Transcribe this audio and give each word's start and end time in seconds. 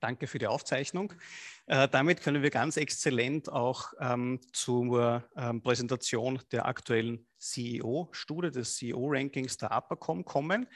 Danke 0.00 0.26
für 0.26 0.38
die 0.38 0.46
Aufzeichnung. 0.46 1.12
Äh, 1.66 1.88
damit 1.88 2.22
können 2.22 2.42
wir 2.42 2.50
ganz 2.50 2.76
exzellent 2.76 3.50
auch 3.50 3.92
ähm, 4.00 4.40
zur 4.52 5.28
ähm, 5.36 5.60
Präsentation 5.60 6.40
der 6.52 6.66
aktuellen 6.66 7.26
CEO-Studie, 7.38 8.50
des 8.50 8.76
CEO-Rankings 8.76 9.56
der 9.56 9.72
APACOM 9.72 10.24
kommen. 10.24 10.68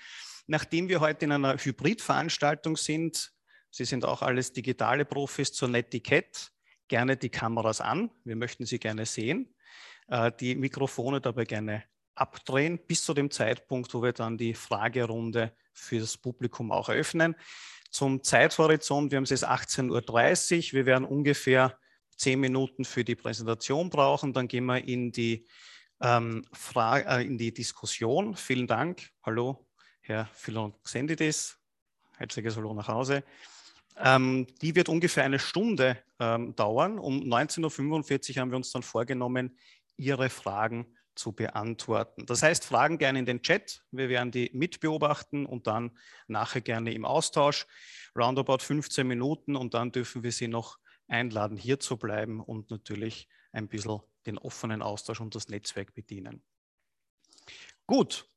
Nachdem 0.46 0.88
wir 0.88 1.00
heute 1.00 1.24
in 1.24 1.32
einer 1.32 1.56
Hybrid-Veranstaltung 1.56 2.76
sind, 2.76 3.32
Sie 3.74 3.86
sind 3.86 4.04
auch 4.04 4.20
alles 4.20 4.52
digitale 4.52 5.06
Profis 5.06 5.52
zur 5.52 5.68
Netiquette, 5.68 6.50
gerne 6.88 7.16
die 7.16 7.30
Kameras 7.30 7.80
an. 7.80 8.10
Wir 8.22 8.36
möchten 8.36 8.66
Sie 8.66 8.78
gerne 8.78 9.06
sehen. 9.06 9.54
Äh, 10.08 10.30
die 10.38 10.54
Mikrofone 10.56 11.20
dabei 11.20 11.44
gerne 11.44 11.84
abdrehen 12.14 12.78
bis 12.86 13.04
zu 13.04 13.14
dem 13.14 13.30
Zeitpunkt, 13.30 13.94
wo 13.94 14.02
wir 14.02 14.12
dann 14.12 14.36
die 14.36 14.52
Fragerunde 14.52 15.56
für 15.72 16.00
das 16.00 16.18
Publikum 16.18 16.70
auch 16.70 16.88
eröffnen. 16.88 17.34
Zum 17.92 18.22
Zeithorizont, 18.22 19.10
wir 19.12 19.16
haben 19.16 19.24
es 19.24 19.30
jetzt 19.30 19.46
18.30 19.46 19.90
Uhr. 20.68 20.72
Wir 20.72 20.86
werden 20.86 21.04
ungefähr 21.04 21.78
zehn 22.16 22.40
Minuten 22.40 22.86
für 22.86 23.04
die 23.04 23.14
Präsentation 23.14 23.90
brauchen. 23.90 24.32
Dann 24.32 24.48
gehen 24.48 24.64
wir 24.64 24.82
in 24.82 25.12
die, 25.12 25.46
ähm, 26.00 26.42
Frage, 26.52 27.06
äh, 27.06 27.26
in 27.26 27.36
die 27.36 27.52
Diskussion. 27.52 28.34
Vielen 28.34 28.66
Dank. 28.66 29.10
Hallo, 29.22 29.68
Herr 30.00 30.26
Philonxendidis. 30.32 31.58
Herzliches 32.16 32.56
Hallo 32.56 32.72
nach 32.72 32.88
Hause. 32.88 33.24
Ähm, 33.98 34.46
die 34.62 34.74
wird 34.74 34.88
ungefähr 34.88 35.24
eine 35.24 35.38
Stunde 35.38 35.98
ähm, 36.18 36.56
dauern. 36.56 36.98
Um 36.98 37.20
19.45 37.20 38.30
Uhr 38.30 38.40
haben 38.40 38.50
wir 38.52 38.56
uns 38.56 38.72
dann 38.72 38.82
vorgenommen, 38.82 39.58
Ihre 39.98 40.30
Fragen 40.30 40.96
zu 41.14 41.32
beantworten. 41.32 42.26
Das 42.26 42.42
heißt, 42.42 42.64
Fragen 42.64 42.98
gerne 42.98 43.18
in 43.18 43.26
den 43.26 43.42
Chat. 43.42 43.84
Wir 43.90 44.08
werden 44.08 44.30
die 44.30 44.50
mitbeobachten 44.52 45.46
und 45.46 45.66
dann 45.66 45.96
nachher 46.26 46.60
gerne 46.60 46.92
im 46.92 47.04
Austausch. 47.04 47.66
Roundabout 48.16 48.58
15 48.58 49.06
Minuten 49.06 49.56
und 49.56 49.74
dann 49.74 49.92
dürfen 49.92 50.22
wir 50.22 50.32
Sie 50.32 50.48
noch 50.48 50.78
einladen, 51.08 51.56
hier 51.56 51.80
zu 51.80 51.96
bleiben 51.96 52.40
und 52.40 52.70
natürlich 52.70 53.28
ein 53.52 53.68
bisschen 53.68 54.00
den 54.26 54.38
offenen 54.38 54.82
Austausch 54.82 55.20
und 55.20 55.34
das 55.34 55.48
Netzwerk 55.48 55.94
bedienen. 55.94 56.42
Gut, 57.86 58.28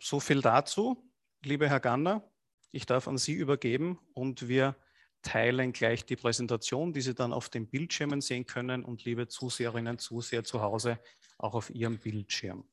so 0.00 0.20
viel 0.20 0.40
dazu. 0.40 1.10
Lieber 1.44 1.68
Herr 1.68 1.80
Ganner, 1.80 2.28
ich 2.72 2.86
darf 2.86 3.06
an 3.06 3.18
Sie 3.18 3.34
übergeben 3.34 3.98
und 4.14 4.48
wir 4.48 4.76
teilen 5.24 5.72
gleich 5.72 6.04
die 6.04 6.16
Präsentation, 6.16 6.92
die 6.92 7.00
Sie 7.00 7.14
dann 7.14 7.32
auf 7.32 7.48
den 7.48 7.66
Bildschirmen 7.66 8.20
sehen 8.20 8.46
können. 8.46 8.84
Und 8.84 9.04
liebe 9.04 9.26
Zuseherinnen 9.26 9.98
Zuseher 9.98 10.44
zu 10.44 10.60
Hause, 10.60 11.00
auch 11.38 11.54
auf 11.54 11.70
Ihrem 11.70 11.98
Bildschirm. 11.98 12.68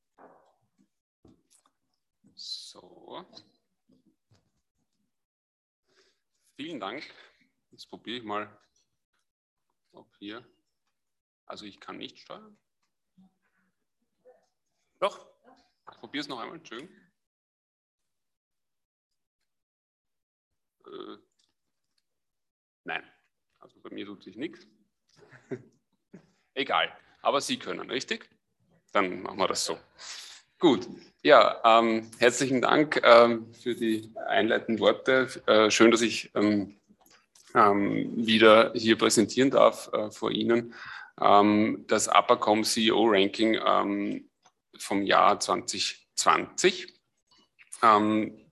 So. 2.36 3.26
Vielen 6.56 6.80
Dank. 6.80 7.04
Jetzt 7.72 7.88
probiere 7.88 8.18
ich 8.18 8.24
mal, 8.24 8.62
ob 9.94 10.16
hier. 10.18 10.46
Also 11.46 11.66
ich 11.66 11.80
kann 11.80 11.98
nicht 11.98 12.20
steuern. 12.20 12.58
Doch, 15.00 15.26
ich 15.92 15.98
probiere 15.98 16.22
es 16.22 16.28
noch 16.28 16.40
einmal. 16.40 16.58
Entschuldigung. 16.58 16.96
Äh, 20.86 21.31
also 23.62 23.80
bei 23.82 23.90
mir 23.92 24.06
tut 24.06 24.24
sich 24.24 24.36
nichts. 24.36 24.68
Egal, 26.54 26.92
aber 27.22 27.40
Sie 27.40 27.58
können, 27.58 27.90
richtig? 27.90 28.30
dann 28.92 29.22
machen 29.22 29.40
wir 29.40 29.48
das 29.48 29.66
so. 29.66 29.78
Gut, 30.60 30.88
ja, 31.24 31.62
ähm, 31.64 32.12
herzlichen 32.20 32.62
Dank 32.62 33.02
ähm, 33.04 33.54
für 33.54 33.74
die 33.74 34.12
einleitenden 34.28 34.80
Worte. 34.80 35.28
Äh, 35.48 35.72
schön, 35.72 35.92
dass 35.92 36.02
ich 36.02 36.32
ähm, 36.36 36.78
ähm 37.56 38.12
wieder 38.16 38.72
hier 38.76 38.98
präsentieren 38.98 39.50
darf 39.50 39.92
äh, 39.94 40.12
vor 40.12 40.32
Ihnen. 40.32 40.76
Ähm, 41.20 41.86
das 41.88 42.08
APACOM 42.08 42.64
CEO 42.64 43.08
Ranking 43.08 43.60
ähm, 43.66 44.30
vom 44.78 45.04
Jahr 45.04 45.40
2020. 45.40 46.94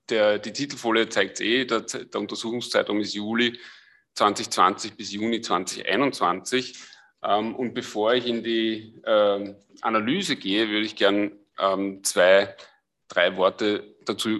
Der, 0.10 0.40
die 0.40 0.54
Titelfolie 0.54 1.08
zeigt 1.08 1.40
eh, 1.40 1.66
der, 1.66 1.82
der 1.82 2.20
Untersuchungszeitraum 2.20 3.00
ist 3.00 3.14
Juli 3.14 3.60
2020 4.16 4.96
bis 4.96 5.12
Juni 5.12 5.42
2021. 5.42 6.78
Ähm, 7.24 7.56
und 7.56 7.74
bevor 7.74 8.14
ich 8.14 8.26
in 8.26 8.44
die 8.44 9.02
ähm, 9.06 9.56
Analyse 9.82 10.36
gehe, 10.36 10.70
würde 10.70 10.86
ich 10.86 10.96
gern 10.96 11.32
ähm, 11.58 12.04
zwei, 12.04 12.56
drei 13.08 13.36
Worte 13.38 13.96
dazu 14.06 14.40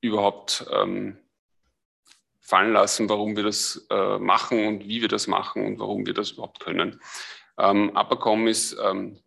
überhaupt 0.00 0.66
fallen 2.44 2.74
lassen, 2.74 3.08
warum 3.08 3.36
wir 3.36 3.42
das 3.42 3.86
äh, 3.90 4.18
machen 4.18 4.66
und 4.66 4.86
wie 4.86 5.00
wir 5.00 5.08
das 5.08 5.26
machen 5.26 5.64
und 5.64 5.78
warum 5.78 6.04
wir 6.04 6.12
das 6.12 6.32
überhaupt 6.32 6.60
können. 6.60 7.00
Ähm, 7.58 7.96
Apacom 7.96 8.46
ist 8.46 8.76
ähm, 8.84 9.18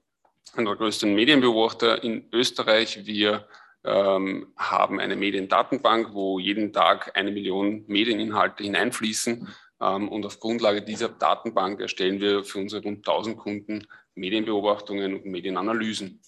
einer 0.55 0.69
der 0.69 0.75
größten 0.75 1.15
Medienbeobachter 1.15 2.03
in 2.03 2.29
Österreich. 2.31 3.07
Wir 3.07 3.47
ähm, 3.83 4.53
haben 4.55 4.99
eine 4.99 5.15
Mediendatenbank, 5.15 6.13
wo 6.13 6.37
jeden 6.37 6.71
Tag 6.73 7.17
eine 7.17 7.31
Million 7.31 7.85
Medieninhalte 7.87 8.63
hineinfließen 8.63 9.47
ähm, 9.47 9.47
und 9.79 10.25
auf 10.25 10.39
Grundlage 10.39 10.81
dieser 10.81 11.09
Datenbank 11.09 11.79
erstellen 11.79 12.19
wir 12.19 12.43
für 12.43 12.59
unsere 12.59 12.83
rund 12.83 13.07
1000 13.07 13.37
Kunden 13.37 13.87
Medienbeobachtungen 14.15 15.13
und 15.13 15.25
Medienanalysen. 15.25 16.19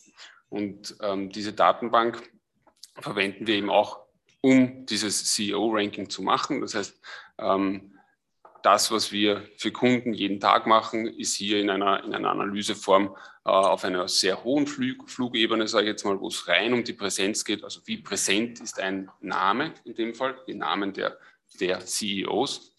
Und 0.50 0.96
ähm, 1.02 1.30
diese 1.30 1.54
Datenbank 1.54 2.32
verwenden 3.00 3.48
wir 3.48 3.56
eben 3.56 3.70
auch, 3.70 4.06
um 4.42 4.86
dieses 4.86 5.34
CEO-Ranking 5.34 6.10
zu 6.10 6.22
machen. 6.22 6.62
Das 6.62 6.76
heißt, 6.76 7.00
ähm, 7.40 7.96
das, 8.64 8.92
was 8.92 9.12
wir 9.12 9.48
für 9.58 9.72
Kunden 9.72 10.14
jeden 10.14 10.40
Tag 10.40 10.68
machen, 10.68 11.08
ist 11.08 11.36
hier 11.36 11.60
in 11.60 11.70
einer, 11.70 12.04
in 12.04 12.14
einer 12.14 12.32
Analyseform 12.32 13.16
äh, 13.46 13.50
auf 13.50 13.84
einer 13.86 14.08
sehr 14.08 14.44
hohen 14.44 14.68
Flug, 14.68 15.10
Flugebene, 15.10 15.68
sage 15.68 15.86
ich 15.86 15.92
jetzt 15.92 16.04
mal, 16.04 16.20
wo 16.20 16.28
es 16.28 16.48
rein 16.48 16.74
um 16.74 16.84
die 16.84 16.94
Präsenz 16.94 17.46
geht. 17.46 17.64
Also 17.64 17.82
wie 17.86 17.98
präsent 17.98 18.60
ist 18.60 18.80
ein 18.80 19.10
Name 19.22 19.74
in 19.86 19.96
dem 19.96 20.14
Fall, 20.14 20.38
die 20.48 20.56
Namen 20.56 20.94
der, 20.94 21.18
der 21.60 21.80
CEOs 21.80 22.76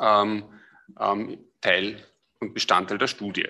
ähm, 0.00 0.44
ähm, 0.98 1.38
Teil 1.60 2.04
und 2.40 2.54
Bestandteil 2.54 2.98
der 2.98 3.06
Studie. 3.06 3.48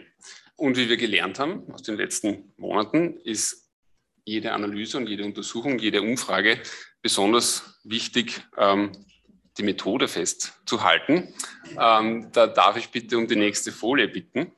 Und 0.56 0.76
wie 0.76 0.88
wir 0.88 0.96
gelernt 0.96 1.38
haben 1.38 1.70
aus 1.72 1.82
den 1.82 1.96
letzten 1.96 2.52
Monaten, 2.56 3.18
ist 3.24 3.70
jede 4.24 4.52
Analyse 4.52 4.98
und 4.98 5.08
jede 5.08 5.24
Untersuchung, 5.24 5.78
jede 5.78 6.00
Umfrage 6.00 6.60
besonders 7.02 7.80
wichtig, 7.84 8.42
ähm, 8.56 8.92
die 9.58 9.62
Methode 9.62 10.08
festzuhalten. 10.08 11.34
Ähm, 11.78 12.30
da 12.32 12.46
darf 12.46 12.76
ich 12.76 12.88
bitte 12.88 13.18
um 13.18 13.26
die 13.28 13.36
nächste 13.36 13.72
Folie 13.72 14.08
bitten. 14.08 14.52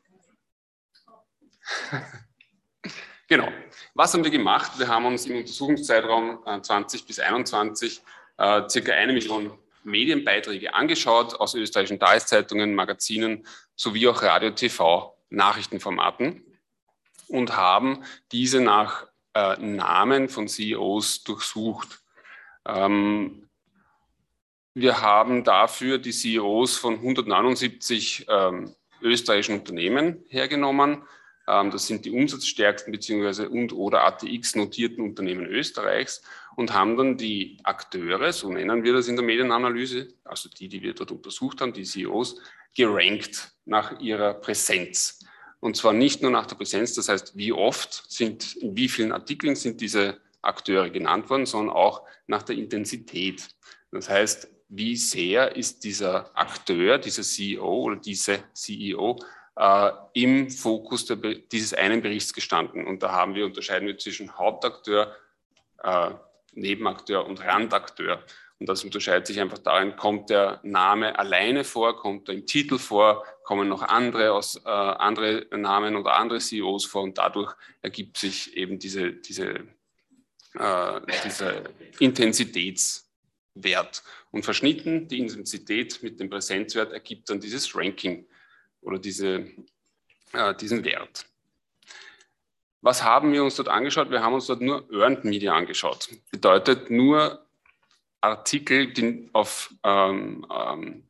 genau. 3.28 3.48
Was 3.94 4.14
haben 4.14 4.24
wir 4.24 4.30
gemacht? 4.30 4.78
Wir 4.78 4.88
haben 4.88 5.06
uns 5.06 5.26
im 5.26 5.36
Untersuchungszeitraum 5.36 6.62
20 6.62 7.00
äh, 7.00 7.04
bis 7.06 7.18
21 7.18 8.02
äh, 8.38 8.68
circa 8.68 8.92
eine 8.92 9.12
Million 9.12 9.58
Medienbeiträge 9.86 10.74
angeschaut 10.74 11.34
aus 11.34 11.54
österreichischen 11.54 12.00
Tageszeitungen, 12.00 12.74
Magazinen 12.74 13.46
sowie 13.74 14.08
auch 14.08 14.22
Radio, 14.22 14.50
TV, 14.50 15.16
Nachrichtenformaten 15.30 16.42
und 17.28 17.56
haben 17.56 18.04
diese 18.32 18.60
nach 18.60 19.06
äh, 19.34 19.56
Namen 19.58 20.28
von 20.28 20.48
CEOs 20.48 21.24
durchsucht. 21.24 22.00
Ähm, 22.66 23.48
wir 24.74 25.00
haben 25.00 25.44
dafür 25.44 25.98
die 25.98 26.12
CEOs 26.12 26.76
von 26.76 26.94
179 26.94 28.26
ähm, 28.28 28.74
österreichischen 29.00 29.60
Unternehmen 29.60 30.24
hergenommen. 30.28 31.02
Ähm, 31.48 31.70
das 31.70 31.86
sind 31.86 32.04
die 32.04 32.10
umsatzstärksten 32.10 32.92
bzw. 32.92 33.46
und 33.46 33.72
oder 33.72 34.04
ATX 34.04 34.56
notierten 34.56 35.04
Unternehmen 35.04 35.46
Österreichs 35.46 36.22
und 36.56 36.72
haben 36.72 36.96
dann 36.96 37.16
die 37.16 37.58
Akteure, 37.62 38.32
so 38.32 38.50
nennen 38.50 38.82
wir 38.82 38.94
das 38.94 39.08
in 39.08 39.16
der 39.16 39.24
Medienanalyse, 39.24 40.08
also 40.24 40.48
die, 40.48 40.68
die 40.68 40.82
wir 40.82 40.94
dort 40.94 41.12
untersucht 41.12 41.60
haben, 41.60 41.72
die 41.72 41.84
CEOs, 41.84 42.40
gerankt 42.74 43.52
nach 43.64 44.00
ihrer 44.00 44.34
Präsenz. 44.34 45.24
Und 45.60 45.76
zwar 45.76 45.92
nicht 45.92 46.22
nur 46.22 46.30
nach 46.30 46.46
der 46.46 46.56
Präsenz, 46.56 46.94
das 46.94 47.08
heißt, 47.08 47.36
wie 47.36 47.52
oft 47.52 48.10
sind, 48.10 48.56
in 48.56 48.76
wie 48.76 48.88
vielen 48.88 49.12
Artikeln 49.12 49.54
sind 49.54 49.80
diese 49.80 50.20
Akteure 50.42 50.90
genannt 50.90 51.28
worden, 51.28 51.46
sondern 51.46 51.74
auch 51.74 52.02
nach 52.26 52.42
der 52.42 52.56
Intensität. 52.56 53.48
Das 53.92 54.08
heißt, 54.08 54.48
wie 54.68 54.96
sehr 54.96 55.56
ist 55.56 55.84
dieser 55.84 56.36
Akteur, 56.36 56.98
dieser 56.98 57.22
CEO 57.22 57.82
oder 57.82 57.96
diese 57.96 58.40
CEO 58.52 59.18
äh, 59.56 59.90
im 60.14 60.50
Fokus 60.50 61.06
der, 61.06 61.16
dieses 61.16 61.74
einen 61.74 62.02
Berichts 62.02 62.32
gestanden. 62.32 62.86
Und 62.86 63.02
da 63.02 63.12
haben 63.12 63.34
wir, 63.34 63.46
unterscheiden 63.46 63.86
wir 63.86 63.98
zwischen 63.98 64.36
Hauptakteur, 64.36 65.14
äh, 65.82 66.10
Nebenakteur 66.56 67.24
und 67.26 67.44
Randakteur. 67.44 68.24
Und 68.58 68.68
das 68.68 68.84
unterscheidet 68.84 69.26
sich 69.26 69.40
einfach 69.40 69.58
darin, 69.58 69.96
kommt 69.96 70.30
der 70.30 70.60
Name 70.62 71.18
alleine 71.18 71.62
vor, 71.62 71.96
kommt 71.96 72.28
er 72.28 72.34
im 72.34 72.46
Titel 72.46 72.78
vor, 72.78 73.24
kommen 73.44 73.68
noch 73.68 73.82
andere, 73.82 74.32
aus, 74.32 74.56
äh, 74.64 74.68
andere 74.68 75.46
Namen 75.56 75.94
oder 75.94 76.16
andere 76.16 76.38
CEOs 76.38 76.86
vor 76.86 77.02
und 77.02 77.18
dadurch 77.18 77.54
ergibt 77.82 78.16
sich 78.16 78.56
eben 78.56 78.78
diese, 78.78 79.12
diese, 79.12 79.66
äh, 80.54 81.00
diese 81.24 81.64
Intensitäts, 81.98 83.06
Wert. 83.56 84.02
Und 84.30 84.44
verschnitten 84.44 85.08
die 85.08 85.18
Intensität 85.18 86.02
mit 86.02 86.20
dem 86.20 86.30
Präsenzwert 86.30 86.92
ergibt 86.92 87.30
dann 87.30 87.40
dieses 87.40 87.74
Ranking 87.74 88.26
oder 88.82 88.98
diese, 88.98 89.46
äh, 90.32 90.54
diesen 90.54 90.84
Wert. 90.84 91.26
Was 92.86 93.02
haben 93.02 93.32
wir 93.32 93.42
uns 93.42 93.56
dort 93.56 93.68
angeschaut? 93.68 94.12
Wir 94.12 94.22
haben 94.22 94.34
uns 94.34 94.46
dort 94.46 94.60
nur 94.60 94.88
Earned 94.92 95.24
Media 95.24 95.52
angeschaut. 95.52 96.08
Bedeutet 96.30 96.88
nur 96.88 97.44
Artikel, 98.20 98.92
die 98.92 99.28
auf, 99.32 99.74
ähm, 99.82 100.46
ähm, 100.56 101.02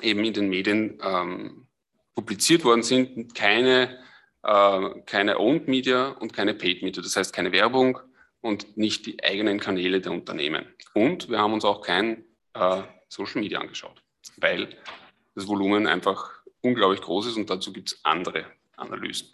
eben 0.00 0.24
in 0.24 0.32
den 0.32 0.48
Medien 0.48 0.98
ähm, 1.02 1.66
publiziert 2.14 2.64
worden 2.64 2.82
sind, 2.82 3.34
keine, 3.34 4.02
äh, 4.42 5.02
keine 5.04 5.38
Owned 5.38 5.68
Media 5.68 6.08
und 6.12 6.32
keine 6.32 6.54
Paid 6.54 6.82
Media. 6.82 7.02
Das 7.02 7.14
heißt 7.14 7.34
keine 7.34 7.52
Werbung 7.52 7.98
und 8.40 8.78
nicht 8.78 9.04
die 9.04 9.22
eigenen 9.22 9.60
Kanäle 9.60 10.00
der 10.00 10.12
Unternehmen. 10.12 10.64
Und 10.94 11.28
wir 11.28 11.40
haben 11.40 11.52
uns 11.52 11.66
auch 11.66 11.82
kein 11.82 12.24
äh, 12.54 12.84
Social 13.08 13.42
Media 13.42 13.60
angeschaut, 13.60 14.02
weil 14.38 14.78
das 15.34 15.46
Volumen 15.46 15.86
einfach 15.86 16.30
unglaublich 16.62 17.02
groß 17.02 17.26
ist 17.26 17.36
und 17.36 17.50
dazu 17.50 17.70
gibt 17.70 17.92
es 17.92 18.00
andere 18.02 18.46
Analysen. 18.78 19.28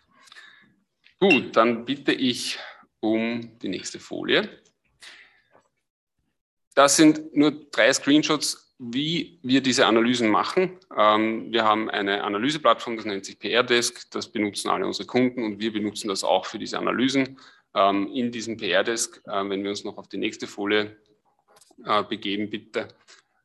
Gut, 1.21 1.57
dann 1.57 1.85
bitte 1.85 2.13
ich 2.13 2.59
um 3.01 3.59
die 3.59 3.69
nächste 3.69 3.99
Folie. 3.99 4.49
Das 6.77 6.97
sind 6.97 7.35
nur 7.35 7.51
drei 7.73 7.93
Screenshots, 7.93 8.77
wie 8.79 9.41
wir 9.43 9.61
diese 9.61 9.87
Analysen 9.87 10.29
machen. 10.29 10.79
Ähm, 10.97 11.51
wir 11.51 11.65
haben 11.65 11.91
eine 11.91 12.23
Analyseplattform, 12.23 12.97
das 12.97 13.05
nennt 13.05 13.25
sich 13.25 13.37
PR-Desk, 13.37 14.09
das 14.13 14.29
benutzen 14.29 14.69
alle 14.69 14.87
unsere 14.87 15.09
Kunden 15.09 15.43
und 15.43 15.59
wir 15.59 15.73
benutzen 15.73 16.07
das 16.07 16.23
auch 16.23 16.47
für 16.47 16.61
diese 16.61 16.79
Analysen. 16.79 17.41
Ähm, 17.75 18.13
in 18.15 18.31
diesem 18.31 18.57
PR-Desk, 18.57 19.21
äh, 19.27 19.49
wenn 19.49 19.65
wir 19.65 19.71
uns 19.71 19.83
noch 19.83 19.99
auf 19.99 20.07
die 20.07 20.19
nächste 20.19 20.47
Folie 20.47 20.97
äh, 21.85 22.05
begeben, 22.05 22.49
bitte, 22.49 22.87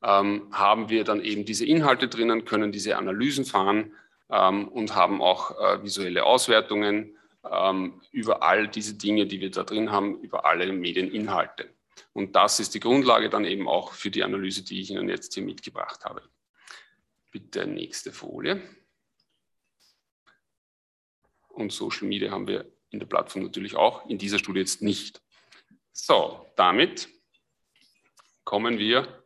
ähm, 0.04 0.48
haben 0.52 0.90
wir 0.90 1.04
dann 1.04 1.22
eben 1.22 1.44
diese 1.44 1.66
Inhalte 1.66 2.08
drinnen, 2.08 2.46
können 2.46 2.72
diese 2.72 2.98
Analysen 2.98 3.46
fahren 3.46 3.94
und 4.30 4.96
haben 4.96 5.22
auch 5.22 5.52
äh, 5.60 5.84
visuelle 5.84 6.24
Auswertungen 6.24 7.16
über 7.44 8.44
all 8.44 8.68
diese 8.68 8.96
Dinge, 8.96 9.28
die 9.28 9.42
wir 9.42 9.52
da 9.52 9.64
drin 9.64 9.92
haben, 9.92 10.22
über 10.22 10.46
alle 10.46 10.72
Medieninhalte. 10.72 11.74
Und 12.14 12.36
das 12.36 12.60
ist 12.60 12.74
die 12.74 12.80
Grundlage 12.80 13.30
dann 13.30 13.46
eben 13.46 13.68
auch 13.68 13.94
für 13.94 14.10
die 14.10 14.24
Analyse, 14.24 14.64
die 14.64 14.82
ich 14.82 14.92
Ihnen 14.92 15.10
jetzt 15.10 15.34
hier 15.34 15.44
mitgebracht 15.44 16.06
habe. 16.06 16.22
Bitte 17.32 17.68
nächste 17.68 18.12
Folie. 18.12 18.62
Und 21.50 21.72
Social 21.72 22.08
Media 22.08 22.32
haben 22.32 22.48
wir 22.48 22.72
in 22.90 23.00
der 23.00 23.08
Plattform 23.08 23.44
natürlich 23.44 23.76
auch, 23.76 24.08
in 24.08 24.18
dieser 24.18 24.40
Studie 24.40 24.62
jetzt 24.62 24.82
nicht. 24.82 25.22
So, 25.92 26.52
damit 26.56 27.10
kommen 28.44 28.78
wir 28.80 29.24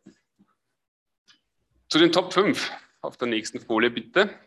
zu 1.89 1.99
den 1.99 2.11
Top 2.11 2.33
5. 2.33 2.71
Auf 3.01 3.17
der 3.17 3.27
nächsten 3.27 3.59
Folie 3.61 3.89
bitte. 3.89 4.37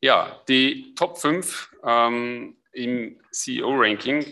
Ja, 0.00 0.42
die 0.48 0.94
Top 0.94 1.18
5 1.18 1.76
ähm, 1.84 2.56
im 2.72 3.20
CEO-Ranking 3.30 4.24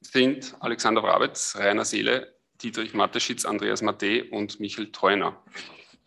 sind 0.00 0.54
Alexander 0.60 1.02
Wrabetz, 1.02 1.56
Rainer 1.56 1.84
Seele, 1.84 2.38
Dietrich 2.54 2.94
Mateschitz, 2.94 3.44
Andreas 3.44 3.82
Mate 3.82 4.24
und 4.30 4.60
Michael 4.60 4.92
Treuner. 4.92 5.42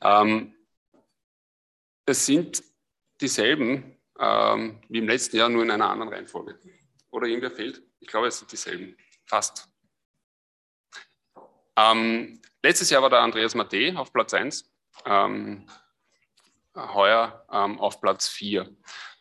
Ähm, 0.01 0.55
es 2.05 2.25
sind 2.25 2.63
dieselben 3.19 3.95
ähm, 4.19 4.81
wie 4.87 4.99
im 4.99 5.07
letzten 5.07 5.37
Jahr, 5.37 5.49
nur 5.49 5.63
in 5.63 5.71
einer 5.71 5.89
anderen 5.89 6.13
Reihenfolge. 6.13 6.57
Oder 7.11 7.27
irgendwer 7.27 7.51
fehlt? 7.51 7.81
Ich 7.99 8.07
glaube, 8.07 8.27
es 8.27 8.39
sind 8.39 8.51
dieselben. 8.51 8.95
Fast. 9.25 9.67
Ähm, 11.75 12.41
letztes 12.63 12.89
Jahr 12.89 13.01
war 13.01 13.09
der 13.09 13.19
Andreas 13.19 13.55
Mate 13.55 13.93
auf 13.97 14.13
Platz 14.13 14.33
1, 14.33 14.71
ähm, 15.05 15.67
heuer 16.75 17.45
ähm, 17.51 17.79
auf 17.79 18.01
Platz 18.01 18.27
4. 18.27 18.69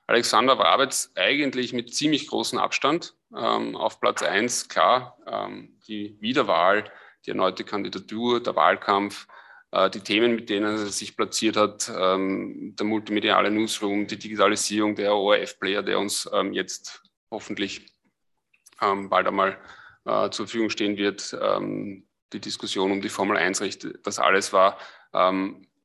Alexander 0.06 0.58
Wrabetz 0.58 1.12
eigentlich 1.14 1.72
mit 1.72 1.94
ziemlich 1.94 2.28
großem 2.28 2.58
Abstand 2.58 3.14
ähm, 3.34 3.74
auf 3.74 4.00
Platz 4.00 4.22
1, 4.22 4.68
klar, 4.68 5.18
ähm, 5.26 5.78
die 5.88 6.16
Wiederwahl, 6.20 6.84
die 7.24 7.30
erneute 7.30 7.64
Kandidatur, 7.64 8.42
der 8.42 8.54
Wahlkampf, 8.54 9.26
äh, 9.70 9.88
die 9.88 10.00
Themen, 10.00 10.34
mit 10.34 10.50
denen 10.50 10.66
er 10.66 10.86
sich 10.86 11.16
platziert 11.16 11.56
hat, 11.56 11.90
ähm, 11.96 12.74
der 12.78 12.86
multimediale 12.86 13.50
Newsroom, 13.50 14.06
die 14.06 14.18
Digitalisierung, 14.18 14.94
der 14.94 15.14
ORF-Player, 15.14 15.82
der 15.82 15.98
uns 15.98 16.28
ähm, 16.32 16.52
jetzt 16.52 17.02
hoffentlich 17.30 17.86
ähm, 18.82 19.08
bald 19.08 19.26
einmal 19.26 19.58
äh, 20.04 20.28
zur 20.30 20.46
Verfügung 20.46 20.70
stehen 20.70 20.98
wird, 20.98 21.36
ähm, 21.40 22.06
die 22.32 22.40
Diskussion 22.40 22.92
um 22.92 23.00
die 23.00 23.08
Formel 23.08 23.36
1-Rechte, 23.36 23.98
das 24.02 24.18
alles 24.18 24.52
war 24.52 24.78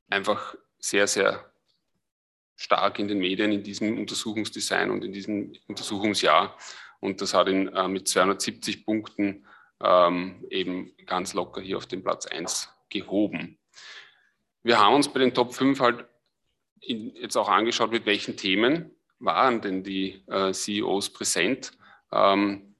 einfach 0.09 0.55
sehr, 0.79 1.05
sehr 1.05 1.48
stark 2.59 2.99
in 2.99 3.07
den 3.07 3.19
Medien, 3.19 3.53
in 3.53 3.63
diesem 3.63 3.97
Untersuchungsdesign 3.97 4.91
und 4.91 5.03
in 5.05 5.13
diesem 5.13 5.53
Untersuchungsjahr. 5.67 6.57
Und 6.99 7.21
das 7.21 7.33
hat 7.33 7.47
ihn 7.47 7.69
äh, 7.69 7.87
mit 7.87 8.09
270 8.09 8.85
Punkten 8.85 9.45
ähm, 9.81 10.45
eben 10.49 10.91
ganz 11.05 11.33
locker 11.33 11.61
hier 11.61 11.77
auf 11.77 11.85
den 11.85 12.03
Platz 12.03 12.25
1 12.25 12.69
gehoben. 12.89 13.57
Wir 14.61 14.77
haben 14.77 14.95
uns 14.95 15.07
bei 15.07 15.19
den 15.19 15.33
Top 15.33 15.53
5 15.53 15.79
halt 15.79 16.05
in, 16.81 17.15
jetzt 17.15 17.37
auch 17.37 17.47
angeschaut, 17.47 17.91
mit 17.91 18.05
welchen 18.05 18.35
Themen 18.35 18.91
waren 19.19 19.61
denn 19.61 19.83
die 19.83 20.21
äh, 20.27 20.51
CEOs 20.51 21.11
präsent. 21.13 21.71
Ähm, 22.11 22.75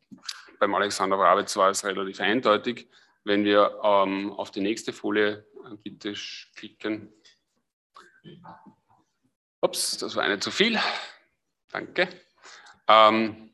beim 0.59 0.75
Alexander 0.75 1.17
Wrawitz 1.17 1.55
war 1.55 1.69
es 1.69 1.85
relativ 1.85 2.19
eindeutig. 2.19 2.89
Wenn 3.23 3.45
wir 3.45 3.79
ähm, 3.81 4.33
auf 4.33 4.51
die 4.51 4.61
nächste 4.61 4.91
Folie 4.91 5.45
äh, 5.65 5.75
bitte 5.81 6.13
klicken, 6.55 7.13
Ups, 9.61 9.97
das 9.97 10.15
war 10.15 10.23
eine 10.23 10.39
zu 10.39 10.51
viel. 10.51 10.79
Danke. 11.71 12.07
Ähm, 12.87 13.51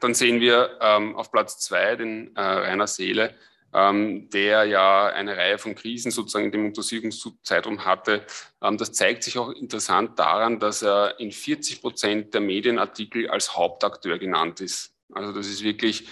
dann 0.00 0.14
sehen 0.14 0.40
wir 0.40 0.78
ähm, 0.80 1.16
auf 1.16 1.32
Platz 1.32 1.58
zwei 1.58 1.96
den 1.96 2.34
äh, 2.36 2.40
Rainer 2.40 2.86
Seele, 2.86 3.34
ähm, 3.72 4.28
der 4.30 4.64
ja 4.64 5.06
eine 5.06 5.36
Reihe 5.36 5.58
von 5.58 5.74
Krisen 5.74 6.10
sozusagen 6.10 6.46
in 6.46 6.52
dem 6.52 6.66
Untersuchungszeitraum 6.66 7.84
hatte. 7.84 8.24
Ähm, 8.62 8.76
das 8.76 8.92
zeigt 8.92 9.24
sich 9.24 9.38
auch 9.38 9.50
interessant 9.50 10.18
daran, 10.18 10.60
dass 10.60 10.82
er 10.82 11.18
in 11.18 11.32
40 11.32 11.80
Prozent 11.80 12.34
der 12.34 12.42
Medienartikel 12.42 13.30
als 13.30 13.56
Hauptakteur 13.56 14.18
genannt 14.18 14.60
ist. 14.60 14.94
Also 15.12 15.32
das 15.32 15.46
ist 15.46 15.62
wirklich 15.62 16.06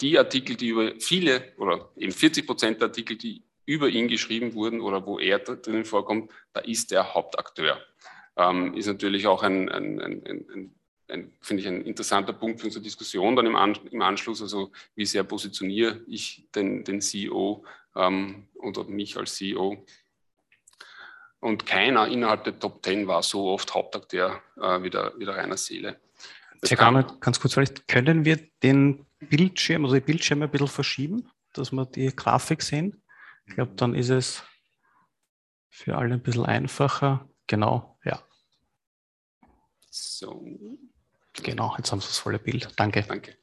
die 0.00 0.18
Artikel, 0.18 0.56
die 0.56 0.68
über 0.68 0.92
viele 1.00 1.52
oder 1.58 1.90
eben 1.96 2.12
40 2.12 2.46
Prozent 2.46 2.80
der 2.80 2.88
Artikel, 2.88 3.16
die 3.16 3.42
über 3.66 3.88
ihn 3.88 4.08
geschrieben 4.08 4.54
wurden 4.54 4.80
oder 4.80 5.04
wo 5.04 5.18
er 5.18 5.40
drinnen 5.40 5.84
vorkommt, 5.84 6.30
da 6.52 6.60
ist 6.60 6.90
er 6.90 7.14
Hauptakteur 7.14 7.78
ähm, 8.38 8.74
ist 8.74 8.86
natürlich 8.86 9.26
auch 9.26 9.42
ein, 9.42 9.68
ein, 9.68 10.00
ein, 10.00 10.70
ein 11.08 11.32
finde 11.40 11.62
ich, 11.62 11.68
ein 11.68 11.82
interessanter 11.82 12.32
Punkt 12.32 12.60
für 12.60 12.66
unsere 12.66 12.82
Diskussion 12.82 13.36
dann 13.36 13.46
im, 13.46 13.56
An 13.56 13.76
im 13.90 14.02
Anschluss. 14.02 14.40
Also 14.40 14.72
wie 14.94 15.06
sehr 15.06 15.24
positioniere 15.24 16.00
ich 16.06 16.48
den, 16.54 16.84
den 16.84 17.00
CEO 17.00 17.64
ähm, 17.96 18.48
oder 18.54 18.84
mich 18.84 19.16
als 19.16 19.34
CEO? 19.34 19.84
Und 21.40 21.66
keiner 21.66 22.08
innerhalb 22.08 22.44
der 22.44 22.58
Top 22.58 22.84
10 22.84 23.06
war 23.06 23.22
so 23.22 23.48
oft 23.48 23.74
Hauptakteur 23.74 24.42
äh, 24.56 24.82
wie, 24.82 24.90
der, 24.90 25.12
wie 25.18 25.24
der 25.24 25.36
Rainer 25.36 25.56
Seele. 25.56 26.00
Das 26.60 26.70
Herr 26.70 26.78
Garner, 26.78 27.04
ganz 27.20 27.38
kurz 27.38 27.54
vielleicht, 27.54 27.86
können 27.86 28.24
wir 28.24 28.38
den 28.62 29.06
Bildschirm, 29.20 29.84
also 29.84 29.94
die 29.94 30.00
Bildschirme 30.00 30.46
ein 30.46 30.50
bisschen 30.50 30.68
verschieben, 30.68 31.30
dass 31.52 31.70
wir 31.72 31.86
die 31.86 32.14
Grafik 32.14 32.62
sehen? 32.62 33.02
Ich 33.46 33.54
glaube, 33.54 33.72
dann 33.76 33.94
ist 33.94 34.10
es 34.10 34.42
für 35.70 35.96
alle 35.96 36.14
ein 36.14 36.22
bisschen 36.22 36.44
einfacher. 36.44 37.28
Genau, 37.46 37.96
ja. 38.04 38.20
So. 39.98 40.44
Genau, 41.42 41.74
jetzt 41.78 41.92
haben 41.92 42.00
Sie 42.00 42.06
das 42.06 42.18
volle 42.18 42.38
Bild. 42.38 42.68
Danke. 42.76 43.02
Danke. 43.02 43.36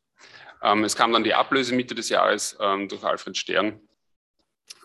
Ähm, 0.61 0.83
es 0.83 0.95
kam 0.95 1.13
dann 1.13 1.23
die 1.23 1.33
Ablöse 1.33 1.75
Mitte 1.75 1.95
des 1.95 2.09
Jahres 2.09 2.57
ähm, 2.59 2.87
durch 2.87 3.03
Alfred 3.03 3.37
Stern 3.37 3.79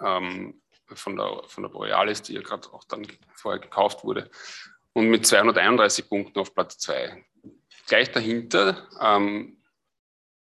ähm, 0.03 0.61
von, 0.87 1.17
der, 1.17 1.43
von 1.47 1.63
der 1.63 1.71
Borealis, 1.71 2.23
die 2.23 2.35
ja 2.35 2.43
gerade 2.43 2.69
auch 2.73 2.85
dann 2.85 3.07
vorher 3.35 3.61
gekauft 3.61 4.05
wurde. 4.05 4.31
Und 4.93 5.09
mit 5.09 5.27
231 5.27 6.09
Punkten 6.09 6.39
auf 6.39 6.55
Platz 6.55 6.79
2. 6.79 7.25
Gleich 7.87 8.11
dahinter 8.11 8.89
ähm, 9.01 9.63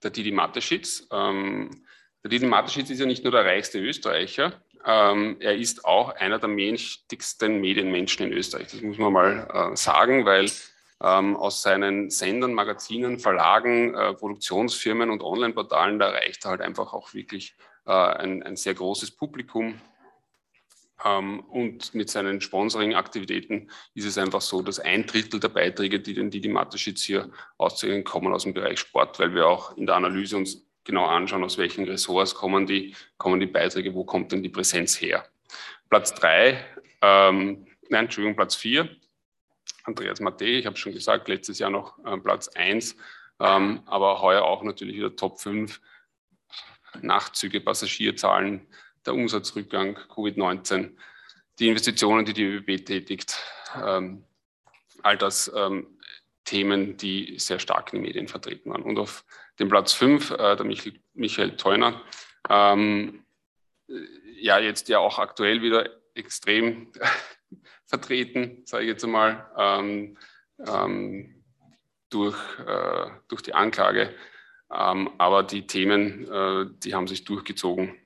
der 0.03 0.11
Didi 0.11 0.31
Mateschitz. 0.31 1.07
Ähm, 1.11 1.85
der 2.23 2.29
Didi 2.29 2.45
Mateschitz 2.45 2.89
ist 2.89 2.99
ja 2.99 3.05
nicht 3.05 3.23
nur 3.23 3.31
der 3.31 3.45
reichste 3.45 3.79
Österreicher, 3.79 4.61
ähm, 4.85 5.37
er 5.39 5.55
ist 5.55 5.85
auch 5.85 6.15
einer 6.15 6.39
der 6.39 6.49
mächtigsten 6.49 7.61
Medienmenschen 7.61 8.27
in 8.27 8.33
Österreich. 8.33 8.69
Das 8.71 8.81
muss 8.81 8.97
man 8.97 9.13
mal 9.13 9.71
äh, 9.73 9.75
sagen, 9.75 10.25
weil 10.25 10.49
ähm, 11.01 11.35
aus 11.35 11.61
seinen 11.61 12.09
Sendern, 12.09 12.53
Magazinen, 12.53 13.19
Verlagen, 13.19 13.95
äh, 13.95 14.13
Produktionsfirmen 14.13 15.09
und 15.09 15.23
Online-Portalen, 15.23 15.99
da 15.99 16.09
erreicht 16.09 16.45
er 16.45 16.51
halt 16.51 16.61
einfach 16.61 16.93
auch 16.93 17.13
wirklich 17.13 17.55
äh, 17.85 17.91
ein, 17.91 18.43
ein, 18.43 18.55
sehr 18.55 18.75
großes 18.75 19.11
Publikum. 19.11 19.81
Ähm, 21.03 21.39
und 21.39 21.95
mit 21.95 22.09
seinen 22.09 22.39
Sponsoring-Aktivitäten 22.39 23.71
ist 23.95 24.05
es 24.05 24.17
einfach 24.19 24.41
so, 24.41 24.61
dass 24.61 24.79
ein 24.79 25.07
Drittel 25.07 25.39
der 25.39 25.49
Beiträge, 25.49 25.99
die 25.99 26.13
den 26.13 26.29
Didi 26.29 26.49
Mateschitz 26.49 27.03
hier 27.03 27.31
auszeichnen, 27.57 28.03
kommen 28.03 28.31
aus 28.31 28.43
dem 28.43 28.53
Bereich 28.53 28.79
Sport, 28.79 29.17
weil 29.17 29.33
wir 29.33 29.47
auch 29.47 29.75
in 29.77 29.87
der 29.87 29.95
Analyse 29.95 30.37
uns 30.37 30.67
genau 30.83 31.05
anschauen, 31.05 31.43
aus 31.43 31.57
welchen 31.57 31.85
Ressorts 31.85 32.35
kommen 32.35 32.67
die, 32.67 32.95
kommen 33.17 33.39
die 33.39 33.47
Beiträge, 33.47 33.95
wo 33.95 34.03
kommt 34.03 34.31
denn 34.31 34.43
die 34.43 34.49
Präsenz 34.49 35.01
her. 35.01 35.25
Platz 35.89 36.13
drei, 36.13 36.63
ähm, 37.01 37.65
nein, 37.89 38.05
Entschuldigung, 38.05 38.35
Platz 38.35 38.55
vier, 38.55 38.89
Andreas 39.83 40.19
Matte, 40.19 40.45
ich 40.45 40.65
habe 40.65 40.77
schon 40.77 40.93
gesagt, 40.93 41.27
letztes 41.27 41.59
Jahr 41.59 41.69
noch 41.69 41.97
äh, 42.05 42.17
Platz 42.17 42.47
eins, 42.49 42.95
ähm, 43.39 43.81
aber 43.85 44.21
heuer 44.21 44.43
auch 44.43 44.63
natürlich 44.63 44.95
wieder 44.95 45.15
Top 45.15 45.39
5. 45.39 45.81
Nachtzüge, 47.01 47.61
Passagierzahlen, 47.61 48.67
der 49.05 49.13
Umsatzrückgang, 49.13 49.97
Covid-19, 50.09 50.91
die 51.59 51.69
Investitionen, 51.69 52.25
die 52.25 52.33
die 52.33 52.43
ÖBB 52.43 52.85
tätigt, 52.85 53.39
ähm, 53.81 54.25
all 55.03 55.17
das 55.17 55.51
ähm, 55.55 55.97
Themen, 56.43 56.97
die 56.97 57.39
sehr 57.39 57.59
stark 57.59 57.93
in 57.93 57.99
den 57.99 58.07
Medien 58.07 58.27
vertreten 58.27 58.71
waren. 58.71 58.81
Und 58.81 58.99
auf 58.99 59.23
dem 59.59 59.69
Platz 59.69 59.93
5, 59.93 60.31
äh, 60.31 60.55
der 60.55 60.65
Michael, 60.65 60.99
Michael 61.13 61.55
Theuner, 61.55 62.01
ähm, 62.49 63.23
ja, 64.39 64.59
jetzt 64.59 64.89
ja 64.89 64.99
auch 64.99 65.19
aktuell 65.19 65.61
wieder 65.61 65.89
extrem 66.15 66.91
vertreten, 67.91 68.61
sage 68.65 68.85
ich 68.85 68.89
jetzt 68.89 69.03
einmal, 69.03 69.45
ähm, 69.57 70.17
ähm, 70.65 71.43
durch, 72.09 72.37
äh, 72.65 73.09
durch 73.27 73.41
die 73.41 73.53
Anklage. 73.53 74.15
Ähm, 74.73 75.09
aber 75.17 75.43
die 75.43 75.67
Themen, 75.67 76.25
äh, 76.31 76.65
die 76.83 76.95
haben 76.95 77.07
sich 77.07 77.25
durchgezogen 77.25 77.97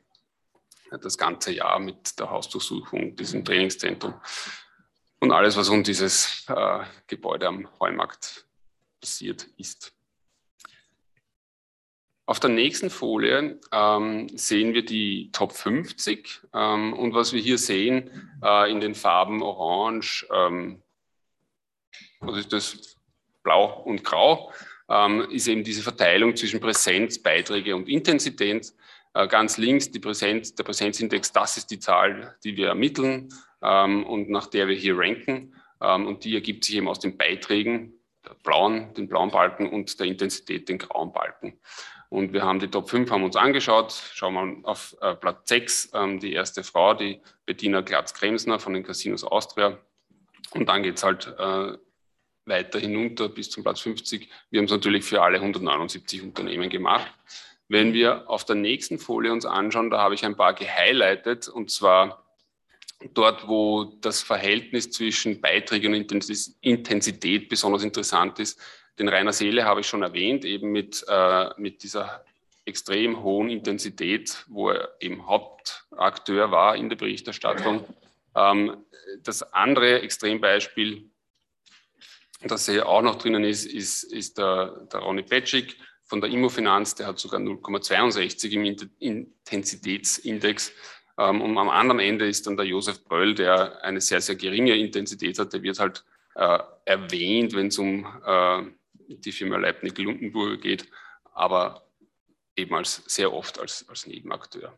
das 1.01 1.17
ganze 1.17 1.51
Jahr 1.51 1.79
mit 1.79 2.19
der 2.19 2.31
Hausdurchsuchung, 2.31 3.15
diesem 3.15 3.45
Trainingszentrum 3.45 4.15
und 5.19 5.31
alles, 5.31 5.55
was 5.55 5.69
um 5.69 5.83
dieses 5.83 6.45
äh, 6.47 6.83
Gebäude 7.05 7.47
am 7.47 7.67
Heumarkt 7.79 8.45
passiert 8.99 9.43
ist. 9.57 9.94
Auf 12.27 12.39
der 12.39 12.49
nächsten 12.49 12.89
Folie 12.89 13.59
ähm, 13.71 14.29
sehen 14.35 14.73
wir 14.73 14.83
die 14.83 15.29
Top 15.31 15.53
50 15.53 16.41
ähm, 16.55 16.93
und 16.93 17.13
was 17.13 17.33
wir 17.33 17.41
hier 17.41 17.59
sehen 17.59 18.09
äh, 18.43 18.71
in 18.71 18.79
den 18.79 18.95
Farben 18.95 19.43
Orange, 19.43 20.25
ähm, 20.33 20.81
was 22.21 22.39
ist 22.39 22.51
das, 22.51 22.95
Blau 23.43 23.83
und 23.83 24.03
Grau, 24.03 24.51
ähm, 24.89 25.27
ist 25.29 25.47
eben 25.47 25.63
diese 25.63 25.83
Verteilung 25.83 26.35
zwischen 26.35 26.59
Präsenz, 26.59 27.21
Beiträge 27.21 27.75
und 27.75 27.87
Intensität. 27.87 28.73
Äh, 29.13 29.27
ganz 29.27 29.57
links 29.57 29.91
die 29.91 29.99
Präsenz, 29.99 30.55
der 30.55 30.63
Präsenzindex, 30.63 31.31
das 31.31 31.57
ist 31.57 31.69
die 31.69 31.79
Zahl, 31.79 32.35
die 32.43 32.57
wir 32.57 32.69
ermitteln 32.69 33.29
ähm, 33.61 34.03
und 34.03 34.31
nach 34.31 34.47
der 34.47 34.67
wir 34.67 34.75
hier 34.75 34.97
ranken. 34.97 35.53
Ähm, 35.79 36.07
und 36.07 36.23
die 36.23 36.33
ergibt 36.33 36.65
sich 36.65 36.77
eben 36.77 36.87
aus 36.87 36.99
den 36.99 37.17
Beiträgen, 37.17 37.93
blauen, 38.43 38.93
den 38.95 39.07
blauen 39.07 39.29
Balken 39.29 39.69
und 39.69 39.99
der 39.99 40.07
Intensität, 40.07 40.67
den 40.67 40.79
grauen 40.79 41.13
Balken. 41.13 41.59
Und 42.15 42.31
wir 42.31 42.43
haben 42.43 42.59
die 42.59 42.69
Top 42.69 42.89
5 42.89 43.11
haben 43.11 43.25
uns 43.25 43.35
angeschaut. 43.35 43.91
Schauen 44.13 44.35
wir 44.35 44.69
auf 44.69 44.95
äh, 45.01 45.15
Platz 45.15 45.49
6, 45.49 45.89
ähm, 45.93 46.17
die 46.21 46.31
erste 46.31 46.63
Frau, 46.63 46.93
die 46.93 47.19
Bettina 47.45 47.81
Glatz-Kremsner 47.81 48.57
von 48.57 48.73
den 48.73 48.83
Casinos 48.83 49.25
Austria. 49.25 49.77
Und 50.51 50.69
dann 50.69 50.81
geht 50.81 50.95
es 50.95 51.03
halt 51.03 51.27
äh, 51.37 51.77
weiter 52.45 52.79
hinunter 52.79 53.27
bis 53.27 53.49
zum 53.49 53.63
Platz 53.63 53.81
50. 53.81 54.29
Wir 54.49 54.59
haben 54.59 54.65
es 54.65 54.71
natürlich 54.71 55.03
für 55.03 55.21
alle 55.23 55.39
179 55.39 56.23
Unternehmen 56.23 56.69
gemacht. 56.69 57.11
Wenn 57.67 57.91
wir 57.91 58.29
auf 58.29 58.45
der 58.45 58.55
nächsten 58.55 58.97
Folie 58.97 59.33
uns 59.33 59.45
anschauen, 59.45 59.89
da 59.89 59.99
habe 59.99 60.15
ich 60.15 60.23
ein 60.23 60.37
paar 60.37 60.53
gehighlightet 60.53 61.49
und 61.49 61.69
zwar 61.69 62.23
dort, 63.13 63.49
wo 63.49 63.83
das 63.99 64.21
Verhältnis 64.21 64.89
zwischen 64.89 65.41
Beiträgen 65.41 65.93
und 65.93 66.09
Intensität 66.61 67.49
besonders 67.49 67.83
interessant 67.83 68.39
ist, 68.39 68.57
den 68.99 69.09
Rainer 69.09 69.33
Seele 69.33 69.65
habe 69.65 69.81
ich 69.81 69.87
schon 69.87 70.03
erwähnt, 70.03 70.45
eben 70.45 70.71
mit, 70.71 71.05
äh, 71.07 71.49
mit 71.57 71.83
dieser 71.83 72.23
extrem 72.65 73.21
hohen 73.23 73.49
Intensität, 73.49 74.43
wo 74.47 74.69
er 74.69 74.95
eben 74.99 75.27
Hauptakteur 75.27 76.51
war 76.51 76.75
in 76.75 76.89
der 76.89 76.95
Berichterstattung. 76.95 77.85
Ähm, 78.35 78.85
das 79.23 79.43
andere 79.53 80.01
Extrembeispiel, 80.01 81.09
das 82.41 82.67
hier 82.67 82.87
auch 82.87 83.01
noch 83.01 83.15
drinnen 83.15 83.43
ist, 83.43 83.65
ist, 83.65 84.03
ist 84.03 84.37
der, 84.37 84.87
der 84.91 84.99
Ronny 85.01 85.23
Petschik 85.23 85.77
von 86.03 86.21
der 86.21 86.29
Immofinanz, 86.29 86.95
der 86.95 87.07
hat 87.07 87.19
sogar 87.19 87.39
0,62 87.39 88.51
im 88.51 88.77
Intensitätsindex. 88.99 90.71
Ähm, 91.17 91.41
und 91.41 91.57
am 91.57 91.69
anderen 91.69 91.99
Ende 91.99 92.27
ist 92.27 92.45
dann 92.45 92.57
der 92.57 92.65
Josef 92.65 93.03
Bröll, 93.03 93.35
der 93.35 93.83
eine 93.83 94.01
sehr, 94.01 94.21
sehr 94.21 94.35
geringe 94.35 94.75
Intensität 94.75 95.39
hat. 95.39 95.53
Der 95.53 95.63
wird 95.63 95.79
halt 95.79 96.03
äh, 96.35 96.59
erwähnt, 96.85 97.53
wenn 97.53 97.67
es 97.67 97.77
um 97.77 98.05
äh, 98.25 98.63
die 99.07 99.31
Firma 99.31 99.57
Leibniz-Lundenburger 99.57 100.57
geht, 100.57 100.89
aber 101.33 101.87
eben 102.55 102.73
als 102.75 103.03
sehr 103.07 103.33
oft 103.33 103.59
als, 103.59 103.87
als 103.89 104.07
Nebenakteur. 104.07 104.77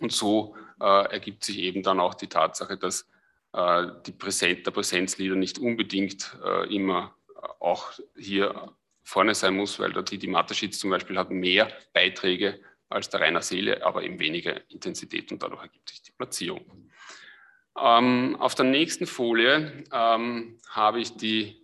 Und 0.00 0.12
so 0.12 0.56
äh, 0.80 1.12
ergibt 1.12 1.44
sich 1.44 1.58
eben 1.58 1.82
dann 1.82 2.00
auch 2.00 2.14
die 2.14 2.28
Tatsache, 2.28 2.76
dass 2.76 3.08
äh, 3.52 3.86
die 4.06 4.12
Präsenz, 4.12 4.62
der 4.64 4.70
Präsenzleader 4.72 5.36
nicht 5.36 5.58
unbedingt 5.58 6.36
äh, 6.44 6.74
immer 6.74 7.14
auch 7.60 7.92
hier 8.16 8.72
vorne 9.02 9.34
sein 9.34 9.54
muss, 9.54 9.78
weil 9.78 9.92
der 9.92 10.02
Didi 10.02 10.26
Mateschitz 10.26 10.78
zum 10.78 10.90
Beispiel 10.90 11.18
hat 11.18 11.30
mehr 11.30 11.68
Beiträge 11.92 12.60
als 12.88 13.08
der 13.08 13.20
Rainer 13.20 13.42
Seele, 13.42 13.84
aber 13.84 14.02
eben 14.02 14.18
weniger 14.18 14.70
Intensität 14.70 15.32
und 15.32 15.42
dadurch 15.42 15.62
ergibt 15.62 15.88
sich 15.88 16.02
die 16.02 16.12
Platzierung. 16.12 16.90
Ähm, 17.78 18.36
auf 18.38 18.54
der 18.54 18.66
nächsten 18.66 19.06
Folie 19.06 19.84
ähm, 19.92 20.58
habe 20.68 21.00
ich 21.00 21.16
die 21.16 21.61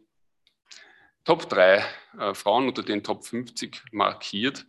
Top 1.28 1.47
3 1.50 1.85
äh, 2.20 2.32
Frauen 2.32 2.68
unter 2.68 2.82
den 2.82 3.04
Top 3.04 3.23
50 3.23 3.82
markiert. 3.92 4.64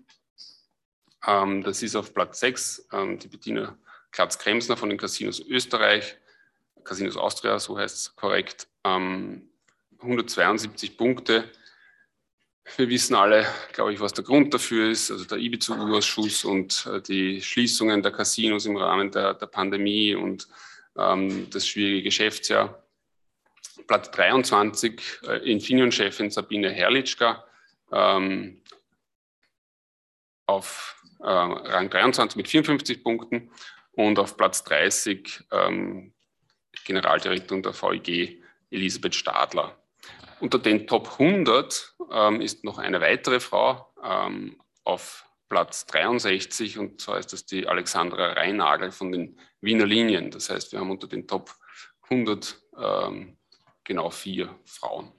Ähm, 1.25 1.63
das 1.63 1.81
ist 1.81 1.95
auf 1.95 2.13
Platz 2.13 2.41
6 2.41 2.89
ähm, 2.91 3.17
die 3.17 3.29
Bettina 3.29 3.77
Klatz-Kremsner 4.11 4.75
von 4.75 4.89
den 4.89 4.97
Casinos 4.97 5.39
Österreich, 5.39 6.17
Casinos 6.83 7.15
Austria, 7.15 7.59
so 7.59 7.77
heißt 7.77 7.95
es 7.95 8.15
korrekt. 8.17 8.67
Ähm, 8.83 9.49
172 10.01 10.97
Punkte. 10.97 11.49
Wir 12.75 12.89
wissen 12.89 13.15
alle, 13.15 13.47
glaube 13.71 13.93
ich, 13.93 14.01
was 14.01 14.11
der 14.11 14.25
Grund 14.25 14.53
dafür 14.53 14.91
ist. 14.91 15.11
Also 15.11 15.23
der 15.23 15.37
IBIZU-Ausschuss 15.37 16.43
und 16.43 16.85
äh, 16.87 17.01
die 17.01 17.41
Schließungen 17.41 18.03
der 18.03 18.11
Casinos 18.11 18.65
im 18.65 18.75
Rahmen 18.75 19.11
der, 19.11 19.33
der 19.33 19.47
Pandemie 19.47 20.13
und 20.13 20.49
ähm, 20.97 21.49
das 21.51 21.65
schwierige 21.65 22.03
Geschäftsjahr. 22.03 22.83
Platz 23.87 24.11
23 24.11 25.01
äh, 25.27 25.51
Infineon-Chefin 25.51 26.29
Sabine 26.29 26.69
Herrlichka 26.69 27.43
ähm, 27.91 28.61
auf 30.45 31.03
äh, 31.19 31.27
Rang 31.27 31.89
23 31.89 32.35
mit 32.35 32.47
54 32.47 33.03
Punkten 33.03 33.51
und 33.91 34.19
auf 34.19 34.37
Platz 34.37 34.63
30 34.63 35.45
ähm, 35.51 36.13
Generaldirektorin 36.85 37.63
der 37.63 37.73
VIG 37.73 38.41
Elisabeth 38.71 39.15
Stadler. 39.15 39.77
Unter 40.39 40.59
den 40.59 40.87
Top 40.87 41.19
100 41.19 41.95
ähm, 42.11 42.41
ist 42.41 42.63
noch 42.63 42.77
eine 42.77 43.01
weitere 43.01 43.39
Frau 43.39 43.93
ähm, 44.03 44.61
auf 44.83 45.25
Platz 45.49 45.85
63 45.87 46.77
und 46.77 47.01
zwar 47.01 47.17
ist 47.17 47.33
das 47.33 47.45
die 47.45 47.67
Alexandra 47.67 48.33
Reinagel 48.33 48.91
von 48.91 49.11
den 49.11 49.39
Wiener 49.61 49.85
Linien. 49.85 50.31
Das 50.31 50.49
heißt, 50.49 50.71
wir 50.71 50.79
haben 50.79 50.91
unter 50.91 51.07
den 51.07 51.27
Top 51.27 51.55
100 52.03 52.61
ähm, 52.77 53.38
genau 53.89 54.11
vier 54.11 54.55
Frauen. 54.65 55.11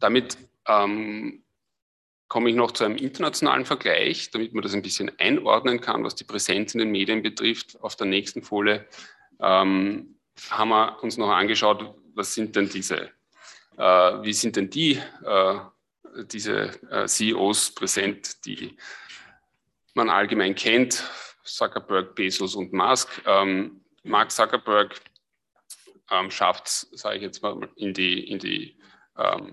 Damit 0.00 0.36
ähm, 0.66 1.44
komme 2.26 2.50
ich 2.50 2.56
noch 2.56 2.72
zu 2.72 2.84
einem 2.84 2.96
internationalen 2.96 3.64
Vergleich, 3.64 4.30
damit 4.32 4.52
man 4.52 4.62
das 4.62 4.74
ein 4.74 4.82
bisschen 4.82 5.10
einordnen 5.18 5.80
kann, 5.80 6.04
was 6.04 6.16
die 6.16 6.24
Präsenz 6.24 6.74
in 6.74 6.80
den 6.80 6.90
Medien 6.90 7.22
betrifft. 7.22 7.80
Auf 7.80 7.94
der 7.94 8.08
nächsten 8.08 8.42
Folie 8.42 8.84
ähm, 9.40 10.16
haben 10.50 10.68
wir 10.68 11.02
uns 11.02 11.16
noch 11.16 11.30
angeschaut, 11.30 11.94
was 12.14 12.34
sind 12.34 12.56
denn 12.56 12.68
diese, 12.68 13.10
äh, 13.76 14.22
wie 14.22 14.32
sind 14.32 14.56
denn 14.56 14.68
die, 14.68 15.00
äh, 15.24 15.58
diese 16.24 16.70
äh, 16.90 17.06
CEOs 17.06 17.76
präsent, 17.76 18.44
die 18.44 18.76
man 19.94 20.10
allgemein 20.10 20.56
kennt, 20.56 21.08
Zuckerberg, 21.44 22.14
Bezos 22.16 22.56
und 22.56 22.72
Musk. 22.72 23.22
Ähm, 23.24 23.82
Mark 24.02 24.32
Zuckerberg 24.32 25.00
ähm, 26.10 26.30
schafft 26.30 26.68
sage 26.68 27.16
ich 27.16 27.22
jetzt 27.22 27.42
mal, 27.42 27.68
in 27.76 27.94
die, 27.94 28.30
in, 28.30 28.38
die, 28.38 28.78
ähm, 29.16 29.50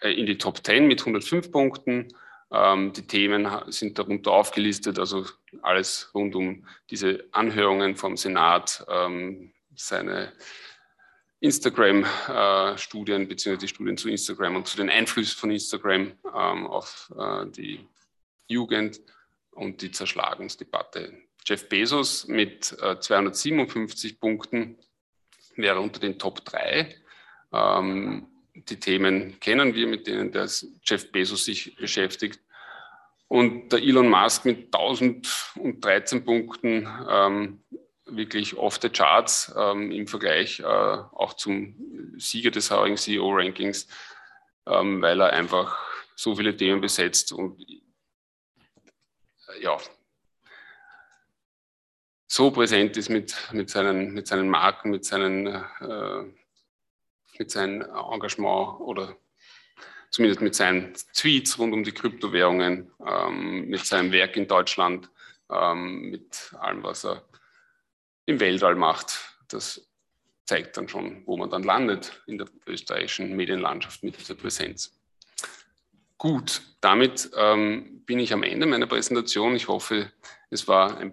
äh, 0.00 0.12
in 0.12 0.26
die 0.26 0.38
Top 0.38 0.64
10 0.64 0.86
mit 0.86 1.00
105 1.00 1.50
Punkten. 1.50 2.08
Ähm, 2.52 2.92
die 2.92 3.06
Themen 3.06 3.48
sind 3.72 3.98
darunter 3.98 4.32
aufgelistet, 4.32 4.98
also 4.98 5.26
alles 5.62 6.10
rund 6.14 6.34
um 6.34 6.66
diese 6.90 7.26
Anhörungen 7.32 7.96
vom 7.96 8.16
Senat, 8.16 8.84
ähm, 8.88 9.52
seine 9.74 10.32
Instagram-Studien 11.40 13.22
äh, 13.22 13.26
beziehungsweise 13.26 13.66
die 13.66 13.74
Studien 13.74 13.96
zu 13.96 14.08
Instagram 14.08 14.56
und 14.56 14.66
zu 14.66 14.76
den 14.76 14.88
Einflüssen 14.88 15.36
von 15.36 15.50
Instagram 15.50 16.12
ähm, 16.34 16.66
auf 16.66 17.12
äh, 17.18 17.46
die 17.46 17.86
Jugend 18.46 19.00
und 19.50 19.82
die 19.82 19.90
Zerschlagungsdebatte 19.90 21.12
Jeff 21.44 21.68
Bezos 21.68 22.26
mit 22.26 22.76
äh, 22.80 22.98
257 22.98 24.18
Punkten 24.18 24.78
wäre 25.56 25.80
unter 25.80 26.00
den 26.00 26.18
Top 26.18 26.44
3. 26.44 26.94
Ähm, 27.52 28.26
die 28.54 28.78
Themen 28.80 29.38
kennen 29.40 29.74
wir, 29.74 29.86
mit 29.86 30.06
denen 30.06 30.32
der 30.32 30.48
Jeff 30.84 31.10
Bezos 31.12 31.44
sich 31.44 31.76
beschäftigt. 31.76 32.40
Und 33.28 33.70
der 33.70 33.80
Elon 33.80 34.08
Musk 34.08 34.44
mit 34.44 34.74
1013 34.74 36.24
Punkten 36.24 36.88
ähm, 37.08 37.64
wirklich 38.06 38.56
off 38.56 38.78
the 38.80 38.90
charts 38.90 39.52
ähm, 39.56 39.90
im 39.90 40.06
Vergleich 40.06 40.60
äh, 40.60 40.64
auch 40.64 41.34
zum 41.34 41.74
Sieger 42.16 42.50
des 42.50 42.70
heurigen 42.70 42.96
CEO-Rankings, 42.96 43.88
ähm, 44.66 45.00
weil 45.02 45.20
er 45.20 45.32
einfach 45.32 45.78
so 46.14 46.36
viele 46.36 46.56
Themen 46.56 46.80
besetzt 46.80 47.32
und 47.32 47.60
ja, 49.60 49.76
so 52.34 52.50
präsent 52.50 52.96
ist 52.96 53.10
mit, 53.10 53.32
mit, 53.52 53.70
seinen, 53.70 54.12
mit 54.12 54.26
seinen 54.26 54.48
Marken, 54.48 54.90
mit 54.90 55.04
seinen, 55.04 55.46
äh, 55.46 56.24
mit 57.38 57.48
seinem 57.48 57.82
Engagement 57.82 58.80
oder 58.80 59.16
zumindest 60.10 60.40
mit 60.40 60.56
seinen 60.56 60.94
Tweets 61.14 61.60
rund 61.60 61.72
um 61.72 61.84
die 61.84 61.92
Kryptowährungen, 61.92 62.90
ähm, 63.06 63.66
mit 63.66 63.86
seinem 63.86 64.10
Werk 64.10 64.36
in 64.36 64.48
Deutschland, 64.48 65.08
ähm, 65.48 66.10
mit 66.10 66.52
allem, 66.58 66.82
was 66.82 67.04
er 67.04 67.22
im 68.26 68.40
Weltall 68.40 68.74
macht. 68.74 69.38
Das 69.46 69.88
zeigt 70.44 70.76
dann 70.76 70.88
schon, 70.88 71.22
wo 71.26 71.36
man 71.36 71.50
dann 71.50 71.62
landet 71.62 72.20
in 72.26 72.38
der 72.38 72.48
österreichischen 72.66 73.36
Medienlandschaft 73.36 74.02
mit 74.02 74.18
dieser 74.18 74.34
Präsenz. 74.34 74.98
Gut, 76.18 76.62
damit 76.80 77.30
ähm, 77.36 78.02
bin 78.04 78.18
ich 78.18 78.32
am 78.32 78.42
Ende 78.42 78.66
meiner 78.66 78.88
Präsentation. 78.88 79.54
Ich 79.54 79.68
hoffe, 79.68 80.10
es 80.50 80.66
war 80.66 80.98
ein 80.98 81.12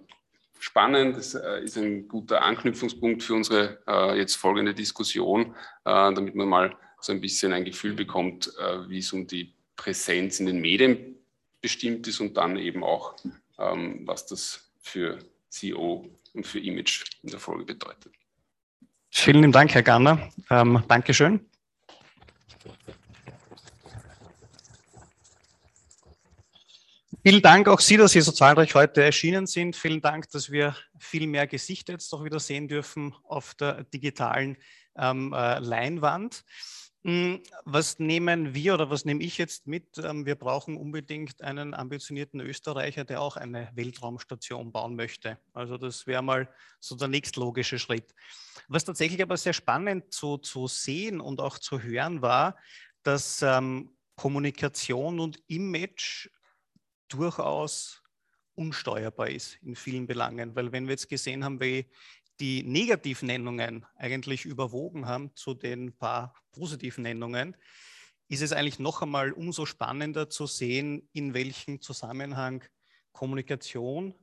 spannend. 0.61 1.17
Das 1.17 1.33
äh, 1.33 1.63
ist 1.63 1.77
ein 1.77 2.07
guter 2.07 2.43
Anknüpfungspunkt 2.43 3.23
für 3.23 3.33
unsere 3.33 3.79
äh, 3.87 4.17
jetzt 4.17 4.35
folgende 4.35 4.73
Diskussion, 4.73 5.55
äh, 5.85 6.13
damit 6.13 6.35
man 6.35 6.47
mal 6.47 6.77
so 6.99 7.11
ein 7.11 7.19
bisschen 7.19 7.51
ein 7.51 7.65
Gefühl 7.65 7.93
bekommt, 7.93 8.53
wie 8.87 8.99
es 8.99 9.11
um 9.11 9.25
die 9.25 9.55
Präsenz 9.75 10.39
in 10.39 10.45
den 10.45 10.61
Medien 10.61 11.15
bestimmt 11.59 12.07
ist 12.07 12.19
und 12.19 12.37
dann 12.37 12.57
eben 12.57 12.83
auch, 12.83 13.15
ähm, 13.57 14.01
was 14.05 14.27
das 14.27 14.71
für 14.81 15.17
CEO 15.49 16.07
und 16.33 16.45
für 16.45 16.59
Image 16.59 17.05
in 17.23 17.31
der 17.31 17.39
Folge 17.39 17.65
bedeutet. 17.65 18.13
Vielen 19.09 19.51
Dank, 19.51 19.73
Herr 19.73 19.81
Garner. 19.81 20.31
Ähm, 20.51 20.83
Dankeschön. 20.87 21.43
Vielen 27.23 27.43
Dank 27.43 27.67
auch 27.67 27.79
Sie, 27.79 27.97
dass 27.97 28.13
Sie 28.13 28.21
so 28.21 28.31
zahlreich 28.31 28.73
heute 28.73 29.03
erschienen 29.03 29.45
sind. 29.45 29.75
Vielen 29.75 30.01
Dank, 30.01 30.31
dass 30.31 30.51
wir 30.51 30.75
viel 30.97 31.27
mehr 31.27 31.45
Gesichter 31.45 31.93
jetzt 31.93 32.11
doch 32.11 32.23
wieder 32.23 32.39
sehen 32.39 32.67
dürfen 32.67 33.13
auf 33.23 33.53
der 33.53 33.83
digitalen 33.83 34.57
ähm, 34.97 35.31
äh, 35.31 35.59
Leinwand. 35.59 36.43
Hm, 37.03 37.43
was 37.63 37.99
nehmen 37.99 38.55
wir 38.55 38.73
oder 38.73 38.89
was 38.89 39.05
nehme 39.05 39.23
ich 39.23 39.37
jetzt 39.37 39.67
mit? 39.67 39.99
Ähm, 39.99 40.25
wir 40.25 40.33
brauchen 40.33 40.77
unbedingt 40.77 41.43
einen 41.43 41.75
ambitionierten 41.75 42.39
Österreicher, 42.39 43.05
der 43.05 43.21
auch 43.21 43.37
eine 43.37 43.69
Weltraumstation 43.75 44.71
bauen 44.71 44.95
möchte. 44.95 45.37
Also 45.53 45.77
das 45.77 46.07
wäre 46.07 46.23
mal 46.23 46.49
so 46.79 46.95
der 46.95 47.07
nächstlogische 47.07 47.77
Schritt. 47.77 48.15
Was 48.67 48.83
tatsächlich 48.83 49.21
aber 49.21 49.37
sehr 49.37 49.53
spannend 49.53 50.11
zu, 50.11 50.39
zu 50.39 50.67
sehen 50.67 51.21
und 51.21 51.39
auch 51.39 51.59
zu 51.59 51.83
hören 51.83 52.23
war, 52.23 52.57
dass 53.03 53.43
ähm, 53.43 53.91
Kommunikation 54.15 55.19
und 55.19 55.39
Image 55.45 56.27
durchaus 57.13 58.01
unsteuerbar 58.55 59.29
ist 59.29 59.55
in 59.61 59.75
vielen 59.75 60.07
Belangen. 60.07 60.55
Weil 60.55 60.71
wenn 60.71 60.85
wir 60.85 60.91
jetzt 60.91 61.09
gesehen 61.09 61.43
haben, 61.43 61.59
wie 61.59 61.89
die 62.39 62.63
Negativnennungen 62.63 63.85
eigentlich 63.95 64.45
überwogen 64.45 65.05
haben 65.05 65.35
zu 65.35 65.53
den 65.53 65.95
paar 65.97 66.33
positiven 66.51 67.03
Nennungen, 67.03 67.55
ist 68.27 68.41
es 68.41 68.53
eigentlich 68.53 68.79
noch 68.79 69.01
einmal 69.01 69.31
umso 69.31 69.65
spannender 69.65 70.29
zu 70.29 70.47
sehen, 70.47 71.07
in 71.13 71.33
welchem 71.33 71.81
Zusammenhang 71.81 72.63
Kommunikation, 73.11 74.15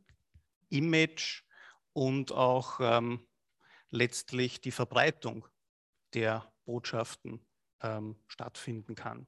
Image 0.70 1.42
und 1.92 2.32
auch 2.32 2.80
ähm, 2.80 3.26
letztlich 3.90 4.60
die 4.60 4.70
Verbreitung 4.70 5.46
der 6.14 6.50
Botschaften 6.64 7.46
ähm, 7.82 8.16
stattfinden 8.26 8.94
kann. 8.94 9.26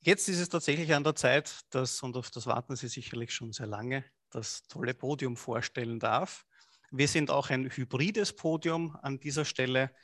Jetzt 0.00 0.28
ist 0.28 0.38
es 0.38 0.48
tatsächlich 0.48 0.94
an 0.94 1.04
der 1.04 1.14
Zeit, 1.14 1.60
dass, 1.70 2.02
und 2.02 2.16
auf 2.16 2.30
das 2.30 2.46
warten 2.46 2.76
Sie 2.76 2.88
sicherlich 2.88 3.32
schon 3.32 3.52
sehr 3.52 3.66
lange, 3.66 4.04
das 4.30 4.62
tolle 4.68 4.94
Podium 4.94 5.36
vorstellen 5.36 5.98
darf. 5.98 6.46
Wir 6.90 7.08
sind 7.08 7.30
auch 7.30 7.50
ein 7.50 7.70
hybrides 7.70 8.34
Podium 8.34 8.96
an 9.02 9.18
dieser 9.18 9.44
Stelle. 9.44 9.94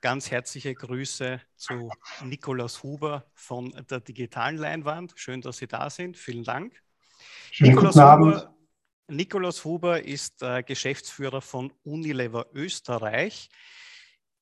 Ganz 0.00 0.30
herzliche 0.30 0.74
Grüße 0.74 1.40
zu 1.56 1.90
Nikolaus 2.22 2.82
Huber 2.82 3.30
von 3.32 3.70
der 3.88 4.00
digitalen 4.00 4.58
Leinwand. 4.58 5.14
Schön, 5.16 5.40
dass 5.40 5.58
Sie 5.58 5.66
da 5.66 5.88
sind. 5.88 6.18
Vielen 6.18 6.44
Dank. 6.44 6.82
Schönen 7.50 7.70
Nikolaus, 7.70 7.94
guten 7.94 8.04
Abend. 8.04 8.36
Huber, 8.36 8.54
Nikolaus 9.08 9.64
Huber 9.64 10.02
ist 10.02 10.42
äh, 10.42 10.62
Geschäftsführer 10.62 11.40
von 11.40 11.72
Unilever 11.84 12.48
Österreich. 12.52 13.48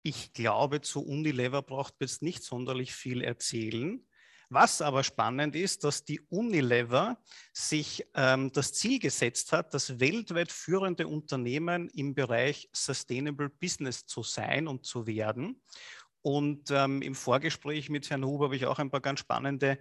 Ich 0.03 0.33
glaube, 0.33 0.81
zu 0.81 1.05
Unilever 1.05 1.63
braucht 1.63 1.95
man 2.01 2.09
jetzt 2.09 2.23
nicht 2.23 2.43
sonderlich 2.43 2.95
viel 2.95 3.23
erzählen. 3.23 4.05
Was 4.55 4.83
aber 4.83 5.03
spannend 5.03 5.57
ist, 5.57 5.83
dass 5.83 6.05
die 6.05 6.21
Unilever 6.29 7.17
sich 7.55 8.07
ähm, 8.15 8.53
das 8.53 8.75
Ziel 8.75 8.99
gesetzt 8.99 9.51
hat, 9.51 9.73
das 9.73 9.99
weltweit 9.99 10.53
führende 10.53 11.09
Unternehmen 11.09 11.89
im 11.95 12.15
Bereich 12.15 12.69
Sustainable 12.71 13.49
Business 13.49 14.05
zu 14.05 14.23
sein 14.23 14.69
und 14.69 14.85
zu 14.85 15.07
werden. 15.07 15.63
Und 16.21 16.71
ähm, 16.71 17.01
im 17.01 17.15
Vorgespräch 17.15 17.89
mit 17.89 18.11
Herrn 18.11 18.27
Huber 18.27 18.45
habe 18.45 18.57
ich 18.57 18.67
auch 18.67 18.79
ein 18.79 18.91
paar 18.91 19.01
ganz 19.01 19.21
spannende 19.21 19.79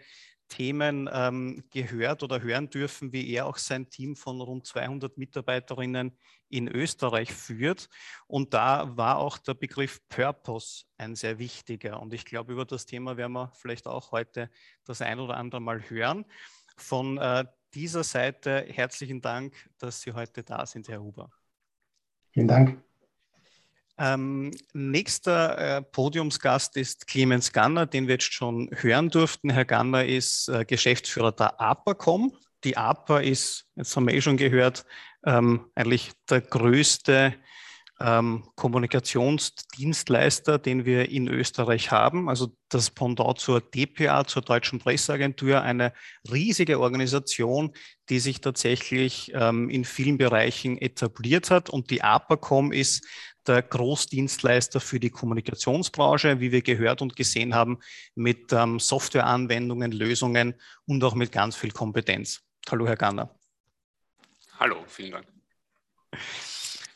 Themen 0.52 1.10
ähm, 1.12 1.64
gehört 1.72 2.24
oder 2.24 2.42
hören 2.42 2.70
dürfen, 2.70 3.14
wie 3.14 3.32
er 3.34 3.48
auch 3.48 3.58
sein 3.58 3.90
Team 3.90 4.18
von 4.18 4.42
rund 4.42 4.68
200 4.68 5.18
Mitarbeiterinnen 5.18 6.18
in 6.50 6.68
Österreich 6.68 7.32
führt. 7.32 7.88
Und 8.28 8.54
da 8.54 8.98
war 8.98 9.18
auch 9.18 9.38
der 9.38 9.54
Begriff 9.54 10.02
Purpose 10.10 10.84
ein 10.98 11.16
sehr 11.16 11.40
wichtiger. 11.40 12.02
Und 12.02 12.14
ich 12.14 12.26
glaube, 12.26 12.52
über 12.52 12.66
das 12.66 12.86
Thema 12.86 13.16
werden 13.16 13.32
wir 13.32 13.52
vielleicht 13.56 13.88
auch 13.88 14.12
heute 14.12 14.50
das 14.84 15.02
ein 15.02 15.20
oder 15.20 15.38
andere 15.38 15.62
Mal 15.62 15.90
hören. 15.90 16.26
Von 16.76 17.18
äh, 17.18 17.46
dieser 17.74 18.04
Seite 18.04 18.66
herzlichen 18.68 19.22
Dank, 19.22 19.54
dass 19.78 20.02
Sie 20.02 20.12
heute 20.12 20.44
da 20.44 20.66
sind, 20.66 20.90
Herr 20.90 21.02
Huber. 21.02 21.32
Vielen 22.32 22.50
Dank. 22.50 22.91
Ähm, 24.02 24.52
nächster 24.74 25.78
äh, 25.78 25.82
Podiumsgast 25.84 26.76
ist 26.76 27.06
Clemens 27.06 27.54
Ganner, 27.54 27.86
den 27.86 28.08
wir 28.08 28.16
jetzt 28.16 28.34
schon 28.34 28.68
hören 28.74 29.12
durften. 29.12 29.52
Herr 29.52 29.64
Ganner 29.64 30.06
ist 30.06 30.50
äh, 30.50 30.66
Geschäftsführer 30.66 31.32
der 31.32 31.62
APACOM. 31.62 32.36
Die 32.64 32.78
APA 32.78 33.20
ist, 33.20 33.68
jetzt 33.76 33.96
haben 33.96 34.08
wir 34.08 34.16
eh 34.16 34.22
schon 34.22 34.38
gehört, 34.38 34.86
ähm, 35.24 35.68
eigentlich 35.76 36.14
der 36.28 36.42
größte 36.42 37.36
ähm, 38.00 38.50
Kommunikationsdienstleister, 38.56 40.58
den 40.58 40.86
wir 40.86 41.10
in 41.10 41.28
Österreich 41.28 41.92
haben. 41.92 42.28
Also 42.28 42.56
das 42.70 42.90
Pendant 42.90 43.38
zur 43.38 43.62
DPA, 43.62 44.26
zur 44.26 44.42
Deutschen 44.42 44.80
Presseagentur, 44.80 45.62
eine 45.62 45.94
riesige 46.32 46.80
Organisation, 46.80 47.74
die 48.10 48.20
sich 48.20 48.42
tatsächlich 48.42 49.32
ähm, 49.36 49.70
in 49.70 49.86
vielen 49.86 50.18
Bereichen 50.18 50.80
etabliert 50.80 51.52
hat. 51.52 51.70
Und 51.70 51.92
die 51.92 52.02
APACOM 52.02 52.72
ist 52.72 53.06
der 53.48 53.62
Großdienstleister 53.62 54.80
für 54.80 55.00
die 55.00 55.10
Kommunikationsbranche, 55.10 56.40
wie 56.40 56.52
wir 56.52 56.62
gehört 56.62 57.02
und 57.02 57.16
gesehen 57.16 57.56
haben, 57.56 57.80
mit 58.16 58.52
ähm, 58.54 58.80
Softwareanwendungen, 58.80 59.92
Lösungen 59.92 60.56
und 60.86 61.04
auch 61.04 61.16
mit 61.16 61.32
ganz 61.32 61.56
viel 61.56 61.72
Kompetenz. 61.72 62.42
Hallo, 62.70 62.88
Herr 62.88 62.98
Ganner. 62.98 63.34
Hallo, 64.60 64.84
vielen 64.88 65.12
Dank. 65.12 65.28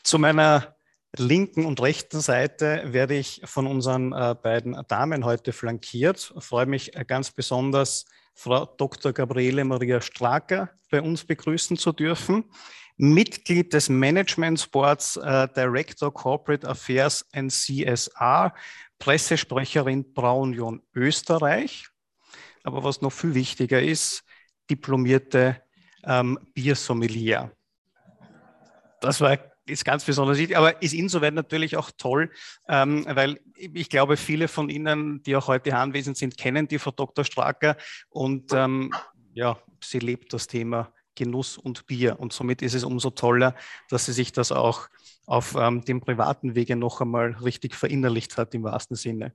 Zu 0.02 0.18
meiner 0.18 0.76
linken 1.16 1.64
und 1.64 1.80
rechten 1.80 2.20
Seite 2.20 2.82
werde 2.86 3.16
ich 3.16 3.40
von 3.44 3.66
unseren 3.66 4.12
äh, 4.12 4.36
beiden 4.40 4.80
Damen 4.88 5.24
heute 5.24 5.52
flankiert. 5.52 6.32
Ich 6.36 6.44
freue 6.44 6.66
mich 6.66 6.92
ganz 7.06 7.30
besonders, 7.30 8.06
Frau 8.36 8.66
Dr. 8.66 9.14
Gabriele 9.14 9.64
Maria 9.64 10.00
Straker 10.00 10.70
bei 10.90 11.00
uns 11.00 11.24
begrüßen 11.24 11.78
zu 11.78 11.92
dürfen. 11.92 12.44
Mitglied 12.98 13.72
des 13.72 13.88
Management 13.88 14.70
Boards, 14.70 15.16
äh, 15.16 15.48
Director 15.56 16.12
Corporate 16.12 16.68
Affairs 16.68 17.26
and 17.32 17.50
CSR, 17.50 18.54
Pressesprecherin 18.98 20.12
Braunion 20.12 20.82
Österreich. 20.94 21.88
Aber 22.62 22.84
was 22.84 23.00
noch 23.00 23.12
viel 23.12 23.34
wichtiger 23.34 23.82
ist, 23.82 24.22
diplomierte 24.70 25.62
ähm, 26.04 26.38
Biersommelier. 26.54 27.52
Das 29.00 29.20
war 29.20 29.38
ist 29.66 29.84
ganz 29.84 30.04
besonders 30.04 30.38
wichtig, 30.38 30.56
aber 30.56 30.80
ist 30.82 30.94
insoweit 30.94 31.34
natürlich 31.34 31.76
auch 31.76 31.90
toll, 31.96 32.30
ähm, 32.68 33.04
weil 33.08 33.40
ich 33.56 33.88
glaube, 33.88 34.16
viele 34.16 34.48
von 34.48 34.68
Ihnen, 34.68 35.22
die 35.22 35.36
auch 35.36 35.48
heute 35.48 35.76
anwesend 35.76 36.16
sind, 36.16 36.36
kennen 36.36 36.68
die 36.68 36.78
Frau 36.78 36.92
Dr. 36.92 37.24
Stracker 37.24 37.76
und 38.08 38.52
ähm, 38.52 38.92
ja, 39.34 39.58
sie 39.82 39.98
lebt 39.98 40.32
das 40.32 40.46
Thema 40.46 40.92
Genuss 41.16 41.58
und 41.58 41.86
Bier. 41.86 42.20
Und 42.20 42.32
somit 42.32 42.62
ist 42.62 42.74
es 42.74 42.84
umso 42.84 43.10
toller, 43.10 43.54
dass 43.88 44.06
sie 44.06 44.12
sich 44.12 44.32
das 44.32 44.52
auch 44.52 44.88
auf 45.26 45.56
ähm, 45.58 45.84
dem 45.84 46.00
privaten 46.00 46.54
Wege 46.54 46.76
noch 46.76 47.00
einmal 47.00 47.32
richtig 47.42 47.74
verinnerlicht 47.74 48.36
hat, 48.36 48.54
im 48.54 48.62
wahrsten 48.62 48.96
Sinne. 48.96 49.34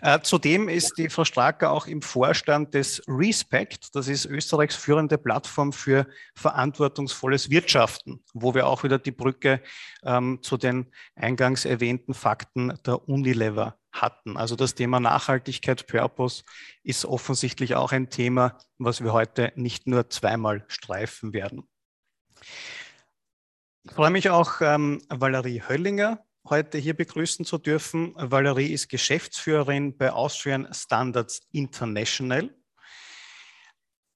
Äh, 0.00 0.20
zudem 0.20 0.68
ist 0.68 0.94
die 0.96 1.08
Frau 1.08 1.24
Stracker 1.24 1.70
auch 1.70 1.86
im 1.86 2.02
Vorstand 2.02 2.74
des 2.74 3.02
Respect, 3.06 3.94
das 3.94 4.08
ist 4.08 4.24
Österreichs 4.26 4.76
führende 4.76 5.18
Plattform 5.18 5.72
für 5.72 6.06
verantwortungsvolles 6.34 7.50
Wirtschaften, 7.50 8.22
wo 8.32 8.54
wir 8.54 8.66
auch 8.66 8.84
wieder 8.84 8.98
die 8.98 9.10
Brücke 9.10 9.60
ähm, 10.02 10.38
zu 10.42 10.56
den 10.56 10.92
eingangs 11.14 11.64
erwähnten 11.64 12.14
Fakten 12.14 12.78
der 12.86 13.08
Unilever 13.08 13.78
hatten. 13.92 14.36
Also 14.36 14.56
das 14.56 14.74
Thema 14.74 15.00
Nachhaltigkeit, 15.00 15.86
Purpose 15.86 16.44
ist 16.82 17.04
offensichtlich 17.04 17.74
auch 17.74 17.92
ein 17.92 18.10
Thema, 18.10 18.58
was 18.78 19.02
wir 19.02 19.12
heute 19.12 19.52
nicht 19.56 19.86
nur 19.86 20.08
zweimal 20.10 20.64
streifen 20.68 21.32
werden. 21.32 21.68
Ich 23.84 23.92
freue 23.92 24.10
mich 24.10 24.30
auch, 24.30 24.60
ähm, 24.60 25.02
Valerie 25.08 25.62
Höllinger 25.66 26.22
heute 26.50 26.78
hier 26.78 26.94
begrüßen 26.94 27.44
zu 27.44 27.58
dürfen. 27.58 28.14
Valerie 28.16 28.72
ist 28.72 28.88
Geschäftsführerin 28.88 29.96
bei 29.96 30.12
Austrian 30.12 30.68
Standards 30.72 31.40
International. 31.52 32.54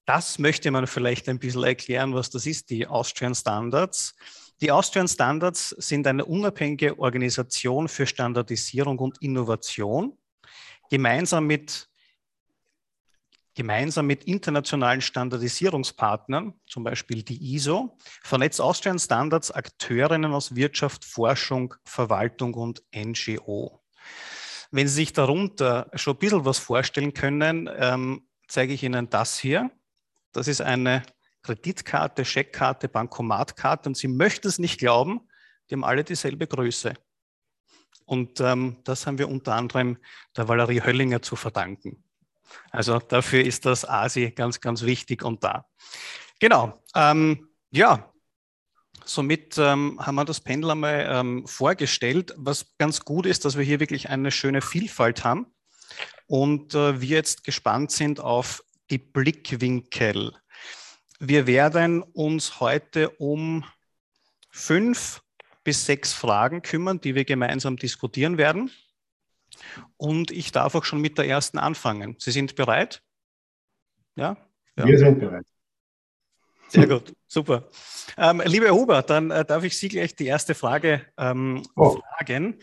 Das 0.05 0.39
möchte 0.39 0.69
man 0.71 0.87
vielleicht 0.87 1.29
ein 1.29 1.39
bisschen 1.39 1.63
erklären, 1.63 2.13
was 2.13 2.29
das 2.29 2.45
ist, 2.45 2.69
die 2.69 2.87
Austrian 2.87 3.35
Standards. 3.35 4.15
Die 4.61 4.71
Austrian 4.71 5.07
Standards 5.07 5.69
sind 5.69 6.07
eine 6.07 6.25
unabhängige 6.25 6.99
Organisation 6.99 7.87
für 7.87 8.05
Standardisierung 8.05 8.99
und 8.99 9.21
Innovation, 9.21 10.17
gemeinsam 10.89 11.47
mit 11.47 11.89
gemeinsam 13.55 14.07
mit 14.07 14.23
internationalen 14.23 15.01
Standardisierungspartnern, 15.01 16.53
zum 16.67 16.83
Beispiel 16.83 17.23
die 17.23 17.53
ISO, 17.55 17.97
vernetzt 18.23 18.59
Austrian 18.59 18.99
Standards 18.99 19.51
Akteurinnen 19.51 20.33
aus 20.33 20.55
Wirtschaft, 20.55 21.05
Forschung, 21.05 21.75
Verwaltung 21.83 22.53
und 22.55 22.83
NGO. 22.95 23.83
Wenn 24.71 24.87
Sie 24.87 24.95
sich 24.95 25.13
darunter 25.13 25.89
schon 25.93 26.15
ein 26.15 26.19
bisschen 26.19 26.45
was 26.45 26.57
vorstellen 26.57 27.13
können, 27.13 27.69
ähm, 27.77 28.27
zeige 28.47 28.73
ich 28.73 28.83
Ihnen 28.83 29.09
das 29.09 29.37
hier. 29.37 29.69
Das 30.31 30.47
ist 30.47 30.61
eine 30.61 31.03
Kreditkarte, 31.43 32.25
Scheckkarte, 32.25 32.89
Bankomatkarte 32.89 33.89
und 33.89 33.97
Sie 33.97 34.07
möchten 34.07 34.47
es 34.47 34.57
nicht 34.57 34.79
glauben, 34.79 35.27
die 35.69 35.75
haben 35.75 35.83
alle 35.83 36.03
dieselbe 36.03 36.47
Größe. 36.47 36.95
Und 38.05 38.39
ähm, 38.41 38.77
das 38.83 39.05
haben 39.05 39.17
wir 39.17 39.29
unter 39.29 39.53
anderem 39.53 39.97
der 40.35 40.47
Valerie 40.47 40.81
Höllinger 40.81 41.21
zu 41.21 41.35
verdanken. 41.35 42.02
Also 42.71 42.99
dafür 42.99 43.43
ist 43.43 43.65
das 43.65 43.85
ASI 43.85 44.31
ganz, 44.31 44.61
ganz 44.61 44.83
wichtig 44.83 45.23
und 45.23 45.43
da. 45.43 45.65
Genau. 46.39 46.81
Ähm, 46.95 47.49
ja, 47.71 48.11
somit 49.05 49.57
ähm, 49.57 49.99
haben 49.99 50.15
wir 50.15 50.25
das 50.25 50.41
Pendel 50.41 50.71
einmal 50.71 51.07
ähm, 51.09 51.47
vorgestellt. 51.47 52.33
Was 52.37 52.75
ganz 52.77 53.05
gut 53.05 53.25
ist, 53.25 53.45
dass 53.45 53.57
wir 53.57 53.63
hier 53.63 53.79
wirklich 53.79 54.09
eine 54.09 54.31
schöne 54.31 54.61
Vielfalt 54.61 55.23
haben 55.23 55.47
und 56.27 56.73
äh, 56.73 57.01
wir 57.01 57.17
jetzt 57.17 57.43
gespannt 57.43 57.91
sind 57.91 58.19
auf 58.19 58.63
die 58.89 58.97
Blickwinkel. 58.97 60.33
Wir 61.19 61.47
werden 61.47 62.01
uns 62.01 62.59
heute 62.59 63.09
um 63.11 63.63
fünf 64.49 65.21
bis 65.63 65.85
sechs 65.85 66.13
Fragen 66.13 66.61
kümmern, 66.61 66.99
die 66.99 67.15
wir 67.15 67.25
gemeinsam 67.25 67.77
diskutieren 67.77 68.37
werden. 68.37 68.71
Und 69.97 70.31
ich 70.31 70.51
darf 70.51 70.75
auch 70.75 70.83
schon 70.83 71.01
mit 71.01 71.17
der 71.17 71.27
ersten 71.27 71.57
anfangen. 71.57 72.15
Sie 72.19 72.31
sind 72.31 72.55
bereit? 72.55 73.01
Ja? 74.15 74.37
ja. 74.77 74.85
Wir 74.85 74.97
sind 74.97 75.19
bereit. 75.19 75.45
Sehr 76.73 76.87
gut, 76.87 77.13
super. 77.27 77.69
Ähm, 78.17 78.41
liebe 78.45 78.71
Huber, 78.71 79.03
dann 79.03 79.29
äh, 79.29 79.45
darf 79.45 79.63
ich 79.63 79.77
Sie 79.77 79.89
gleich 79.89 80.15
die 80.15 80.25
erste 80.25 80.55
Frage 80.55 81.05
ähm, 81.17 81.61
oh. 81.75 82.01
fragen. 82.17 82.59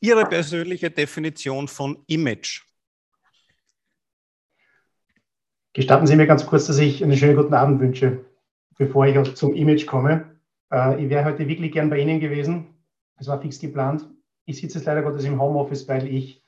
Ihre 0.00 0.26
persönliche 0.26 0.90
Definition 0.90 1.68
von 1.68 2.02
Image. 2.08 2.62
Gestatten 5.74 6.06
Sie 6.06 6.16
mir 6.16 6.26
ganz 6.26 6.46
kurz, 6.46 6.66
dass 6.66 6.78
ich 6.78 7.04
einen 7.04 7.16
schönen 7.16 7.36
guten 7.36 7.54
Abend 7.54 7.80
wünsche, 7.80 8.24
bevor 8.78 9.06
ich 9.06 9.16
auch 9.16 9.32
zum 9.34 9.54
Image 9.54 9.86
komme. 9.86 10.40
Äh, 10.72 11.04
ich 11.04 11.10
wäre 11.10 11.24
heute 11.24 11.46
wirklich 11.46 11.70
gern 11.70 11.88
bei 11.88 12.00
Ihnen 12.00 12.18
gewesen. 12.18 12.74
Es 13.16 13.28
war 13.28 13.40
fix 13.40 13.60
geplant. 13.60 14.08
Ich 14.46 14.60
sitze 14.60 14.78
jetzt 14.78 14.86
leider 14.86 15.02
Gottes 15.02 15.24
im 15.24 15.40
Homeoffice, 15.40 15.86
weil 15.88 16.06
ich 16.06 16.42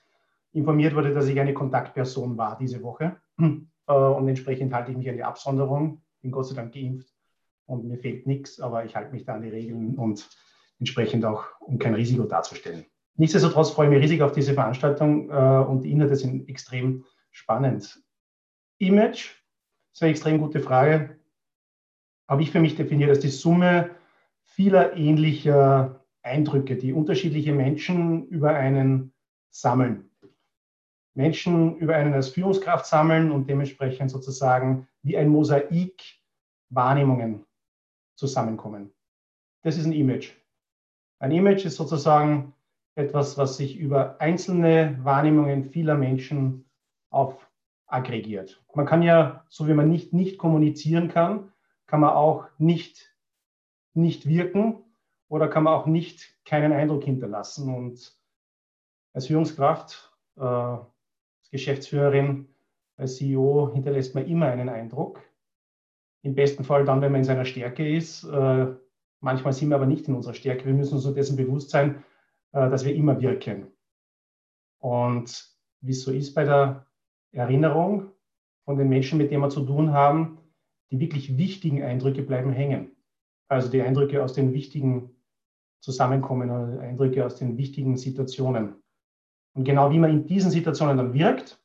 informiert 0.53 0.95
wurde, 0.95 1.13
dass 1.13 1.27
ich 1.27 1.39
eine 1.39 1.53
Kontaktperson 1.53 2.39
war 2.39 2.57
diese 2.59 2.83
Woche. 2.83 3.17
Äh, 3.87 3.93
und 3.93 4.29
entsprechend 4.29 4.73
halte 4.73 4.93
ich 4.93 4.97
mich 4.97 5.09
an 5.09 5.17
die 5.17 5.25
Absonderung. 5.25 6.03
Bin 6.23 6.31
Gott 6.31 6.47
sei 6.47 6.55
Dank 6.55 6.73
geimpft 6.73 7.09
und 7.67 7.85
mir 7.85 7.99
fehlt 7.99 8.27
nichts, 8.27 8.61
aber 8.61 8.85
ich 8.85 8.97
halte 8.97 9.13
mich 9.13 9.25
da 9.25 9.35
an 9.35 9.43
die 9.43 9.49
Regeln 9.49 9.97
und 9.97 10.29
entsprechend 10.79 11.25
auch, 11.25 11.45
um 11.61 11.79
kein 11.79 11.95
Risiko 11.95 12.25
darzustellen. 12.25 12.87
Nichtsdestotrotz 13.17 13.71
freue 13.71 13.87
ich 13.87 13.95
mich 13.95 14.03
riesig 14.03 14.23
auf 14.23 14.33
diese 14.33 14.55
Veranstaltung 14.55 15.31
äh, 15.31 15.65
und 15.67 15.83
die 15.83 15.91
Inhalte 15.91 16.17
sind 16.17 16.49
extrem 16.49 17.05
spannend. 17.31 18.01
Image 18.79 19.31
ist 19.93 20.03
eine 20.03 20.13
extrem 20.13 20.39
gute 20.39 20.61
Frage. 20.61 21.19
Habe 22.29 22.43
ich 22.43 22.51
für 22.51 22.61
mich 22.61 22.77
definiert 22.77 23.11
als 23.11 23.21
die 23.21 23.29
Summe 23.29 23.91
vieler 24.43 24.97
ähnlicher 24.97 26.05
Eindrücke, 26.23 26.77
die 26.77 26.93
unterschiedliche 26.93 27.53
Menschen 27.53 28.27
über 28.29 28.55
einen 28.55 29.13
sammeln. 29.51 30.11
Menschen 31.15 31.77
über 31.79 31.97
einen 31.97 32.15
als 32.15 32.29
Führungskraft 32.29 32.87
sammeln 32.87 33.33
und 33.33 33.49
dementsprechend 33.49 34.11
sozusagen 34.11 34.87
wie 35.03 35.17
ein 35.17 35.29
Mosaik 35.29 36.01
Wahrnehmungen 36.71 37.45
zusammenkommen. 38.17 38.93
Das 39.63 39.77
ist 39.77 39.87
ein 39.87 39.93
Image. 39.93 40.33
Ein 41.19 41.33
Image 41.33 41.65
ist 41.65 41.77
sozusagen 41.77 42.55
etwas, 42.95 43.39
was 43.39 43.57
sich 43.57 43.77
über 43.77 44.21
einzelne 44.21 44.99
Wahrnehmungen 45.03 45.65
vieler 45.65 45.97
Menschen 45.97 46.65
auf 47.11 47.49
aggregiert. 47.87 48.63
Man 48.75 48.87
kann 48.87 49.03
ja, 49.03 49.45
so 49.49 49.67
wie 49.67 49.75
man 49.75 49.89
nicht 49.89 50.13
nicht 50.13 50.39
kommunizieren 50.39 51.09
kann, 51.09 51.53
kann 51.87 52.01
man 52.01 52.11
auch 52.11 52.47
nicht 52.59 53.17
nicht 53.95 54.29
wirken 54.29 54.85
oder 55.29 55.49
kann 55.49 55.65
man 55.65 55.75
auch 55.75 55.87
nicht 55.87 56.35
keinen 56.45 56.73
Eindruck 56.73 57.05
hinterlassen. 57.05 57.75
Und 57.75 58.17
als 59.13 59.27
Führungskraft, 59.27 60.13
äh, 60.37 60.43
als 60.43 61.51
Geschäftsführerin, 61.51 62.49
als 62.97 63.17
CEO 63.17 63.71
hinterlässt 63.73 64.15
man 64.15 64.27
immer 64.27 64.47
einen 64.47 64.69
Eindruck. 64.69 65.21
Im 66.23 66.35
besten 66.35 66.65
Fall 66.65 66.85
dann, 66.85 67.01
wenn 67.01 67.13
man 67.13 67.21
in 67.21 67.25
seiner 67.25 67.45
Stärke 67.45 67.89
ist. 67.89 68.25
Äh, 68.25 68.67
manchmal 69.21 69.53
sind 69.53 69.69
wir 69.69 69.77
aber 69.77 69.87
nicht 69.87 70.09
in 70.09 70.15
unserer 70.15 70.35
Stärke. 70.35 70.67
Wir 70.67 70.75
müssen 70.75 70.95
uns 70.95 71.15
dessen 71.15 71.37
bewusst 71.37 71.71
sein, 71.71 72.05
äh, 72.53 72.69
dass 72.69 72.85
wir 72.85 72.95
immer 72.95 73.21
wirken. 73.21 73.69
Und 74.79 75.49
wie 75.81 75.93
es 75.93 76.03
so 76.03 76.11
ist 76.11 76.35
bei 76.35 76.45
der 76.45 76.87
Erinnerung 77.33 78.11
von 78.65 78.77
den 78.79 78.89
Menschen, 78.89 79.19
mit 79.19 79.31
denen 79.31 79.43
wir 79.43 79.51
zu 79.51 79.65
tun 79.65 79.93
haben, 79.93 80.39
die 80.91 81.01
wirklich 81.01 81.37
wichtigen 81.37 81.83
Eindrücke 81.83 82.23
bleiben 82.23 82.53
hängen. 82.53 82.97
Also 83.49 83.71
die 83.71 83.83
Eindrücke 83.83 84.23
aus 84.23 84.33
den 84.33 84.53
wichtigen 84.53 85.18
Zusammenkommen, 85.81 86.51
Eindrücke 86.81 87.25
aus 87.25 87.37
den 87.37 87.57
wichtigen 87.57 87.97
Situationen. 87.97 88.83
Und 89.55 89.65
genau 89.65 89.91
wie 89.91 89.99
man 89.99 90.11
in 90.11 90.27
diesen 90.27 90.51
Situationen 90.51 90.97
dann 90.97 91.15
wirkt, 91.15 91.61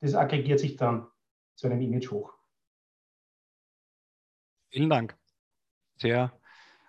das 0.00 0.14
aggregiert 0.14 0.60
sich 0.60 0.76
dann 0.76 1.06
zu 1.54 1.66
einem 1.66 1.80
Image 1.80 2.10
hoch. 2.10 2.34
Vielen 4.70 4.90
Dank. 4.90 5.16
Sehr 5.96 6.32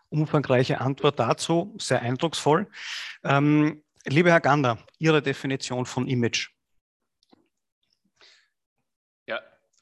umfangreiche 0.09 0.81
Antwort 0.81 1.19
dazu, 1.19 1.75
sehr 1.79 2.01
eindrucksvoll. 2.01 2.67
Ähm, 3.23 3.83
lieber 4.05 4.31
Herr 4.31 4.41
Gander, 4.41 4.79
Ihre 4.97 5.21
Definition 5.21 5.85
von 5.85 6.07
Image. 6.07 6.54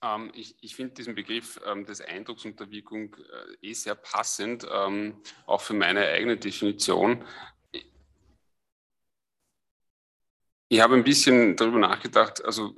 Ähm, 0.04 0.32
ich, 0.34 0.56
ich 0.62 0.76
finde 0.76 0.96
diesen 0.96 1.16
Begriff 1.16 1.60
ähm, 1.66 1.86
des 1.86 2.02
Eindrucks 2.02 2.46
und 2.46 2.60
der 2.60 2.70
Wirkung 2.72 3.16
äh, 3.62 3.70
eh 3.70 3.74
sehr 3.74 3.96
passend, 3.96 4.68
ähm, 4.72 5.16
auch 5.46 5.62
für 5.62 5.74
meine 5.74 6.06
eigene 6.08 6.38
Definition. 6.38 7.24
Ich 10.68 10.82
habe 10.82 10.96
ein 10.96 11.04
bisschen 11.04 11.56
darüber 11.56 11.80
nachgedacht, 11.80 12.44
also 12.44 12.76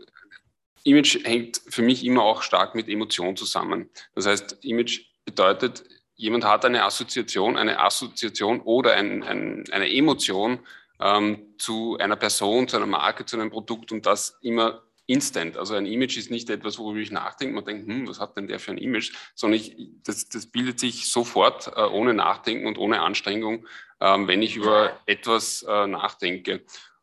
Image 0.84 1.24
hängt 1.26 1.62
für 1.68 1.82
mich 1.82 2.04
immer 2.06 2.24
auch 2.24 2.44
stark 2.44 2.76
mit 2.76 2.88
Emotion 2.88 3.36
zusammen. 3.36 3.90
Das 4.14 4.28
heißt, 4.28 4.64
Image 4.64 5.08
bedeutet, 5.24 5.84
jemand 6.16 6.46
hat 6.46 6.64
eine 6.66 6.84
Assoziation, 6.84 7.58
eine 7.58 7.80
Assoziation 7.80 8.62
oder 8.62 8.94
ein, 8.94 9.24
ein, 9.24 9.64
eine 9.72 9.92
Emotion 9.92 10.60
ähm, 11.00 11.56
zu 11.58 11.98
einer 11.98 12.16
Person, 12.18 12.68
zu 12.68 12.78
einer 12.78 12.86
Marke, 12.86 13.26
zu 13.26 13.38
einem 13.38 13.50
Produkt 13.50 13.92
und 13.92 14.06
das 14.06 14.38
immer 14.42 14.85
instant. 15.08 15.58
Also 15.58 15.76
ein 15.76 15.86
Image 15.86 16.18
ist 16.18 16.32
nicht 16.32 16.50
etwas, 16.50 16.80
worüber 16.80 17.00
ich 17.00 17.12
nachdenke. 17.12 17.54
Man 17.54 17.66
denkt, 17.66 17.88
hm, 17.88 18.08
was 18.08 18.20
hat 18.20 18.36
denn 18.38 18.48
der 18.48 18.60
für 18.60 18.72
ein 18.72 18.78
Image? 18.78 19.14
Sondern 19.36 19.60
ich, 19.60 19.76
das, 20.04 20.28
das 20.30 20.48
bildet 20.48 20.80
sich 20.80 21.08
sofort 21.08 21.72
äh, 21.76 21.82
ohne 21.82 22.14
Nachdenken 22.14 22.68
und 22.68 22.78
ohne 22.78 23.02
Anstrengung, 23.02 23.68
ähm, 24.00 24.28
wenn 24.28 24.42
ich 24.42 24.56
über 24.56 25.00
etwas 25.06 25.64
äh, 25.64 25.88
nachdenke. 25.88 26.62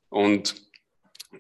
Und 0.09 0.55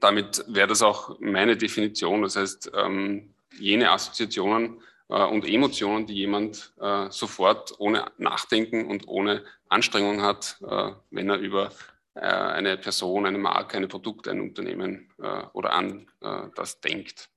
damit 0.00 0.44
wäre 0.48 0.68
das 0.68 0.82
auch 0.82 1.18
meine 1.20 1.56
Definition. 1.56 2.22
Das 2.22 2.36
heißt, 2.36 2.72
ähm, 2.74 3.34
jene 3.58 3.90
Assoziationen 3.90 4.80
äh, 5.08 5.24
und 5.24 5.46
Emotionen, 5.46 6.06
die 6.06 6.14
jemand 6.14 6.72
äh, 6.80 7.10
sofort 7.10 7.74
ohne 7.78 8.06
Nachdenken 8.18 8.86
und 8.86 9.08
ohne 9.08 9.44
Anstrengung 9.68 10.22
hat, 10.22 10.56
äh, 10.66 10.92
wenn 11.10 11.28
er 11.28 11.38
über 11.38 11.72
eine 12.20 12.76
Person, 12.76 13.26
eine 13.26 13.38
Marke, 13.38 13.76
ein 13.76 13.88
Produkt, 13.88 14.28
ein 14.28 14.40
Unternehmen 14.40 15.12
äh, 15.18 15.44
oder 15.52 15.72
an 15.72 16.10
äh, 16.20 16.48
das 16.54 16.80
denkt. 16.80 17.30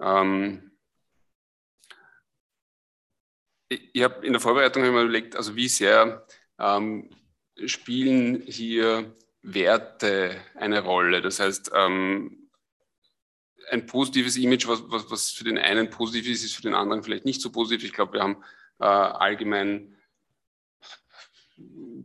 Ähm, 0.00 0.72
ich 3.68 4.02
habe 4.02 4.26
in 4.26 4.32
der 4.32 4.40
Vorbereitung 4.40 4.84
immer 4.84 5.02
überlegt, 5.02 5.36
also 5.36 5.56
wie 5.56 5.68
sehr 5.68 6.26
ähm, 6.58 7.10
spielen 7.66 8.42
hier 8.42 9.14
Werte 9.42 10.40
eine 10.54 10.80
Rolle. 10.80 11.20
Das 11.20 11.40
heißt, 11.40 11.70
ähm, 11.74 12.50
ein 13.70 13.86
positives 13.86 14.36
Image, 14.36 14.66
was, 14.66 14.82
was, 14.86 15.10
was, 15.10 15.30
für 15.30 15.44
den 15.44 15.58
einen 15.58 15.90
positiv 15.90 16.28
ist, 16.28 16.44
ist 16.44 16.54
für 16.54 16.62
den 16.62 16.74
anderen 16.74 17.02
vielleicht 17.02 17.24
nicht 17.24 17.40
so 17.40 17.50
positiv. 17.50 17.84
Ich 17.84 17.92
glaube, 17.92 18.14
wir 18.14 18.22
haben 18.22 18.44
äh, 18.80 18.84
allgemein 18.84 19.96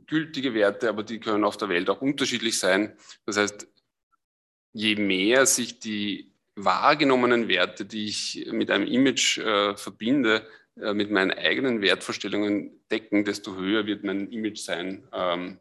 gültige 0.08 0.54
Werte, 0.54 0.90
aber 0.90 1.04
die 1.04 1.20
können 1.20 1.44
auf 1.44 1.58
der 1.58 1.70
Welt 1.70 1.90
auch 1.90 2.02
unterschiedlich 2.02 2.58
sein. 2.60 2.94
Das 3.26 3.38
heißt, 3.38 3.68
je 4.74 4.96
mehr 4.96 5.46
sich 5.46 5.80
die 5.80 6.32
wahrgenommenen 6.56 7.48
Werte, 7.48 7.86
die 7.86 8.06
ich 8.06 8.48
mit 8.52 8.72
einem 8.72 8.88
Image 8.88 9.38
äh, 9.38 9.76
verbinde, 9.76 10.48
äh, 10.82 10.94
mit 10.94 11.12
meinen 11.12 11.32
eigenen 11.32 11.82
Wertvorstellungen 11.82 12.80
decken, 12.90 13.26
desto 13.26 13.56
höher 13.56 13.86
wird 13.86 14.04
mein 14.04 14.32
Image 14.32 14.60
sein 14.60 15.08
ähm, 15.14 15.60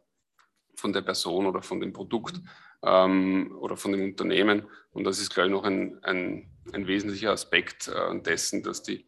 von 0.75 0.93
der 0.93 1.01
Person 1.01 1.45
oder 1.45 1.61
von 1.61 1.79
dem 1.79 1.93
Produkt 1.93 2.39
ähm, 2.83 3.55
oder 3.59 3.77
von 3.77 3.91
dem 3.91 4.03
Unternehmen. 4.03 4.63
Und 4.91 5.03
das 5.03 5.19
ist, 5.19 5.33
glaube 5.33 5.49
ich, 5.49 5.53
noch 5.53 5.63
ein, 5.63 6.03
ein, 6.03 6.49
ein 6.73 6.87
wesentlicher 6.87 7.31
Aspekt 7.31 7.87
äh, 7.89 8.19
dessen, 8.21 8.63
dass 8.63 8.81
die 8.81 9.05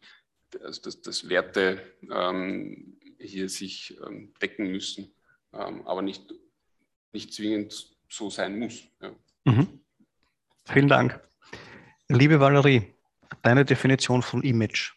dass, 0.50 0.80
dass, 0.80 1.00
dass 1.00 1.28
Werte 1.28 1.80
ähm, 2.10 2.98
hier 3.18 3.48
sich 3.48 3.96
ähm, 4.04 4.32
decken 4.40 4.70
müssen, 4.70 5.12
ähm, 5.52 5.86
aber 5.86 6.02
nicht, 6.02 6.32
nicht 7.12 7.34
zwingend 7.34 7.96
so 8.08 8.30
sein 8.30 8.58
muss. 8.58 8.82
Ja. 9.00 9.12
Mhm. 9.44 9.80
Vielen 10.64 10.88
Dank. 10.88 11.20
Liebe 12.08 12.40
Valerie, 12.40 12.94
deine 13.42 13.64
Definition 13.64 14.22
von 14.22 14.42
Image. 14.42 14.92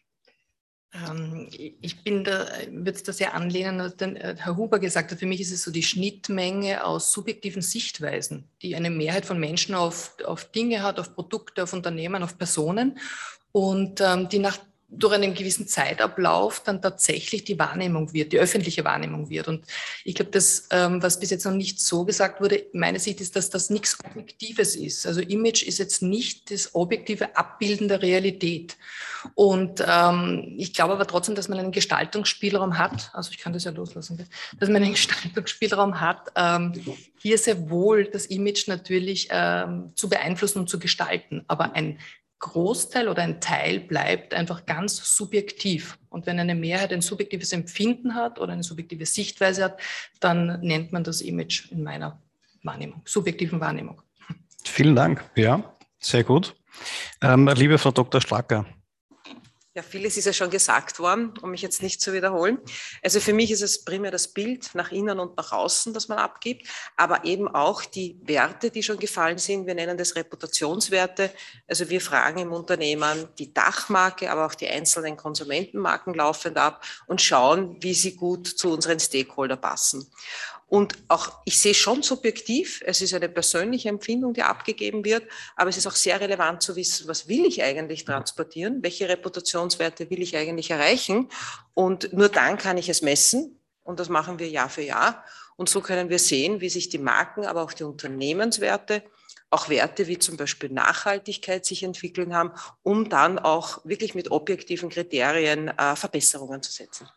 Ähm, 0.94 1.48
ich 1.52 2.04
bin 2.04 2.24
da, 2.24 2.48
würde 2.70 2.92
es 2.92 3.04
da 3.04 3.14
sehr 3.14 3.34
anlehnen, 3.34 3.80
was 3.80 3.98
den, 3.98 4.16
äh, 4.16 4.36
Herr 4.38 4.58
Huber 4.58 4.80
gesagt 4.80 5.12
hat. 5.12 5.20
Für 5.20 5.26
mich 5.26 5.42
ist 5.42 5.52
es 5.52 5.64
so 5.64 5.72
die 5.72 5.84
Schnittmenge 5.84 6.86
aus 6.86 7.12
subjektiven 7.12 7.62
Sichtweisen, 7.62 8.48
die 8.62 8.76
eine 8.76 8.90
Mehrheit 8.90 9.26
von 9.26 9.40
Menschen 9.40 9.74
auf, 9.76 10.16
auf 10.26 10.52
Dinge 10.52 10.84
hat, 10.84 11.00
auf 11.00 11.16
Produkte, 11.16 11.64
auf 11.64 11.74
Unternehmen, 11.74 12.22
auf 12.22 12.38
Personen 12.38 13.00
und 13.52 14.02
ähm, 14.02 14.30
die 14.30 14.40
nach 14.40 14.60
durch 14.98 15.14
einen 15.14 15.34
gewissen 15.34 15.68
Zeitablauf 15.68 16.62
dann 16.64 16.82
tatsächlich 16.82 17.44
die 17.44 17.58
Wahrnehmung 17.60 18.14
wird, 18.14 18.34
die 18.34 18.40
öffentliche 18.40 18.84
Wahrnehmung 18.84 19.30
wird. 19.30 19.48
Und 19.48 19.66
ich 20.04 20.16
glaube, 20.16 20.32
das, 20.32 20.68
ähm, 20.72 21.02
was 21.02 21.20
bis 21.20 21.30
jetzt 21.30 21.46
noch 21.46 21.54
nicht 21.54 21.80
so 21.80 22.06
gesagt 22.06 22.42
wurde, 22.42 22.66
meine 22.74 23.00
Sicht 23.00 23.22
ist, 23.22 23.36
dass 23.36 23.50
das 23.50 23.70
nichts 23.70 23.98
Objektives 24.04 24.76
ist. 24.76 25.06
Also 25.08 25.22
Image 25.22 25.64
ist 25.64 25.80
jetzt 25.80 26.02
nicht 26.02 26.52
das 26.52 26.76
objektive 26.76 27.36
Abbilden 27.36 27.88
der 27.88 28.02
Realität. 28.02 28.78
Und 29.36 29.84
ähm, 29.88 30.56
ich 30.58 30.74
glaube 30.74 30.94
aber 30.94 31.08
trotzdem, 31.08 31.36
dass 31.36 31.48
man 31.48 31.60
einen 31.60 31.72
Gestaltungsspielraum 31.72 32.78
hat, 32.78 33.10
also 33.14 33.32
ich 33.32 33.38
kann 33.38 33.54
das 33.54 33.64
ja 33.64 33.72
loslassen, 33.72 34.28
dass 34.60 34.70
man 34.70 34.84
einen 34.84 34.92
Gestaltungsspielraum 34.94 36.02
hat, 36.02 36.32
ähm, 36.36 36.74
hier 37.18 37.38
sehr 37.38 37.70
wohl 37.70 38.06
das 38.06 38.26
Image 38.26 38.68
natürlich 38.68 39.30
ähm, 39.32 39.92
zu 39.96 40.10
beeinflussen 40.10 40.60
und 40.60 40.70
zu 40.70 40.80
gestalten. 40.80 41.44
Aber 41.48 41.74
ein 41.74 42.00
Großteil 42.44 43.08
oder 43.08 43.24
ein 43.24 43.40
Teil 43.40 43.80
bleibt 43.80 44.34
einfach 44.34 44.66
ganz 44.66 44.98
subjektiv. 45.16 45.98
Und 46.10 46.26
wenn 46.26 46.40
eine 46.40 46.56
Mehrheit 46.56 46.92
ein 46.92 47.02
subjektives 47.02 47.54
Empfinden 47.54 48.16
hat 48.16 48.38
oder 48.38 48.52
eine 48.52 48.64
subjektive 48.64 49.06
Sichtweise 49.06 49.64
hat, 49.64 49.80
dann 50.20 50.60
nennt 50.60 50.92
man 50.92 51.06
das 51.06 51.22
Image 51.22 51.72
in 51.72 51.84
meiner 51.84 52.22
Wahrnehmung, 52.62 53.02
subjektiven 53.06 53.62
Wahrnehmung. 53.62 54.02
Vielen 54.66 54.94
Dank. 54.94 55.24
Ja, 55.36 55.76
sehr 56.00 56.26
gut. 56.26 56.56
Ähm, 57.22 57.48
liebe 57.56 57.78
Frau 57.78 57.92
Dr. 57.92 58.20
Stracker, 58.20 58.66
ja, 59.76 59.82
vieles 59.82 60.18
ist 60.18 60.26
ja 60.26 60.34
schon 60.34 60.52
gesagt 60.52 61.00
worden, 61.00 61.34
um 61.42 61.50
mich 61.50 61.64
jetzt 61.64 61.82
nicht 61.82 62.00
zu 62.00 62.14
wiederholen. 62.14 62.60
Also 63.02 63.20
für 63.20 63.34
mich 63.34 63.50
ist 63.50 63.64
es 63.64 63.84
primär 63.84 64.12
das 64.12 64.28
Bild 64.28 64.70
nach 64.76 64.92
innen 64.92 65.20
und 65.20 65.36
nach 65.36 65.52
außen, 65.52 65.96
das 65.96 66.08
man 66.08 66.20
abgibt, 66.20 66.68
aber 66.96 67.26
eben 67.26 67.48
auch 67.48 67.84
die 67.84 68.20
Werte, 68.24 68.70
die 68.70 68.84
schon 68.84 69.00
gefallen 69.00 69.40
sind. 69.40 69.66
Wir 69.66 69.74
nennen 69.74 69.98
das 69.98 70.16
Reputationswerte. 70.16 71.32
Also 71.68 71.90
wir 71.90 72.02
fragen 72.02 72.40
im 72.40 72.52
Unternehmen 72.52 73.28
die 73.40 73.52
Dachmarke, 73.52 74.30
aber 74.30 74.46
auch 74.46 74.56
die 74.56 74.68
einzelnen 74.68 75.18
Konsumentenmarken 75.18 76.14
laufend 76.14 76.58
ab 76.58 76.86
und 77.08 77.22
schauen, 77.22 77.82
wie 77.82 77.96
sie 77.96 78.16
gut 78.16 78.48
zu 78.48 78.72
unseren 78.72 79.00
Stakeholder 79.00 79.58
passen. 79.58 80.08
Und 80.74 80.96
auch, 81.08 81.32
ich 81.46 81.60
sehe 81.60 81.76
schon 81.76 82.02
subjektiv, 82.02 82.82
es 82.84 83.00
ist 83.00 83.14
eine 83.14 83.30
persönliche 83.30 83.90
Empfindung, 83.90 84.34
die 84.34 84.42
abgegeben 84.42 85.06
wird, 85.06 85.24
aber 85.56 85.70
es 85.70 85.78
ist 85.78 85.86
auch 85.86 85.94
sehr 85.96 86.20
relevant 86.20 86.64
zu 86.64 86.76
wissen, 86.76 87.08
was 87.08 87.28
will 87.28 87.46
ich 87.46 87.62
eigentlich 87.62 88.06
transportieren, 88.06 88.82
welche 88.82 89.08
Reputationswerte 89.08 90.10
will 90.10 90.24
ich 90.24 90.36
eigentlich 90.36 90.72
erreichen. 90.72 91.30
Und 91.76 92.12
nur 92.12 92.28
dann 92.28 92.58
kann 92.58 92.80
ich 92.80 92.90
es 92.90 93.04
messen. 93.04 93.60
Und 93.84 94.00
das 94.00 94.10
machen 94.10 94.40
wir 94.40 94.50
Jahr 94.50 94.68
für 94.68 94.82
Jahr. 94.82 95.24
Und 95.58 95.70
so 95.70 95.80
können 95.80 96.10
wir 96.10 96.18
sehen, 96.18 96.60
wie 96.60 96.70
sich 96.70 96.90
die 96.90 96.98
Marken, 96.98 97.46
aber 97.46 97.62
auch 97.62 97.74
die 97.74 97.84
Unternehmenswerte, 97.84 99.04
auch 99.52 99.70
Werte 99.70 100.08
wie 100.08 100.18
zum 100.18 100.38
Beispiel 100.38 100.72
Nachhaltigkeit 100.72 101.68
sich 101.68 101.84
entwickeln 101.84 102.34
haben, 102.34 102.52
um 102.82 103.10
dann 103.10 103.38
auch 103.38 103.86
wirklich 103.86 104.16
mit 104.16 104.32
objektiven 104.32 104.90
Kriterien 104.90 105.68
äh, 105.68 105.96
Verbesserungen 105.96 106.64
zu 106.64 106.72
setzen. 106.72 107.08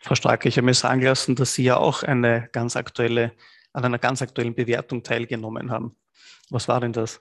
Frau 0.00 0.14
Stark, 0.14 0.46
ich 0.46 0.56
habe 0.56 0.66
mir 0.66 0.74
sagen 0.74 1.02
lassen, 1.02 1.36
dass 1.36 1.54
Sie 1.54 1.64
ja 1.64 1.76
auch 1.76 2.02
eine 2.02 2.48
ganz 2.52 2.76
aktuelle, 2.76 3.32
an 3.72 3.84
einer 3.84 3.98
ganz 3.98 4.22
aktuellen 4.22 4.54
Bewertung 4.54 5.02
teilgenommen 5.02 5.70
haben. 5.70 5.96
Was 6.50 6.68
war 6.68 6.80
denn 6.80 6.92
das? 6.92 7.20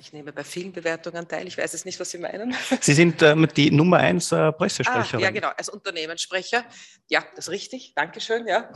Ich 0.00 0.12
nehme 0.12 0.32
bei 0.32 0.44
vielen 0.44 0.72
Bewertungen 0.72 1.26
teil. 1.26 1.46
Ich 1.48 1.58
weiß 1.58 1.74
es 1.74 1.84
nicht, 1.84 1.98
was 1.98 2.10
Sie 2.10 2.18
meinen. 2.18 2.54
Sie 2.80 2.94
sind 2.94 3.20
äh, 3.20 3.34
die 3.48 3.70
Nummer 3.70 3.98
eins 3.98 4.30
äh, 4.30 4.52
Pressesprecherin. 4.52 5.20
Ah, 5.20 5.28
ja, 5.28 5.30
genau, 5.30 5.48
als 5.48 5.68
Unternehmenssprecher. 5.68 6.64
Ja, 7.08 7.24
das 7.34 7.46
ist 7.46 7.50
richtig. 7.50 7.94
Dankeschön. 7.94 8.46
Ja. 8.46 8.70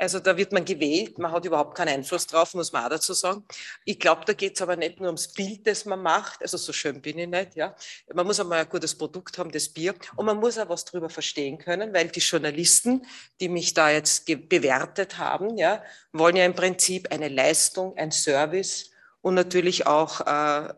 Also 0.00 0.18
da 0.18 0.34
wird 0.34 0.50
man 0.52 0.64
gewählt, 0.64 1.18
man 1.18 1.30
hat 1.30 1.44
überhaupt 1.44 1.76
keinen 1.76 1.90
Einfluss 1.90 2.26
drauf, 2.26 2.54
muss 2.54 2.72
man 2.72 2.84
auch 2.84 2.88
dazu 2.88 3.12
sagen. 3.12 3.44
Ich 3.84 3.98
glaube, 3.98 4.24
da 4.24 4.32
geht 4.32 4.54
es 4.54 4.62
aber 4.62 4.74
nicht 4.74 4.98
nur 4.98 5.08
ums 5.08 5.28
Bild, 5.28 5.66
das 5.66 5.84
man 5.84 6.00
macht, 6.00 6.40
also 6.40 6.56
so 6.56 6.72
schön 6.72 7.02
bin 7.02 7.18
ich 7.18 7.28
nicht, 7.28 7.54
ja. 7.54 7.76
Man 8.14 8.26
muss 8.26 8.40
einmal 8.40 8.60
ein 8.60 8.68
gutes 8.68 8.96
Produkt 8.96 9.36
haben, 9.36 9.52
das 9.52 9.68
Bier, 9.68 9.94
und 10.16 10.24
man 10.24 10.38
muss 10.38 10.56
auch 10.56 10.70
was 10.70 10.86
darüber 10.86 11.10
verstehen 11.10 11.58
können, 11.58 11.92
weil 11.92 12.08
die 12.08 12.20
Journalisten, 12.20 13.06
die 13.40 13.50
mich 13.50 13.74
da 13.74 13.90
jetzt 13.90 14.24
bewertet 14.24 15.18
haben, 15.18 15.58
ja, 15.58 15.82
wollen 16.12 16.36
ja 16.36 16.46
im 16.46 16.54
Prinzip 16.54 17.12
eine 17.12 17.28
Leistung, 17.28 17.94
ein 17.98 18.10
Service 18.10 18.90
und 19.20 19.34
natürlich 19.34 19.86
auch, 19.86 20.22
äh, 20.22 20.72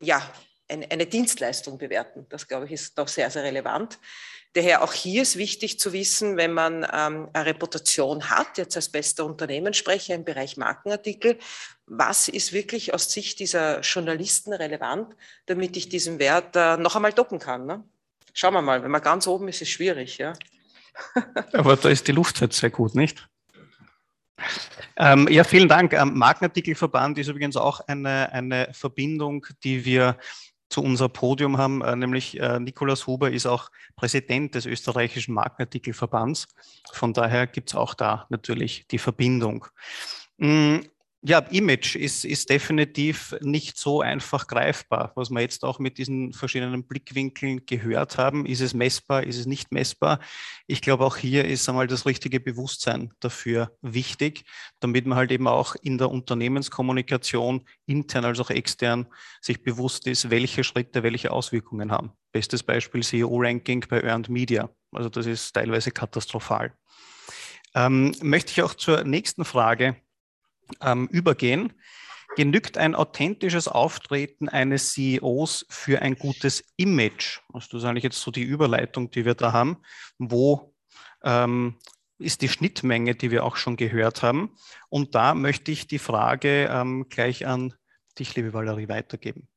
ja, 0.00 0.22
eine, 0.68 0.90
eine 0.90 1.06
Dienstleistung 1.06 1.78
bewerten. 1.78 2.26
Das, 2.28 2.48
glaube 2.48 2.66
ich, 2.66 2.72
ist 2.72 2.98
doch 2.98 3.08
sehr, 3.08 3.30
sehr 3.30 3.44
relevant. 3.44 3.98
Daher 4.56 4.82
auch 4.82 4.94
hier 4.94 5.20
ist 5.20 5.36
wichtig 5.36 5.78
zu 5.78 5.92
wissen, 5.92 6.38
wenn 6.38 6.54
man 6.54 6.76
ähm, 6.90 7.28
eine 7.34 7.44
Reputation 7.44 8.30
hat, 8.30 8.56
jetzt 8.56 8.74
als 8.74 8.88
bester 8.88 9.26
Unternehmenssprecher 9.26 10.14
im 10.14 10.24
Bereich 10.24 10.56
Markenartikel, 10.56 11.38
was 11.84 12.28
ist 12.28 12.54
wirklich 12.54 12.94
aus 12.94 13.12
Sicht 13.12 13.38
dieser 13.38 13.80
Journalisten 13.80 14.54
relevant, 14.54 15.14
damit 15.44 15.76
ich 15.76 15.90
diesen 15.90 16.18
Wert 16.18 16.56
äh, 16.56 16.78
noch 16.78 16.96
einmal 16.96 17.12
doppen 17.12 17.38
kann. 17.38 17.66
Ne? 17.66 17.84
Schauen 18.32 18.54
wir 18.54 18.62
mal, 18.62 18.82
wenn 18.82 18.90
man 18.90 19.02
ganz 19.02 19.26
oben 19.26 19.46
ist, 19.48 19.56
ist 19.56 19.68
es 19.68 19.74
schwierig. 19.74 20.16
Ja? 20.16 20.32
Aber 21.52 21.76
da 21.76 21.90
ist 21.90 22.08
die 22.08 22.12
Luft 22.12 22.40
halt 22.40 22.54
sehr 22.54 22.70
gut, 22.70 22.94
nicht? 22.94 23.28
Ähm, 24.96 25.28
ja, 25.28 25.44
vielen 25.44 25.68
Dank. 25.68 25.92
Ähm, 25.92 26.14
Markenartikelverband 26.14 27.18
ist 27.18 27.28
übrigens 27.28 27.58
auch 27.58 27.80
eine, 27.80 28.32
eine 28.32 28.70
Verbindung, 28.72 29.44
die 29.64 29.84
wir 29.84 30.16
zu 30.76 30.82
unser 30.82 31.08
Podium 31.08 31.56
haben, 31.56 31.80
äh, 31.80 31.96
nämlich 31.96 32.38
äh, 32.38 32.60
Nikolaus 32.60 33.06
Huber 33.06 33.30
ist 33.30 33.46
auch 33.46 33.70
Präsident 33.96 34.54
des 34.54 34.66
österreichischen 34.66 35.32
Markenartikelverbands. 35.32 36.48
Von 36.92 37.14
daher 37.14 37.46
gibt 37.46 37.70
es 37.70 37.74
auch 37.74 37.94
da 37.94 38.26
natürlich 38.28 38.86
die 38.88 38.98
Verbindung. 38.98 39.64
Ja, 41.22 41.38
Image 41.38 41.96
ist, 41.96 42.24
ist 42.24 42.50
definitiv 42.50 43.34
nicht 43.40 43.78
so 43.78 44.00
einfach 44.00 44.46
greifbar. 44.46 45.12
Was 45.16 45.30
wir 45.30 45.40
jetzt 45.40 45.64
auch 45.64 45.78
mit 45.78 45.98
diesen 45.98 46.32
verschiedenen 46.32 46.86
Blickwinkeln 46.86 47.64
gehört 47.66 48.18
haben, 48.18 48.46
ist 48.46 48.60
es 48.60 48.74
messbar, 48.74 49.24
ist 49.24 49.38
es 49.38 49.46
nicht 49.46 49.72
messbar. 49.72 50.20
Ich 50.66 50.82
glaube, 50.82 51.04
auch 51.04 51.16
hier 51.16 51.44
ist 51.44 51.68
einmal 51.68 51.86
das 51.86 52.06
richtige 52.06 52.38
Bewusstsein 52.38 53.12
dafür 53.18 53.76
wichtig, 53.80 54.44
damit 54.78 55.06
man 55.06 55.18
halt 55.18 55.32
eben 55.32 55.48
auch 55.48 55.74
in 55.74 55.98
der 55.98 56.10
Unternehmenskommunikation, 56.10 57.66
intern 57.86 58.24
als 58.24 58.38
auch 58.38 58.50
extern, 58.50 59.06
sich 59.40 59.62
bewusst 59.62 60.06
ist, 60.06 60.30
welche 60.30 60.64
Schritte 60.64 61.02
welche 61.02 61.32
Auswirkungen 61.32 61.90
haben. 61.90 62.12
Bestes 62.30 62.62
Beispiel 62.62 63.02
CEO-Ranking 63.02 63.84
bei 63.88 64.02
Earned 64.02 64.28
Media. 64.28 64.70
Also 64.92 65.08
das 65.08 65.26
ist 65.26 65.52
teilweise 65.54 65.90
katastrophal. 65.90 66.72
Ähm, 67.74 68.14
möchte 68.22 68.52
ich 68.52 68.62
auch 68.62 68.74
zur 68.74 69.04
nächsten 69.04 69.44
Frage 69.44 69.96
ähm, 70.80 71.08
übergehen. 71.08 71.72
Genügt 72.36 72.76
ein 72.76 72.94
authentisches 72.94 73.66
Auftreten 73.68 74.48
eines 74.48 74.92
CEOs 74.92 75.66
für 75.70 76.02
ein 76.02 76.16
gutes 76.16 76.64
Image? 76.76 77.40
Also 77.52 77.68
das 77.72 77.82
ist 77.82 77.88
eigentlich 77.88 78.04
jetzt 78.04 78.20
so 78.20 78.30
die 78.30 78.42
Überleitung, 78.42 79.10
die 79.10 79.24
wir 79.24 79.34
da 79.34 79.52
haben. 79.52 79.78
Wo 80.18 80.74
ähm, 81.22 81.76
ist 82.18 82.42
die 82.42 82.48
Schnittmenge, 82.48 83.14
die 83.14 83.30
wir 83.30 83.44
auch 83.44 83.56
schon 83.56 83.76
gehört 83.76 84.22
haben. 84.22 84.56
Und 84.88 85.14
da 85.14 85.34
möchte 85.34 85.70
ich 85.70 85.86
die 85.86 85.98
Frage 85.98 86.68
ähm, 86.70 87.06
gleich 87.08 87.46
an 87.46 87.74
dich, 88.18 88.34
liebe 88.34 88.52
Valerie, 88.52 88.88
weitergeben. 88.88 89.48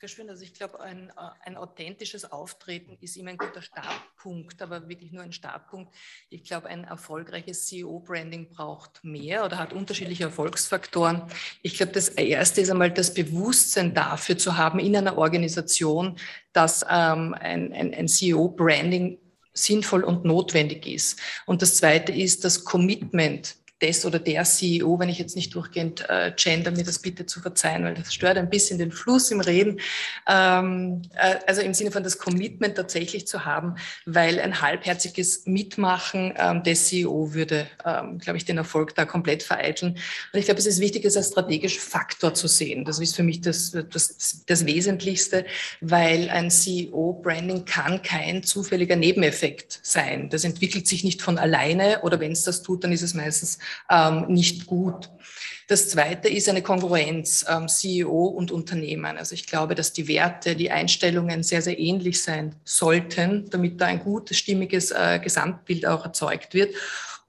Dankeschön. 0.00 0.30
Also 0.30 0.44
ich 0.44 0.54
glaube, 0.54 0.80
ein, 0.80 1.10
äh, 1.10 1.30
ein 1.44 1.58
authentisches 1.58 2.32
Auftreten 2.32 2.96
ist 3.02 3.18
immer 3.18 3.32
ein 3.32 3.36
guter 3.36 3.60
Startpunkt, 3.60 4.62
aber 4.62 4.88
wirklich 4.88 5.12
nur 5.12 5.22
ein 5.22 5.34
Startpunkt. 5.34 5.94
Ich 6.30 6.42
glaube, 6.44 6.68
ein 6.68 6.84
erfolgreiches 6.84 7.66
CEO-Branding 7.66 8.48
braucht 8.48 9.04
mehr 9.04 9.44
oder 9.44 9.58
hat 9.58 9.74
unterschiedliche 9.74 10.24
Erfolgsfaktoren. 10.24 11.24
Ich 11.60 11.76
glaube, 11.76 11.92
das 11.92 12.08
Erste 12.08 12.62
ist 12.62 12.70
einmal 12.70 12.90
das 12.90 13.12
Bewusstsein 13.12 13.92
dafür 13.92 14.38
zu 14.38 14.56
haben 14.56 14.78
in 14.78 14.96
einer 14.96 15.18
Organisation, 15.18 16.16
dass 16.54 16.82
ähm, 16.88 17.34
ein, 17.34 17.74
ein, 17.74 17.92
ein 17.92 18.08
CEO-Branding 18.08 19.18
sinnvoll 19.52 20.02
und 20.02 20.24
notwendig 20.24 20.86
ist. 20.86 21.20
Und 21.44 21.60
das 21.60 21.74
Zweite 21.76 22.12
ist 22.12 22.44
das 22.46 22.64
Commitment 22.64 23.56
des 23.82 24.04
oder 24.04 24.18
der 24.18 24.44
CEO, 24.44 24.98
wenn 24.98 25.08
ich 25.08 25.18
jetzt 25.18 25.36
nicht 25.36 25.54
durchgehend 25.54 26.04
äh, 26.08 26.32
gender, 26.36 26.70
mir 26.70 26.84
das 26.84 26.98
bitte 26.98 27.26
zu 27.26 27.40
verzeihen, 27.40 27.84
weil 27.84 27.94
das 27.94 28.12
stört 28.12 28.36
ein 28.36 28.50
bisschen 28.50 28.78
den 28.78 28.92
Fluss 28.92 29.30
im 29.30 29.40
Reden. 29.40 29.80
Ähm, 30.28 31.02
äh, 31.14 31.36
also 31.46 31.62
im 31.62 31.74
Sinne 31.74 31.90
von 31.90 32.02
das 32.02 32.18
Commitment 32.18 32.76
tatsächlich 32.76 33.26
zu 33.26 33.44
haben, 33.44 33.76
weil 34.04 34.40
ein 34.40 34.60
halbherziges 34.60 35.46
Mitmachen 35.46 36.34
ähm, 36.36 36.62
des 36.62 36.88
CEO 36.88 37.32
würde, 37.32 37.66
ähm, 37.84 38.18
glaube 38.18 38.36
ich, 38.36 38.44
den 38.44 38.58
Erfolg 38.58 38.94
da 38.94 39.04
komplett 39.04 39.42
vereiteln. 39.42 39.96
Und 40.32 40.38
ich 40.38 40.44
glaube, 40.44 40.60
es 40.60 40.66
ist 40.66 40.80
wichtig, 40.80 41.04
es 41.04 41.16
als 41.16 41.28
strategischen 41.28 41.80
Faktor 41.80 42.34
zu 42.34 42.48
sehen. 42.48 42.84
Das 42.84 42.98
ist 42.98 43.16
für 43.16 43.22
mich 43.22 43.40
das, 43.40 43.76
das, 43.90 44.44
das 44.46 44.66
Wesentlichste, 44.66 45.46
weil 45.80 46.28
ein 46.28 46.50
CEO-Branding 46.50 47.64
kann 47.64 48.02
kein 48.02 48.42
zufälliger 48.42 48.96
Nebeneffekt 48.96 49.80
sein. 49.82 50.28
Das 50.28 50.44
entwickelt 50.44 50.86
sich 50.86 51.04
nicht 51.04 51.22
von 51.22 51.38
alleine 51.38 52.02
oder 52.02 52.20
wenn 52.20 52.32
es 52.32 52.42
das 52.42 52.62
tut, 52.62 52.84
dann 52.84 52.92
ist 52.92 53.02
es 53.02 53.14
meistens 53.14 53.58
ähm, 53.90 54.26
nicht 54.28 54.66
gut. 54.66 55.10
Das 55.70 55.88
zweite 55.88 56.28
ist 56.28 56.48
eine 56.48 56.62
Kongruenz 56.62 57.46
ähm, 57.48 57.68
CEO 57.68 58.24
und 58.26 58.50
Unternehmen. 58.50 59.16
Also 59.16 59.34
ich 59.34 59.46
glaube, 59.46 59.76
dass 59.76 59.92
die 59.92 60.08
Werte, 60.08 60.56
die 60.56 60.72
Einstellungen 60.72 61.44
sehr, 61.44 61.62
sehr 61.62 61.78
ähnlich 61.78 62.20
sein 62.20 62.56
sollten, 62.64 63.48
damit 63.50 63.80
da 63.80 63.86
ein 63.86 64.00
gutes, 64.00 64.36
stimmiges 64.36 64.90
äh, 64.90 65.20
Gesamtbild 65.22 65.86
auch 65.86 66.04
erzeugt 66.04 66.54
wird. 66.54 66.74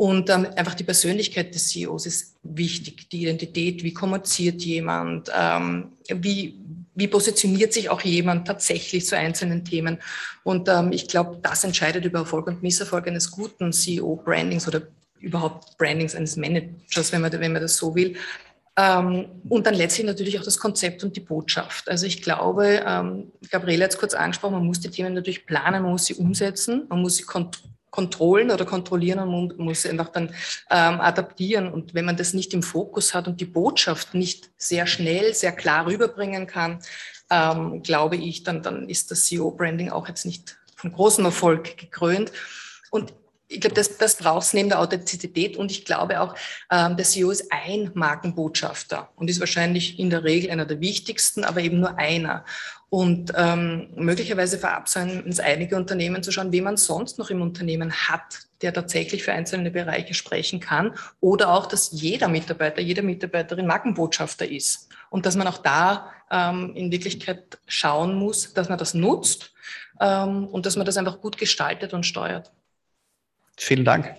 Und 0.01 0.31
ähm, 0.31 0.47
einfach 0.55 0.73
die 0.73 0.83
Persönlichkeit 0.83 1.53
des 1.53 1.67
CEOs 1.69 2.07
ist 2.07 2.35
wichtig, 2.41 3.07
die 3.11 3.21
Identität, 3.21 3.83
wie 3.83 3.93
kommuniziert 3.93 4.63
jemand, 4.63 5.29
ähm, 5.31 5.91
wie, 6.07 6.59
wie 6.95 7.07
positioniert 7.07 7.73
sich 7.73 7.89
auch 7.91 8.01
jemand 8.01 8.47
tatsächlich 8.47 9.05
zu 9.05 9.15
einzelnen 9.15 9.63
Themen. 9.63 9.99
Und 10.41 10.67
ähm, 10.67 10.91
ich 10.91 11.07
glaube, 11.07 11.37
das 11.43 11.63
entscheidet 11.63 12.05
über 12.05 12.17
Erfolg 12.17 12.47
und 12.47 12.63
Misserfolg 12.63 13.07
eines 13.07 13.29
guten 13.29 13.71
CEO-Brandings 13.71 14.67
oder 14.67 14.81
überhaupt 15.21 15.77
Brandings 15.77 16.15
eines 16.15 16.35
Managers, 16.35 17.11
wenn 17.11 17.21
man, 17.21 17.31
wenn 17.31 17.53
man 17.53 17.61
das 17.61 17.77
so 17.77 17.95
will. 17.95 18.17
Ähm, 18.77 19.27
und 19.49 19.65
dann 19.67 19.73
letztlich 19.73 20.07
natürlich 20.07 20.39
auch 20.39 20.43
das 20.43 20.57
Konzept 20.57 21.03
und 21.03 21.15
die 21.15 21.21
Botschaft. 21.21 21.89
Also 21.89 22.05
ich 22.05 22.21
glaube, 22.21 22.83
ähm, 22.85 23.31
Gabriele 23.49 23.83
hat 23.83 23.91
es 23.91 23.97
kurz 23.97 24.13
angesprochen, 24.13 24.53
man 24.53 24.65
muss 24.65 24.79
die 24.79 24.89
Themen 24.89 25.13
natürlich 25.13 25.45
planen, 25.45 25.83
man 25.83 25.91
muss 25.91 26.05
sie 26.05 26.15
umsetzen, 26.15 26.85
man 26.89 27.01
muss 27.01 27.17
sie 27.17 27.23
kont 27.23 27.63
kontrollen 27.91 28.51
oder 28.51 28.63
kontrollieren 28.65 29.19
und 29.19 29.57
man 29.57 29.65
muss 29.65 29.81
sie 29.81 29.89
einfach 29.89 30.07
dann 30.07 30.29
ähm, 30.69 31.01
adaptieren. 31.01 31.69
Und 31.69 31.93
wenn 31.93 32.05
man 32.05 32.15
das 32.15 32.31
nicht 32.31 32.53
im 32.53 32.63
Fokus 32.63 33.13
hat 33.13 33.27
und 33.27 33.41
die 33.41 33.45
Botschaft 33.45 34.13
nicht 34.13 34.49
sehr 34.57 34.87
schnell, 34.87 35.33
sehr 35.33 35.51
klar 35.51 35.87
rüberbringen 35.87 36.47
kann, 36.47 36.79
ähm, 37.29 37.83
glaube 37.83 38.15
ich, 38.15 38.43
dann, 38.43 38.63
dann 38.63 38.87
ist 38.87 39.11
das 39.11 39.25
CEO-Branding 39.25 39.89
auch 39.89 40.07
jetzt 40.07 40.25
nicht 40.25 40.57
von 40.77 40.93
großem 40.93 41.25
Erfolg 41.25 41.75
gekrönt. 41.75 42.31
Und 42.91 43.13
ich 43.51 43.59
glaube, 43.59 43.75
das, 43.75 43.97
das 43.97 44.15
braucht 44.15 44.43
es 44.43 44.53
neben 44.53 44.69
der 44.69 44.79
Authentizität 44.79 45.57
und 45.57 45.71
ich 45.71 45.83
glaube 45.83 46.21
auch, 46.21 46.35
ähm, 46.71 46.95
der 46.95 47.05
CEO 47.05 47.31
ist 47.31 47.51
ein 47.51 47.91
Markenbotschafter 47.93 49.09
und 49.15 49.29
ist 49.29 49.39
wahrscheinlich 49.39 49.99
in 49.99 50.09
der 50.09 50.23
Regel 50.23 50.51
einer 50.51 50.65
der 50.65 50.79
wichtigsten, 50.79 51.43
aber 51.43 51.61
eben 51.61 51.79
nur 51.79 51.97
einer. 51.97 52.45
Und 52.89 53.31
ähm, 53.35 53.89
möglicherweise 53.95 54.57
verabsäumen 54.57 55.27
es 55.27 55.39
einige 55.39 55.75
Unternehmen 55.75 56.23
zu 56.23 56.31
schauen, 56.31 56.51
wen 56.51 56.65
man 56.65 56.77
sonst 56.77 57.19
noch 57.19 57.29
im 57.29 57.41
Unternehmen 57.41 57.91
hat, 57.91 58.47
der 58.61 58.73
tatsächlich 58.73 59.23
für 59.23 59.31
einzelne 59.31 59.71
Bereiche 59.71 60.13
sprechen 60.13 60.59
kann. 60.59 60.93
Oder 61.21 61.53
auch, 61.53 61.67
dass 61.67 61.91
jeder 61.91 62.27
Mitarbeiter, 62.27 62.81
jede 62.81 63.01
Mitarbeiterin 63.01 63.65
Markenbotschafter 63.65 64.49
ist. 64.49 64.89
Und 65.09 65.25
dass 65.25 65.37
man 65.37 65.47
auch 65.47 65.59
da 65.59 66.11
ähm, 66.29 66.73
in 66.75 66.91
Wirklichkeit 66.91 67.59
schauen 67.65 68.15
muss, 68.15 68.53
dass 68.53 68.67
man 68.67 68.77
das 68.77 68.93
nutzt 68.93 69.53
ähm, 70.01 70.47
und 70.47 70.65
dass 70.65 70.75
man 70.75 70.85
das 70.85 70.97
einfach 70.97 71.21
gut 71.21 71.37
gestaltet 71.37 71.93
und 71.93 72.05
steuert. 72.05 72.51
Vielen 73.63 73.85
Dank. 73.85 74.15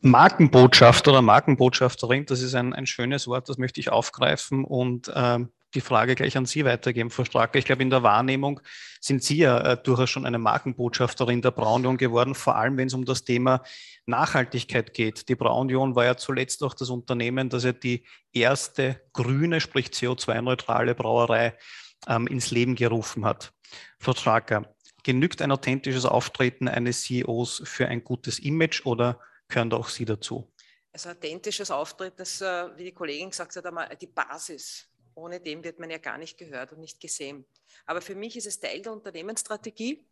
Markenbotschafter 0.00 1.10
oder 1.10 1.20
Markenbotschafterin, 1.22 2.24
das 2.24 2.40
ist 2.40 2.54
ein, 2.54 2.72
ein 2.72 2.86
schönes 2.86 3.26
Wort, 3.26 3.48
das 3.48 3.58
möchte 3.58 3.80
ich 3.80 3.90
aufgreifen 3.90 4.64
und 4.64 5.10
ähm, 5.12 5.50
die 5.74 5.80
Frage 5.80 6.14
gleich 6.14 6.36
an 6.36 6.46
Sie 6.46 6.64
weitergeben, 6.64 7.10
Frau 7.10 7.24
Stracke. 7.24 7.58
Ich 7.58 7.64
glaube, 7.64 7.82
in 7.82 7.90
der 7.90 8.04
Wahrnehmung 8.04 8.60
sind 9.00 9.24
Sie 9.24 9.38
ja 9.38 9.58
äh, 9.72 9.76
durchaus 9.76 10.08
schon 10.08 10.24
eine 10.24 10.38
Markenbotschafterin 10.38 11.42
der 11.42 11.50
Braunion 11.50 11.96
geworden, 11.96 12.36
vor 12.36 12.54
allem 12.54 12.76
wenn 12.76 12.86
es 12.86 12.94
um 12.94 13.04
das 13.04 13.24
Thema 13.24 13.64
Nachhaltigkeit 14.06 14.94
geht. 14.94 15.28
Die 15.28 15.34
Braunion 15.34 15.96
war 15.96 16.04
ja 16.04 16.16
zuletzt 16.16 16.62
auch 16.62 16.74
das 16.74 16.88
Unternehmen, 16.88 17.48
das 17.48 17.64
ja 17.64 17.72
die 17.72 18.06
erste 18.32 19.00
grüne, 19.12 19.60
sprich 19.60 19.88
CO2-neutrale 19.88 20.94
Brauerei 20.94 21.58
ähm, 22.06 22.28
ins 22.28 22.52
Leben 22.52 22.76
gerufen 22.76 23.24
hat. 23.24 23.52
Frau 23.98 24.12
Stracke, 24.12 24.75
Genügt 25.06 25.40
ein 25.40 25.52
authentisches 25.52 26.04
Auftreten 26.04 26.66
eines 26.66 27.02
CEOs 27.02 27.62
für 27.64 27.86
ein 27.86 28.02
gutes 28.02 28.40
Image 28.40 28.84
oder 28.84 29.20
gehören 29.46 29.72
auch 29.72 29.88
Sie 29.88 30.04
dazu? 30.04 30.52
Also 30.92 31.10
authentisches 31.10 31.70
Auftreten 31.70 32.22
ist, 32.22 32.40
äh, 32.42 32.76
wie 32.76 32.82
die 32.82 32.92
Kollegin 32.92 33.30
gesagt 33.30 33.54
hat, 33.54 33.64
einmal 33.64 33.88
die 34.00 34.08
Basis. 34.08 34.88
Ohne 35.14 35.38
dem 35.38 35.62
wird 35.62 35.78
man 35.78 35.90
ja 35.90 35.98
gar 35.98 36.18
nicht 36.18 36.36
gehört 36.36 36.72
und 36.72 36.80
nicht 36.80 36.98
gesehen. 36.98 37.46
Aber 37.84 38.00
für 38.00 38.16
mich 38.16 38.36
ist 38.36 38.48
es 38.48 38.58
Teil 38.58 38.82
der 38.82 38.90
Unternehmensstrategie 38.90 40.04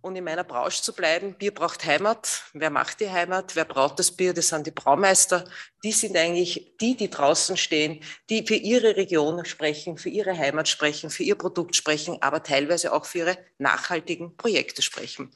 und 0.00 0.16
in 0.16 0.24
meiner 0.24 0.44
Branche 0.44 0.82
zu 0.82 0.92
bleiben. 0.92 1.34
Bier 1.34 1.52
braucht 1.52 1.84
Heimat. 1.84 2.44
Wer 2.52 2.70
macht 2.70 3.00
die 3.00 3.10
Heimat? 3.10 3.56
Wer 3.56 3.64
braucht 3.64 3.98
das 3.98 4.12
Bier? 4.12 4.32
Das 4.32 4.48
sind 4.48 4.66
die 4.66 4.70
Braumeister. 4.70 5.44
Die 5.82 5.92
sind 5.92 6.16
eigentlich 6.16 6.76
die, 6.80 6.96
die 6.96 7.10
draußen 7.10 7.56
stehen, 7.56 8.00
die 8.30 8.46
für 8.46 8.54
ihre 8.54 8.96
Region 8.96 9.44
sprechen, 9.44 9.98
für 9.98 10.08
ihre 10.08 10.36
Heimat 10.36 10.68
sprechen, 10.68 11.10
für 11.10 11.22
ihr 11.22 11.36
Produkt 11.36 11.76
sprechen, 11.76 12.22
aber 12.22 12.42
teilweise 12.42 12.92
auch 12.92 13.04
für 13.04 13.18
ihre 13.18 13.38
nachhaltigen 13.58 14.36
Projekte 14.36 14.82
sprechen. 14.82 15.30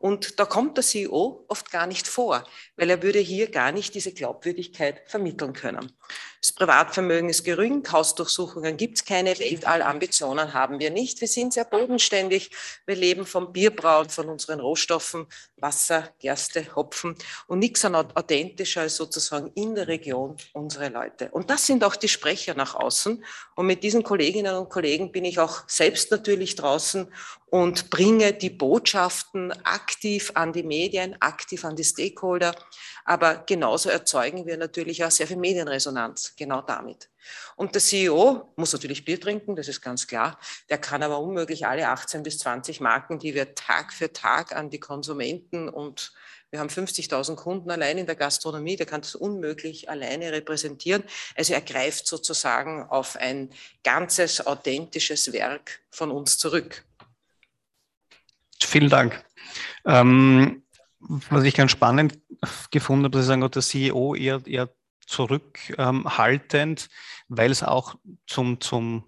Und 0.00 0.40
da 0.40 0.46
kommt 0.46 0.78
der 0.78 0.84
CEO 0.84 1.44
oft 1.48 1.70
gar 1.70 1.86
nicht 1.86 2.08
vor, 2.08 2.42
weil 2.76 2.88
er 2.88 3.02
würde 3.02 3.18
hier 3.18 3.50
gar 3.50 3.70
nicht 3.70 3.94
diese 3.94 4.14
Glaubwürdigkeit 4.14 5.02
vermitteln 5.06 5.52
können. 5.52 5.92
Das 6.40 6.52
Privatvermögen 6.52 7.28
ist 7.28 7.44
gering, 7.44 7.86
Hausdurchsuchungen 7.92 8.78
gibt 8.78 8.96
es 8.96 9.04
keine, 9.04 9.38
Weltallambitionen 9.38 10.54
haben 10.54 10.78
wir 10.78 10.90
nicht. 10.90 11.20
Wir 11.20 11.28
sind 11.28 11.52
sehr 11.52 11.66
bodenständig. 11.66 12.50
Wir 12.86 12.96
leben 12.96 13.26
vom 13.26 13.52
Bierbrauen, 13.52 14.08
von 14.08 14.30
unseren 14.30 14.60
Rohstoffen, 14.60 15.26
Wasser, 15.56 16.08
Gerste, 16.18 16.74
Hopfen 16.74 17.14
und 17.46 17.58
nichts 17.58 17.84
an 17.84 17.94
authentischer 17.94 18.80
als 18.80 18.96
sozusagen 18.96 19.52
in 19.54 19.74
der 19.74 19.86
Region 19.86 20.38
unsere 20.54 20.88
Leute. 20.88 21.28
Und 21.30 21.50
das 21.50 21.66
sind 21.66 21.84
auch 21.84 21.94
die 21.94 22.08
Sprecher 22.08 22.54
nach 22.54 22.74
außen. 22.74 23.22
Und 23.54 23.66
mit 23.66 23.82
diesen 23.82 24.02
Kolleginnen 24.02 24.56
und 24.56 24.70
Kollegen 24.70 25.12
bin 25.12 25.26
ich 25.26 25.38
auch 25.38 25.68
selbst 25.68 26.10
natürlich 26.10 26.56
draußen 26.56 27.12
und 27.50 27.90
bringe 27.90 28.32
die 28.32 28.50
Botschaften 28.50 29.52
aktiv 29.64 30.30
an 30.34 30.52
die 30.52 30.62
Medien, 30.62 31.20
aktiv 31.20 31.64
an 31.64 31.76
die 31.76 31.84
Stakeholder. 31.84 32.54
Aber 33.04 33.42
genauso 33.46 33.90
erzeugen 33.90 34.46
wir 34.46 34.56
natürlich 34.56 35.04
auch 35.04 35.10
sehr 35.10 35.26
viel 35.26 35.36
Medienresonanz, 35.36 36.34
genau 36.36 36.62
damit. 36.62 37.10
Und 37.56 37.74
der 37.74 37.82
CEO 37.82 38.52
muss 38.56 38.72
natürlich 38.72 39.04
Bier 39.04 39.20
trinken, 39.20 39.56
das 39.56 39.68
ist 39.68 39.82
ganz 39.82 40.06
klar. 40.06 40.38
Der 40.68 40.78
kann 40.78 41.02
aber 41.02 41.18
unmöglich 41.18 41.66
alle 41.66 41.88
18 41.88 42.22
bis 42.22 42.38
20 42.38 42.80
Marken, 42.80 43.18
die 43.18 43.34
wir 43.34 43.54
Tag 43.54 43.92
für 43.92 44.12
Tag 44.12 44.54
an 44.54 44.70
die 44.70 44.80
Konsumenten 44.80 45.68
und 45.68 46.12
wir 46.50 46.58
haben 46.58 46.68
50.000 46.68 47.36
Kunden 47.36 47.70
allein 47.70 47.96
in 47.96 48.06
der 48.06 48.16
Gastronomie, 48.16 48.74
der 48.74 48.86
kann 48.86 49.02
das 49.02 49.14
unmöglich 49.14 49.88
alleine 49.88 50.32
repräsentieren. 50.32 51.04
Also 51.36 51.52
er 51.52 51.60
greift 51.60 52.08
sozusagen 52.08 52.82
auf 52.88 53.16
ein 53.16 53.50
ganzes 53.84 54.44
authentisches 54.44 55.32
Werk 55.32 55.80
von 55.92 56.10
uns 56.10 56.38
zurück. 56.38 56.84
Vielen 58.62 58.90
Dank. 58.90 59.24
Ähm, 59.84 60.62
was 61.00 61.44
ich 61.44 61.54
ganz 61.54 61.70
spannend 61.70 62.18
gefunden 62.70 63.04
habe, 63.04 63.12
dass 63.12 63.22
Sie 63.22 63.28
sagen, 63.28 63.40
der 63.40 63.62
CEO 63.62 64.14
eher, 64.14 64.40
eher 64.46 64.70
zurückhaltend, 65.06 66.88
weil 67.28 67.50
es 67.50 67.62
auch 67.62 67.96
zum, 68.26 68.60
zum 68.60 69.04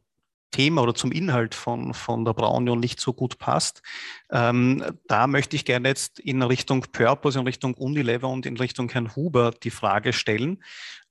Thema 0.53 0.83
oder 0.83 0.95
zum 0.95 1.11
Inhalt 1.13 1.55
von, 1.55 1.95
von 1.95 2.25
der 2.25 2.35
Braunion 2.35 2.79
nicht 2.79 3.01
so 3.01 3.13
gut 3.13 3.39
passt. 3.39 3.83
Ähm, 4.31 4.85
da 5.09 5.27
möchte 5.27 5.57
ich 5.57 5.65
gerne 5.65 5.89
jetzt 5.89 6.21
in 6.21 6.43
Richtung 6.43 6.83
Purpose, 6.93 7.39
in 7.39 7.47
Richtung 7.47 7.75
Unilever 7.75 8.29
und 8.29 8.47
in 8.47 8.57
Richtung 8.57 8.89
Herrn 8.91 9.17
Huber 9.17 9.51
die 9.51 9.71
Frage 9.71 10.13
stellen, 10.13 10.63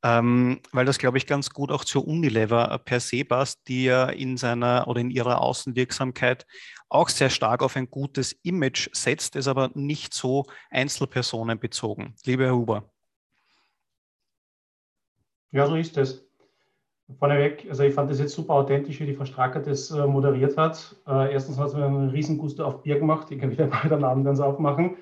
ähm, 0.04 0.62
weil 0.72 0.86
das, 0.86 1.00
glaube 1.00 1.18
ich, 1.18 1.26
ganz 1.26 1.50
gut 1.50 1.72
auch 1.72 1.84
zur 1.84 2.08
Unilever 2.08 2.78
per 2.86 3.00
se 3.00 3.26
passt, 3.26 3.68
die 3.68 3.86
ja 3.86 4.06
in 4.06 4.38
seiner 4.38 4.88
oder 4.88 5.02
in 5.02 5.10
ihrer 5.10 5.42
Außenwirksamkeit 5.42 6.46
auch 6.92 7.10
sehr 7.10 7.30
stark 7.30 7.64
auf 7.64 7.76
ein 7.76 7.90
gutes 7.90 8.34
Image 8.44 8.90
setzt, 8.94 9.36
ist 9.36 9.48
aber 9.48 9.72
nicht 9.74 10.14
so 10.14 10.46
einzelpersonenbezogen. 10.70 12.14
Lieber 12.26 12.46
Herr 12.46 12.56
Huber. 12.56 12.84
Ja, 15.52 15.68
so 15.68 15.76
ist 15.76 15.98
es. 15.98 16.26
Vorneweg, 17.20 17.66
also 17.68 17.84
ich 17.84 17.94
fand 17.94 18.10
das 18.10 18.20
jetzt 18.20 18.34
super 18.34 18.54
authentisch, 18.54 19.00
wie 19.02 19.06
die 19.06 19.14
Frau 19.14 19.26
Stracker 19.26 19.60
das 19.60 19.92
äh, 19.92 20.08
moderiert 20.08 20.56
hat. 20.58 20.96
Äh, 21.06 21.34
erstens 21.34 21.58
hat 21.58 21.68
es 21.68 21.74
mir 21.74 21.86
einen 21.86 22.10
riesen 22.10 22.38
Gusto 22.38 22.64
auf 22.64 22.84
Bier 22.84 23.00
gemacht, 23.00 23.30
ich 23.32 23.40
kann 23.40 23.52
wieder 23.52 23.68
mal 23.68 23.90
den 23.90 24.04
Abend 24.04 24.24
ganz 24.24 24.40
aufmachen. 24.40 24.98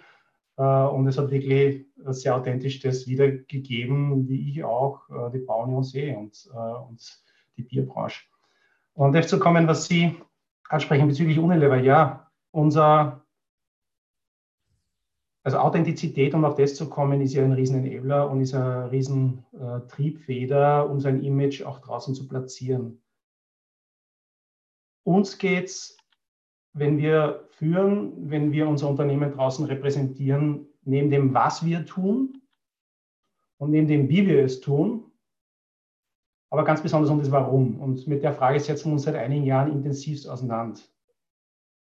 Äh, 0.58 0.64
und 0.64 1.08
es 1.08 1.18
hat 1.18 1.30
wirklich 1.30 1.86
sehr 2.08 2.36
authentisch 2.36 2.80
das 2.80 3.08
wiedergegeben, 3.08 4.28
wie 4.28 4.50
ich 4.50 4.64
auch 4.64 5.02
äh, 5.10 5.32
die 5.32 5.40
Bauunion 5.46 5.84
sehe 5.84 6.18
und, 6.18 6.50
äh, 6.52 6.58
und 6.58 7.24
die 7.58 7.64
Bierbranche. 7.64 8.26
Und 8.94 9.14
jetzt 9.16 9.30
zu 9.30 9.40
kommen, 9.40 9.68
was 9.68 9.86
Sie 9.86 10.16
ansprechen 10.70 11.08
bezüglich 11.08 11.40
Unilever, 11.40 11.78
ja, 11.78 12.32
unser 12.52 13.26
also 15.44 15.58
Authentizität, 15.58 16.34
um 16.34 16.46
auf 16.46 16.56
das 16.56 16.76
zu 16.76 16.90
kommen, 16.90 17.22
ist 17.22 17.34
ja 17.34 17.44
ein 17.44 17.54
riesen 17.54 17.84
Enabler 17.84 18.30
und 18.30 18.42
ist 18.42 18.54
eine 18.54 18.92
riesen 18.92 19.46
äh, 19.54 20.82
um 20.82 21.00
sein 21.00 21.24
Image 21.24 21.64
auch 21.64 21.80
draußen 21.80 22.14
zu 22.14 22.28
platzieren. 22.28 23.02
Uns 25.04 25.38
geht 25.38 25.66
es, 25.66 25.98
wenn 26.74 26.98
wir 26.98 27.48
führen, 27.50 28.30
wenn 28.30 28.52
wir 28.52 28.68
unser 28.68 28.90
Unternehmen 28.90 29.32
draußen 29.32 29.66
repräsentieren, 29.66 30.68
neben 30.84 31.10
dem, 31.10 31.34
was 31.34 31.66
wir 31.66 31.86
tun 31.86 32.42
und 33.58 33.72
neben 33.72 33.88
dem, 33.88 34.08
wie 34.10 34.28
wir 34.28 34.44
es 34.44 34.60
tun, 34.62 35.09
aber 36.50 36.64
ganz 36.64 36.82
besonders 36.82 37.10
um 37.10 37.20
das 37.20 37.32
Warum. 37.32 37.80
Und 37.80 38.08
mit 38.08 38.24
der 38.24 38.34
Frage 38.34 38.60
setzen 38.60 38.90
wir 38.90 38.94
uns 38.94 39.04
seit 39.04 39.16
einigen 39.16 39.46
Jahren 39.46 39.72
intensivst 39.72 40.28
auseinander. 40.28 40.80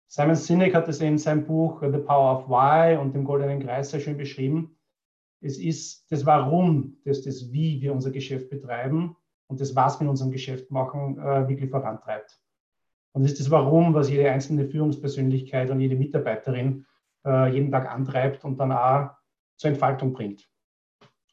Simon 0.08 0.36
Sinek 0.36 0.74
hat 0.74 0.88
es 0.88 1.02
in 1.02 1.18
seinem 1.18 1.46
Buch 1.46 1.82
The 1.82 1.98
Power 1.98 2.38
of 2.38 2.50
Why 2.50 2.98
und 2.98 3.14
dem 3.14 3.26
Goldenen 3.26 3.60
Kreis 3.60 3.90
sehr 3.90 4.00
schön 4.00 4.18
beschrieben. 4.18 4.78
Es 5.42 5.58
ist 5.58 6.10
das 6.12 6.26
Warum, 6.26 6.98
das 7.04 7.24
das 7.24 7.52
Wie 7.52 7.82
wir 7.82 7.94
unser 7.94 8.12
Geschäft 8.12 8.50
betreiben 8.50 9.16
und 9.48 9.60
das 9.60 9.76
Was 9.76 10.00
wir 10.00 10.06
in 10.06 10.10
unserem 10.10 10.32
Geschäft 10.32 10.72
machen, 10.72 11.20
äh, 11.20 11.48
wirklich 11.48 11.70
vorantreibt. 11.70 12.40
Und 13.12 13.24
es 13.26 13.32
ist 13.32 13.42
das 13.42 13.52
Warum, 13.52 13.94
was 13.94 14.10
jede 14.10 14.32
einzelne 14.32 14.66
Führungspersönlichkeit 14.66 15.70
und 15.70 15.80
jede 15.80 15.96
Mitarbeiterin 15.96 16.86
äh, 17.26 17.54
jeden 17.54 17.72
Tag 17.72 17.92
antreibt 17.92 18.46
und 18.46 18.58
dann 18.58 18.72
auch 18.72 19.12
zur 19.58 19.72
Entfaltung 19.72 20.14
bringt. 20.14 20.50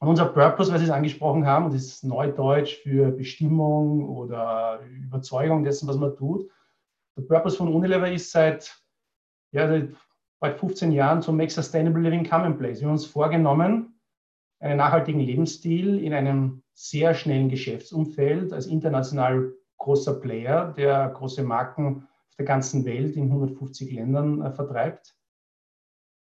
Und 0.03 0.09
unser 0.09 0.25
Purpose, 0.25 0.73
was 0.73 0.81
Sie 0.81 0.87
es 0.87 0.91
angesprochen 0.91 1.47
haben, 1.47 1.67
und 1.67 1.75
das 1.75 1.85
ist 1.85 2.03
Neudeutsch 2.03 2.83
für 2.83 3.13
Bestimmung 3.13 4.09
oder 4.09 4.81
Überzeugung 4.85 5.63
dessen, 5.63 5.87
was 5.87 5.97
man 5.97 6.17
tut, 6.17 6.51
der 7.17 7.23
Purpose 7.23 7.57
von 7.57 7.73
Unilever 7.73 8.11
ist 8.11 8.33
seit, 8.33 8.83
ja, 9.53 9.69
seit 9.69 9.95
bald 10.41 10.59
15 10.59 10.91
Jahren 10.91 11.23
zum 11.23 11.37
Make 11.37 11.53
Sustainable 11.53 12.03
Living 12.03 12.29
Commonplace. 12.29 12.81
Wir 12.81 12.89
haben 12.89 12.95
uns 12.95 13.07
vorgenommen, 13.07 14.01
einen 14.59 14.79
nachhaltigen 14.79 15.21
Lebensstil 15.21 16.03
in 16.03 16.15
einem 16.15 16.65
sehr 16.75 17.15
schnellen 17.15 17.49
Geschäftsumfeld 17.49 18.53
als 18.53 18.67
international 18.67 19.53
großer 19.79 20.15
Player, 20.15 20.75
der 20.77 21.11
große 21.11 21.45
Marken 21.45 22.09
auf 22.29 22.35
der 22.35 22.47
ganzen 22.47 22.85
Welt 22.85 23.15
in 23.15 23.27
150 23.27 23.93
Ländern 23.93 24.43
äh, 24.43 24.51
vertreibt, 24.51 25.17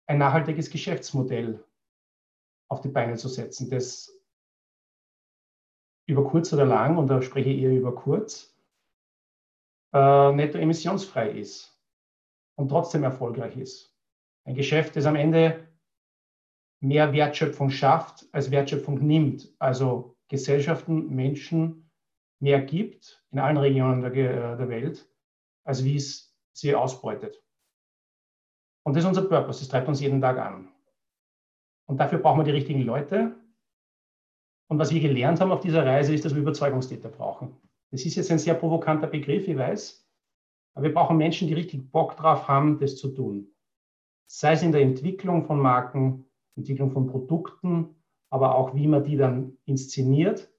ein 0.07 0.17
nachhaltiges 0.17 0.71
Geschäftsmodell 0.71 1.63
auf 2.69 2.81
die 2.81 2.89
Beine 2.89 3.15
zu 3.15 3.29
setzen, 3.29 3.69
das 3.69 4.13
über 6.07 6.23
kurz 6.23 6.53
oder 6.53 6.65
lang, 6.65 6.97
und 6.97 7.07
da 7.07 7.21
spreche 7.21 7.49
ich 7.49 7.61
eher 7.61 7.75
über 7.75 7.93
kurz, 7.93 8.55
äh, 9.93 10.31
netto 10.31 10.57
emissionsfrei 10.57 11.31
ist 11.31 11.77
und 12.55 12.69
trotzdem 12.69 13.03
erfolgreich 13.03 13.57
ist. 13.57 13.93
Ein 14.45 14.55
Geschäft, 14.55 14.95
das 14.95 15.05
am 15.05 15.15
Ende 15.15 15.67
mehr 16.79 17.11
Wertschöpfung 17.11 17.69
schafft, 17.69 18.25
als 18.31 18.51
Wertschöpfung 18.51 19.05
nimmt. 19.05 19.53
Also 19.59 20.15
Gesellschaften, 20.29 21.13
Menschen 21.13 21.89
mehr 22.39 22.61
gibt 22.61 23.23
in 23.31 23.39
allen 23.39 23.57
Regionen 23.57 24.01
der, 24.01 24.13
äh, 24.13 24.57
der 24.57 24.69
Welt, 24.69 25.09
als 25.65 25.83
wie 25.83 25.95
es 25.95 26.35
sie 26.53 26.75
ausbeutet. 26.75 27.43
Und 28.83 28.95
das 28.95 29.03
ist 29.03 29.09
unser 29.09 29.27
Purpose, 29.27 29.59
das 29.59 29.67
treibt 29.67 29.87
uns 29.87 29.99
jeden 29.99 30.21
Tag 30.21 30.37
an. 30.37 30.71
Und 31.87 31.97
dafür 31.97 32.19
brauchen 32.19 32.39
wir 32.39 32.43
die 32.43 32.51
richtigen 32.51 32.81
Leute. 32.81 33.35
Und 34.67 34.77
was 34.77 34.91
wir 34.91 34.99
gelernt 34.99 35.39
haben 35.39 35.51
auf 35.51 35.61
dieser 35.61 35.85
Reise, 35.85 36.13
ist, 36.13 36.25
dass 36.25 36.35
wir 36.35 36.41
Überzeugungstäter 36.41 37.09
brauchen. 37.09 37.55
Das 37.91 38.05
ist 38.05 38.15
jetzt 38.15 38.29
ein 38.29 38.39
sehr 38.39 38.53
provokanter 38.53 39.07
Begriff, 39.07 39.47
ich 39.47 39.57
weiß. 39.57 40.05
Aber 40.73 40.83
wir 40.83 40.93
brauchen 40.93 41.17
Menschen, 41.17 41.47
die 41.47 41.53
richtig 41.53 41.89
Bock 41.91 42.17
drauf 42.17 42.47
haben, 42.47 42.77
das 42.79 42.97
zu 42.97 43.09
tun. 43.09 43.47
Sei 44.27 44.51
es 44.51 44.61
in 44.61 44.73
der 44.73 44.81
Entwicklung 44.81 45.45
von 45.45 45.59
Marken, 45.59 46.25
Entwicklung 46.57 46.91
von 46.91 47.07
Produkten, 47.07 47.95
aber 48.29 48.55
auch 48.55 48.75
wie 48.75 48.87
man 48.87 49.05
die 49.05 49.15
dann 49.15 49.57
inszeniert, 49.63 50.51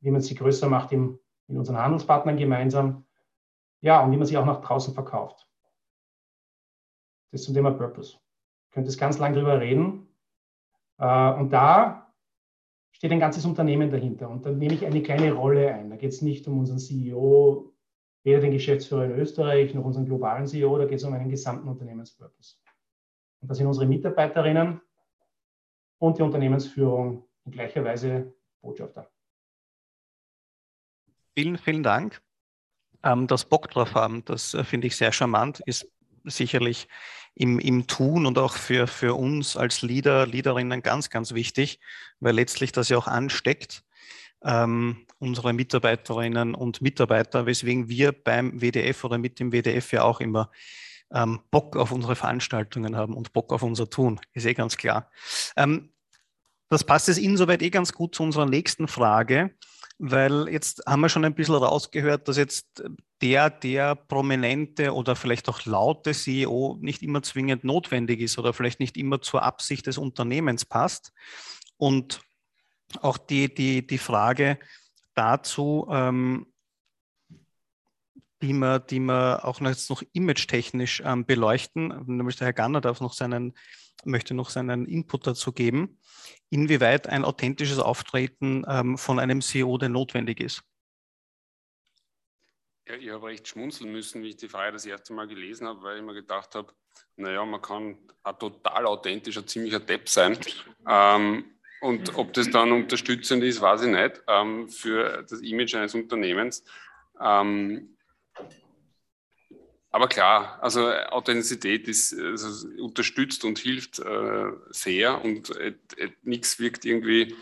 wie 0.00 0.10
man 0.10 0.20
sie 0.20 0.34
größer 0.34 0.68
macht 0.68 0.90
im, 0.90 1.20
mit 1.46 1.56
unseren 1.56 1.78
Handelspartnern 1.78 2.36
gemeinsam. 2.36 3.04
Ja, 3.80 4.02
und 4.02 4.10
wie 4.10 4.16
man 4.16 4.26
sie 4.26 4.36
auch 4.36 4.44
nach 4.44 4.60
draußen 4.60 4.92
verkauft. 4.92 5.48
Das 7.30 7.44
zum 7.44 7.54
Thema 7.54 7.70
Purpose. 7.70 8.16
Ich 8.64 8.72
könnte 8.72 8.88
es 8.88 8.98
ganz 8.98 9.18
lang 9.18 9.34
drüber 9.34 9.60
reden. 9.60 10.05
Äh, 10.98 11.32
und 11.32 11.50
da 11.50 12.12
steht 12.92 13.12
ein 13.12 13.20
ganzes 13.20 13.44
Unternehmen 13.44 13.90
dahinter. 13.90 14.30
Und 14.30 14.46
dann 14.46 14.58
nehme 14.58 14.74
ich 14.74 14.86
eine 14.86 15.02
kleine 15.02 15.32
Rolle 15.32 15.74
ein. 15.74 15.90
Da 15.90 15.96
geht 15.96 16.12
es 16.12 16.22
nicht 16.22 16.46
um 16.48 16.58
unseren 16.58 16.78
CEO, 16.78 17.74
weder 18.24 18.40
den 18.40 18.52
Geschäftsführer 18.52 19.04
in 19.04 19.12
Österreich 19.12 19.74
noch 19.74 19.84
unseren 19.84 20.06
globalen 20.06 20.46
CEO, 20.46 20.78
da 20.78 20.86
geht 20.86 20.98
es 20.98 21.04
um 21.04 21.12
einen 21.12 21.30
gesamten 21.30 21.68
Unternehmenspurpose. 21.68 22.56
Und 23.40 23.48
das 23.48 23.58
sind 23.58 23.66
unsere 23.66 23.86
Mitarbeiterinnen 23.86 24.80
und 25.98 26.18
die 26.18 26.22
Unternehmensführung 26.22 27.28
in 27.44 27.52
gleicher 27.52 27.84
Weise 27.84 28.34
Botschafter. 28.60 29.08
Vielen, 31.34 31.58
vielen 31.58 31.82
Dank. 31.82 32.20
Ähm, 33.02 33.26
das 33.26 33.44
Bock 33.44 33.70
drauf 33.70 33.94
haben, 33.94 34.24
das 34.24 34.54
äh, 34.54 34.64
finde 34.64 34.88
ich 34.88 34.96
sehr 34.96 35.12
charmant, 35.12 35.60
ist 35.60 35.86
sicherlich 36.26 36.88
im, 37.34 37.58
im 37.58 37.86
Tun 37.86 38.26
und 38.26 38.38
auch 38.38 38.54
für, 38.54 38.86
für 38.86 39.14
uns 39.14 39.56
als 39.56 39.82
Leader, 39.82 40.26
Leaderinnen 40.26 40.82
ganz, 40.82 41.10
ganz 41.10 41.34
wichtig, 41.34 41.80
weil 42.20 42.34
letztlich 42.34 42.72
das 42.72 42.88
ja 42.88 42.96
auch 42.96 43.06
ansteckt, 43.06 43.84
ähm, 44.42 45.06
unsere 45.18 45.52
Mitarbeiterinnen 45.52 46.54
und 46.54 46.80
Mitarbeiter, 46.80 47.46
weswegen 47.46 47.88
wir 47.88 48.12
beim 48.12 48.60
WDF 48.60 49.04
oder 49.04 49.18
mit 49.18 49.40
dem 49.40 49.52
WDF 49.52 49.92
ja 49.92 50.02
auch 50.02 50.20
immer 50.20 50.50
ähm, 51.12 51.40
Bock 51.50 51.76
auf 51.76 51.92
unsere 51.92 52.16
Veranstaltungen 52.16 52.96
haben 52.96 53.14
und 53.14 53.32
Bock 53.32 53.52
auf 53.52 53.62
unser 53.62 53.88
Tun, 53.88 54.20
ist 54.32 54.46
eh 54.46 54.54
ganz 54.54 54.76
klar. 54.76 55.10
Ähm, 55.56 55.90
das 56.68 56.84
passt 56.84 57.08
jetzt 57.08 57.18
insoweit 57.18 57.62
eh 57.62 57.70
ganz 57.70 57.92
gut 57.92 58.14
zu 58.14 58.22
unserer 58.22 58.46
nächsten 58.46 58.88
Frage 58.88 59.54
weil 59.98 60.48
jetzt 60.48 60.82
haben 60.86 61.00
wir 61.00 61.08
schon 61.08 61.24
ein 61.24 61.34
bisschen 61.34 61.54
rausgehört, 61.54 62.28
dass 62.28 62.36
jetzt 62.36 62.82
der, 63.22 63.48
der 63.48 63.94
prominente 63.94 64.92
oder 64.94 65.16
vielleicht 65.16 65.48
auch 65.48 65.64
laute 65.64 66.12
CEO 66.12 66.76
nicht 66.80 67.02
immer 67.02 67.22
zwingend 67.22 67.64
notwendig 67.64 68.20
ist 68.20 68.38
oder 68.38 68.52
vielleicht 68.52 68.80
nicht 68.80 68.96
immer 68.96 69.22
zur 69.22 69.42
Absicht 69.42 69.86
des 69.86 69.96
Unternehmens 69.96 70.64
passt. 70.64 71.12
Und 71.78 72.20
auch 73.00 73.18
die, 73.18 73.52
die, 73.52 73.86
die 73.86 73.98
Frage 73.98 74.58
dazu, 75.14 75.86
ähm, 75.90 76.46
die 78.42 78.52
wir, 78.52 78.78
die 78.78 79.00
wir 79.00 79.44
auch 79.44 79.60
jetzt 79.62 79.88
noch 79.88 80.02
image-technisch 80.12 81.02
ähm, 81.04 81.24
beleuchten, 81.24 82.04
nämlich 82.06 82.36
der 82.36 82.48
Herr 82.48 82.52
Ganner 82.52 82.82
darf 82.82 83.00
noch 83.00 83.14
seinen, 83.14 83.54
möchte 84.04 84.34
noch 84.34 84.50
seinen 84.50 84.86
Input 84.86 85.26
dazu 85.26 85.52
geben 85.52 85.98
inwieweit 86.50 87.08
ein 87.08 87.24
authentisches 87.24 87.78
Auftreten 87.78 88.64
ähm, 88.68 88.98
von 88.98 89.18
einem 89.18 89.40
CEO 89.40 89.78
denn 89.78 89.92
notwendig 89.92 90.40
ist. 90.40 90.62
Ja, 92.88 92.94
ich 92.94 93.10
habe 93.10 93.26
recht 93.26 93.48
schmunzeln 93.48 93.90
müssen, 93.90 94.22
wie 94.22 94.28
ich 94.28 94.36
die 94.36 94.48
Frage 94.48 94.72
das 94.72 94.86
erste 94.86 95.12
Mal 95.12 95.26
gelesen 95.26 95.66
habe, 95.66 95.82
weil 95.82 95.98
ich 95.98 96.04
mir 96.04 96.14
gedacht 96.14 96.54
habe, 96.54 96.72
naja, 97.16 97.44
man 97.44 97.60
kann 97.60 97.98
ein 98.22 98.38
total 98.38 98.86
authentischer, 98.86 99.44
ziemlicher 99.44 99.80
Depp 99.80 100.08
sein. 100.08 100.38
Ähm, 100.88 101.44
und 101.80 102.16
ob 102.16 102.32
das 102.32 102.48
dann 102.50 102.72
unterstützend 102.72 103.42
ist, 103.42 103.60
weiß 103.60 103.82
ich 103.82 103.88
nicht, 103.88 104.22
ähm, 104.28 104.68
für 104.68 105.24
das 105.28 105.40
Image 105.40 105.74
eines 105.74 105.94
Unternehmens. 105.94 106.64
Ähm, 107.20 107.95
aber 109.96 110.08
klar, 110.08 110.58
also 110.60 110.90
Authentizität 110.92 111.88
ist 111.88 112.12
also 112.12 112.68
unterstützt 112.78 113.46
und 113.46 113.58
hilft 113.58 113.98
äh, 113.98 114.52
sehr 114.68 115.24
und 115.24 115.56
äh, 115.56 115.72
äh, 115.96 116.10
nichts 116.22 116.58
wirkt 116.58 116.84
irgendwie 116.84 117.34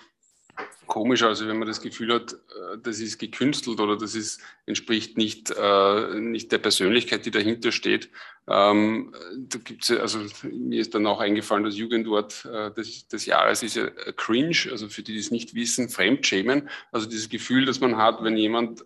komisch, 0.87 1.25
also 1.25 1.49
wenn 1.49 1.59
man 1.59 1.67
das 1.67 1.81
Gefühl 1.81 2.15
hat, 2.15 2.35
äh, 2.35 2.79
das 2.81 3.01
ist 3.01 3.19
gekünstelt 3.19 3.81
oder 3.81 3.97
das 3.97 4.15
ist, 4.15 4.41
entspricht 4.67 5.19
nicht, 5.19 5.51
äh, 5.51 6.21
nicht 6.21 6.53
der 6.53 6.59
Persönlichkeit, 6.59 7.27
die 7.27 7.33
dahinter 7.33 7.73
steht. 7.73 8.09
Ähm, 8.47 9.13
da 9.37 9.59
gibt's 9.59 9.91
also 9.91 10.21
mir 10.45 10.81
ist 10.81 10.95
dann 10.95 11.09
auch 11.09 11.19
eingefallen, 11.19 11.65
das 11.65 11.77
Jugendwort 11.77 12.45
äh, 12.45 12.71
des, 12.71 13.09
des 13.09 13.27
Jahres 13.27 13.65
ist 13.65 13.75
ja 13.75 13.89
cringe, 14.17 14.69
also 14.71 14.89
für 14.89 15.03
die, 15.03 15.15
die 15.15 15.19
es 15.19 15.33
nicht 15.33 15.57
wissen, 15.57 15.89
Fremdschämen. 15.89 16.69
Also 16.93 17.09
dieses 17.09 17.29
Gefühl, 17.29 17.65
das 17.65 17.81
man 17.81 17.97
hat, 17.97 18.23
wenn 18.23 18.37
jemand 18.37 18.85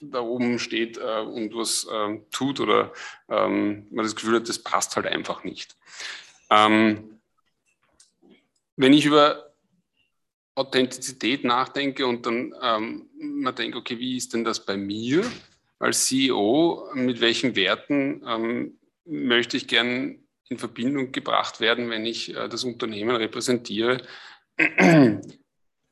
da 0.00 0.20
oben 0.20 0.58
steht 0.58 0.98
äh, 0.98 1.20
und 1.20 1.54
was 1.54 1.86
äh, 1.90 2.20
tut 2.30 2.60
oder 2.60 2.92
ähm, 3.28 3.86
man 3.90 4.04
das 4.04 4.16
Gefühl 4.16 4.36
hat, 4.36 4.48
das 4.48 4.58
passt 4.58 4.96
halt 4.96 5.06
einfach 5.06 5.44
nicht. 5.44 5.76
Ähm, 6.50 7.20
wenn 8.76 8.92
ich 8.92 9.04
über 9.04 9.54
Authentizität 10.56 11.44
nachdenke 11.44 12.06
und 12.06 12.26
dann 12.26 12.54
ähm, 12.62 13.08
man 13.18 13.54
denkt, 13.54 13.76
okay, 13.76 13.98
wie 13.98 14.16
ist 14.16 14.34
denn 14.34 14.44
das 14.44 14.64
bei 14.64 14.76
mir 14.76 15.24
als 15.78 16.06
CEO? 16.06 16.90
Mit 16.94 17.20
welchen 17.20 17.56
Werten 17.56 18.22
ähm, 18.26 18.78
möchte 19.04 19.56
ich 19.56 19.66
gern 19.66 20.20
in 20.48 20.58
Verbindung 20.58 21.12
gebracht 21.12 21.60
werden, 21.60 21.90
wenn 21.90 22.06
ich 22.06 22.34
äh, 22.34 22.48
das 22.48 22.64
Unternehmen 22.64 23.16
repräsentiere? 23.16 23.98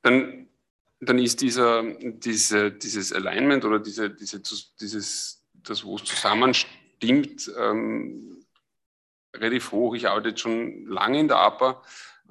dann, 0.03 0.42
dann 1.05 1.19
ist 1.19 1.41
dieser, 1.41 1.83
diese, 1.83 2.71
dieses 2.71 3.13
Alignment 3.13 3.65
oder 3.65 3.79
diese, 3.79 4.11
diese, 4.11 4.41
dieses, 4.81 5.43
das, 5.55 5.85
wo 5.85 5.97
es 5.97 6.05
zusammenstimmt, 6.05 7.51
ähm, 7.59 8.45
relativ 9.35 9.73
hoch. 9.73 9.95
Ich 9.95 10.09
arbeite 10.09 10.37
schon 10.37 10.87
lange 10.87 11.21
in 11.21 11.29
der 11.29 11.39
APA, 11.39 11.83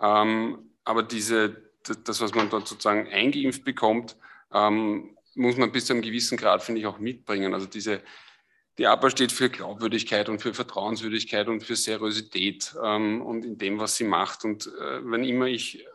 ähm, 0.01 0.72
aber 0.84 1.03
diese 1.03 1.72
das, 1.84 2.22
was 2.22 2.34
man 2.34 2.49
dort 2.49 2.67
sozusagen 2.67 3.07
eingeimpft 3.07 3.63
bekommt, 3.63 4.15
ähm, 4.53 5.17
muss 5.36 5.57
man 5.57 5.72
bis 5.72 5.86
zu 5.86 5.93
einem 5.93 6.01
gewissen 6.01 6.38
Grad, 6.38 6.63
finde 6.63 6.82
ich, 6.82 6.88
auch 6.88 6.99
mitbringen. 6.99 7.53
Also 7.53 7.65
diese, 7.65 8.01
die 8.78 8.88
APA 8.88 9.09
steht 9.09 9.32
für 9.32 9.49
Glaubwürdigkeit 9.49 10.30
und 10.30 10.41
für 10.41 10.53
Vertrauenswürdigkeit 10.53 11.47
und 11.47 11.63
für 11.63 11.76
Seriosität 11.76 12.74
ähm, 12.82 13.22
und 13.22 13.43
in 13.43 13.57
dem, 13.57 13.80
was 13.80 13.95
sie 13.95 14.05
macht. 14.05 14.45
Und 14.45 14.67
äh, 14.67 15.01
wenn 15.03 15.24
immer 15.24 15.47
ich 15.47 15.80
äh, 15.80 15.86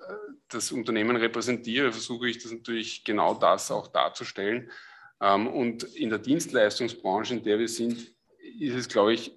das 0.49 0.72
Unternehmen 0.72 1.16
repräsentiere, 1.16 1.93
versuche 1.93 2.29
ich 2.29 2.43
das 2.43 2.53
natürlich 2.53 3.05
genau 3.05 3.35
das 3.35 3.70
auch 3.70 3.89
darzustellen. 3.89 4.70
Ähm, 5.20 5.47
und 5.47 5.83
in 5.83 6.11
der 6.11 6.18
Dienstleistungsbranche, 6.18 7.35
in 7.35 7.43
der 7.43 7.59
wir 7.59 7.68
sind, 7.68 8.14
ist 8.59 8.74
es, 8.74 8.89
glaube 8.89 9.14
ich, 9.14 9.33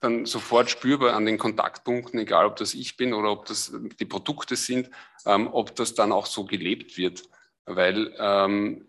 dann 0.00 0.26
sofort 0.26 0.68
spürbar 0.68 1.14
an 1.14 1.26
den 1.26 1.38
Kontaktpunkten, 1.38 2.18
egal 2.18 2.46
ob 2.46 2.56
das 2.56 2.74
ich 2.74 2.96
bin 2.96 3.14
oder 3.14 3.30
ob 3.30 3.46
das 3.46 3.72
die 4.00 4.04
Produkte 4.04 4.56
sind, 4.56 4.90
ähm, 5.24 5.48
ob 5.50 5.74
das 5.76 5.94
dann 5.94 6.12
auch 6.12 6.26
so 6.26 6.44
gelebt 6.44 6.98
wird. 6.98 7.22
Weil 7.64 8.12
ähm, 8.18 8.84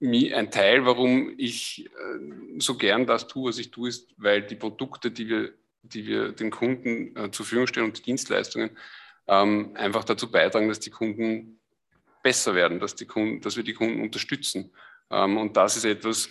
ein 0.00 0.50
Teil, 0.50 0.84
warum 0.84 1.34
ich 1.36 1.86
äh, 1.86 2.58
so 2.58 2.76
gern 2.76 3.06
das 3.06 3.26
tue, 3.26 3.48
was 3.48 3.58
ich 3.58 3.70
tue, 3.70 3.88
ist, 3.88 4.10
weil 4.16 4.42
die 4.42 4.56
Produkte, 4.56 5.10
die 5.10 5.28
wir, 5.28 5.52
die 5.82 6.06
wir 6.06 6.32
den 6.32 6.50
Kunden 6.50 7.16
äh, 7.16 7.30
zur 7.30 7.46
Verfügung 7.46 7.66
stellen 7.66 7.86
und 7.86 7.98
die 7.98 8.02
Dienstleistungen 8.02 8.70
ähm, 9.26 9.70
einfach 9.74 10.04
dazu 10.04 10.30
beitragen, 10.30 10.68
dass 10.68 10.80
die 10.80 10.90
Kunden 10.90 11.58
besser 12.22 12.54
werden, 12.54 12.80
dass, 12.80 12.94
die 12.94 13.06
Kunden, 13.06 13.40
dass 13.40 13.56
wir 13.56 13.64
die 13.64 13.74
Kunden 13.74 14.02
unterstützen. 14.02 14.72
Ähm, 15.10 15.36
und 15.36 15.56
das 15.56 15.76
ist 15.76 15.84
etwas, 15.84 16.28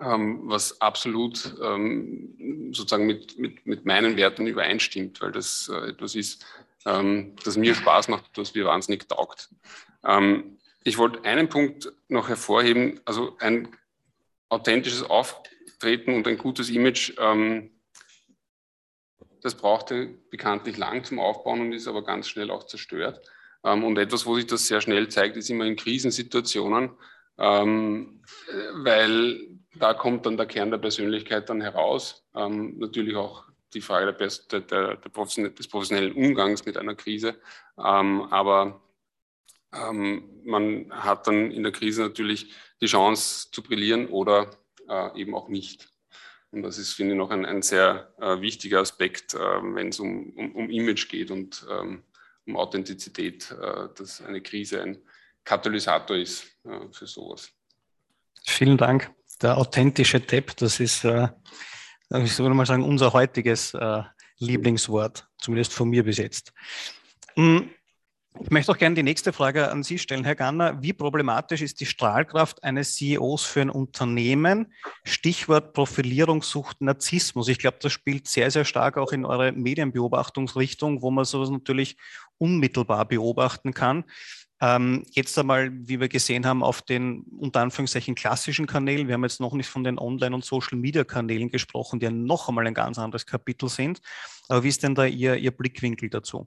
ähm, 0.00 0.40
was 0.44 0.80
absolut 0.80 1.36
sozusagen 2.72 3.06
mit, 3.06 3.38
mit, 3.38 3.66
mit 3.66 3.84
meinen 3.84 4.16
Werten 4.16 4.46
übereinstimmt, 4.46 5.20
weil 5.20 5.32
das 5.32 5.70
äh, 5.72 5.90
etwas 5.90 6.14
ist, 6.14 6.46
das 6.82 7.58
mir 7.58 7.74
Spaß 7.74 8.08
macht, 8.08 8.38
das 8.38 8.54
mir 8.54 8.64
wahnsinnig 8.64 9.06
taugt. 9.06 9.50
Ich 10.84 10.98
wollte 10.98 11.24
einen 11.24 11.48
Punkt 11.48 11.92
noch 12.08 12.28
hervorheben, 12.28 13.00
also 13.04 13.36
ein 13.38 13.68
authentisches 14.48 15.02
Auftreten 15.02 16.14
und 16.14 16.26
ein 16.26 16.38
gutes 16.38 16.70
Image, 16.70 17.12
ähm, 17.18 17.70
das 19.42 19.54
brauchte 19.54 20.06
bekanntlich 20.30 20.76
lang 20.76 21.04
zum 21.04 21.18
Aufbauen 21.18 21.60
und 21.60 21.72
ist 21.72 21.88
aber 21.88 22.04
ganz 22.04 22.28
schnell 22.28 22.50
auch 22.50 22.64
zerstört. 22.64 23.20
Ähm, 23.64 23.84
und 23.84 23.98
etwas, 23.98 24.26
wo 24.26 24.36
sich 24.36 24.46
das 24.46 24.66
sehr 24.66 24.80
schnell 24.80 25.08
zeigt, 25.08 25.36
ist 25.36 25.50
immer 25.50 25.64
in 25.64 25.76
Krisensituationen, 25.76 26.90
ähm, 27.38 28.22
weil 28.74 29.40
da 29.74 29.94
kommt 29.94 30.26
dann 30.26 30.36
der 30.36 30.46
Kern 30.46 30.70
der 30.70 30.78
Persönlichkeit 30.78 31.48
dann 31.48 31.60
heraus. 31.60 32.26
Ähm, 32.34 32.78
natürlich 32.78 33.16
auch 33.16 33.44
die 33.72 33.80
Frage 33.80 34.12
der, 34.12 34.28
der, 34.50 34.60
der, 34.60 34.96
des 34.96 35.68
professionellen 35.68 36.12
Umgangs 36.12 36.64
mit 36.66 36.76
einer 36.76 36.94
Krise. 36.94 37.36
Ähm, 37.78 38.22
aber 38.30 38.82
ähm, 39.72 40.42
man 40.44 40.90
hat 40.90 41.26
dann 41.26 41.50
in 41.50 41.62
der 41.62 41.72
Krise 41.72 42.02
natürlich 42.02 42.52
die 42.80 42.86
Chance 42.86 43.50
zu 43.50 43.62
brillieren 43.62 44.08
oder 44.08 44.50
äh, 44.88 45.20
eben 45.20 45.34
auch 45.34 45.48
nicht. 45.48 45.88
Und 46.50 46.62
das 46.62 46.78
ist, 46.78 46.94
finde 46.94 47.12
ich, 47.12 47.18
noch 47.18 47.30
ein, 47.30 47.46
ein 47.46 47.62
sehr 47.62 48.12
äh, 48.20 48.40
wichtiger 48.40 48.80
Aspekt, 48.80 49.34
äh, 49.34 49.38
wenn 49.38 49.88
es 49.88 50.00
um, 50.00 50.30
um, 50.30 50.56
um, 50.56 50.70
Image 50.70 51.08
geht 51.08 51.30
und 51.30 51.64
ähm, 51.70 52.02
um 52.46 52.56
Authentizität, 52.56 53.50
äh, 53.52 53.88
dass 53.96 54.20
eine 54.22 54.40
Krise 54.40 54.82
ein 54.82 54.98
Katalysator 55.44 56.16
ist 56.16 56.44
äh, 56.64 56.92
für 56.92 57.06
sowas. 57.06 57.50
Vielen 58.44 58.76
Dank. 58.76 59.10
Der 59.40 59.56
authentische 59.56 60.18
Depp, 60.18 60.56
das 60.56 60.80
ist, 60.80 61.04
äh, 61.04 61.28
ich 62.10 62.38
würde 62.38 62.54
mal 62.54 62.66
sagen, 62.66 62.82
unser 62.82 63.12
heutiges 63.12 63.72
Lieblingswort, 64.38 65.28
zumindest 65.38 65.72
von 65.72 65.88
mir 65.88 66.02
bis 66.02 66.18
jetzt. 66.18 66.52
Hm, 67.34 67.70
ich 68.38 68.50
möchte 68.50 68.70
auch 68.72 68.78
gerne 68.78 68.94
die 68.94 69.02
nächste 69.02 69.32
Frage 69.32 69.70
an 69.70 69.82
Sie 69.82 69.98
stellen, 69.98 70.24
Herr 70.24 70.36
Ganner. 70.36 70.80
Wie 70.82 70.92
problematisch 70.92 71.62
ist 71.62 71.80
die 71.80 71.86
Strahlkraft 71.86 72.62
eines 72.62 72.94
CEOs 72.94 73.44
für 73.44 73.60
ein 73.60 73.70
Unternehmen? 73.70 74.72
Stichwort 75.04 75.72
Profilierung 75.72 76.42
sucht 76.42 76.80
Narzissmus. 76.80 77.48
Ich 77.48 77.58
glaube, 77.58 77.78
das 77.80 77.92
spielt 77.92 78.28
sehr, 78.28 78.50
sehr 78.50 78.64
stark 78.64 78.96
auch 78.96 79.12
in 79.12 79.24
eure 79.24 79.52
Medienbeobachtungsrichtung, 79.52 81.02
wo 81.02 81.10
man 81.10 81.24
sowas 81.24 81.50
natürlich 81.50 81.96
unmittelbar 82.38 83.04
beobachten 83.06 83.74
kann. 83.74 84.04
Ähm, 84.62 85.04
jetzt 85.10 85.38
einmal, 85.38 85.70
wie 85.72 86.00
wir 86.00 86.08
gesehen 86.08 86.46
haben, 86.46 86.62
auf 86.62 86.82
den 86.82 87.22
unter 87.38 87.60
Anführungszeichen 87.60 88.14
klassischen 88.14 88.66
Kanälen. 88.66 89.08
Wir 89.08 89.14
haben 89.14 89.24
jetzt 89.24 89.40
noch 89.40 89.54
nicht 89.54 89.68
von 89.68 89.84
den 89.84 89.98
Online- 89.98 90.34
und 90.34 90.44
Social-Media-Kanälen 90.44 91.50
gesprochen, 91.50 91.98
die 91.98 92.04
ja 92.04 92.10
noch 92.10 92.48
einmal 92.48 92.66
ein 92.66 92.74
ganz 92.74 92.98
anderes 92.98 93.26
Kapitel 93.26 93.68
sind. 93.68 94.00
Aber 94.48 94.62
wie 94.62 94.68
ist 94.68 94.82
denn 94.82 94.94
da 94.94 95.06
Ihr, 95.06 95.36
Ihr 95.36 95.50
Blickwinkel 95.50 96.10
dazu? 96.10 96.46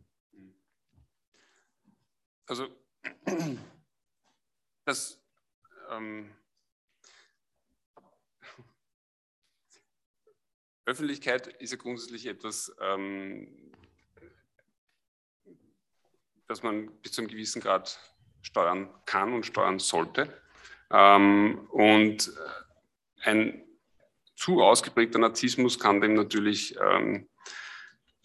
Also, 2.46 2.68
das 4.86 5.22
ähm, 5.89 6.30
Öffentlichkeit 10.86 11.48
ist 11.48 11.72
ja 11.72 11.78
grundsätzlich 11.78 12.26
etwas, 12.26 12.76
ähm, 12.82 13.72
dass 16.48 16.64
man 16.64 16.91
bis 17.02 17.14
zu 17.14 17.22
einem 17.22 17.30
gewissen 17.30 17.62
Grad 17.62 18.00
steuern 18.41 18.94
kann 19.06 19.34
und 19.34 19.46
steuern 19.46 19.80
sollte. 19.80 20.41
Ähm, 20.91 21.68
und 21.72 22.32
ein 23.22 23.64
zu 24.36 24.62
ausgeprägter 24.62 25.20
Narzissmus 25.20 25.80
kann 25.80 26.02
dem 26.02 26.16
natürlich, 26.16 26.76
ähm, 26.80 27.30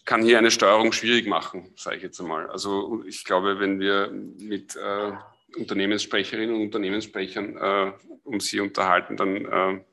kann 0.09 0.23
hier 0.23 0.39
eine 0.39 0.51
Steuerung 0.51 0.93
schwierig 0.93 1.27
machen, 1.27 1.71
sage 1.77 1.99
ich 1.99 2.03
jetzt 2.03 2.19
einmal. 2.19 2.49
Also 2.49 3.05
ich 3.07 3.25
glaube, 3.25 3.61
wenn 3.61 3.79
wir 3.79 4.11
mit 4.11 4.75
äh, 4.75 5.13
Unternehmenssprecherinnen 5.59 6.55
und 6.55 6.63
Unternehmenssprechern 6.63 7.59
äh, 7.59 7.93
um 8.25 8.41
sie 8.41 8.61
unterhalten, 8.61 9.19
dann 9.19 9.37
äh, 9.45 9.85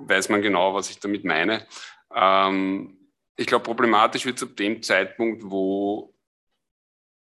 weiß 0.00 0.30
man 0.30 0.42
genau, 0.42 0.74
was 0.74 0.90
ich 0.90 0.98
damit 0.98 1.24
meine. 1.24 1.64
Ähm, 2.12 2.96
ich 3.36 3.46
glaube, 3.46 3.62
problematisch 3.62 4.26
wird 4.26 4.38
es 4.38 4.42
ab 4.42 4.56
dem 4.56 4.82
Zeitpunkt, 4.82 5.44
wo 5.44 6.12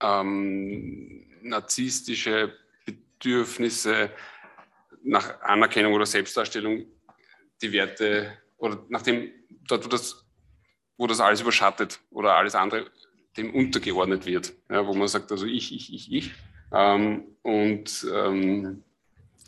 ähm, 0.01 1.27
narzisstische 1.43 2.57
Bedürfnisse 2.87 4.09
nach 5.03 5.41
Anerkennung 5.41 5.93
oder 5.93 6.07
Selbstdarstellung 6.07 6.87
die 7.61 7.71
Werte 7.71 8.35
oder 8.57 8.83
nachdem 8.89 9.31
dort, 9.67 9.85
wo 9.85 9.89
das, 9.89 10.25
wo 11.01 11.07
das 11.07 11.19
alles 11.19 11.41
überschattet 11.41 11.99
oder 12.11 12.35
alles 12.35 12.53
andere 12.53 12.85
dem 13.37 13.53
untergeordnet 13.55 14.25
wird, 14.25 14.53
ja, 14.69 14.85
wo 14.85 14.93
man 14.93 15.07
sagt, 15.07 15.31
also 15.31 15.45
ich, 15.45 15.73
ich, 15.73 15.93
ich, 15.93 16.11
ich. 16.13 16.31
Ähm, 16.71 17.23
und, 17.41 18.05
ähm, 18.13 18.83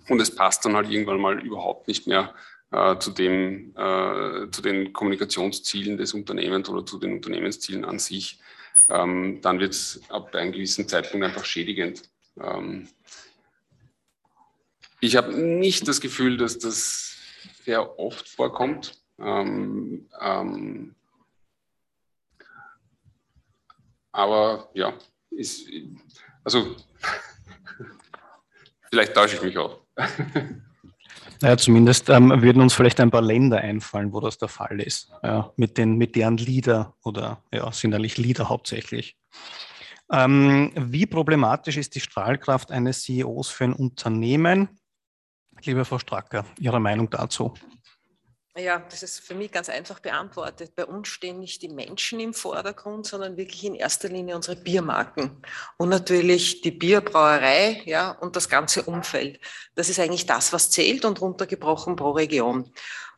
und 0.09 0.21
es 0.21 0.33
passt 0.33 0.65
dann 0.65 0.75
halt 0.75 0.89
irgendwann 0.89 1.19
mal 1.19 1.39
überhaupt 1.39 1.87
nicht 1.87 2.07
mehr 2.07 2.33
äh, 2.71 2.97
zu, 2.97 3.11
dem, 3.11 3.75
äh, 3.75 4.49
zu 4.49 4.61
den 4.63 4.93
Kommunikationszielen 4.93 5.97
des 5.97 6.13
Unternehmens 6.13 6.69
oder 6.69 6.85
zu 6.85 6.97
den 6.97 7.13
Unternehmenszielen 7.13 7.85
an 7.85 7.99
sich 7.99 8.39
ähm, 8.89 9.39
dann 9.41 9.59
wird 9.59 9.73
es 9.73 10.01
ab 10.09 10.33
einem 10.35 10.51
gewissen 10.51 10.87
Zeitpunkt 10.87 11.25
einfach 11.25 11.45
schädigend. 11.45 12.09
Ähm, 12.39 12.87
ich 14.99 15.15
habe 15.15 15.33
nicht 15.33 15.87
das 15.87 16.01
Gefühl, 16.01 16.37
dass 16.37 16.59
das 16.59 17.17
sehr 17.63 17.99
oft 17.99 18.27
vorkommt. 18.27 19.01
Ähm, 19.19 20.09
ähm 20.19 20.95
aber 24.13 24.69
ja, 24.73 24.93
ist, 25.31 25.67
also 26.45 26.77
Vielleicht 28.93 29.15
täusche 29.15 29.37
ich 29.37 29.41
mich 29.41 29.57
auch. 29.57 29.79
Ja, 31.41 31.57
zumindest 31.57 32.09
ähm, 32.09 32.41
würden 32.41 32.61
uns 32.61 32.73
vielleicht 32.73 33.01
ein 33.01 33.11
paar 33.11 33.21
Länder 33.21 33.57
einfallen, 33.57 34.13
wo 34.13 34.21
das 34.21 34.37
der 34.37 34.47
Fall 34.47 34.79
ist. 34.79 35.11
Ja, 35.23 35.51
mit, 35.57 35.77
den, 35.77 35.97
mit 35.97 36.15
deren 36.15 36.37
Leader 36.37 36.95
oder 37.03 37.43
ja, 37.51 37.69
sind 37.73 37.93
eigentlich 37.93 38.17
Leader 38.17 38.47
hauptsächlich. 38.47 39.17
Ähm, 40.09 40.71
wie 40.73 41.05
problematisch 41.05 41.75
ist 41.75 41.95
die 41.95 41.99
Strahlkraft 41.99 42.71
eines 42.71 43.03
CEOs 43.03 43.49
für 43.49 43.65
ein 43.65 43.73
Unternehmen? 43.73 44.79
Liebe 45.63 45.83
Frau 45.83 45.99
Stracker, 45.99 46.45
Ihre 46.59 46.79
Meinung 46.79 47.09
dazu? 47.09 47.53
Ja, 48.55 48.77
das 48.91 49.01
ist 49.01 49.19
für 49.19 49.33
mich 49.33 49.51
ganz 49.51 49.67
einfach 49.67 49.99
beantwortet. 49.99 50.75
Bei 50.75 50.85
uns 50.85 51.07
stehen 51.07 51.39
nicht 51.39 51.63
die 51.63 51.69
Menschen 51.69 52.19
im 52.19 52.35
Vordergrund, 52.35 53.07
sondern 53.07 53.35
wirklich 53.35 53.63
in 53.63 53.73
erster 53.73 54.09
Linie 54.09 54.35
unsere 54.35 54.55
Biermarken 54.55 55.41
und 55.77 55.89
natürlich 55.89 56.61
die 56.61 56.69
Bierbrauerei, 56.69 57.81
ja, 57.85 58.11
und 58.11 58.35
das 58.35 58.49
ganze 58.49 58.83
Umfeld. 58.83 59.39
Das 59.73 59.89
ist 59.89 59.99
eigentlich 59.99 60.27
das, 60.27 60.53
was 60.53 60.69
zählt 60.69 61.03
und 61.03 61.19
runtergebrochen 61.19 61.95
pro 61.95 62.11
Region. 62.11 62.71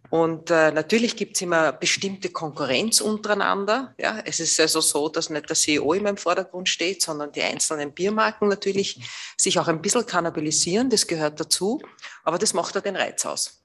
Und 0.09 0.51
äh, 0.51 0.71
natürlich 0.71 1.17
gibt 1.17 1.35
es 1.35 1.41
immer 1.41 1.73
bestimmte 1.73 2.29
Konkurrenz 2.29 3.01
untereinander. 3.01 3.93
Ja, 3.97 4.21
es 4.23 4.39
ist 4.39 4.57
also 4.61 4.79
so, 4.79 5.09
dass 5.09 5.29
nicht 5.29 5.49
der 5.49 5.57
CEO 5.57 5.93
immer 5.93 6.11
im 6.11 6.17
Vordergrund 6.17 6.69
steht, 6.69 7.01
sondern 7.01 7.33
die 7.33 7.41
einzelnen 7.41 7.91
Biermarken 7.91 8.47
natürlich 8.47 9.01
sich 9.35 9.59
auch 9.59 9.67
ein 9.67 9.81
bisschen 9.81 10.05
kannibalisieren. 10.05 10.89
Das 10.89 11.07
gehört 11.07 11.41
dazu. 11.41 11.81
Aber 12.23 12.37
das 12.37 12.53
macht 12.53 12.75
ja 12.75 12.81
den 12.81 12.95
Reiz 12.95 13.25
aus. 13.25 13.64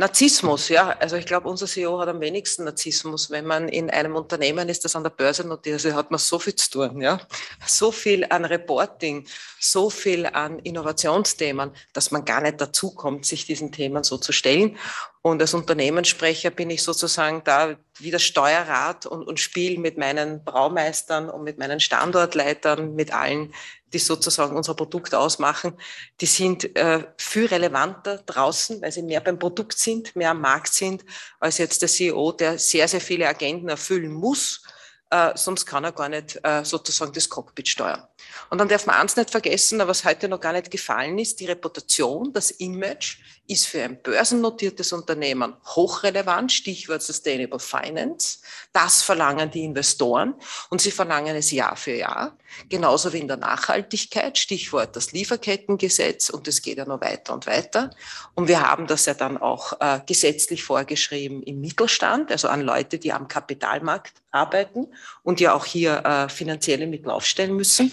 Narzissmus, 0.00 0.68
ja. 0.68 0.90
Also 1.00 1.16
ich 1.16 1.26
glaube, 1.26 1.48
unser 1.48 1.66
CEO 1.66 1.98
hat 1.98 2.08
am 2.08 2.20
wenigsten 2.20 2.62
Narzissmus. 2.62 3.30
Wenn 3.30 3.44
man 3.44 3.68
in 3.68 3.90
einem 3.90 4.14
Unternehmen 4.14 4.68
ist, 4.68 4.84
das 4.84 4.94
an 4.94 5.02
der 5.02 5.10
Börse 5.10 5.44
notiert 5.44 5.84
ist, 5.84 5.92
hat 5.92 6.12
man 6.12 6.18
so 6.18 6.38
viel 6.38 6.54
zu 6.54 6.70
tun, 6.70 7.00
ja. 7.00 7.20
So 7.66 7.90
viel 7.90 8.24
an 8.30 8.44
Reporting, 8.44 9.26
so 9.58 9.90
viel 9.90 10.26
an 10.26 10.60
Innovationsthemen, 10.60 11.72
dass 11.92 12.12
man 12.12 12.24
gar 12.24 12.40
nicht 12.40 12.60
dazu 12.60 12.94
kommt, 12.94 13.26
sich 13.26 13.44
diesen 13.44 13.72
Themen 13.72 14.04
so 14.04 14.18
zu 14.18 14.30
stellen. 14.30 14.78
Und 15.20 15.42
als 15.42 15.52
Unternehmenssprecher 15.52 16.50
bin 16.50 16.70
ich 16.70 16.84
sozusagen 16.84 17.42
da 17.44 17.74
wie 17.98 18.12
das 18.12 18.22
Steuerrad 18.22 19.04
und, 19.04 19.24
und 19.24 19.40
spiele 19.40 19.80
mit 19.80 19.98
meinen 19.98 20.44
Braumeistern 20.44 21.28
und 21.28 21.42
mit 21.42 21.58
meinen 21.58 21.80
Standortleitern, 21.80 22.94
mit 22.94 23.12
allen, 23.12 23.52
die 23.92 23.98
sozusagen 23.98 24.56
unser 24.56 24.74
Produkt 24.74 25.14
ausmachen. 25.14 25.74
Die 26.20 26.26
sind 26.26 26.76
äh, 26.76 27.04
viel 27.16 27.46
relevanter 27.46 28.18
draußen, 28.18 28.80
weil 28.82 28.92
sie 28.92 29.02
mehr 29.02 29.20
beim 29.20 29.38
Produkt 29.38 29.78
sind, 29.78 30.14
mehr 30.16 30.30
am 30.30 30.40
Markt 30.40 30.72
sind, 30.72 31.04
als 31.40 31.58
jetzt 31.58 31.82
der 31.82 31.88
CEO, 31.88 32.32
der 32.32 32.58
sehr, 32.58 32.88
sehr 32.88 33.00
viele 33.00 33.28
Agenten 33.28 33.68
erfüllen 33.68 34.12
muss. 34.12 34.62
Äh, 35.10 35.32
sonst 35.36 35.64
kann 35.64 35.84
er 35.84 35.92
gar 35.92 36.08
nicht 36.08 36.38
äh, 36.42 36.64
sozusagen 36.64 37.12
das 37.12 37.28
Cockpit 37.28 37.68
steuern. 37.68 38.06
Und 38.50 38.58
dann 38.58 38.68
darf 38.68 38.84
man 38.84 38.96
eins 38.96 39.16
nicht 39.16 39.30
vergessen, 39.30 39.78
was 39.78 40.04
heute 40.04 40.28
noch 40.28 40.40
gar 40.40 40.52
nicht 40.52 40.70
gefallen 40.70 41.18
ist, 41.18 41.40
die 41.40 41.46
Reputation, 41.46 42.32
das 42.32 42.50
Image 42.50 43.18
ist 43.48 43.66
für 43.66 43.82
ein 43.82 44.00
börsennotiertes 44.02 44.92
Unternehmen 44.92 45.54
hochrelevant, 45.74 46.52
Stichwort 46.52 47.02
Sustainable 47.02 47.58
Finance. 47.58 48.40
Das 48.74 49.02
verlangen 49.02 49.50
die 49.50 49.64
Investoren 49.64 50.34
und 50.68 50.82
sie 50.82 50.90
verlangen 50.90 51.34
es 51.34 51.50
Jahr 51.50 51.74
für 51.74 51.94
Jahr. 51.94 52.36
Genauso 52.68 53.12
wie 53.12 53.18
in 53.18 53.28
der 53.28 53.38
Nachhaltigkeit, 53.38 54.36
Stichwort 54.36 54.94
das 54.96 55.12
Lieferkettengesetz 55.12 56.28
und 56.28 56.46
es 56.46 56.60
geht 56.60 56.76
ja 56.76 56.84
noch 56.84 57.00
weiter 57.00 57.32
und 57.32 57.46
weiter. 57.46 57.90
Und 58.34 58.48
wir 58.48 58.60
haben 58.60 58.86
das 58.86 59.06
ja 59.06 59.14
dann 59.14 59.38
auch 59.38 59.80
äh, 59.80 60.00
gesetzlich 60.06 60.62
vorgeschrieben 60.62 61.42
im 61.42 61.60
Mittelstand, 61.60 62.30
also 62.30 62.48
an 62.48 62.60
Leute, 62.60 62.98
die 62.98 63.12
am 63.12 63.28
Kapitalmarkt 63.28 64.12
arbeiten 64.30 64.88
und 65.22 65.40
ja 65.40 65.54
auch 65.54 65.64
hier 65.64 66.04
äh, 66.04 66.28
finanzielle 66.28 66.86
Mittel 66.86 67.10
aufstellen 67.10 67.56
müssen. 67.56 67.92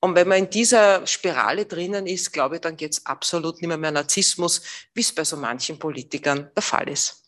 Und 0.00 0.14
wenn 0.14 0.28
man 0.28 0.38
in 0.38 0.50
dieser 0.50 1.06
Spirale 1.06 1.64
drinnen 1.64 2.06
ist, 2.06 2.32
glaube 2.32 2.56
ich, 2.56 2.60
dann 2.60 2.76
geht 2.76 2.92
es 2.92 3.06
absolut 3.06 3.60
nicht 3.60 3.68
mehr 3.68 3.78
mehr 3.78 3.90
Narzissmus, 3.90 4.62
wie 4.94 5.00
es 5.00 5.14
bei 5.14 5.24
so 5.24 5.36
manchen 5.36 5.78
Politikern 5.78 6.50
der 6.54 6.62
Fall 6.62 6.88
ist. 6.88 7.24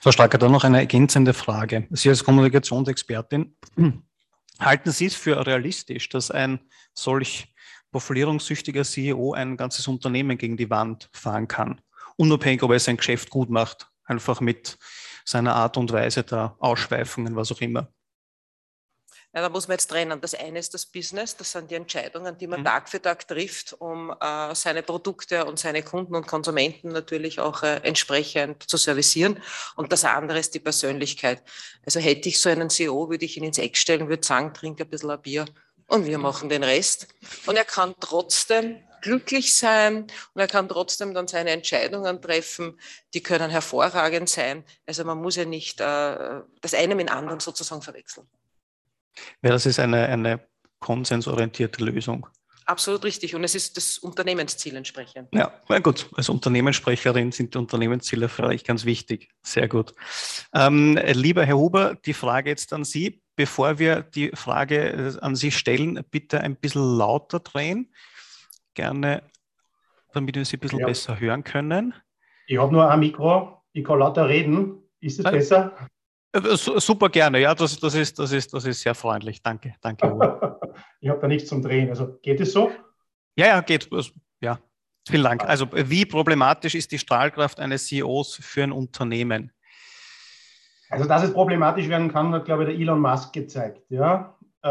Frau 0.00 0.12
Stracker, 0.12 0.38
dann 0.38 0.52
noch 0.52 0.64
eine 0.64 0.78
ergänzende 0.78 1.34
Frage. 1.34 1.86
Sie 1.90 2.08
als 2.08 2.24
Kommunikationsexpertin, 2.24 3.54
halten 4.60 4.90
Sie 4.90 5.06
es 5.06 5.14
für 5.14 5.46
realistisch, 5.46 6.08
dass 6.08 6.30
ein 6.30 6.60
solch 6.94 7.54
profilierungssüchtiger 7.90 8.84
CEO 8.84 9.32
ein 9.32 9.56
ganzes 9.56 9.88
Unternehmen 9.88 10.36
gegen 10.36 10.56
die 10.56 10.70
Wand 10.70 11.08
fahren 11.12 11.48
kann, 11.48 11.80
unabhängig, 12.16 12.62
ob 12.62 12.72
er 12.72 12.80
sein 12.80 12.96
Geschäft 12.96 13.30
gut 13.30 13.50
macht, 13.50 13.88
einfach 14.04 14.40
mit 14.40 14.78
seiner 15.24 15.54
Art 15.54 15.76
und 15.76 15.92
Weise 15.92 16.22
der 16.22 16.56
Ausschweifungen, 16.58 17.36
was 17.36 17.52
auch 17.52 17.60
immer? 17.60 17.88
Ja, 19.38 19.42
da 19.42 19.50
muss 19.50 19.68
man 19.68 19.76
jetzt 19.76 19.86
trennen. 19.86 20.20
Das 20.20 20.34
eine 20.34 20.58
ist 20.58 20.74
das 20.74 20.84
Business, 20.84 21.36
das 21.36 21.52
sind 21.52 21.70
die 21.70 21.76
Entscheidungen, 21.76 22.36
die 22.36 22.48
man 22.48 22.58
mhm. 22.58 22.64
Tag 22.64 22.88
für 22.88 23.00
Tag 23.00 23.28
trifft, 23.28 23.72
um 23.74 24.12
äh, 24.20 24.52
seine 24.56 24.82
Produkte 24.82 25.44
und 25.44 25.60
seine 25.60 25.84
Kunden 25.84 26.16
und 26.16 26.26
Konsumenten 26.26 26.88
natürlich 26.88 27.38
auch 27.38 27.62
äh, 27.62 27.76
entsprechend 27.84 28.68
zu 28.68 28.76
servicieren. 28.76 29.40
Und 29.76 29.92
das 29.92 30.04
andere 30.04 30.40
ist 30.40 30.54
die 30.54 30.58
Persönlichkeit. 30.58 31.40
Also 31.86 32.00
hätte 32.00 32.28
ich 32.28 32.40
so 32.40 32.48
einen 32.48 32.68
CEO, 32.68 33.10
würde 33.10 33.26
ich 33.26 33.36
ihn 33.36 33.44
ins 33.44 33.58
Eck 33.58 33.76
stellen, 33.76 34.08
würde 34.08 34.26
sagen, 34.26 34.52
trink 34.52 34.80
ein 34.80 34.90
bisschen 34.90 35.12
ein 35.12 35.22
Bier 35.22 35.44
und 35.86 36.06
wir 36.06 36.18
machen 36.18 36.48
den 36.48 36.64
Rest. 36.64 37.06
Und 37.46 37.54
er 37.54 37.64
kann 37.64 37.94
trotzdem 38.00 38.82
glücklich 39.02 39.54
sein 39.54 40.08
und 40.34 40.40
er 40.40 40.48
kann 40.48 40.68
trotzdem 40.68 41.14
dann 41.14 41.28
seine 41.28 41.50
Entscheidungen 41.50 42.20
treffen, 42.20 42.76
die 43.14 43.22
können 43.22 43.50
hervorragend 43.50 44.28
sein. 44.28 44.64
Also 44.84 45.04
man 45.04 45.18
muss 45.18 45.36
ja 45.36 45.44
nicht 45.44 45.80
äh, 45.80 46.40
das 46.60 46.74
eine 46.74 46.96
mit 46.96 47.08
dem 47.08 47.14
anderen 47.14 47.38
sozusagen 47.38 47.82
verwechseln. 47.82 48.28
Ja, 49.42 49.50
das 49.50 49.66
ist 49.66 49.78
eine, 49.78 50.06
eine 50.06 50.40
konsensorientierte 50.80 51.84
Lösung. 51.84 52.26
Absolut 52.68 53.02
richtig. 53.04 53.34
Und 53.34 53.44
es 53.44 53.54
ist 53.54 53.78
das 53.78 53.96
Unternehmensziel 53.96 54.76
entsprechend. 54.76 55.28
Ja, 55.32 55.50
na 55.70 55.78
gut. 55.78 56.06
Als 56.14 56.28
Unternehmenssprecherin 56.28 57.32
sind 57.32 57.54
die 57.54 57.58
Unternehmensziele 57.58 58.28
für 58.28 58.44
euch 58.44 58.62
ganz 58.62 58.84
wichtig. 58.84 59.30
Sehr 59.42 59.68
gut. 59.68 59.94
Ähm, 60.52 60.98
lieber 61.14 61.46
Herr 61.46 61.56
Huber, 61.56 61.94
die 62.04 62.12
Frage 62.12 62.50
jetzt 62.50 62.74
an 62.74 62.84
Sie. 62.84 63.22
Bevor 63.36 63.78
wir 63.78 64.02
die 64.02 64.32
Frage 64.34 64.90
äh, 64.90 65.18
an 65.22 65.34
Sie 65.34 65.50
stellen, 65.50 66.04
bitte 66.10 66.42
ein 66.42 66.56
bisschen 66.56 66.98
lauter 66.98 67.40
drehen. 67.40 67.94
Gerne, 68.74 69.22
damit 70.12 70.36
wir 70.36 70.44
Sie 70.44 70.58
ein 70.58 70.60
bisschen 70.60 70.80
ja. 70.80 70.86
besser 70.86 71.18
hören 71.18 71.44
können. 71.44 71.94
Ich 72.48 72.58
habe 72.58 72.70
nur 72.70 72.90
ein 72.90 73.00
Mikro. 73.00 73.62
Ich 73.72 73.82
kann 73.82 73.98
lauter 73.98 74.28
reden. 74.28 74.82
Ist 75.00 75.18
es 75.18 75.24
also, 75.24 75.38
besser? 75.38 75.88
Super 76.56 77.08
gerne, 77.08 77.40
ja, 77.40 77.54
das, 77.54 77.78
das, 77.78 77.94
ist, 77.94 78.18
das, 78.18 78.32
ist, 78.32 78.52
das 78.52 78.64
ist 78.64 78.80
sehr 78.80 78.94
freundlich. 78.94 79.42
Danke, 79.42 79.74
danke. 79.80 80.06
ich 81.00 81.08
habe 81.08 81.20
da 81.20 81.28
nichts 81.28 81.48
zum 81.48 81.62
Drehen. 81.62 81.88
Also 81.88 82.18
geht 82.22 82.40
es 82.40 82.52
so? 82.52 82.70
Ja, 83.36 83.46
ja, 83.46 83.60
geht. 83.60 83.88
Ja, 84.40 84.58
vielen 85.08 85.24
Dank. 85.24 85.44
Also, 85.44 85.68
wie 85.72 86.04
problematisch 86.04 86.74
ist 86.74 86.92
die 86.92 86.98
Strahlkraft 86.98 87.60
eines 87.60 87.86
CEOs 87.86 88.36
für 88.42 88.64
ein 88.64 88.72
Unternehmen? 88.72 89.52
Also, 90.90 91.06
dass 91.06 91.22
es 91.22 91.32
problematisch 91.32 91.88
werden 91.88 92.10
kann, 92.10 92.32
hat, 92.32 92.46
glaube 92.46 92.64
ich, 92.64 92.70
der 92.70 92.78
Elon 92.78 93.00
Musk 93.00 93.32
gezeigt. 93.32 93.82
Ja? 93.90 94.36
Äh, 94.62 94.68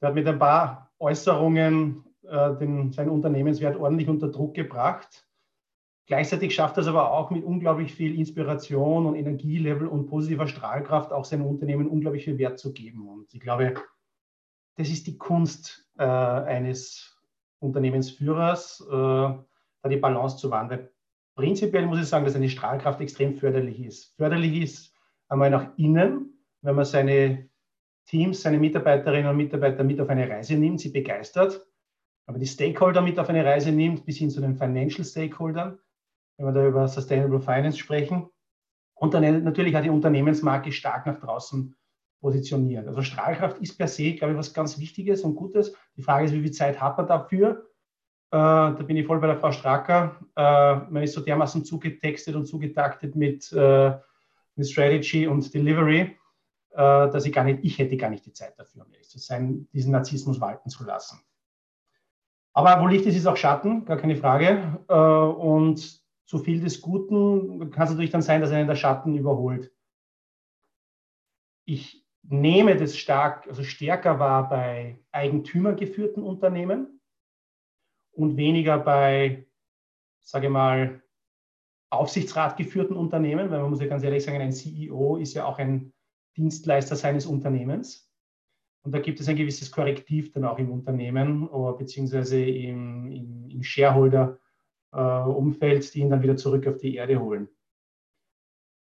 der 0.00 0.08
hat 0.08 0.14
mit 0.14 0.26
ein 0.28 0.38
paar 0.38 0.92
Äußerungen 0.98 2.04
äh, 2.22 2.54
den, 2.56 2.92
seinen 2.92 3.10
Unternehmenswert 3.10 3.76
ordentlich 3.76 4.08
unter 4.08 4.28
Druck 4.28 4.54
gebracht. 4.54 5.26
Gleichzeitig 6.10 6.52
schafft 6.56 6.76
es 6.76 6.88
aber 6.88 7.12
auch 7.12 7.30
mit 7.30 7.44
unglaublich 7.44 7.94
viel 7.94 8.18
Inspiration 8.18 9.06
und 9.06 9.14
Energielevel 9.14 9.86
und 9.86 10.08
positiver 10.08 10.48
Strahlkraft 10.48 11.12
auch 11.12 11.24
seinem 11.24 11.46
Unternehmen 11.46 11.86
unglaublich 11.86 12.24
viel 12.24 12.36
Wert 12.36 12.58
zu 12.58 12.72
geben. 12.72 13.06
Und 13.06 13.32
ich 13.32 13.38
glaube, 13.38 13.74
das 14.74 14.90
ist 14.90 15.06
die 15.06 15.16
Kunst 15.16 15.88
äh, 15.98 16.02
eines 16.02 17.16
Unternehmensführers, 17.60 18.84
äh, 18.88 18.92
da 18.92 19.88
die 19.88 19.98
Balance 19.98 20.38
zu 20.38 20.50
wahren. 20.50 20.68
Weil 20.68 20.90
prinzipiell 21.36 21.86
muss 21.86 22.00
ich 22.00 22.06
sagen, 22.06 22.24
dass 22.24 22.34
eine 22.34 22.48
Strahlkraft 22.48 23.00
extrem 23.00 23.36
förderlich 23.36 23.78
ist. 23.78 24.16
Förderlich 24.16 24.62
ist 24.62 24.92
einmal 25.28 25.50
nach 25.50 25.78
innen, 25.78 26.42
wenn 26.62 26.74
man 26.74 26.86
seine 26.86 27.48
Teams, 28.06 28.42
seine 28.42 28.58
Mitarbeiterinnen 28.58 29.30
und 29.30 29.36
Mitarbeiter 29.36 29.84
mit 29.84 30.00
auf 30.00 30.08
eine 30.08 30.28
Reise 30.28 30.56
nimmt, 30.56 30.80
sie 30.80 30.90
begeistert, 30.90 31.64
aber 32.26 32.40
die 32.40 32.48
Stakeholder 32.48 33.00
mit 33.00 33.16
auf 33.20 33.28
eine 33.28 33.44
Reise 33.44 33.70
nimmt, 33.70 34.04
bis 34.04 34.16
hin 34.16 34.28
zu 34.28 34.40
den 34.40 34.56
Financial 34.56 35.04
Stakeholdern 35.04 35.78
wenn 36.40 36.54
wir 36.54 36.60
da 36.60 36.66
über 36.66 36.88
Sustainable 36.88 37.40
Finance 37.40 37.78
sprechen. 37.78 38.28
Und 38.94 39.14
dann 39.14 39.44
natürlich 39.44 39.74
hat 39.74 39.84
die 39.84 39.90
Unternehmensmarke 39.90 40.72
stark 40.72 41.06
nach 41.06 41.20
draußen 41.20 41.74
positioniert. 42.20 42.86
Also 42.86 43.02
Strahlkraft 43.02 43.58
ist 43.58 43.76
per 43.78 43.88
se, 43.88 44.14
glaube 44.14 44.32
ich, 44.32 44.38
was 44.38 44.52
ganz 44.52 44.78
Wichtiges 44.78 45.22
und 45.22 45.34
Gutes. 45.34 45.74
Die 45.96 46.02
Frage 46.02 46.26
ist, 46.26 46.32
wie 46.32 46.42
viel 46.42 46.50
Zeit 46.50 46.80
hat 46.80 46.98
man 46.98 47.06
dafür? 47.06 47.66
Äh, 48.30 48.36
da 48.36 48.84
bin 48.86 48.96
ich 48.96 49.06
voll 49.06 49.20
bei 49.20 49.26
der 49.26 49.38
Frau 49.38 49.52
Stracker. 49.52 50.20
Äh, 50.36 50.76
man 50.90 51.02
ist 51.02 51.14
so 51.14 51.20
dermaßen 51.20 51.64
zugetextet 51.64 52.34
und 52.34 52.46
zugetaktet 52.46 53.16
mit, 53.16 53.50
äh, 53.52 53.92
mit 54.54 54.68
Strategy 54.68 55.26
und 55.26 55.52
Delivery, 55.52 56.00
äh, 56.00 56.76
dass 56.76 57.24
ich 57.24 57.32
gar 57.32 57.44
nicht, 57.44 57.60
ich 57.62 57.78
hätte 57.78 57.96
gar 57.96 58.10
nicht 58.10 58.26
die 58.26 58.32
Zeit 58.32 58.58
dafür, 58.58 58.84
um 58.84 58.92
ehrlich 58.92 59.08
zu 59.08 59.18
sein, 59.18 59.68
diesen 59.72 59.92
Narzissmus 59.92 60.40
walten 60.40 60.68
zu 60.70 60.84
lassen. 60.84 61.20
Aber 62.52 62.80
wo 62.82 62.86
Licht 62.86 63.06
ist, 63.06 63.16
ist 63.16 63.26
auch 63.26 63.36
Schatten, 63.36 63.84
gar 63.84 63.96
keine 63.96 64.16
Frage. 64.16 64.78
Äh, 64.88 64.94
und 64.94 65.99
zu 66.30 66.38
viel 66.38 66.60
des 66.60 66.80
Guten 66.80 67.72
kann 67.72 67.84
es 67.84 67.90
natürlich 67.90 68.12
dann 68.12 68.22
sein, 68.22 68.40
dass 68.40 68.52
einen 68.52 68.68
der 68.68 68.76
Schatten 68.76 69.16
überholt. 69.16 69.74
Ich 71.66 72.06
nehme 72.22 72.76
das 72.76 72.96
stark, 72.96 73.48
also 73.48 73.64
stärker 73.64 74.20
wahr 74.20 74.48
bei 74.48 75.00
eigentümergeführten 75.10 76.22
Unternehmen. 76.22 77.00
und 78.12 78.36
weniger 78.36 78.78
bei, 78.78 79.48
sage 80.20 80.46
ich 80.46 80.52
mal, 80.52 81.02
Aufsichtsrat 81.90 82.56
geführten 82.56 82.94
Unternehmen, 82.94 83.50
weil 83.50 83.60
man 83.60 83.70
muss 83.70 83.80
ja 83.80 83.88
ganz 83.88 84.04
ehrlich 84.04 84.22
sagen, 84.22 84.40
ein 84.40 84.52
CEO 84.52 85.16
ist 85.16 85.34
ja 85.34 85.46
auch 85.46 85.58
ein 85.58 85.92
Dienstleister 86.36 86.94
seines 86.94 87.26
Unternehmens. 87.26 88.08
Und 88.82 88.92
da 88.92 89.00
gibt 89.00 89.18
es 89.18 89.28
ein 89.28 89.36
gewisses 89.36 89.72
Korrektiv 89.72 90.30
dann 90.32 90.44
auch 90.44 90.58
im 90.58 90.70
Unternehmen 90.70 91.48
oder 91.48 91.76
beziehungsweise 91.76 92.40
im, 92.40 93.10
im, 93.10 93.50
im 93.50 93.62
Shareholder-Umfeld, 93.64 94.39
äh, 94.92 95.80
die 95.92 96.00
ihn 96.00 96.10
dann 96.10 96.22
wieder 96.22 96.36
zurück 96.36 96.66
auf 96.66 96.76
die 96.76 96.96
Erde 96.96 97.20
holen. 97.20 97.48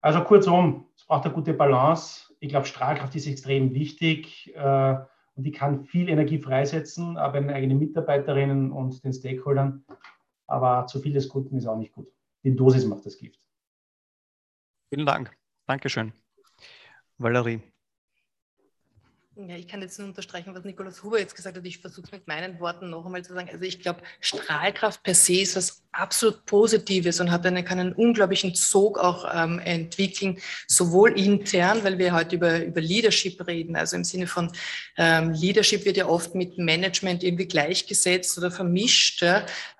Also 0.01 0.24
kurzum, 0.24 0.88
es 0.95 1.05
braucht 1.05 1.26
eine 1.26 1.34
gute 1.34 1.53
Balance. 1.53 2.34
Ich 2.39 2.49
glaube, 2.49 2.66
Strahlkraft 2.66 3.16
ist 3.16 3.28
extrem 3.28 3.74
wichtig 3.74 4.53
äh, 4.55 4.97
und 5.36 5.43
die 5.43 5.51
kann 5.51 5.86
viel 5.86 6.10
Energie 6.10 6.39
freisetzen, 6.39 7.18
aber 7.18 7.39
den 7.39 7.49
eigenen 7.49 7.80
Mitarbeiterinnen 7.80 8.72
und 8.72 9.03
den 9.03 9.14
Stakeholdern. 9.14 9.84
Aber 10.47 10.88
zu 10.88 10.99
viel 10.99 11.14
des 11.14 11.28
Guten 11.28 11.57
ist 11.57 11.68
auch 11.68 11.78
nicht 11.78 11.93
gut. 11.93 12.07
Die 12.43 12.55
Dosis 12.55 12.86
macht 12.86 13.05
das 13.05 13.18
Gift. 13.18 13.39
Vielen 14.89 15.05
Dank. 15.05 15.38
Dankeschön. 15.68 16.14
Valerie. 17.18 17.62
Ja, 19.47 19.55
ich 19.55 19.69
kann 19.69 19.81
jetzt 19.81 19.97
nur 19.97 20.07
unterstreichen, 20.07 20.53
was 20.53 20.65
Nikolaus 20.65 21.01
Huber 21.01 21.17
jetzt 21.17 21.35
gesagt 21.35 21.55
hat. 21.55 21.65
Ich 21.65 21.77
versuche 21.77 22.07
es 22.07 22.11
mit 22.11 22.27
meinen 22.27 22.59
Worten 22.59 22.89
noch 22.89 23.05
einmal 23.05 23.23
zu 23.23 23.33
sagen. 23.33 23.49
Also 23.49 23.63
ich 23.63 23.79
glaube, 23.79 24.01
Strahlkraft 24.19 25.01
per 25.01 25.15
se 25.15 25.41
ist 25.41 25.55
was 25.55 25.81
absolut 25.91 26.45
Positives 26.45 27.19
und 27.19 27.31
hat 27.31 27.45
eine, 27.45 27.63
kann 27.63 27.79
einen 27.79 27.93
unglaublichen 27.93 28.53
Sog 28.53 28.99
auch 28.99 29.25
ähm, 29.33 29.59
entwickeln, 29.59 30.37
sowohl 30.67 31.17
intern, 31.19 31.83
weil 31.83 31.97
wir 31.97 32.13
heute 32.13 32.35
über, 32.35 32.63
über 32.63 32.79
Leadership 32.79 33.45
reden, 33.47 33.75
also 33.75 33.95
im 33.95 34.03
Sinne 34.03 34.27
von 34.27 34.51
ähm, 34.97 35.31
Leadership 35.31 35.85
wird 35.85 35.97
ja 35.97 36.07
oft 36.07 36.35
mit 36.35 36.57
Management 36.57 37.23
irgendwie 37.23 37.47
gleichgesetzt 37.47 38.37
oder 38.37 38.51
vermischt, 38.51 39.23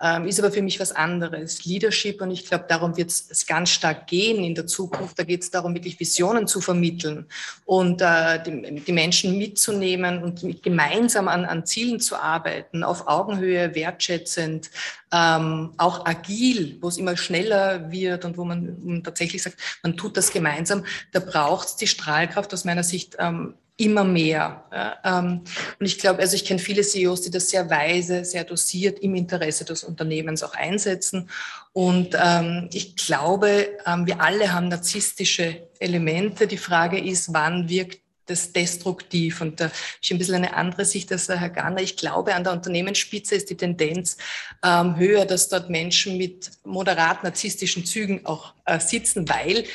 ähm, 0.02 0.26
ist 0.26 0.40
aber 0.40 0.52
für 0.52 0.64
mich 0.64 0.80
was 0.80 0.92
anderes. 0.92 1.66
Leadership 1.66 2.22
und 2.22 2.32
ich 2.32 2.46
glaube, 2.46 2.66
darum 2.68 2.98
wird 2.98 3.10
es 3.12 3.46
ganz 3.46 3.70
stark 3.70 4.08
gehen 4.08 4.44
in 4.44 4.56
der 4.56 4.66
Zukunft. 4.66 5.20
Da 5.20 5.24
geht 5.24 5.44
es 5.44 5.52
darum, 5.52 5.76
wirklich 5.76 6.00
Visionen 6.00 6.48
zu 6.48 6.60
vermitteln 6.60 7.28
und 7.66 8.02
äh, 8.02 8.42
die, 8.44 8.82
die 8.82 8.92
Menschen 8.92 9.38
mit 9.38 9.49
mitzunehmen 9.50 10.24
und 10.24 10.62
gemeinsam 10.64 11.28
an, 11.28 11.46
an 11.46 11.66
Zielen 11.66 12.00
zu 12.00 12.16
arbeiten, 12.16 12.84
auf 12.84 13.08
Augenhöhe, 13.08 13.74
wertschätzend, 13.76 14.70
ähm, 15.12 15.72
auch 15.78 16.06
agil, 16.06 16.78
wo 16.82 16.88
es 16.88 16.98
immer 16.98 17.18
schneller 17.18 17.92
wird 17.92 18.26
und 18.26 18.38
wo 18.38 18.46
man 18.46 19.02
tatsächlich 19.04 19.42
sagt, 19.42 19.58
man 19.84 19.98
tut 19.98 20.18
das 20.18 20.32
gemeinsam, 20.32 20.86
da 21.12 21.20
braucht 21.20 21.68
es 21.68 21.76
die 21.76 21.88
Strahlkraft 21.88 22.54
aus 22.54 22.64
meiner 22.64 22.84
Sicht 22.84 23.16
ähm, 23.20 23.56
immer 23.78 24.04
mehr. 24.04 24.66
Ja, 24.74 24.98
ähm, 25.06 25.42
und 25.80 25.86
ich 25.86 25.98
glaube, 25.98 26.20
also 26.20 26.36
ich 26.36 26.44
kenne 26.44 26.60
viele 26.60 26.82
CEOs, 26.82 27.22
die 27.22 27.32
das 27.32 27.50
sehr 27.50 27.70
weise, 27.70 28.26
sehr 28.26 28.44
dosiert 28.44 29.00
im 29.00 29.16
Interesse 29.16 29.64
des 29.64 29.86
Unternehmens 29.86 30.44
auch 30.44 30.54
einsetzen. 30.54 31.30
Und 31.72 32.16
ähm, 32.22 32.70
ich 32.74 32.98
glaube, 32.98 33.70
ähm, 33.86 34.06
wir 34.06 34.22
alle 34.22 34.52
haben 34.52 34.68
narzisstische 34.68 35.70
Elemente. 35.80 36.46
Die 36.46 36.58
Frage 36.58 37.00
ist, 37.00 37.34
wann 37.34 37.70
wirkt 37.70 38.02
das 38.30 38.52
destruktiv. 38.52 39.42
Und 39.42 39.60
da 39.60 39.66
habe 39.66 39.74
ich 40.02 40.12
ein 40.12 40.18
bisschen 40.18 40.36
eine 40.36 40.54
andere 40.54 40.86
Sicht 40.86 41.12
als 41.12 41.28
Herr 41.28 41.50
Garner. 41.50 41.82
Ich 41.82 41.98
glaube, 41.98 42.36
an 42.36 42.44
der 42.44 42.54
Unternehmensspitze 42.54 43.36
ist 43.36 43.50
die 43.50 43.58
Tendenz 43.58 44.18
ähm, 44.64 44.98
höher, 44.98 45.26
dass 45.26 45.50
dort 45.50 45.70
Menschen 45.70 46.18
mit 46.18 46.52
moderat 46.64 47.24
narzisstischen 47.24 47.86
Zügen 47.86 48.26
auch 48.26 48.54
äh, 48.66 48.80
sitzen, 48.80 49.28
weil 49.28 49.66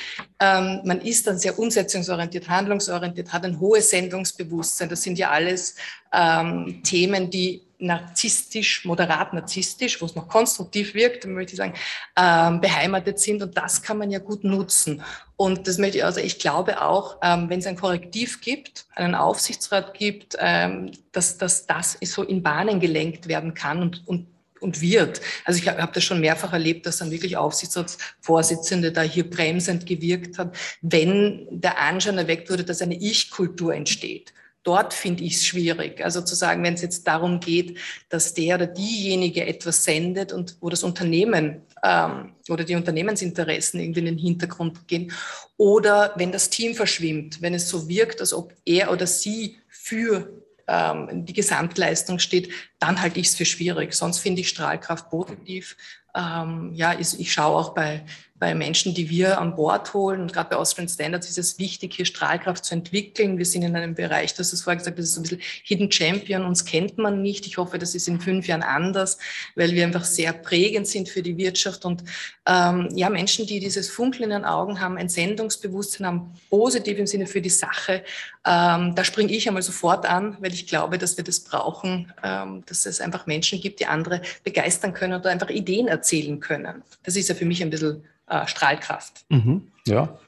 ähm, 0.40 0.80
man 0.84 1.00
ist 1.00 1.26
dann 1.26 1.38
sehr 1.38 1.58
umsetzungsorientiert, 1.58 2.48
handlungsorientiert, 2.48 3.32
hat 3.32 3.44
ein 3.44 3.58
hohes 3.58 3.90
Sendungsbewusstsein. 3.90 4.88
Das 4.88 5.02
sind 5.02 5.18
ja 5.18 5.30
alles 5.30 5.76
ähm, 6.12 6.80
Themen, 6.84 7.30
die 7.30 7.63
narzisstisch, 7.78 8.84
moderat 8.84 9.32
narzisstisch, 9.32 10.00
wo 10.00 10.06
es 10.06 10.14
noch 10.14 10.28
konstruktiv 10.28 10.94
wirkt, 10.94 11.26
möchte 11.26 11.52
ich 11.52 11.58
sagen, 11.58 11.74
ähm, 12.16 12.60
beheimatet 12.60 13.18
sind. 13.18 13.42
Und 13.42 13.56
das 13.56 13.82
kann 13.82 13.98
man 13.98 14.10
ja 14.10 14.18
gut 14.18 14.44
nutzen. 14.44 15.02
Und 15.36 15.66
das 15.66 15.78
möchte 15.78 15.98
ich, 15.98 16.04
also 16.04 16.20
ich 16.20 16.38
glaube 16.38 16.80
auch, 16.80 17.18
ähm, 17.22 17.50
wenn 17.50 17.58
es 17.58 17.66
ein 17.66 17.76
Korrektiv 17.76 18.40
gibt, 18.40 18.86
einen 18.94 19.14
Aufsichtsrat 19.14 19.94
gibt, 19.94 20.36
ähm, 20.38 20.92
dass, 21.12 21.38
dass 21.38 21.66
das 21.66 21.98
so 22.02 22.22
in 22.22 22.42
Bahnen 22.42 22.80
gelenkt 22.80 23.28
werden 23.28 23.54
kann 23.54 23.82
und, 23.82 24.06
und 24.06 24.28
und 24.60 24.80
wird. 24.80 25.20
Also 25.44 25.60
ich 25.60 25.68
habe 25.68 25.82
hab 25.82 25.92
das 25.92 26.02
schon 26.04 26.20
mehrfach 26.20 26.54
erlebt, 26.54 26.86
dass 26.86 26.96
dann 26.96 27.10
wirklich 27.10 27.36
Aufsichtsratsvorsitzende 27.36 28.92
da 28.92 29.02
hier 29.02 29.28
bremsend 29.28 29.84
gewirkt 29.84 30.38
hat, 30.38 30.56
wenn 30.80 31.46
der 31.50 31.78
Anschein 31.78 32.16
erweckt 32.16 32.48
wurde, 32.48 32.64
dass 32.64 32.80
eine 32.80 32.94
Ich-Kultur 32.94 33.74
entsteht 33.74 34.32
dort 34.64 34.94
finde 34.94 35.22
ich 35.22 35.36
es 35.36 35.44
schwierig. 35.44 36.02
Also 36.02 36.22
zu 36.22 36.34
sagen, 36.34 36.64
wenn 36.64 36.74
es 36.74 36.82
jetzt 36.82 37.06
darum 37.06 37.38
geht, 37.38 37.78
dass 38.08 38.34
der 38.34 38.56
oder 38.56 38.66
diejenige 38.66 39.46
etwas 39.46 39.84
sendet 39.84 40.32
und 40.32 40.56
wo 40.60 40.70
das 40.70 40.82
Unternehmen 40.82 41.62
ähm, 41.82 42.32
oder 42.48 42.64
die 42.64 42.74
Unternehmensinteressen 42.74 43.78
irgendwie 43.78 44.00
in 44.00 44.06
den 44.06 44.18
Hintergrund 44.18 44.88
gehen 44.88 45.12
oder 45.56 46.12
wenn 46.16 46.32
das 46.32 46.50
Team 46.50 46.74
verschwimmt, 46.74 47.40
wenn 47.42 47.54
es 47.54 47.68
so 47.68 47.88
wirkt, 47.88 48.20
als 48.20 48.32
ob 48.32 48.52
er 48.64 48.90
oder 48.90 49.06
sie 49.06 49.58
für 49.68 50.32
ähm, 50.66 51.26
die 51.26 51.34
Gesamtleistung 51.34 52.18
steht, 52.18 52.50
dann 52.78 53.00
halte 53.00 53.20
ich 53.20 53.28
es 53.28 53.34
für 53.34 53.44
schwierig. 53.44 53.92
Sonst 53.92 54.18
finde 54.18 54.40
ich 54.40 54.48
Strahlkraft 54.48 55.10
positiv. 55.10 55.76
Ähm, 56.16 56.72
ja, 56.74 56.98
ich, 56.98 57.20
ich 57.20 57.32
schaue 57.32 57.56
auch 57.56 57.74
bei 57.74 58.04
bei 58.36 58.52
Menschen, 58.54 58.94
die 58.94 59.08
wir 59.08 59.38
an 59.38 59.54
Bord 59.54 59.94
holen. 59.94 60.20
Und 60.20 60.32
gerade 60.32 60.50
bei 60.50 60.56
Austrian 60.56 60.88
Standards 60.88 61.28
ist 61.28 61.38
es 61.38 61.58
wichtig, 61.58 61.94
hier 61.94 62.04
Strahlkraft 62.04 62.64
zu 62.64 62.74
entwickeln. 62.74 63.38
Wir 63.38 63.46
sind 63.46 63.62
in 63.62 63.76
einem 63.76 63.94
Bereich, 63.94 64.34
das 64.34 64.52
ist 64.52 64.62
vorher 64.62 64.78
gesagt, 64.78 64.98
das 64.98 65.06
ist 65.06 65.14
so 65.14 65.20
ein 65.20 65.22
bisschen 65.22 65.40
Hidden 65.62 65.92
Champion. 65.92 66.44
Uns 66.44 66.64
kennt 66.64 66.98
man 66.98 67.22
nicht. 67.22 67.46
Ich 67.46 67.58
hoffe, 67.58 67.78
das 67.78 67.94
ist 67.94 68.08
in 68.08 68.20
fünf 68.20 68.48
Jahren 68.48 68.62
anders, 68.62 69.18
weil 69.54 69.70
wir 69.72 69.84
einfach 69.84 70.04
sehr 70.04 70.32
prägend 70.32 70.88
sind 70.88 71.08
für 71.08 71.22
die 71.22 71.36
Wirtschaft. 71.36 71.84
Und 71.84 72.02
ähm, 72.46 72.88
ja, 72.94 73.08
Menschen, 73.08 73.46
die 73.46 73.60
dieses 73.60 73.88
Funkeln 73.88 74.24
in 74.24 74.30
den 74.30 74.44
Augen 74.44 74.80
haben, 74.80 74.98
ein 74.98 75.08
Sendungsbewusstsein 75.08 76.06
haben, 76.06 76.34
positiv 76.50 76.98
im 76.98 77.06
Sinne 77.06 77.28
für 77.28 77.40
die 77.40 77.50
Sache, 77.50 78.02
ähm, 78.46 78.94
da 78.94 79.04
springe 79.04 79.32
ich 79.32 79.46
einmal 79.46 79.62
sofort 79.62 80.06
an, 80.06 80.36
weil 80.40 80.52
ich 80.52 80.66
glaube, 80.66 80.98
dass 80.98 81.16
wir 81.16 81.24
das 81.24 81.40
brauchen, 81.40 82.12
ähm, 82.22 82.64
dass 82.66 82.84
es 82.84 83.00
einfach 83.00 83.26
Menschen 83.26 83.60
gibt, 83.60 83.78
die 83.78 83.86
andere 83.86 84.20
begeistern 84.42 84.92
können 84.92 85.18
oder 85.18 85.30
einfach 85.30 85.50
Ideen 85.50 85.86
erzählen 85.86 86.40
können. 86.40 86.82
Das 87.04 87.16
ist 87.16 87.28
ja 87.28 87.34
für 87.36 87.46
mich 87.46 87.62
ein 87.62 87.70
bisschen 87.70 88.04
äh, 88.26 88.46
Strahlkraft. 88.46 89.24
Mhm, 89.28 89.72
ja. 89.86 90.18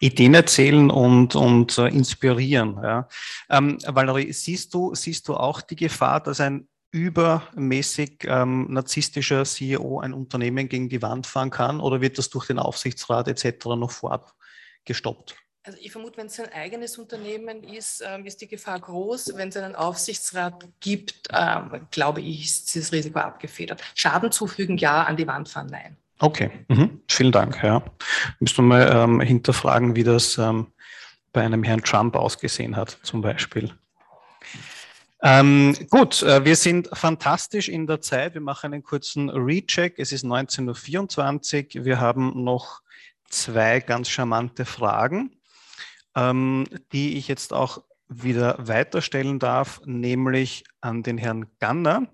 Ideen 0.00 0.34
erzählen 0.34 0.90
und, 0.90 1.36
und 1.36 1.78
äh, 1.78 1.88
inspirieren. 1.88 2.78
Ja. 2.82 3.08
Ähm, 3.48 3.78
Valerie, 3.86 4.32
siehst 4.32 4.74
du, 4.74 4.94
siehst 4.94 5.28
du 5.28 5.34
auch 5.34 5.60
die 5.60 5.76
Gefahr, 5.76 6.20
dass 6.20 6.40
ein 6.40 6.68
übermäßig 6.90 8.24
ähm, 8.24 8.66
narzisstischer 8.70 9.44
CEO 9.44 10.00
ein 10.00 10.12
Unternehmen 10.12 10.68
gegen 10.68 10.88
die 10.88 11.02
Wand 11.02 11.26
fahren 11.26 11.50
kann 11.50 11.80
oder 11.80 12.00
wird 12.00 12.18
das 12.18 12.30
durch 12.30 12.46
den 12.46 12.58
Aufsichtsrat 12.58 13.26
etc. 13.26 13.66
noch 13.66 13.90
vorab 13.90 14.32
gestoppt? 14.84 15.34
Also 15.66 15.78
ich 15.80 15.90
vermute, 15.90 16.18
wenn 16.18 16.26
es 16.26 16.38
ein 16.38 16.52
eigenes 16.52 16.98
Unternehmen 16.98 17.64
ist, 17.64 18.04
ähm, 18.06 18.26
ist 18.26 18.40
die 18.42 18.46
Gefahr 18.46 18.78
groß. 18.78 19.32
Wenn 19.34 19.48
es 19.48 19.56
einen 19.56 19.74
Aufsichtsrat 19.74 20.68
gibt, 20.80 21.28
ähm, 21.32 21.86
glaube 21.90 22.20
ich, 22.20 22.44
ist 22.44 22.76
das 22.76 22.92
Risiko 22.92 23.18
abgefedert. 23.18 23.82
Schaden 23.94 24.30
zufügen, 24.30 24.76
ja, 24.76 25.04
an 25.04 25.16
die 25.16 25.26
Wand 25.26 25.48
fahren, 25.48 25.68
nein. 25.70 25.96
Okay, 26.24 26.50
mhm. 26.68 27.02
vielen 27.06 27.32
Dank. 27.32 27.62
Ja. 27.62 27.84
Müssen 28.40 28.56
wir 28.56 28.62
mal 28.62 28.90
ähm, 28.90 29.20
hinterfragen, 29.20 29.94
wie 29.94 30.04
das 30.04 30.38
ähm, 30.38 30.68
bei 31.34 31.42
einem 31.42 31.62
Herrn 31.62 31.82
Trump 31.82 32.16
ausgesehen 32.16 32.76
hat, 32.76 32.98
zum 33.02 33.20
Beispiel. 33.20 33.74
Ähm, 35.22 35.76
gut, 35.90 36.22
äh, 36.22 36.42
wir 36.42 36.56
sind 36.56 36.88
fantastisch 36.94 37.68
in 37.68 37.86
der 37.86 38.00
Zeit. 38.00 38.32
Wir 38.32 38.40
machen 38.40 38.72
einen 38.72 38.82
kurzen 38.82 39.28
Recheck. 39.28 39.98
Es 39.98 40.12
ist 40.12 40.24
19.24 40.24 41.80
Uhr. 41.80 41.84
Wir 41.84 42.00
haben 42.00 42.42
noch 42.42 42.80
zwei 43.28 43.80
ganz 43.80 44.08
charmante 44.08 44.64
Fragen, 44.64 45.36
ähm, 46.16 46.64
die 46.92 47.18
ich 47.18 47.28
jetzt 47.28 47.52
auch 47.52 47.82
wieder 48.08 48.56
weiterstellen 48.66 49.38
darf, 49.38 49.82
nämlich 49.84 50.64
an 50.80 51.02
den 51.02 51.18
Herrn 51.18 51.50
Ganner. 51.58 52.08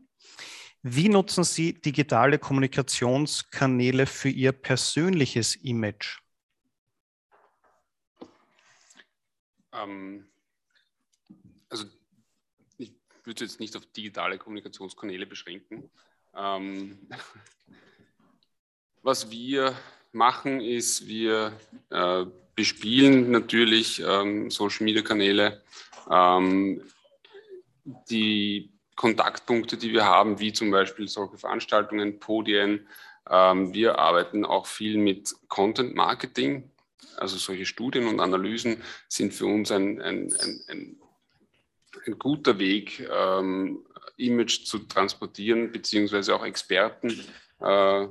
Wie 0.82 1.10
nutzen 1.10 1.44
Sie 1.44 1.74
digitale 1.74 2.38
Kommunikationskanäle 2.38 4.06
für 4.06 4.30
Ihr 4.30 4.52
persönliches 4.52 5.56
Image? 5.56 6.20
Ähm, 9.72 10.26
also 11.68 11.84
ich 12.78 12.94
würde 13.24 13.44
jetzt 13.44 13.60
nicht 13.60 13.76
auf 13.76 13.84
digitale 13.86 14.38
Kommunikationskanäle 14.38 15.26
beschränken. 15.26 15.90
Ähm, 16.34 16.98
was 19.02 19.30
wir 19.30 19.76
machen, 20.12 20.60
ist, 20.60 21.06
wir 21.06 21.58
äh, 21.90 22.24
bespielen 22.54 23.30
natürlich 23.30 24.02
ähm, 24.04 24.50
Social-Media-Kanäle. 24.50 25.62
Ähm, 26.10 26.82
die 28.08 28.69
Kontaktpunkte, 29.00 29.78
die 29.78 29.94
wir 29.94 30.04
haben, 30.04 30.40
wie 30.40 30.52
zum 30.52 30.70
Beispiel 30.70 31.08
solche 31.08 31.38
Veranstaltungen, 31.38 32.20
Podien. 32.20 32.86
Ähm, 33.30 33.72
wir 33.72 33.98
arbeiten 33.98 34.44
auch 34.44 34.66
viel 34.66 34.98
mit 34.98 35.34
Content 35.48 35.94
Marketing. 35.94 36.70
Also 37.16 37.38
solche 37.38 37.64
Studien 37.64 38.06
und 38.08 38.20
Analysen 38.20 38.82
sind 39.08 39.32
für 39.32 39.46
uns 39.46 39.72
ein, 39.72 40.02
ein, 40.02 40.30
ein, 40.42 40.60
ein 40.68 40.96
ein 42.06 42.18
guter 42.18 42.58
Weg, 42.58 43.08
ähm, 43.10 43.84
Image 44.18 44.64
zu 44.66 44.80
transportieren, 44.80 45.72
beziehungsweise 45.72 46.34
auch 46.34 46.44
Experten 46.44 47.08
äh, 47.60 48.06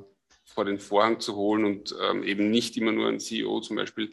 vor 0.46 0.66
den 0.66 0.80
Vorhang 0.80 1.20
zu 1.20 1.36
holen 1.36 1.66
und 1.66 1.96
ähm, 2.02 2.24
eben 2.24 2.50
nicht 2.50 2.78
immer 2.78 2.92
nur 2.92 3.10
ein 3.10 3.20
CEO 3.20 3.62
zum 3.62 3.76
Beispiel 3.76 4.10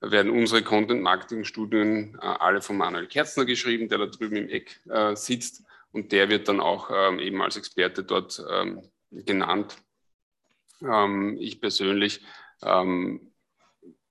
werden 0.00 0.30
unsere 0.30 0.62
Content-Marketing-Studien 0.62 2.16
äh, 2.20 2.24
alle 2.24 2.62
von 2.62 2.76
Manuel 2.76 3.08
Kerzner 3.08 3.44
geschrieben, 3.44 3.88
der 3.88 3.98
da 3.98 4.06
drüben 4.06 4.36
im 4.36 4.48
Eck 4.48 4.80
äh, 4.88 5.16
sitzt 5.16 5.64
und 5.92 6.12
der 6.12 6.28
wird 6.28 6.48
dann 6.48 6.60
auch 6.60 6.90
ähm, 6.92 7.18
eben 7.18 7.42
als 7.42 7.56
Experte 7.56 8.02
dort 8.04 8.42
ähm, 8.50 8.82
genannt. 9.10 9.76
Ähm, 10.82 11.36
ich 11.38 11.60
persönlich 11.60 12.22
ähm, 12.62 13.32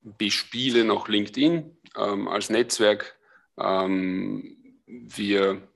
bespiele 0.01 0.83
noch 0.83 1.07
LinkedIn 1.07 1.77
ähm, 1.97 2.27
als 2.27 2.49
Netzwerk. 2.49 3.17
Ähm, 3.57 4.57
wir 4.85 5.67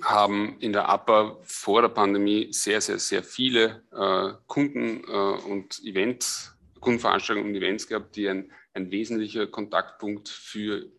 haben 0.00 0.58
in 0.60 0.72
der 0.72 0.88
APA 0.88 1.38
vor 1.42 1.82
der 1.82 1.88
Pandemie 1.88 2.52
sehr, 2.52 2.80
sehr, 2.80 2.98
sehr 2.98 3.22
viele 3.22 3.82
äh, 3.92 4.32
Kunden 4.46 5.04
äh, 5.04 5.50
und 5.50 5.80
Events, 5.84 6.56
Kundenveranstaltungen 6.80 7.50
und 7.50 7.56
Events 7.56 7.86
gehabt, 7.86 8.16
die 8.16 8.28
ein, 8.28 8.50
ein 8.74 8.90
wesentlicher 8.90 9.46
Kontaktpunkt 9.46 10.28
für 10.28 10.90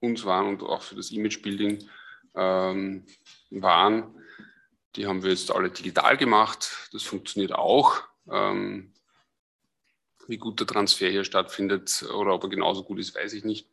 uns 0.00 0.24
waren 0.24 0.46
und 0.46 0.62
auch 0.62 0.82
für 0.82 0.94
das 0.94 1.10
Imagebuilding 1.10 1.88
ähm, 2.38 3.04
waren. 3.50 4.14
Die 4.96 5.06
haben 5.06 5.22
wir 5.22 5.30
jetzt 5.30 5.50
alle 5.50 5.70
digital 5.70 6.16
gemacht. 6.16 6.88
Das 6.92 7.02
funktioniert 7.02 7.52
auch. 7.52 8.02
Ähm, 8.30 8.92
wie 10.26 10.38
gut 10.38 10.60
der 10.60 10.66
Transfer 10.66 11.08
hier 11.10 11.24
stattfindet 11.24 12.04
oder 12.14 12.34
ob 12.34 12.44
er 12.44 12.50
genauso 12.50 12.84
gut 12.84 12.98
ist, 12.98 13.14
weiß 13.14 13.32
ich 13.32 13.44
nicht, 13.44 13.68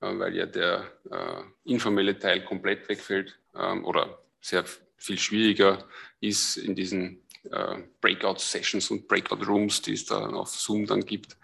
äh, 0.00 0.18
weil 0.18 0.34
ja 0.34 0.46
der 0.46 0.92
äh, 1.10 1.42
informelle 1.64 2.18
Teil 2.18 2.44
komplett 2.44 2.88
wegfällt 2.88 3.38
ähm, 3.54 3.84
oder 3.84 4.22
sehr 4.40 4.64
viel 4.96 5.18
schwieriger 5.18 5.84
ist 6.20 6.56
in 6.56 6.74
diesen 6.74 7.22
äh, 7.50 7.82
Breakout-Sessions 8.00 8.90
und 8.90 9.08
Breakout-Rooms, 9.08 9.82
die 9.82 9.94
es 9.94 10.06
da 10.06 10.28
auf 10.28 10.50
Zoom 10.50 10.86
dann 10.86 11.04
gibt. 11.04 11.36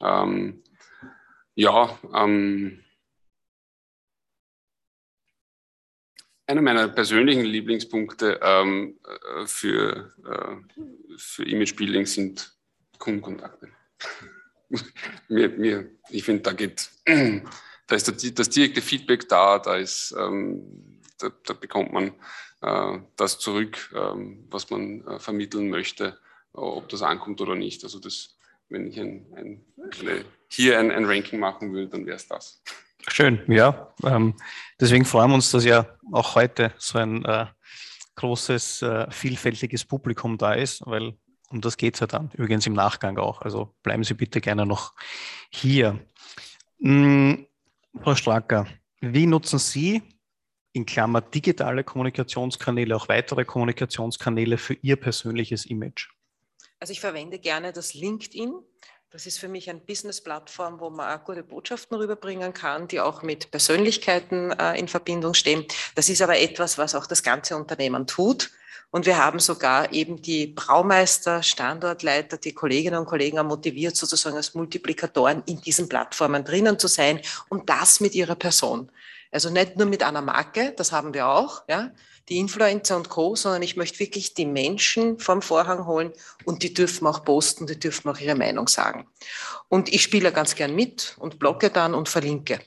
Ähm, 0.00 0.62
ja, 1.54 1.98
ähm, 2.14 2.84
einer 6.50 6.62
meiner 6.62 6.88
persönlichen 6.88 7.44
Lieblingspunkte 7.44 8.40
ähm, 8.42 8.98
äh, 9.04 9.46
für, 9.46 10.12
äh, 10.26 11.16
für 11.16 11.44
Image-Building 11.44 12.06
sind 12.06 12.52
Kundenkontakte. 12.98 13.68
mir, 15.28 15.48
mir, 15.50 15.90
ich 16.08 16.24
finde, 16.24 16.42
da 16.42 16.52
geht, 16.52 16.90
da 17.06 17.94
ist 17.94 18.08
das, 18.08 18.34
das 18.34 18.50
direkte 18.50 18.82
Feedback 18.82 19.28
da, 19.28 19.60
da 19.60 19.76
ist, 19.76 20.14
ähm, 20.18 21.00
da, 21.18 21.30
da, 21.44 21.54
bekommt 21.54 21.92
man 21.92 22.14
äh, 22.62 22.98
das 23.16 23.38
zurück, 23.38 23.94
ähm, 23.94 24.44
was 24.50 24.70
man 24.70 25.06
äh, 25.06 25.18
vermitteln 25.20 25.70
möchte, 25.70 26.18
ob 26.52 26.88
das 26.88 27.02
ankommt 27.02 27.40
oder 27.40 27.54
nicht. 27.54 27.84
Also 27.84 28.00
das, 28.00 28.36
wenn 28.68 28.88
ich 28.88 28.98
ein, 28.98 29.26
ein, 29.36 29.64
hier 30.48 30.80
ein, 30.80 30.90
ein 30.90 31.04
Ranking 31.04 31.38
machen 31.38 31.72
würde, 31.72 31.88
dann 31.88 32.06
wäre 32.06 32.16
es 32.16 32.26
das. 32.26 32.60
Schön, 33.12 33.42
ja. 33.48 33.92
Ähm, 34.04 34.34
deswegen 34.80 35.04
freuen 35.04 35.30
wir 35.30 35.34
uns, 35.34 35.50
dass 35.50 35.64
ja 35.64 35.86
auch 36.12 36.36
heute 36.36 36.72
so 36.78 36.98
ein 36.98 37.24
äh, 37.24 37.46
großes, 38.14 38.82
äh, 38.82 39.10
vielfältiges 39.10 39.84
Publikum 39.84 40.38
da 40.38 40.52
ist, 40.52 40.86
weil 40.86 41.14
um 41.48 41.60
das 41.60 41.76
geht 41.76 41.94
es 41.94 42.00
ja 42.00 42.06
dann, 42.06 42.30
übrigens 42.34 42.66
im 42.68 42.74
Nachgang 42.74 43.18
auch. 43.18 43.42
Also 43.42 43.74
bleiben 43.82 44.04
Sie 44.04 44.14
bitte 44.14 44.40
gerne 44.40 44.64
noch 44.64 44.94
hier. 45.50 45.98
Hm, 46.80 47.46
Frau 48.00 48.14
Stracker, 48.14 48.68
wie 49.00 49.26
nutzen 49.26 49.58
Sie 49.58 50.02
in 50.72 50.86
Klammer 50.86 51.20
digitale 51.20 51.82
Kommunikationskanäle, 51.82 52.94
auch 52.94 53.08
weitere 53.08 53.44
Kommunikationskanäle 53.44 54.56
für 54.56 54.74
Ihr 54.74 54.94
persönliches 54.94 55.66
Image? 55.66 56.08
Also 56.78 56.92
ich 56.92 57.00
verwende 57.00 57.40
gerne 57.40 57.72
das 57.72 57.94
LinkedIn. 57.94 58.54
Das 59.12 59.26
ist 59.26 59.40
für 59.40 59.48
mich 59.48 59.68
eine 59.68 59.80
Business-Plattform, 59.80 60.78
wo 60.78 60.88
man 60.88 61.18
auch 61.18 61.24
gute 61.24 61.42
Botschaften 61.42 61.96
rüberbringen 61.96 62.54
kann, 62.54 62.86
die 62.86 63.00
auch 63.00 63.22
mit 63.22 63.50
Persönlichkeiten 63.50 64.52
äh, 64.52 64.78
in 64.78 64.86
Verbindung 64.86 65.34
stehen. 65.34 65.66
Das 65.96 66.08
ist 66.08 66.22
aber 66.22 66.38
etwas, 66.38 66.78
was 66.78 66.94
auch 66.94 67.06
das 67.06 67.24
ganze 67.24 67.56
Unternehmen 67.56 68.06
tut. 68.06 68.52
Und 68.92 69.06
wir 69.06 69.18
haben 69.18 69.40
sogar 69.40 69.92
eben 69.92 70.22
die 70.22 70.46
Braumeister, 70.46 71.42
Standortleiter, 71.42 72.36
die 72.36 72.52
Kolleginnen 72.52 73.00
und 73.00 73.06
Kollegen 73.06 73.44
motiviert, 73.44 73.96
sozusagen 73.96 74.36
als 74.36 74.54
Multiplikatoren 74.54 75.42
in 75.46 75.60
diesen 75.60 75.88
Plattformen 75.88 76.44
drinnen 76.44 76.78
zu 76.78 76.86
sein 76.86 77.20
und 77.48 77.68
das 77.68 77.98
mit 77.98 78.14
ihrer 78.14 78.36
Person. 78.36 78.92
Also 79.32 79.50
nicht 79.50 79.76
nur 79.76 79.88
mit 79.88 80.04
einer 80.04 80.22
Marke, 80.22 80.72
das 80.76 80.92
haben 80.92 81.14
wir 81.14 81.26
auch, 81.26 81.62
ja, 81.68 81.90
die 82.30 82.38
Influencer 82.38 82.96
und 82.96 83.08
Co., 83.08 83.34
sondern 83.34 83.62
ich 83.62 83.76
möchte 83.76 83.98
wirklich 83.98 84.34
die 84.34 84.46
Menschen 84.46 85.18
vom 85.18 85.42
Vorhang 85.42 85.86
holen 85.86 86.12
und 86.44 86.62
die 86.62 86.72
dürfen 86.72 87.06
auch 87.06 87.24
posten, 87.24 87.66
die 87.66 87.78
dürfen 87.78 88.08
auch 88.08 88.18
ihre 88.18 88.36
Meinung 88.36 88.68
sagen. 88.68 89.06
Und 89.68 89.92
ich 89.92 90.02
spiele 90.02 90.32
ganz 90.32 90.54
gern 90.54 90.74
mit 90.74 91.16
und 91.18 91.38
blocke 91.38 91.70
dann 91.70 91.94
und 91.94 92.08
verlinke. 92.08 92.60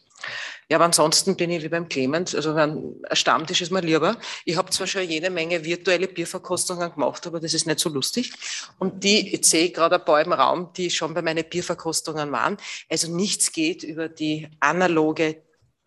Ja, 0.69 0.77
aber 0.77 0.85
ansonsten 0.85 1.35
bin 1.35 1.49
ich 1.49 1.61
wie 1.61 1.69
beim 1.69 1.89
Clemens, 1.89 2.33
also 2.33 2.53
ein 2.53 2.95
Stammtisch 3.11 3.61
ist 3.61 3.71
mir 3.71 3.81
lieber. 3.81 4.17
Ich 4.45 4.55
habe 4.55 4.69
zwar 4.69 4.87
schon 4.87 5.03
jede 5.03 5.29
Menge 5.29 5.63
virtuelle 5.63 6.07
Bierverkostungen 6.07 6.93
gemacht, 6.93 7.27
aber 7.27 7.39
das 7.39 7.53
ist 7.53 7.67
nicht 7.67 7.79
so 7.79 7.89
lustig. 7.89 8.31
Und 8.79 9.03
die, 9.03 9.33
jetzt 9.33 9.49
sehe 9.49 9.65
ich 9.65 9.73
gerade 9.73 9.95
ein 9.95 10.05
paar 10.05 10.21
im 10.21 10.31
Raum, 10.31 10.71
die 10.75 10.89
schon 10.89 11.13
bei 11.13 11.21
meinen 11.21 11.43
Bierverkostungen 11.47 12.31
waren. 12.31 12.57
Also 12.89 13.13
nichts 13.13 13.51
geht 13.51 13.83
über 13.83 14.07
die 14.07 14.49
analoge 14.61 15.41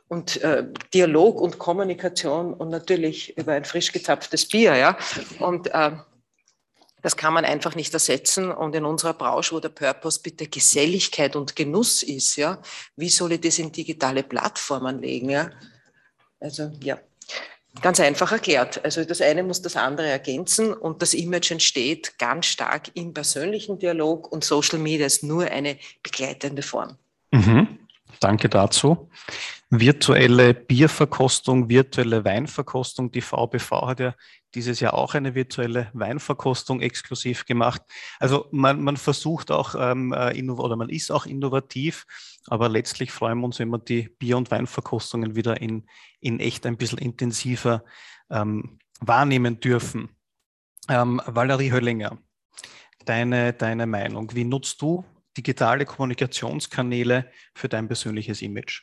und 0.09 0.41
äh, 0.43 0.65
Dialog 0.95 1.41
und 1.41 1.59
Kommunikation 1.59 2.55
und 2.55 2.71
natürlich 2.71 3.37
über 3.37 3.53
ein 3.53 3.65
frisch 3.65 3.93
gezapftes 3.93 4.47
Bier, 4.47 4.77
ja. 4.77 4.97
Und 5.41 5.69
äh, 5.69 5.93
das 7.03 7.17
kann 7.17 7.35
man 7.35 7.45
einfach 7.45 7.75
nicht 7.75 7.95
ersetzen. 7.95 8.51
Und 8.51 8.75
in 8.75 8.85
unserer 8.85 9.15
Branche, 9.15 9.55
wo 9.55 9.61
der 9.61 9.69
Purpose 9.69 10.21
bitte 10.21 10.49
Geselligkeit 10.49 11.37
und 11.37 11.55
Genuss 11.55 12.03
ist, 12.03 12.37
ja, 12.37 12.61
wie 12.97 13.09
soll 13.09 13.33
ich 13.33 13.41
das 13.41 13.59
in 13.59 13.71
digitale 13.71 14.23
Plattformen 14.23 15.01
legen? 15.01 15.31
Ja? 15.31 15.51
Also 16.41 16.73
ja, 16.83 16.99
ganz 17.81 18.01
einfach 18.01 18.33
erklärt. 18.33 18.85
Also 18.85 19.05
das 19.05 19.21
eine 19.21 19.43
muss 19.43 19.63
das 19.63 19.77
andere 19.77 20.09
ergänzen 20.09 20.73
und 20.73 21.03
das 21.03 21.15
Image 21.15 21.51
entsteht 21.51 22.19
ganz 22.19 22.47
stark 22.47 22.91
im 22.95 23.15
persönlichen 23.15 23.79
Dialog 23.79 24.31
und 24.33 24.45
Social 24.45 24.79
Media 24.79 25.07
ist 25.07 25.23
nur 25.23 25.45
eine 25.45 25.79
begleitende 26.03 26.63
Form. 26.63 26.97
Mhm. 27.33 27.76
Danke 28.21 28.49
dazu 28.49 29.11
virtuelle 29.71 30.55
Bierverkostung, 30.55 31.69
virtuelle 31.69 32.25
Weinverkostung. 32.25 33.11
Die 33.11 33.21
VBV 33.21 33.71
hat 33.87 34.01
ja 34.01 34.15
dieses 34.55 34.81
Jahr 34.81 34.95
auch 34.95 35.15
eine 35.15 35.35
virtuelle 35.35 35.91
Weinverkostung 35.93 36.81
exklusiv 36.81 37.47
gemacht. 37.47 37.83
Also 38.21 38.47
man, 38.53 38.83
man 38.83 38.97
versucht 38.97 39.51
auch, 39.51 39.75
ähm, 39.79 40.13
äh, 40.13 40.41
oder 40.49 40.77
man 40.77 40.89
ist 40.89 41.11
auch 41.11 41.27
innovativ, 41.27 42.07
aber 42.47 42.69
letztlich 42.69 43.11
freuen 43.11 43.39
wir 43.39 43.47
uns, 43.47 43.59
wenn 43.59 43.69
wir 43.69 43.79
die 43.79 44.09
Bier- 44.19 44.37
und 44.37 44.51
Weinverkostungen 44.51 45.35
wieder 45.35 45.61
in, 45.61 45.87
in 46.21 46.39
echt 46.39 46.65
ein 46.65 46.77
bisschen 46.77 46.99
intensiver 46.99 47.85
ähm, 48.31 48.79
wahrnehmen 49.01 49.59
dürfen. 49.59 50.11
Ähm, 50.89 51.21
Valerie 51.27 51.73
Höllinger, 51.73 52.19
deine, 53.05 53.53
deine 53.53 53.87
Meinung. 53.87 54.33
Wie 54.35 54.45
nutzt 54.45 54.81
du 54.81 55.05
digitale 55.37 55.85
Kommunikationskanäle 55.85 57.31
für 57.55 57.69
dein 57.69 57.89
persönliches 57.89 58.43
Image? 58.43 58.83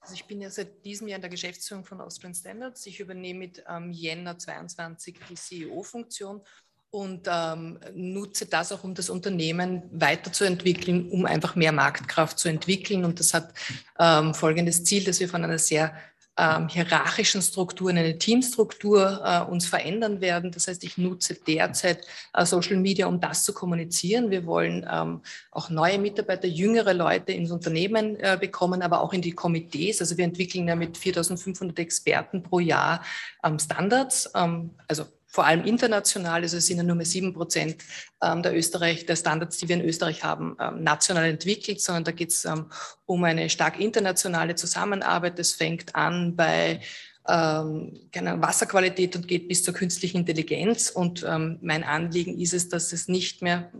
Also 0.00 0.14
ich 0.14 0.24
bin 0.24 0.40
ja 0.40 0.50
seit 0.50 0.84
diesem 0.84 1.08
Jahr 1.08 1.16
in 1.16 1.22
der 1.22 1.30
Geschäftsführung 1.30 1.84
von 1.84 2.00
Austrian 2.00 2.34
Standards. 2.34 2.86
Ich 2.86 2.98
übernehme 2.98 3.38
mit 3.38 3.64
ähm, 3.68 3.92
Jänner 3.92 4.36
22 4.36 5.16
die 5.28 5.34
CEO-Funktion 5.34 6.42
und 6.90 7.26
ähm, 7.30 7.78
nutze 7.94 8.46
das 8.46 8.70
auch, 8.72 8.84
um 8.84 8.94
das 8.94 9.08
Unternehmen 9.10 9.82
weiterzuentwickeln, 9.92 11.08
um 11.10 11.24
einfach 11.24 11.56
mehr 11.56 11.72
Marktkraft 11.72 12.38
zu 12.38 12.48
entwickeln. 12.48 13.04
Und 13.04 13.18
das 13.18 13.32
hat 13.32 13.54
ähm, 13.98 14.34
folgendes 14.34 14.84
Ziel, 14.84 15.04
dass 15.04 15.20
wir 15.20 15.28
von 15.28 15.44
einer 15.44 15.58
sehr 15.58 15.94
ähm, 16.38 16.68
hierarchischen 16.68 17.42
Strukturen, 17.42 17.98
eine 17.98 18.18
Teamstruktur 18.18 19.20
äh, 19.24 19.50
uns 19.50 19.66
verändern 19.66 20.20
werden. 20.20 20.50
Das 20.50 20.66
heißt, 20.66 20.82
ich 20.84 20.96
nutze 20.96 21.34
derzeit 21.34 22.06
äh, 22.32 22.46
Social 22.46 22.76
Media, 22.76 23.06
um 23.06 23.20
das 23.20 23.44
zu 23.44 23.52
kommunizieren. 23.52 24.30
Wir 24.30 24.46
wollen 24.46 24.86
ähm, 24.90 25.20
auch 25.50 25.68
neue 25.68 25.98
Mitarbeiter, 25.98 26.48
jüngere 26.48 26.94
Leute 26.94 27.32
ins 27.32 27.50
Unternehmen 27.50 28.16
äh, 28.16 28.38
bekommen, 28.40 28.82
aber 28.82 29.02
auch 29.02 29.12
in 29.12 29.22
die 29.22 29.32
Komitees. 29.32 30.00
Also 30.00 30.16
wir 30.16 30.24
entwickeln 30.24 30.68
ja 30.68 30.74
mit 30.74 30.96
4.500 30.96 31.78
Experten 31.78 32.42
pro 32.42 32.60
Jahr 32.60 33.04
ähm, 33.44 33.58
Standards, 33.58 34.30
ähm, 34.34 34.70
also 34.88 35.04
vor 35.32 35.46
allem 35.46 35.64
international, 35.64 36.42
also 36.42 36.58
es 36.58 36.66
sind 36.66 36.76
ja 36.76 36.82
nur 36.82 36.94
mehr 36.94 37.06
sieben 37.06 37.32
Prozent 37.32 37.78
ähm, 38.22 38.42
der 38.42 38.54
Österreich, 38.54 39.06
der 39.06 39.16
Standards, 39.16 39.56
die 39.56 39.66
wir 39.66 39.76
in 39.76 39.84
Österreich 39.84 40.22
haben, 40.22 40.56
ähm, 40.60 40.84
national 40.84 41.24
entwickelt, 41.24 41.80
sondern 41.80 42.04
da 42.04 42.12
geht 42.12 42.32
es 42.32 42.44
ähm, 42.44 42.66
um 43.06 43.24
eine 43.24 43.48
stark 43.48 43.80
internationale 43.80 44.54
Zusammenarbeit. 44.56 45.38
Das 45.38 45.52
fängt 45.52 45.94
an 45.94 46.36
bei 46.36 46.80
ähm, 47.26 47.94
Wasserqualität 48.12 49.16
und 49.16 49.26
geht 49.26 49.48
bis 49.48 49.64
zur 49.64 49.72
künstlichen 49.72 50.18
Intelligenz. 50.18 50.90
Und 50.90 51.22
mein 51.22 51.84
Anliegen 51.84 52.38
ist 52.38 52.52
es, 52.52 52.68
dass 52.68 52.92
es 52.92 53.06
nicht 53.06 53.42
mehr 53.42 53.70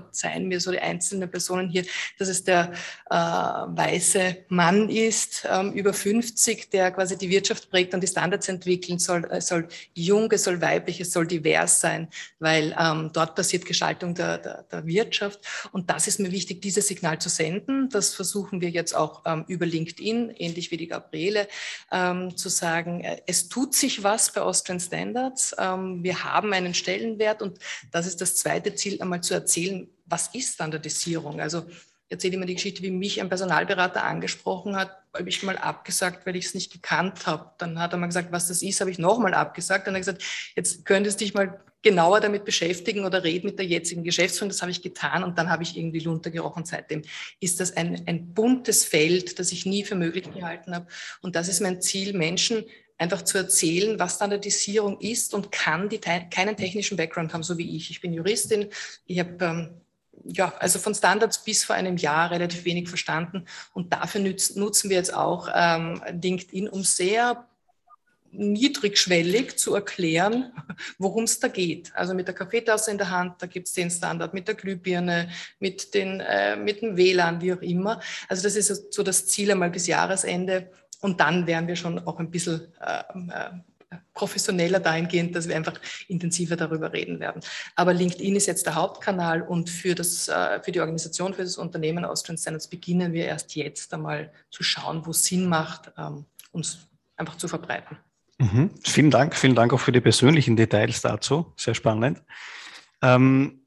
verzeihen 0.00 0.48
mir 0.48 0.60
so 0.60 0.70
die 0.70 0.80
einzelnen 0.80 1.30
Personen 1.30 1.68
hier, 1.68 1.84
dass 2.18 2.28
es 2.28 2.44
der 2.44 2.72
äh, 3.10 3.14
weiße 3.16 4.44
Mann 4.48 4.88
ist, 4.88 5.46
ähm, 5.50 5.72
über 5.72 5.92
50, 5.92 6.70
der 6.70 6.90
quasi 6.90 7.16
die 7.16 7.30
Wirtschaft 7.30 7.70
prägt 7.70 7.94
und 7.94 8.02
die 8.02 8.06
Standards 8.06 8.48
entwickeln 8.48 8.98
soll. 8.98 9.26
Es 9.30 9.48
soll 9.48 9.68
jung, 9.94 10.30
es 10.32 10.44
soll 10.44 10.60
weiblich, 10.60 11.00
es 11.00 11.12
soll 11.12 11.26
divers 11.26 11.80
sein, 11.80 12.08
weil 12.38 12.74
ähm, 12.78 13.10
dort 13.12 13.34
passiert 13.34 13.64
Gestaltung 13.64 14.14
der, 14.14 14.38
der, 14.38 14.62
der, 14.70 14.86
Wirtschaft. 14.86 15.40
Und 15.72 15.90
das 15.90 16.06
ist 16.06 16.20
mir 16.20 16.30
wichtig, 16.30 16.62
dieses 16.62 16.88
Signal 16.88 17.18
zu 17.18 17.28
senden. 17.28 17.88
Das 17.88 18.14
versuchen 18.14 18.60
wir 18.60 18.70
jetzt 18.70 18.94
auch 18.94 19.22
ähm, 19.24 19.44
über 19.48 19.66
LinkedIn, 19.66 20.30
ähnlich 20.36 20.70
wie 20.70 20.76
die 20.76 20.86
Gabriele, 20.88 21.48
ähm, 21.90 22.36
zu 22.36 22.48
sagen, 22.48 23.00
äh, 23.02 23.20
es 23.26 23.48
tut 23.48 23.74
sich 23.74 24.02
was 24.02 24.32
bei 24.32 24.42
Austrian 24.42 24.80
Standards. 24.80 25.54
Ähm, 25.58 26.02
wir 26.02 26.24
haben 26.24 26.52
einen 26.52 26.74
Stellenwert 26.74 27.42
und 27.42 27.58
das 27.90 28.06
ist 28.06 28.20
das 28.20 28.36
zweite 28.36 28.74
Ziel, 28.74 29.00
einmal 29.00 29.22
zu 29.22 29.34
erzählen, 29.34 29.85
was 30.06 30.28
ist 30.28 30.54
Standardisierung? 30.54 31.40
Also 31.40 31.66
erzähle 32.08 32.34
immer 32.34 32.46
die 32.46 32.54
Geschichte, 32.54 32.82
wie 32.82 32.90
mich 32.90 33.20
ein 33.20 33.28
Personalberater 33.28 34.04
angesprochen 34.04 34.76
hat, 34.76 34.96
habe 35.14 35.28
ich 35.28 35.42
mal 35.42 35.58
abgesagt, 35.58 36.26
weil 36.26 36.36
ich 36.36 36.46
es 36.46 36.54
nicht 36.54 36.72
gekannt 36.72 37.26
habe. 37.26 37.50
Dann 37.58 37.80
hat 37.80 37.92
er 37.92 37.98
mal 37.98 38.06
gesagt, 38.06 38.30
was 38.32 38.48
das 38.48 38.62
ist, 38.62 38.80
habe 38.80 38.90
ich 38.90 38.98
nochmal 38.98 39.34
abgesagt. 39.34 39.86
Dann 39.86 39.94
hat 39.94 39.98
er 39.98 40.12
gesagt, 40.12 40.22
jetzt 40.54 40.84
könntest 40.84 41.20
du 41.20 41.24
dich 41.24 41.34
mal 41.34 41.60
genauer 41.82 42.20
damit 42.20 42.44
beschäftigen 42.44 43.04
oder 43.04 43.24
reden 43.24 43.46
mit 43.46 43.58
der 43.58 43.66
jetzigen 43.66 44.04
Geschäftsführung. 44.04 44.50
Das 44.50 44.62
habe 44.62 44.70
ich 44.70 44.82
getan 44.82 45.24
und 45.24 45.38
dann 45.38 45.50
habe 45.50 45.62
ich 45.62 45.76
irgendwie 45.76 46.04
runtergerochen. 46.04 46.64
Seitdem 46.64 47.02
ist 47.40 47.60
das 47.60 47.76
ein, 47.76 48.02
ein 48.06 48.34
buntes 48.34 48.84
Feld, 48.84 49.38
das 49.38 49.52
ich 49.52 49.66
nie 49.66 49.84
für 49.84 49.94
möglich 49.94 50.30
gehalten 50.32 50.74
habe. 50.74 50.86
Und 51.22 51.34
das 51.34 51.48
ist 51.48 51.60
mein 51.60 51.80
Ziel, 51.80 52.12
Menschen 52.12 52.64
einfach 52.98 53.22
zu 53.22 53.38
erzählen, 53.38 53.98
was 53.98 54.16
Standardisierung 54.16 55.00
ist 55.00 55.34
und 55.34 55.52
kann, 55.52 55.88
die 55.88 55.98
keinen 55.98 56.56
technischen 56.56 56.96
Background 56.96 57.34
haben, 57.34 57.42
so 57.42 57.58
wie 57.58 57.76
ich. 57.76 57.90
Ich 57.90 58.00
bin 58.00 58.12
Juristin, 58.12 58.68
ich 59.04 59.18
habe 59.18 59.44
ähm, 59.44 59.80
ja, 60.28 60.52
also 60.58 60.78
von 60.78 60.94
Standards 60.94 61.42
bis 61.44 61.64
vor 61.64 61.76
einem 61.76 61.96
Jahr 61.96 62.30
relativ 62.30 62.64
wenig 62.64 62.88
verstanden 62.88 63.44
und 63.72 63.92
dafür 63.92 64.20
nütz, 64.20 64.54
nutzen 64.56 64.90
wir 64.90 64.96
jetzt 64.96 65.14
auch 65.14 65.48
ähm, 65.54 66.02
LinkedIn, 66.22 66.68
um 66.68 66.84
sehr 66.84 67.46
niedrigschwellig 68.32 69.56
zu 69.56 69.74
erklären, 69.74 70.52
worum 70.98 71.24
es 71.24 71.40
da 71.40 71.48
geht. 71.48 71.92
Also 71.94 72.12
mit 72.14 72.26
der 72.26 72.34
Kaffeetasse 72.34 72.90
in 72.90 72.98
der 72.98 73.10
Hand, 73.10 73.40
da 73.40 73.46
gibt 73.46 73.68
es 73.68 73.74
den 73.74 73.90
Standard, 73.90 74.34
mit 74.34 74.48
der 74.48 74.54
Glühbirne, 74.54 75.30
mit, 75.58 75.94
den, 75.94 76.20
äh, 76.20 76.56
mit 76.56 76.82
dem 76.82 76.96
WLAN, 76.96 77.40
wie 77.40 77.52
auch 77.52 77.62
immer. 77.62 78.00
Also 78.28 78.42
das 78.42 78.56
ist 78.56 78.92
so 78.92 79.02
das 79.02 79.26
Ziel 79.26 79.50
einmal 79.50 79.70
bis 79.70 79.86
Jahresende, 79.86 80.70
und 81.00 81.20
dann 81.20 81.46
wären 81.46 81.68
wir 81.68 81.76
schon 81.76 81.98
auch 82.06 82.18
ein 82.18 82.30
bisschen 82.30 82.72
äh, 82.80 83.02
äh, 83.30 83.50
professioneller 84.14 84.80
dahingehend, 84.80 85.34
dass 85.34 85.48
wir 85.48 85.56
einfach 85.56 85.80
intensiver 86.08 86.56
darüber 86.56 86.92
reden 86.92 87.20
werden. 87.20 87.42
Aber 87.74 87.92
LinkedIn 87.94 88.34
ist 88.34 88.46
jetzt 88.46 88.66
der 88.66 88.74
Hauptkanal 88.74 89.42
und 89.42 89.70
für, 89.70 89.94
das, 89.94 90.28
äh, 90.28 90.60
für 90.62 90.72
die 90.72 90.80
Organisation, 90.80 91.34
für 91.34 91.44
das 91.44 91.58
Unternehmen 91.58 92.04
Austrian 92.04 92.38
Standards 92.38 92.68
beginnen 92.68 93.12
wir 93.12 93.26
erst 93.26 93.54
jetzt 93.54 93.92
einmal 93.94 94.32
zu 94.50 94.62
schauen, 94.62 95.06
wo 95.06 95.10
es 95.10 95.24
Sinn 95.24 95.48
macht, 95.48 95.92
ähm, 95.98 96.24
uns 96.52 96.88
einfach 97.16 97.36
zu 97.36 97.48
verbreiten. 97.48 97.96
Mhm. 98.38 98.70
Vielen 98.84 99.10
Dank, 99.10 99.34
vielen 99.34 99.54
Dank 99.54 99.72
auch 99.72 99.80
für 99.80 99.92
die 99.92 100.00
persönlichen 100.00 100.56
Details 100.56 101.00
dazu. 101.00 101.52
Sehr 101.56 101.74
spannend. 101.74 102.22
Ähm, 103.02 103.62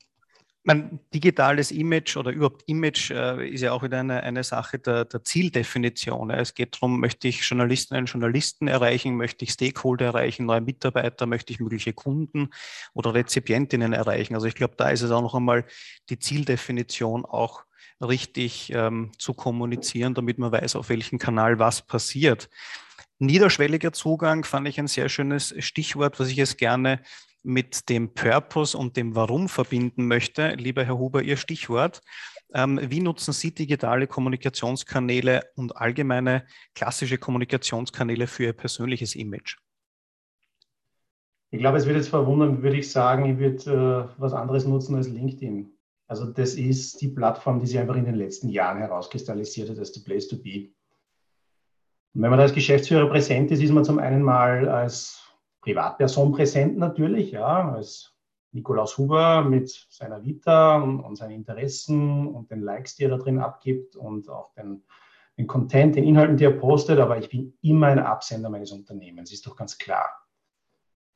mein 0.69 0.99
digitales 1.15 1.71
Image 1.71 2.15
oder 2.15 2.29
überhaupt 2.29 2.61
Image 2.67 3.09
äh, 3.09 3.49
ist 3.49 3.61
ja 3.61 3.71
auch 3.71 3.81
wieder 3.81 4.01
eine, 4.01 4.21
eine 4.21 4.43
Sache 4.43 4.77
der, 4.77 5.03
der 5.05 5.23
Zieldefinition. 5.23 6.29
Es 6.29 6.53
geht 6.53 6.75
darum, 6.75 6.99
möchte 6.99 7.27
ich 7.27 7.41
Journalistinnen 7.41 8.03
und 8.03 8.11
Journalisten 8.11 8.67
erreichen, 8.67 9.17
möchte 9.17 9.45
ich 9.45 9.51
Stakeholder 9.51 10.05
erreichen, 10.05 10.45
neue 10.45 10.61
Mitarbeiter, 10.61 11.25
möchte 11.25 11.53
ich 11.53 11.59
mögliche 11.59 11.93
Kunden 11.93 12.51
oder 12.93 13.15
Rezipientinnen 13.15 13.93
erreichen. 13.93 14.35
Also 14.35 14.45
ich 14.45 14.53
glaube, 14.53 14.75
da 14.77 14.91
ist 14.91 15.01
es 15.01 15.09
auch 15.09 15.23
noch 15.23 15.33
einmal 15.33 15.65
die 16.11 16.19
Zieldefinition 16.19 17.25
auch 17.25 17.63
richtig 17.99 18.71
ähm, 18.71 19.11
zu 19.17 19.33
kommunizieren, 19.33 20.13
damit 20.13 20.37
man 20.37 20.51
weiß, 20.51 20.75
auf 20.75 20.89
welchem 20.89 21.17
Kanal 21.17 21.57
was 21.57 21.81
passiert. 21.81 22.47
Niederschwelliger 23.17 23.91
Zugang 23.91 24.43
fand 24.43 24.67
ich 24.67 24.79
ein 24.79 24.87
sehr 24.87 25.09
schönes 25.09 25.55
Stichwort, 25.57 26.19
was 26.19 26.29
ich 26.29 26.35
jetzt 26.35 26.59
gerne 26.59 27.01
mit 27.43 27.89
dem 27.89 28.13
Purpose 28.13 28.77
und 28.77 28.97
dem 28.97 29.15
Warum 29.15 29.49
verbinden 29.49 30.07
möchte. 30.07 30.55
Lieber 30.55 30.83
Herr 30.83 30.97
Huber, 30.97 31.21
Ihr 31.21 31.37
Stichwort. 31.37 32.01
Ähm, 32.53 32.79
wie 32.83 32.99
nutzen 32.99 33.33
Sie 33.33 33.53
digitale 33.53 34.07
Kommunikationskanäle 34.07 35.43
und 35.55 35.77
allgemeine 35.77 36.45
klassische 36.73 37.17
Kommunikationskanäle 37.17 38.27
für 38.27 38.45
Ihr 38.45 38.53
persönliches 38.53 39.15
Image? 39.15 39.57
Ich 41.51 41.59
glaube, 41.59 41.77
es 41.77 41.85
wird 41.85 41.97
jetzt 41.97 42.09
verwundern, 42.09 42.61
würde 42.61 42.77
ich 42.77 42.91
sagen, 42.91 43.25
ich 43.25 43.37
würde 43.39 44.13
äh, 44.17 44.21
was 44.21 44.33
anderes 44.33 44.65
nutzen 44.65 44.95
als 44.95 45.07
LinkedIn. 45.07 45.71
Also 46.07 46.25
das 46.25 46.55
ist 46.55 47.01
die 47.01 47.09
Plattform, 47.09 47.59
die 47.59 47.67
sich 47.67 47.77
einfach 47.77 47.95
in 47.95 48.05
den 48.05 48.15
letzten 48.15 48.49
Jahren 48.49 48.79
herauskristallisiert 48.79 49.69
hat 49.69 49.77
als 49.77 49.93
the 49.93 50.03
place 50.03 50.27
to 50.27 50.37
be. 50.37 50.69
Und 52.13 52.23
wenn 52.23 52.31
man 52.31 52.39
da 52.39 52.43
als 52.43 52.53
Geschäftsführer 52.53 53.07
präsent 53.07 53.51
ist, 53.51 53.61
ist 53.61 53.71
man 53.71 53.85
zum 53.85 53.99
einen 53.99 54.23
mal 54.23 54.67
als 54.67 55.23
Privatperson 55.61 56.31
präsent 56.31 56.77
natürlich, 56.77 57.31
ja, 57.31 57.71
als 57.71 58.15
Nikolaus 58.51 58.97
Huber 58.97 59.43
mit 59.43 59.69
seiner 59.89 60.23
Vita 60.23 60.77
und, 60.77 61.01
und, 61.01 61.15
seinen 61.15 61.31
Interessen 61.31 62.27
und 62.27 62.49
den 62.49 62.61
Likes, 62.61 62.95
die 62.95 63.03
er 63.03 63.09
da 63.09 63.17
drin 63.17 63.39
abgibt 63.39 63.95
und 63.95 64.29
auch 64.29 64.51
den, 64.53 64.83
den 65.37 65.47
Content, 65.47 65.95
den 65.95 66.03
Inhalten, 66.03 66.37
die 66.37 66.45
er 66.45 66.51
postet, 66.51 66.99
aber 66.99 67.17
ich 67.17 67.29
bin 67.29 67.53
immer 67.61 67.87
ein 67.87 67.99
Absender 67.99 68.49
meines 68.49 68.71
Unternehmens, 68.71 69.31
ist 69.31 69.45
doch 69.45 69.55
ganz 69.55 69.77
klar. 69.77 70.09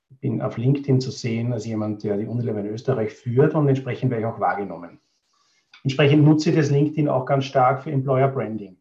Ich 0.09 0.19
bin 0.19 0.41
auf 0.41 0.57
LinkedIn 0.57 1.01
zu 1.01 1.09
sehen 1.09 1.53
als 1.53 1.65
jemand, 1.65 2.03
der 2.03 2.17
die 2.17 2.27
Unilever 2.27 2.59
in 2.59 2.67
Österreich 2.67 3.13
führt 3.13 3.55
und 3.55 3.67
entsprechend 3.67 4.11
werde 4.11 4.21
ich 4.21 4.27
auch 4.27 4.39
wahrgenommen. 4.39 4.99
Entsprechend 5.83 6.23
nutze 6.23 6.51
ich 6.51 6.55
das 6.55 6.69
LinkedIn 6.69 7.09
auch 7.09 7.25
ganz 7.25 7.45
stark 7.45 7.83
für 7.83 7.91
Employer 7.91 8.27
Branding. 8.27 8.77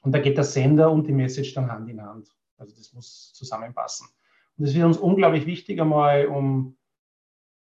Und 0.00 0.12
da 0.12 0.18
geht 0.18 0.36
der 0.36 0.44
Sender 0.44 0.90
und 0.90 1.06
die 1.06 1.12
Message 1.12 1.54
dann 1.54 1.70
Hand 1.70 1.88
in 1.88 2.02
Hand. 2.02 2.28
Also 2.56 2.74
das 2.76 2.92
muss 2.92 3.32
zusammenpassen. 3.34 4.08
Und 4.56 4.64
es 4.64 4.74
wird 4.74 4.84
uns 4.84 4.98
unglaublich 4.98 5.46
wichtig, 5.46 5.80
einmal 5.80 6.26
um 6.26 6.76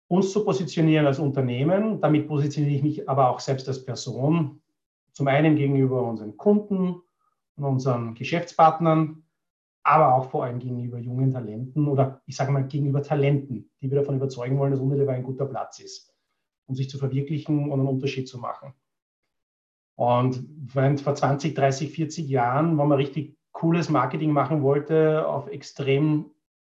uns 0.08 0.32
zu 0.32 0.44
positionieren 0.44 1.06
als 1.06 1.20
Unternehmen. 1.20 2.02
Damit 2.02 2.28
positioniere 2.28 2.76
ich 2.76 2.84
mich 2.84 3.10
aber 3.10 3.30
auch 3.30 3.40
selbst 3.40 3.68
als 3.68 3.86
Person. 3.86 4.62
Zum 5.14 5.28
einen 5.28 5.56
gegenüber 5.56 6.04
unseren 6.04 6.38
Kunden 6.38 7.02
und 7.56 7.64
unseren 7.64 8.14
Geschäftspartnern, 8.16 9.24
aber 9.84 10.16
auch 10.16 10.30
vor 10.30 10.44
allem 10.44 10.60
gegenüber 10.60 10.98
jungen 11.00 11.32
Talenten 11.32 11.88
oder 11.88 12.22
ich 12.26 12.36
sage 12.36 12.52
mal 12.52 12.68
gegenüber 12.68 13.02
Talenten, 13.02 13.70
die 13.82 13.90
wir 13.90 14.00
davon 14.00 14.16
überzeugen 14.16 14.58
wollen, 14.58 14.72
dass 14.72 14.80
Unilever 14.80 15.12
ein 15.12 15.24
guter 15.24 15.46
Platz 15.46 15.80
ist, 15.80 16.14
um 16.68 16.76
sich 16.76 16.90
zu 16.90 16.98
verwirklichen 16.98 17.72
und 17.72 17.80
einen 17.80 17.88
Unterschied 17.88 18.28
zu 18.28 18.38
machen. 18.38 18.74
Und 19.96 20.46
vor 20.72 21.16
20, 21.16 21.54
30, 21.54 21.92
40 21.92 22.28
Jahren, 22.28 22.78
wenn 22.78 22.88
man 22.88 22.98
richtig 22.98 23.38
cooles 23.52 23.90
Marketing 23.90 24.32
machen 24.32 24.62
wollte, 24.62 25.28
auf 25.28 25.48
extrem 25.48 26.32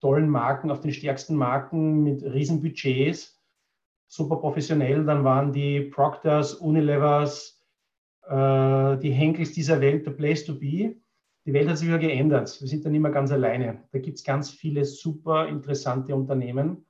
tollen 0.05 0.28
Marken, 0.28 0.70
auf 0.70 0.80
den 0.80 0.92
stärksten 0.92 1.34
Marken 1.34 2.02
mit 2.02 2.22
riesen 2.22 2.61
Budgets, 2.61 3.42
super 4.07 4.36
professionell. 4.36 5.02
Dann 5.07 5.24
waren 5.24 5.50
die 5.50 5.80
Proctors, 5.80 6.52
Unilevers, 6.52 7.59
äh, 8.26 8.98
die 8.98 9.12
Henkels 9.12 9.52
dieser 9.52 9.80
Welt, 9.80 10.05
the 10.05 10.11
place 10.11 10.44
to 10.44 10.59
be. 10.59 10.96
Die 11.46 11.52
Welt 11.55 11.70
hat 11.70 11.78
sich 11.78 11.88
wieder 11.88 11.98
geändert. 11.98 12.55
Wir 12.61 12.68
sind 12.68 12.84
da 12.84 12.90
nicht 12.90 13.00
mehr 13.00 13.12
ganz 13.12 13.32
alleine. 13.32 13.84
Da 13.92 13.98
gibt 13.98 14.18
es 14.18 14.24
ganz 14.24 14.50
viele 14.50 14.84
super 14.84 15.48
interessante 15.48 16.14
Unternehmen, 16.14 16.84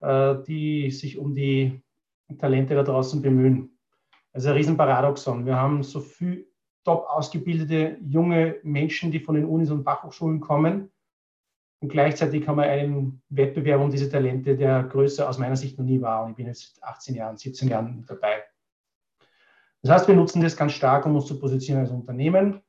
äh, 0.00 0.34
die 0.46 0.90
sich 0.90 1.16
um 1.16 1.34
die 1.34 1.80
Talente 2.38 2.74
da 2.74 2.82
draußen 2.82 3.22
bemühen. 3.22 3.78
Also 4.34 4.50
ein 4.50 4.56
Riesenparadoxon. 4.56 5.46
Wir 5.46 5.56
haben 5.56 5.82
so 5.82 6.00
viel 6.00 6.46
top 6.84 7.06
ausgebildete 7.08 7.96
junge 8.02 8.56
Menschen, 8.64 9.10
die 9.10 9.20
von 9.20 9.34
den 9.34 9.46
Unis 9.46 9.70
und 9.70 9.82
Fachhochschulen 9.82 10.40
kommen, 10.40 10.90
und 11.80 11.88
gleichzeitig 11.88 12.46
haben 12.46 12.58
wir 12.58 12.64
einen 12.64 13.22
Wettbewerb 13.30 13.80
um 13.80 13.90
diese 13.90 14.10
Talente, 14.10 14.54
der 14.54 14.82
größer 14.84 15.28
aus 15.28 15.38
meiner 15.38 15.56
Sicht 15.56 15.78
noch 15.78 15.84
nie 15.84 16.00
war. 16.00 16.24
Und 16.24 16.30
ich 16.30 16.36
bin 16.36 16.46
jetzt 16.46 16.82
18 16.82 17.14
Jahren, 17.14 17.38
17 17.38 17.68
Jahren 17.68 18.04
dabei. 18.06 18.44
Das 19.82 19.92
heißt, 19.92 20.08
wir 20.08 20.14
nutzen 20.14 20.42
das 20.42 20.56
ganz 20.56 20.72
stark, 20.72 21.06
um 21.06 21.16
uns 21.16 21.24
zu 21.24 21.40
positionieren 21.40 21.86
als 21.86 21.94
Unternehmen, 21.94 22.60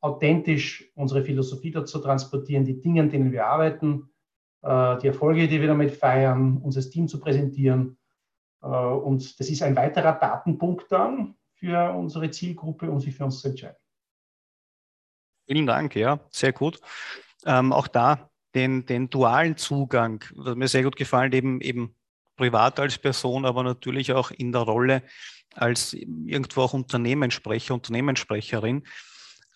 authentisch 0.00 0.90
unsere 0.94 1.22
Philosophie 1.22 1.70
dort 1.70 1.88
zu 1.88 1.98
transportieren, 1.98 2.64
die 2.64 2.80
Dinge, 2.80 3.02
an 3.02 3.10
denen 3.10 3.32
wir 3.32 3.46
arbeiten, 3.46 4.08
äh, 4.62 4.96
die 4.98 5.08
Erfolge, 5.08 5.46
die 5.46 5.60
wir 5.60 5.68
damit 5.68 5.90
feiern, 5.90 6.56
unser 6.62 6.80
Team 6.80 7.06
zu 7.06 7.20
präsentieren. 7.20 7.98
Äh, 8.62 8.66
und 8.66 9.38
das 9.38 9.50
ist 9.50 9.62
ein 9.62 9.76
weiterer 9.76 10.12
Datenpunkt 10.12 10.90
dann 10.90 11.34
für 11.52 11.92
unsere 11.92 12.30
Zielgruppe, 12.30 12.90
um 12.90 12.98
sich 12.98 13.14
für 13.14 13.26
uns 13.26 13.40
zu 13.40 13.48
entscheiden. 13.48 13.76
Vielen 15.46 15.66
Dank, 15.66 15.96
ja, 15.96 16.18
sehr 16.30 16.54
gut. 16.54 16.80
Ähm, 17.44 17.72
auch 17.72 17.88
da 17.88 18.30
den, 18.54 18.86
den 18.86 19.10
dualen 19.10 19.56
Zugang, 19.56 20.24
hat 20.44 20.56
mir 20.56 20.68
sehr 20.68 20.82
gut 20.82 20.96
gefallen, 20.96 21.32
eben, 21.32 21.60
eben 21.60 21.94
privat 22.36 22.80
als 22.80 22.98
Person, 22.98 23.44
aber 23.44 23.62
natürlich 23.62 24.12
auch 24.12 24.30
in 24.30 24.52
der 24.52 24.62
Rolle 24.62 25.02
als 25.54 25.92
irgendwo 25.92 26.62
auch 26.62 26.72
Unternehmenssprecher, 26.72 27.74
Unternehmenssprecherin. 27.74 28.84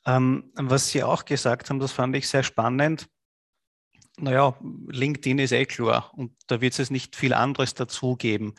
Ähm, 0.05 0.51
was 0.55 0.91
Sie 0.91 1.03
auch 1.03 1.25
gesagt 1.25 1.71
haben, 1.71 1.79
das 1.79 1.93
fand 1.93 2.17
ich 2.17 2.29
sehr 2.29 2.43
spannend. 2.43 3.09
Naja, 4.19 4.57
LinkedIn 4.89 5.39
ist 5.39 5.53
eh 5.53 5.65
klar 5.65 6.13
und 6.15 6.33
da 6.49 6.61
wird 6.61 6.79
es 6.79 6.91
nicht 6.91 7.17
viel 7.17 7.33
anderes 7.33 7.75
dazugeben. 7.75 8.55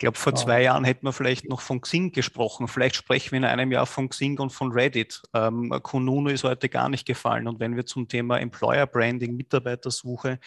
Glaube, 0.00 0.18
vor 0.18 0.34
zwei 0.34 0.62
Jahren 0.62 0.84
hätten 0.84 1.06
wir 1.06 1.12
vielleicht 1.12 1.48
noch 1.48 1.60
von 1.60 1.80
Xing 1.80 2.10
gesprochen. 2.10 2.68
Vielleicht 2.68 2.96
sprechen 2.96 3.32
wir 3.32 3.38
in 3.38 3.44
einem 3.44 3.70
Jahr 3.70 3.86
von 3.86 4.08
Xing 4.08 4.38
und 4.40 4.50
von 4.50 4.72
Reddit. 4.72 5.22
Ähm, 5.34 5.70
Kununu 5.82 6.30
ist 6.30 6.42
heute 6.42 6.68
gar 6.68 6.88
nicht 6.88 7.06
gefallen. 7.06 7.46
Und 7.46 7.60
wenn 7.60 7.76
wir 7.76 7.86
zum 7.86 8.08
Thema 8.08 8.40
Employer 8.40 8.86
Branding, 8.86 9.36
Mitarbeitersuche 9.36 10.40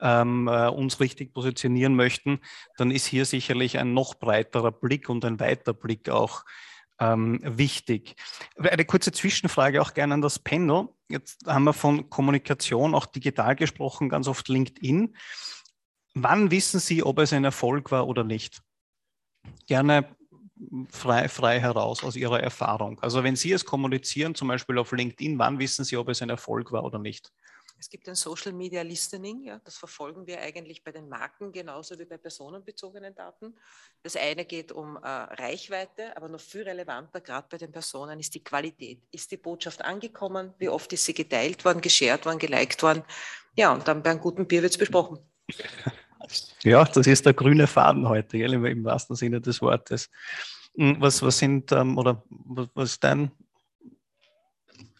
ähm, 0.00 0.48
äh, 0.48 0.68
uns 0.68 1.00
richtig 1.00 1.34
positionieren 1.34 1.96
möchten, 1.96 2.40
dann 2.76 2.90
ist 2.90 3.04
hier 3.04 3.24
sicherlich 3.24 3.78
ein 3.78 3.92
noch 3.92 4.14
breiterer 4.14 4.72
Blick 4.72 5.08
und 5.08 5.24
ein 5.24 5.40
weiter 5.40 5.74
Blick 5.74 6.08
auch 6.08 6.44
ähm, 7.00 7.40
wichtig. 7.42 8.14
Eine 8.56 8.84
kurze 8.84 9.10
Zwischenfrage 9.10 9.82
auch 9.82 9.92
gerne 9.92 10.14
an 10.14 10.22
das 10.22 10.38
Panel. 10.38 10.88
Jetzt 11.08 11.46
haben 11.46 11.64
wir 11.64 11.72
von 11.72 12.08
Kommunikation 12.10 12.94
auch 12.94 13.06
digital 13.06 13.56
gesprochen, 13.56 14.08
ganz 14.08 14.28
oft 14.28 14.48
LinkedIn. 14.48 15.16
Wann 16.14 16.50
wissen 16.52 16.78
Sie, 16.78 17.02
ob 17.02 17.18
es 17.18 17.32
ein 17.32 17.44
Erfolg 17.44 17.90
war 17.90 18.06
oder 18.06 18.22
nicht? 18.22 18.62
Gerne 19.66 20.16
frei, 20.90 21.28
frei 21.28 21.60
heraus 21.60 22.04
aus 22.04 22.16
Ihrer 22.16 22.40
Erfahrung. 22.40 22.98
Also 23.00 23.24
wenn 23.24 23.36
Sie 23.36 23.52
es 23.52 23.64
kommunizieren, 23.64 24.34
zum 24.34 24.48
Beispiel 24.48 24.78
auf 24.78 24.92
LinkedIn, 24.92 25.38
wann 25.38 25.58
wissen 25.58 25.84
Sie, 25.84 25.96
ob 25.96 26.08
es 26.08 26.22
ein 26.22 26.30
Erfolg 26.30 26.72
war 26.72 26.84
oder 26.84 26.98
nicht? 26.98 27.32
Es 27.78 27.88
gibt 27.88 28.06
ein 28.10 28.14
Social 28.14 28.52
Media 28.52 28.82
Listening, 28.82 29.42
ja, 29.44 29.58
das 29.64 29.78
verfolgen 29.78 30.26
wir 30.26 30.38
eigentlich 30.42 30.84
bei 30.84 30.92
den 30.92 31.08
Marken 31.08 31.50
genauso 31.50 31.98
wie 31.98 32.04
bei 32.04 32.18
personenbezogenen 32.18 33.14
Daten. 33.14 33.56
Das 34.02 34.16
eine 34.16 34.44
geht 34.44 34.70
um 34.70 34.96
äh, 34.96 35.08
Reichweite, 35.08 36.14
aber 36.14 36.28
noch 36.28 36.40
viel 36.40 36.62
relevanter, 36.62 37.22
gerade 37.22 37.46
bei 37.48 37.56
den 37.56 37.72
Personen, 37.72 38.20
ist 38.20 38.34
die 38.34 38.44
Qualität. 38.44 39.00
Ist 39.10 39.30
die 39.30 39.38
Botschaft 39.38 39.82
angekommen? 39.82 40.52
Wie 40.58 40.68
oft 40.68 40.92
ist 40.92 41.06
sie 41.06 41.14
geteilt 41.14 41.64
worden, 41.64 41.80
geshared 41.80 42.26
worden, 42.26 42.38
geliked 42.38 42.82
worden? 42.82 43.02
Ja, 43.56 43.72
und 43.72 43.88
dann 43.88 44.02
bei 44.02 44.10
einem 44.10 44.20
guten 44.20 44.46
Bier 44.46 44.60
wird 44.60 44.72
es 44.72 44.78
besprochen. 44.78 45.18
Ja, 46.62 46.84
das 46.84 47.06
ist 47.06 47.26
der 47.26 47.34
grüne 47.34 47.66
Faden 47.66 48.08
heute, 48.08 48.38
gell, 48.38 48.52
im, 48.52 48.84
wahrsten 48.84 49.16
Sinne 49.16 49.40
des 49.40 49.60
Wortes. 49.62 50.10
Hm, 50.76 50.96
was, 51.00 51.22
was 51.22 51.38
sind, 51.38 51.72
ähm, 51.72 51.98
oder 51.98 52.22
was, 52.28 52.68
was 52.74 52.90
ist 52.92 53.04
dein 53.04 53.30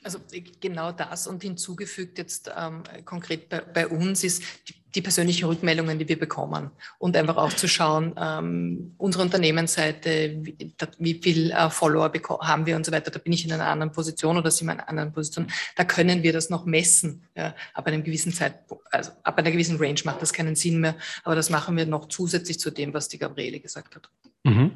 also 0.03 0.19
genau 0.61 0.93
das 0.93 1.27
und 1.27 1.43
hinzugefügt 1.43 2.17
jetzt 2.17 2.51
ähm, 2.57 2.83
konkret 3.05 3.51
bei, 3.51 3.61
bei, 3.61 3.87
uns 3.87 4.25
ist 4.25 4.43
die, 4.67 4.80
die, 4.95 5.03
persönlichen 5.03 5.47
Rückmeldungen, 5.47 5.99
die 5.99 6.09
wir 6.09 6.19
bekommen 6.19 6.71
und 6.99 7.17
einfach 7.17 7.37
auch 7.37 7.53
zu 7.53 7.69
schauen, 7.69 8.15
ähm, 8.17 8.95
unsere 8.99 9.25
Unternehmensseite, 9.25 10.37
wie, 10.41 10.75
wie 10.99 11.15
viel 11.15 11.51
äh, 11.51 11.71
Follower 11.71 12.13
haben 12.41 12.67
wir 12.67 12.77
und 12.77 12.87
so 12.87 12.93
weiter, 12.93 13.11
da 13.11 13.19
bin 13.19 13.33
ich 13.33 13.45
in 13.45 13.53
einer 13.53 13.67
anderen 13.67 13.93
Position 13.93 14.37
oder 14.37 14.51
sind 14.51 14.67
wir 14.69 14.73
in 14.73 14.81
einer 14.81 14.89
anderen 14.89 15.13
Position, 15.13 15.47
da 15.77 15.85
können 15.85 16.23
wir 16.23 16.33
das 16.33 16.51
noch 16.51 16.65
messen. 16.65 17.25
Ja, 17.37 17.55
ab 17.75 17.87
einem 17.87 18.03
gewissen 18.03 18.33
Zeitpunkt, 18.33 18.85
also 18.93 19.13
ab 19.23 19.39
einer 19.39 19.51
gewissen 19.51 19.77
Range 19.77 20.01
macht 20.05 20.23
das 20.23 20.33
keinen 20.33 20.57
Sinn 20.57 20.81
mehr, 20.81 20.97
aber 21.25 21.35
das 21.35 21.51
machen 21.51 21.77
wir 21.77 21.87
noch 21.87 22.09
zusätzlich 22.09 22.59
zu 22.59 22.71
dem, 22.71 22.95
was 22.95 23.09
die 23.09 23.19
Gabriele 23.19 23.61
gesagt 23.61 23.97
hat. 23.97 24.11
Mhm. 24.45 24.73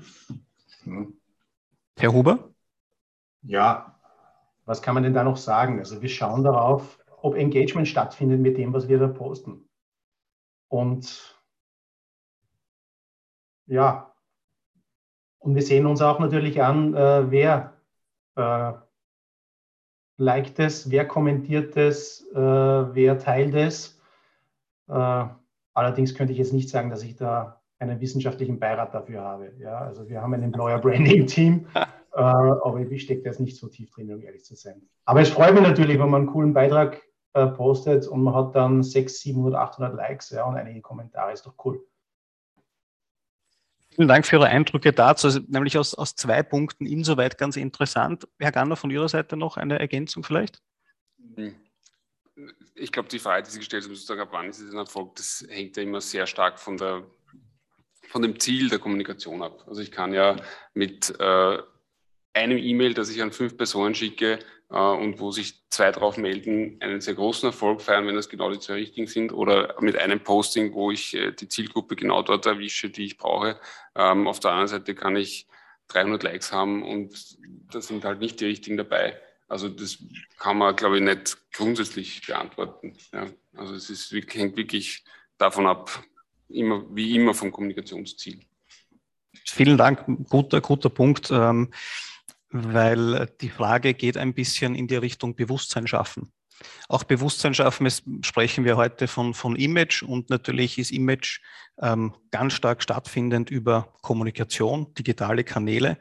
Herr 1.98 2.12
Huber? 2.12 2.50
Ja, 3.42 3.98
was 4.64 4.82
kann 4.82 4.94
man 4.94 5.02
denn 5.02 5.14
da 5.14 5.24
noch 5.24 5.36
sagen? 5.36 5.78
Also 5.78 6.00
wir 6.02 6.08
schauen 6.08 6.42
darauf, 6.42 6.98
ob 7.20 7.36
Engagement 7.36 7.88
stattfindet 7.88 8.40
mit 8.40 8.56
dem, 8.58 8.72
was 8.72 8.88
wir 8.88 8.98
da 8.98 9.08
posten. 9.08 9.68
Und 10.68 11.40
ja, 13.66 14.14
und 15.38 15.54
wir 15.54 15.62
sehen 15.62 15.86
uns 15.86 16.00
auch 16.00 16.18
natürlich 16.18 16.62
an, 16.62 16.94
äh, 16.94 17.30
wer 17.30 17.74
äh, 18.36 18.72
liked 20.16 20.58
es, 20.58 20.90
wer 20.90 21.06
kommentiert 21.06 21.76
es, 21.76 22.26
äh, 22.32 22.38
wer 22.38 23.18
teilt 23.18 23.54
es. 23.54 24.00
Äh, 24.88 25.24
allerdings 25.74 26.14
könnte 26.14 26.32
ich 26.32 26.38
jetzt 26.38 26.52
nicht 26.52 26.68
sagen, 26.68 26.90
dass 26.90 27.02
ich 27.02 27.16
da 27.16 27.60
einen 27.78 28.00
wissenschaftlichen 28.00 28.58
Beirat 28.58 28.94
dafür 28.94 29.22
habe. 29.22 29.52
Ja, 29.58 29.78
also 29.78 30.08
wir 30.08 30.22
haben 30.22 30.34
ein 30.34 30.42
Employer 30.42 30.78
Branding 30.78 31.26
Team, 31.26 31.66
äh, 31.74 32.20
aber 32.20 32.80
ich 32.80 33.02
stecke 33.02 33.22
da 33.22 33.30
jetzt 33.30 33.40
nicht 33.40 33.56
so 33.56 33.68
tief 33.68 33.90
drin, 33.90 34.12
um 34.14 34.22
ehrlich 34.22 34.44
zu 34.44 34.54
sein. 34.54 34.82
Aber 35.04 35.20
es 35.20 35.28
freut 35.28 35.54
mich 35.54 35.62
natürlich, 35.62 35.98
wenn 35.98 36.10
man 36.10 36.22
einen 36.22 36.30
coolen 36.30 36.54
Beitrag 36.54 37.02
äh, 37.34 37.46
postet 37.48 38.06
und 38.06 38.22
man 38.22 38.34
hat 38.34 38.54
dann 38.54 38.82
600, 38.82 39.10
700, 39.10 39.54
800 39.60 39.94
Likes 39.94 40.30
ja, 40.30 40.44
und 40.44 40.56
einige 40.56 40.80
Kommentare. 40.80 41.32
Ist 41.32 41.44
doch 41.44 41.54
cool. 41.64 41.84
Vielen 43.90 44.08
Dank 44.08 44.26
für 44.26 44.36
Ihre 44.36 44.46
Eindrücke 44.46 44.92
dazu, 44.92 45.26
also 45.28 45.40
nämlich 45.46 45.76
aus, 45.78 45.94
aus 45.94 46.16
zwei 46.16 46.42
Punkten 46.42 46.86
insoweit 46.86 47.38
ganz 47.38 47.56
interessant. 47.56 48.26
Herr 48.38 48.50
Ganner, 48.50 48.76
von 48.76 48.90
Ihrer 48.90 49.08
Seite 49.08 49.36
noch 49.36 49.56
eine 49.56 49.78
Ergänzung 49.78 50.24
vielleicht? 50.24 50.62
Ich 52.74 52.90
glaube, 52.90 53.08
die 53.08 53.20
Frage, 53.20 53.44
die 53.44 53.50
Sie 53.50 53.58
gestellt 53.58 53.84
haben, 53.84 53.94
sozusagen, 53.94 54.20
ab 54.20 54.28
wann 54.32 54.48
ist 54.48 54.60
es 54.60 54.72
ein 54.72 54.78
Erfolg, 54.78 55.14
das 55.16 55.44
hängt 55.48 55.76
ja 55.76 55.82
immer 55.84 56.00
sehr 56.00 56.26
stark 56.26 56.58
von, 56.58 56.76
der, 56.76 57.04
von 58.08 58.22
dem 58.22 58.40
Ziel 58.40 58.68
der 58.68 58.80
Kommunikation 58.80 59.42
ab. 59.42 59.64
Also 59.66 59.80
ich 59.80 59.92
kann 59.92 60.12
ja 60.12 60.36
mit 60.72 61.14
äh, 61.20 61.58
einem 62.34 62.58
E-Mail, 62.58 62.94
das 62.94 63.08
ich 63.08 63.22
an 63.22 63.32
fünf 63.32 63.56
Personen 63.56 63.94
schicke 63.94 64.40
äh, 64.70 64.76
und 64.76 65.20
wo 65.20 65.30
sich 65.30 65.62
zwei 65.70 65.90
drauf 65.92 66.16
melden, 66.16 66.76
einen 66.80 67.00
sehr 67.00 67.14
großen 67.14 67.48
Erfolg 67.48 67.80
feiern, 67.80 68.06
wenn 68.06 68.16
das 68.16 68.28
genau 68.28 68.50
die 68.50 68.58
zwei 68.58 68.74
richtigen 68.74 69.06
sind, 69.06 69.32
oder 69.32 69.76
mit 69.80 69.96
einem 69.96 70.20
Posting, 70.20 70.74
wo 70.74 70.90
ich 70.90 71.14
äh, 71.14 71.32
die 71.32 71.48
Zielgruppe 71.48 71.96
genau 71.96 72.22
dort 72.22 72.46
erwische, 72.46 72.90
die 72.90 73.04
ich 73.04 73.16
brauche. 73.16 73.58
Ähm, 73.94 74.26
auf 74.26 74.40
der 74.40 74.50
anderen 74.50 74.68
Seite 74.68 74.94
kann 74.94 75.16
ich 75.16 75.46
300 75.88 76.22
Likes 76.22 76.52
haben 76.52 76.82
und 76.82 77.14
da 77.72 77.80
sind 77.80 78.04
halt 78.04 78.20
nicht 78.20 78.40
die 78.40 78.46
richtigen 78.46 78.76
dabei. 78.76 79.18
Also 79.48 79.68
das 79.68 79.98
kann 80.38 80.58
man, 80.58 80.74
glaube 80.74 80.96
ich, 80.96 81.02
nicht 81.02 81.38
grundsätzlich 81.52 82.26
beantworten. 82.26 82.94
Ja. 83.12 83.26
Also 83.56 83.74
es 83.74 83.90
ist, 83.90 84.12
hängt 84.12 84.56
wirklich 84.56 85.04
davon 85.38 85.66
ab, 85.66 86.02
immer, 86.48 86.84
wie 86.90 87.14
immer 87.14 87.34
vom 87.34 87.52
Kommunikationsziel. 87.52 88.40
Vielen 89.46 89.76
Dank, 89.76 90.04
guter, 90.28 90.60
guter 90.60 90.88
Punkt. 90.88 91.30
Ähm, 91.30 91.70
weil 92.54 93.28
die 93.40 93.48
Frage 93.48 93.94
geht 93.94 94.16
ein 94.16 94.32
bisschen 94.32 94.76
in 94.76 94.86
die 94.86 94.94
Richtung 94.94 95.34
Bewusstsein 95.34 95.88
schaffen. 95.88 96.32
Auch 96.88 97.02
Bewusstsein 97.02 97.52
schaffen, 97.52 97.84
es 97.84 98.04
sprechen 98.22 98.64
wir 98.64 98.76
heute 98.76 99.08
von, 99.08 99.34
von 99.34 99.56
Image 99.56 100.04
und 100.04 100.30
natürlich 100.30 100.78
ist 100.78 100.92
Image 100.92 101.40
ähm, 101.82 102.14
ganz 102.30 102.52
stark 102.52 102.80
stattfindend 102.80 103.50
über 103.50 103.92
Kommunikation, 104.02 104.94
digitale 104.94 105.42
Kanäle. 105.42 105.98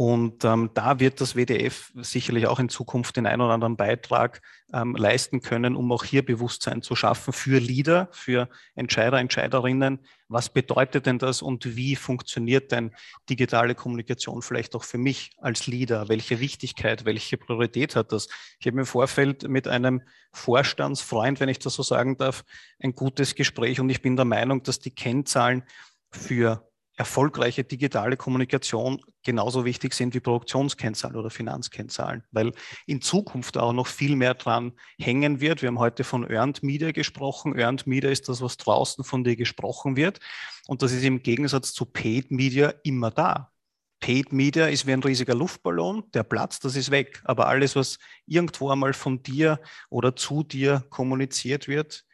Und 0.00 0.44
ähm, 0.44 0.70
da 0.74 1.00
wird 1.00 1.20
das 1.20 1.34
WDF 1.34 1.90
sicherlich 1.96 2.46
auch 2.46 2.60
in 2.60 2.68
Zukunft 2.68 3.16
den 3.16 3.26
einen 3.26 3.42
oder 3.42 3.54
anderen 3.54 3.76
Beitrag 3.76 4.42
ähm, 4.72 4.94
leisten 4.94 5.40
können, 5.40 5.74
um 5.74 5.90
auch 5.90 6.04
hier 6.04 6.24
Bewusstsein 6.24 6.82
zu 6.82 6.94
schaffen 6.94 7.32
für 7.32 7.58
Leader, 7.58 8.08
für 8.12 8.48
Entscheider, 8.76 9.18
Entscheiderinnen. 9.18 9.98
Was 10.28 10.50
bedeutet 10.50 11.06
denn 11.06 11.18
das 11.18 11.42
und 11.42 11.74
wie 11.74 11.96
funktioniert 11.96 12.70
denn 12.70 12.92
digitale 13.28 13.74
Kommunikation 13.74 14.40
vielleicht 14.40 14.76
auch 14.76 14.84
für 14.84 14.98
mich 14.98 15.32
als 15.38 15.66
Leader? 15.66 16.08
Welche 16.08 16.38
Wichtigkeit, 16.38 17.04
welche 17.04 17.36
Priorität 17.36 17.96
hat 17.96 18.12
das? 18.12 18.28
Ich 18.60 18.68
habe 18.68 18.78
im 18.78 18.86
Vorfeld 18.86 19.48
mit 19.48 19.66
einem 19.66 20.02
Vorstandsfreund, 20.32 21.40
wenn 21.40 21.48
ich 21.48 21.58
das 21.58 21.74
so 21.74 21.82
sagen 21.82 22.16
darf, 22.16 22.44
ein 22.80 22.92
gutes 22.92 23.34
Gespräch 23.34 23.80
und 23.80 23.90
ich 23.90 24.00
bin 24.00 24.14
der 24.14 24.26
Meinung, 24.26 24.62
dass 24.62 24.78
die 24.78 24.94
Kennzahlen 24.94 25.64
für 26.12 26.67
erfolgreiche 26.98 27.62
digitale 27.62 28.16
Kommunikation 28.16 29.00
genauso 29.24 29.64
wichtig 29.64 29.94
sind 29.94 30.14
wie 30.14 30.20
Produktionskennzahlen 30.20 31.16
oder 31.16 31.30
Finanzkennzahlen, 31.30 32.24
weil 32.32 32.52
in 32.86 33.00
Zukunft 33.00 33.56
auch 33.56 33.72
noch 33.72 33.86
viel 33.86 34.16
mehr 34.16 34.34
dran 34.34 34.72
hängen 34.98 35.40
wird. 35.40 35.62
Wir 35.62 35.68
haben 35.68 35.78
heute 35.78 36.02
von 36.02 36.28
Earned 36.28 36.64
Media 36.64 36.90
gesprochen. 36.90 37.56
Earned 37.56 37.86
Media 37.86 38.10
ist 38.10 38.28
das, 38.28 38.42
was 38.42 38.56
draußen 38.56 39.04
von 39.04 39.22
dir 39.22 39.36
gesprochen 39.36 39.96
wird. 39.96 40.18
Und 40.66 40.82
das 40.82 40.90
ist 40.90 41.04
im 41.04 41.22
Gegensatz 41.22 41.72
zu 41.72 41.86
Paid 41.86 42.32
Media 42.32 42.74
immer 42.82 43.12
da. 43.12 43.52
Paid 44.00 44.32
Media 44.32 44.66
ist 44.66 44.86
wie 44.86 44.92
ein 44.92 45.02
riesiger 45.02 45.36
Luftballon, 45.36 46.02
der 46.14 46.24
Platz, 46.24 46.58
das 46.58 46.74
ist 46.74 46.90
weg. 46.90 47.22
Aber 47.24 47.46
alles, 47.46 47.76
was 47.76 47.98
irgendwo 48.26 48.70
einmal 48.70 48.92
von 48.92 49.22
dir 49.22 49.60
oder 49.88 50.16
zu 50.16 50.42
dir 50.42 50.84
kommuniziert 50.90 51.68
wird, 51.68 52.04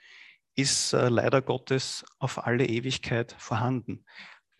ist 0.56 0.92
äh, 0.92 1.08
leider 1.08 1.42
Gottes 1.42 2.04
auf 2.18 2.46
alle 2.46 2.66
Ewigkeit 2.66 3.34
vorhanden. 3.38 4.04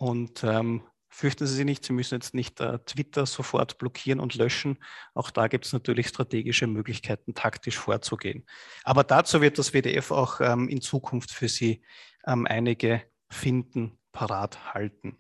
Und 0.05 0.45
ähm, 0.45 0.83
fürchten 1.09 1.47
Sie 1.47 1.55
sich 1.55 1.65
nicht, 1.65 1.83
Sie 1.83 1.95
müssen 1.95 2.17
jetzt 2.17 2.35
nicht 2.35 2.61
äh, 2.61 2.79
Twitter 2.81 3.25
sofort 3.25 3.79
blockieren 3.79 4.21
und 4.21 4.35
löschen. 4.35 4.77
Auch 5.15 5.31
da 5.31 5.49
gibt 5.49 5.65
es 5.65 5.73
natürlich 5.73 6.09
strategische 6.09 6.67
Möglichkeiten, 6.67 7.33
taktisch 7.33 7.79
vorzugehen. 7.79 8.45
Aber 8.83 9.03
dazu 9.03 9.41
wird 9.41 9.59
das 9.59 9.73
WDF 9.73 10.11
auch 10.11 10.43
ähm, 10.43 10.69
in 10.69 10.83
Zukunft 10.83 11.31
für 11.31 11.49
Sie 11.49 11.81
ähm, 12.27 12.47
einige 12.47 13.03
finden, 13.31 13.99
parat 14.13 14.75
halten. 14.75 15.17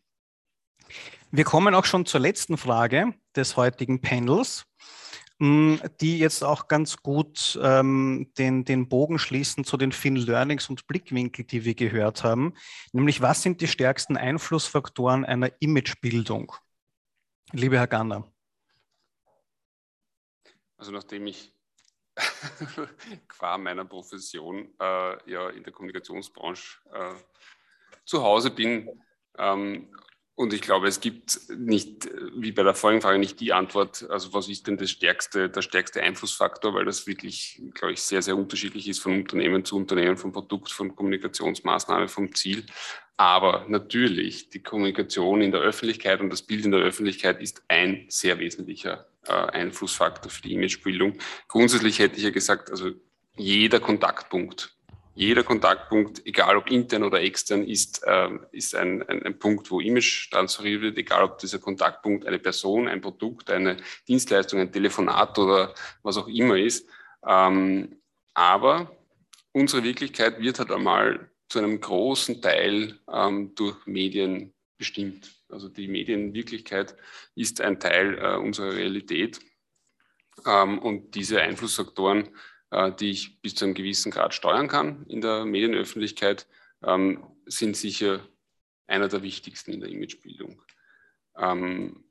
Wir 1.30 1.44
kommen 1.44 1.74
auch 1.74 1.86
schon 1.86 2.04
zur 2.04 2.20
letzten 2.20 2.59
Frage 2.59 3.14
des 3.34 3.56
heutigen 3.56 4.02
Panels. 4.02 4.66
Mm, 5.39 5.77
die 6.01 6.20
jetzt 6.20 6.44
auch 6.44 6.69
ganz 6.69 6.98
gut 6.98 7.59
ähm, 7.61 8.31
den, 8.39 8.65
den 8.65 8.89
Bogen 8.89 9.19
schließen 9.19 9.65
zu 9.65 9.77
den 9.77 9.90
vielen 9.90 10.16
Learnings 10.16 10.70
und 10.70 10.86
Blickwinkel, 10.86 11.44
die 11.44 11.65
wir 11.65 11.74
gehört 11.74 12.23
haben. 12.23 12.55
Nämlich, 12.93 13.20
was 13.20 13.43
sind 13.43 13.61
die 13.61 13.66
stärksten 13.66 14.16
Einflussfaktoren 14.16 15.24
einer 15.24 15.51
Imagebildung? 15.59 16.52
Lieber 17.51 17.78
Herr 17.78 17.89
Ganner. 17.89 18.32
Also 20.77 20.93
nachdem 20.93 21.27
ich 21.27 21.52
qua 23.28 23.59
meiner 23.59 23.85
Profession 23.85 24.73
äh, 24.78 25.31
ja 25.31 25.51
in 25.51 25.65
der 25.65 25.73
Kommunikationsbranche 25.73 26.78
äh, 26.93 27.15
zu 28.05 28.23
Hause 28.23 28.52
bin, 28.52 29.02
ähm, 29.36 29.93
und 30.36 30.52
ich 30.52 30.62
glaube, 30.62 30.89
es 30.89 31.01
gibt 31.01 31.39
nicht, 31.56 32.09
wie 32.35 32.51
bei 32.51 32.65
der 32.65 32.74
vorigen 32.74 33.01
Frage, 33.01 33.20
nicht 33.20 33.39
die 33.39 33.52
Antwort, 33.52 34.05
also 34.11 34.32
was 34.32 34.48
ist 34.48 34.66
denn 34.66 34.77
das 34.77 34.90
stärkste, 34.90 35.48
der 35.48 35.62
stärkste 35.62 36.02
Einflussfaktor, 36.02 36.74
weil 36.74 36.85
das 36.85 37.06
wirklich, 37.06 37.62
glaube 37.74 37.93
ich, 37.93 38.02
sehr, 38.02 38.20
sehr 38.20 38.36
unterschiedlich 38.36 38.89
ist 38.89 38.98
von 38.98 39.12
Unternehmen 39.12 39.65
zu 39.65 39.77
Unternehmen, 39.77 40.16
vom 40.16 40.32
Produkt, 40.32 40.73
von 40.73 40.97
Kommunikationsmaßnahme, 40.97 42.09
vom 42.09 42.35
Ziel. 42.35 42.66
Aber 43.16 43.66
natürlich, 43.69 44.48
die 44.48 44.61
Kommunikation 44.61 45.40
in 45.40 45.52
der 45.52 45.61
Öffentlichkeit 45.61 46.20
und 46.20 46.31
das 46.31 46.43
Bild 46.43 46.65
in 46.65 46.73
der 46.73 46.81
Öffentlichkeit 46.81 47.40
ist 47.40 47.62
ein 47.69 48.06
sehr 48.09 48.40
wesentlicher 48.40 49.06
äh, 49.28 49.32
Einflussfaktor 49.32 50.32
für 50.32 50.43
die 50.43 50.55
Imagebildung. 50.55 51.16
Grundsätzlich 51.47 52.01
hätte 52.01 52.16
ich 52.16 52.24
ja 52.24 52.31
gesagt, 52.31 52.70
also 52.70 52.90
jeder 53.36 53.78
Kontaktpunkt 53.78 54.73
jeder 55.14 55.44
Kontaktpunkt, 55.44 56.26
egal 56.26 56.56
ob 56.56 56.70
intern 56.70 57.04
oder 57.04 57.22
extern, 57.22 57.62
ist, 57.62 58.02
äh, 58.04 58.30
ist 58.50 58.74
ein, 58.74 59.02
ein, 59.08 59.22
ein, 59.22 59.38
Punkt, 59.38 59.70
wo 59.70 59.80
Image 59.80 60.30
transferiert 60.30 60.82
wird, 60.82 60.98
egal 60.98 61.22
ob 61.22 61.38
dieser 61.38 61.60
Kontaktpunkt 61.60 62.26
eine 62.26 62.40
Person, 62.40 62.88
ein 62.88 63.00
Produkt, 63.00 63.50
eine 63.50 63.76
Dienstleistung, 64.08 64.60
ein 64.60 64.72
Telefonat 64.72 65.38
oder 65.38 65.72
was 66.02 66.16
auch 66.16 66.26
immer 66.26 66.56
ist. 66.56 66.88
Ähm, 67.26 67.96
aber 68.34 68.90
unsere 69.52 69.84
Wirklichkeit 69.84 70.40
wird 70.40 70.58
halt 70.58 70.72
einmal 70.72 71.30
zu 71.48 71.60
einem 71.60 71.80
großen 71.80 72.42
Teil 72.42 72.98
ähm, 73.12 73.54
durch 73.54 73.86
Medien 73.86 74.52
bestimmt. 74.76 75.30
Also 75.48 75.68
die 75.68 75.86
Medienwirklichkeit 75.86 76.96
ist 77.36 77.60
ein 77.60 77.78
Teil 77.78 78.18
äh, 78.18 78.36
unserer 78.36 78.72
Realität. 78.72 79.38
Ähm, 80.44 80.80
und 80.80 81.14
diese 81.14 81.40
Einflussfaktoren 81.40 82.30
die 82.98 83.10
ich 83.10 83.40
bis 83.40 83.55
zu 83.55 83.64
einem 83.64 83.74
gewissen 83.74 84.10
Grad 84.10 84.34
steuern 84.34 84.68
kann 84.68 85.06
in 85.06 85.20
der 85.20 85.44
Medienöffentlichkeit, 85.44 86.48
ähm, 86.82 87.24
sind 87.46 87.76
sicher 87.76 88.20
einer 88.86 89.09
der 89.09 89.22
wichtigsten 89.22 89.72
in 89.72 89.80
der 89.80 89.90
Imagebildung. 89.90 90.60
Ähm, 91.36 92.05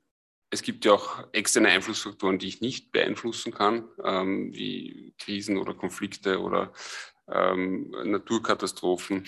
es 0.50 0.62
gibt 0.62 0.84
ja 0.84 0.92
auch 0.92 1.26
externe 1.32 1.68
Einflussfaktoren, 1.68 2.38
die 2.38 2.48
ich 2.48 2.60
nicht 2.60 2.92
beeinflussen 2.92 3.52
kann, 3.52 3.88
ähm, 4.04 4.54
wie 4.54 5.14
Krisen 5.18 5.58
oder 5.58 5.74
Konflikte 5.74 6.40
oder 6.40 6.72
Naturkatastrophen, 7.26 9.26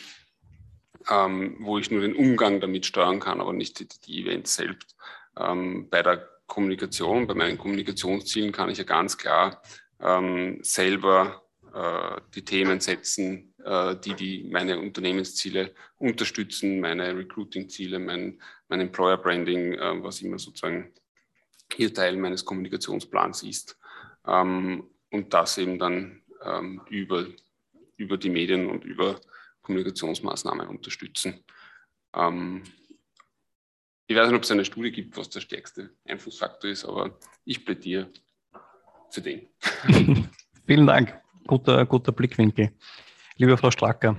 wo 1.09 1.79
ich 1.79 1.91
nur 1.91 2.03
den 2.03 2.15
Umgang 2.15 2.61
damit 2.61 2.85
steuern 2.85 3.21
kann, 3.21 3.41
aber 3.41 3.55
nicht 3.55 4.07
die 4.07 4.21
Events 4.21 4.57
selbst. 4.57 4.95
bei 5.35 6.03
der 6.03 6.29
Kommunikation, 6.47 7.27
bei 7.27 7.33
meinen 7.33 7.57
Kommunikationszielen 7.57 8.53
kann 8.53 8.69
ich 8.69 8.77
ja 8.77 8.85
ganz 8.85 9.17
klar 9.17 9.63
ähm, 10.01 10.59
selber 10.63 11.43
äh, 11.73 12.21
die 12.35 12.45
Themen 12.45 12.81
setzen, 12.81 13.55
äh, 13.65 13.97
die, 13.97 14.15
die 14.15 14.45
meine 14.51 14.79
Unternehmensziele 14.79 15.75
unterstützen, 15.99 16.81
meine 16.81 17.17
Recruiting-Ziele, 17.17 17.99
mein, 17.99 18.41
mein 18.69 18.81
Employer 18.81 19.19
Branding, 19.19 19.75
äh, 19.75 20.03
was 20.03 20.23
immer 20.23 20.39
sozusagen 20.39 20.93
hier 21.73 21.93
Teil 21.93 22.17
meines 22.17 22.45
Kommunikationsplans 22.45 23.43
ist. 23.43 23.79
Ähm, 24.27 24.89
und 25.11 25.33
das 25.33 25.59
eben 25.59 25.79
dann 25.79 26.23
ähm, 26.43 26.83
über, 26.89 27.27
über 27.97 28.17
die 28.17 28.31
Medien 28.31 28.69
und 28.69 28.85
über 28.85 29.21
Kommunikationsmaßnahmen 29.63 30.69
unterstützen. 30.69 31.45
Ähm, 32.15 32.63
ich 34.07 34.17
weiß 34.17 34.29
nicht, 34.29 34.37
ob 34.37 34.45
es 34.45 34.51
eine 34.51 34.65
Studie 34.65 34.93
gibt, 34.93 35.17
was 35.17 35.31
der 35.31 35.41
stärkste 35.41 35.91
Einflussfaktor 36.05 36.71
ist, 36.71 36.85
aber 36.85 37.19
ich 37.45 37.65
plädiere 37.65 38.13
für 39.11 39.23
den. 39.23 39.49
Vielen 40.67 40.87
Dank. 40.87 41.15
Guter, 41.47 41.87
guter 41.87 42.13
Blickwinkel. 42.13 42.73
Liebe 43.37 43.57
Frau 43.57 43.71
Stracker. 43.71 44.17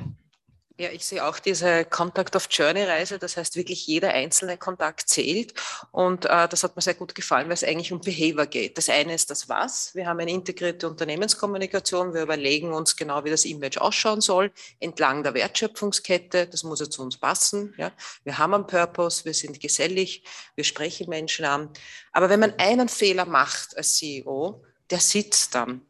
Ja, 0.79 0.89
ich 0.91 1.07
sehe 1.07 1.25
auch 1.25 1.39
diese 1.39 1.85
Contact 1.85 2.35
of 2.35 2.47
Journey 2.51 2.83
Reise. 2.83 3.17
Das 3.17 3.35
heißt, 3.35 3.55
wirklich 3.55 3.87
jeder 3.87 4.09
einzelne 4.09 4.57
Kontakt 4.57 5.09
zählt. 5.09 5.55
Und 5.91 6.25
äh, 6.25 6.47
das 6.47 6.63
hat 6.63 6.75
mir 6.75 6.83
sehr 6.83 6.93
gut 6.93 7.15
gefallen, 7.15 7.47
weil 7.47 7.55
es 7.55 7.63
eigentlich 7.63 7.91
um 7.91 7.99
Behavior 7.99 8.45
geht. 8.45 8.77
Das 8.77 8.87
eine 8.87 9.15
ist 9.15 9.31
das 9.31 9.49
Was. 9.49 9.95
Wir 9.95 10.05
haben 10.05 10.19
eine 10.19 10.29
integrierte 10.29 10.87
Unternehmenskommunikation. 10.87 12.13
Wir 12.13 12.21
überlegen 12.21 12.73
uns 12.73 12.95
genau, 12.95 13.25
wie 13.25 13.31
das 13.31 13.45
Image 13.45 13.79
ausschauen 13.79 14.21
soll, 14.21 14.51
entlang 14.79 15.23
der 15.23 15.33
Wertschöpfungskette. 15.33 16.45
Das 16.45 16.63
muss 16.63 16.79
ja 16.79 16.87
zu 16.87 17.01
uns 17.01 17.17
passen. 17.17 17.73
Ja. 17.79 17.91
Wir 18.23 18.37
haben 18.37 18.53
einen 18.53 18.67
Purpose. 18.67 19.25
Wir 19.25 19.33
sind 19.33 19.59
gesellig. 19.59 20.23
Wir 20.53 20.63
sprechen 20.63 21.09
Menschen 21.09 21.45
an. 21.45 21.71
Aber 22.11 22.29
wenn 22.29 22.39
man 22.39 22.53
einen 22.59 22.87
Fehler 22.87 23.25
macht 23.25 23.75
als 23.75 23.95
CEO, 23.95 24.61
der 24.89 24.99
sitzt 24.99 25.55
dann. 25.55 25.81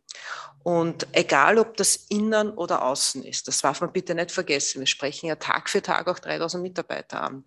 Und 0.64 1.08
egal, 1.14 1.60
ob 1.60 1.78
das 1.78 1.96
innen 2.10 2.50
oder 2.50 2.84
außen 2.84 3.24
ist, 3.24 3.48
das 3.48 3.62
darf 3.62 3.80
man 3.80 3.94
bitte 3.94 4.14
nicht 4.14 4.34
vergessen. 4.34 4.80
Wir 4.80 4.88
sprechen 4.88 5.28
ja 5.28 5.36
Tag 5.36 5.70
für 5.70 5.82
Tag 5.82 6.10
auch 6.10 6.20
3000 6.20 6.62
Mitarbeiter 6.62 7.22
an. 7.22 7.46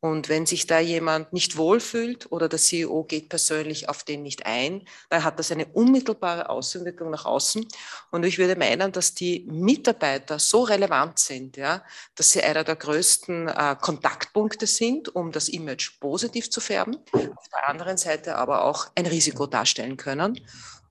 Und 0.00 0.28
wenn 0.28 0.46
sich 0.46 0.66
da 0.66 0.78
jemand 0.78 1.32
nicht 1.32 1.56
wohlfühlt 1.56 2.30
oder 2.30 2.48
der 2.48 2.60
CEO 2.60 3.02
geht 3.04 3.30
persönlich 3.30 3.88
auf 3.88 4.04
den 4.04 4.22
nicht 4.22 4.46
ein, 4.46 4.84
dann 5.08 5.24
hat 5.24 5.38
das 5.40 5.50
eine 5.50 5.66
unmittelbare 5.66 6.50
Auswirkung 6.50 7.10
nach 7.10 7.24
außen. 7.24 7.66
Und 8.12 8.24
ich 8.24 8.38
würde 8.38 8.54
meinen, 8.54 8.92
dass 8.92 9.14
die 9.14 9.44
Mitarbeiter 9.50 10.38
so 10.38 10.62
relevant 10.62 11.18
sind, 11.18 11.56
ja, 11.56 11.82
dass 12.14 12.30
sie 12.30 12.42
einer 12.42 12.62
der 12.62 12.76
größten 12.76 13.48
äh, 13.48 13.76
Kontaktpunkte 13.80 14.68
sind, 14.68 15.14
um 15.16 15.32
das 15.32 15.48
Image 15.48 15.98
positiv 15.98 16.48
zu 16.50 16.60
färben. 16.60 16.98
Auf 17.12 17.48
der 17.48 17.68
anderen 17.68 17.96
Seite 17.96 18.36
aber 18.36 18.64
auch 18.64 18.88
ein 18.94 19.06
Risiko 19.06 19.46
darstellen 19.46 19.96
können. 19.96 20.40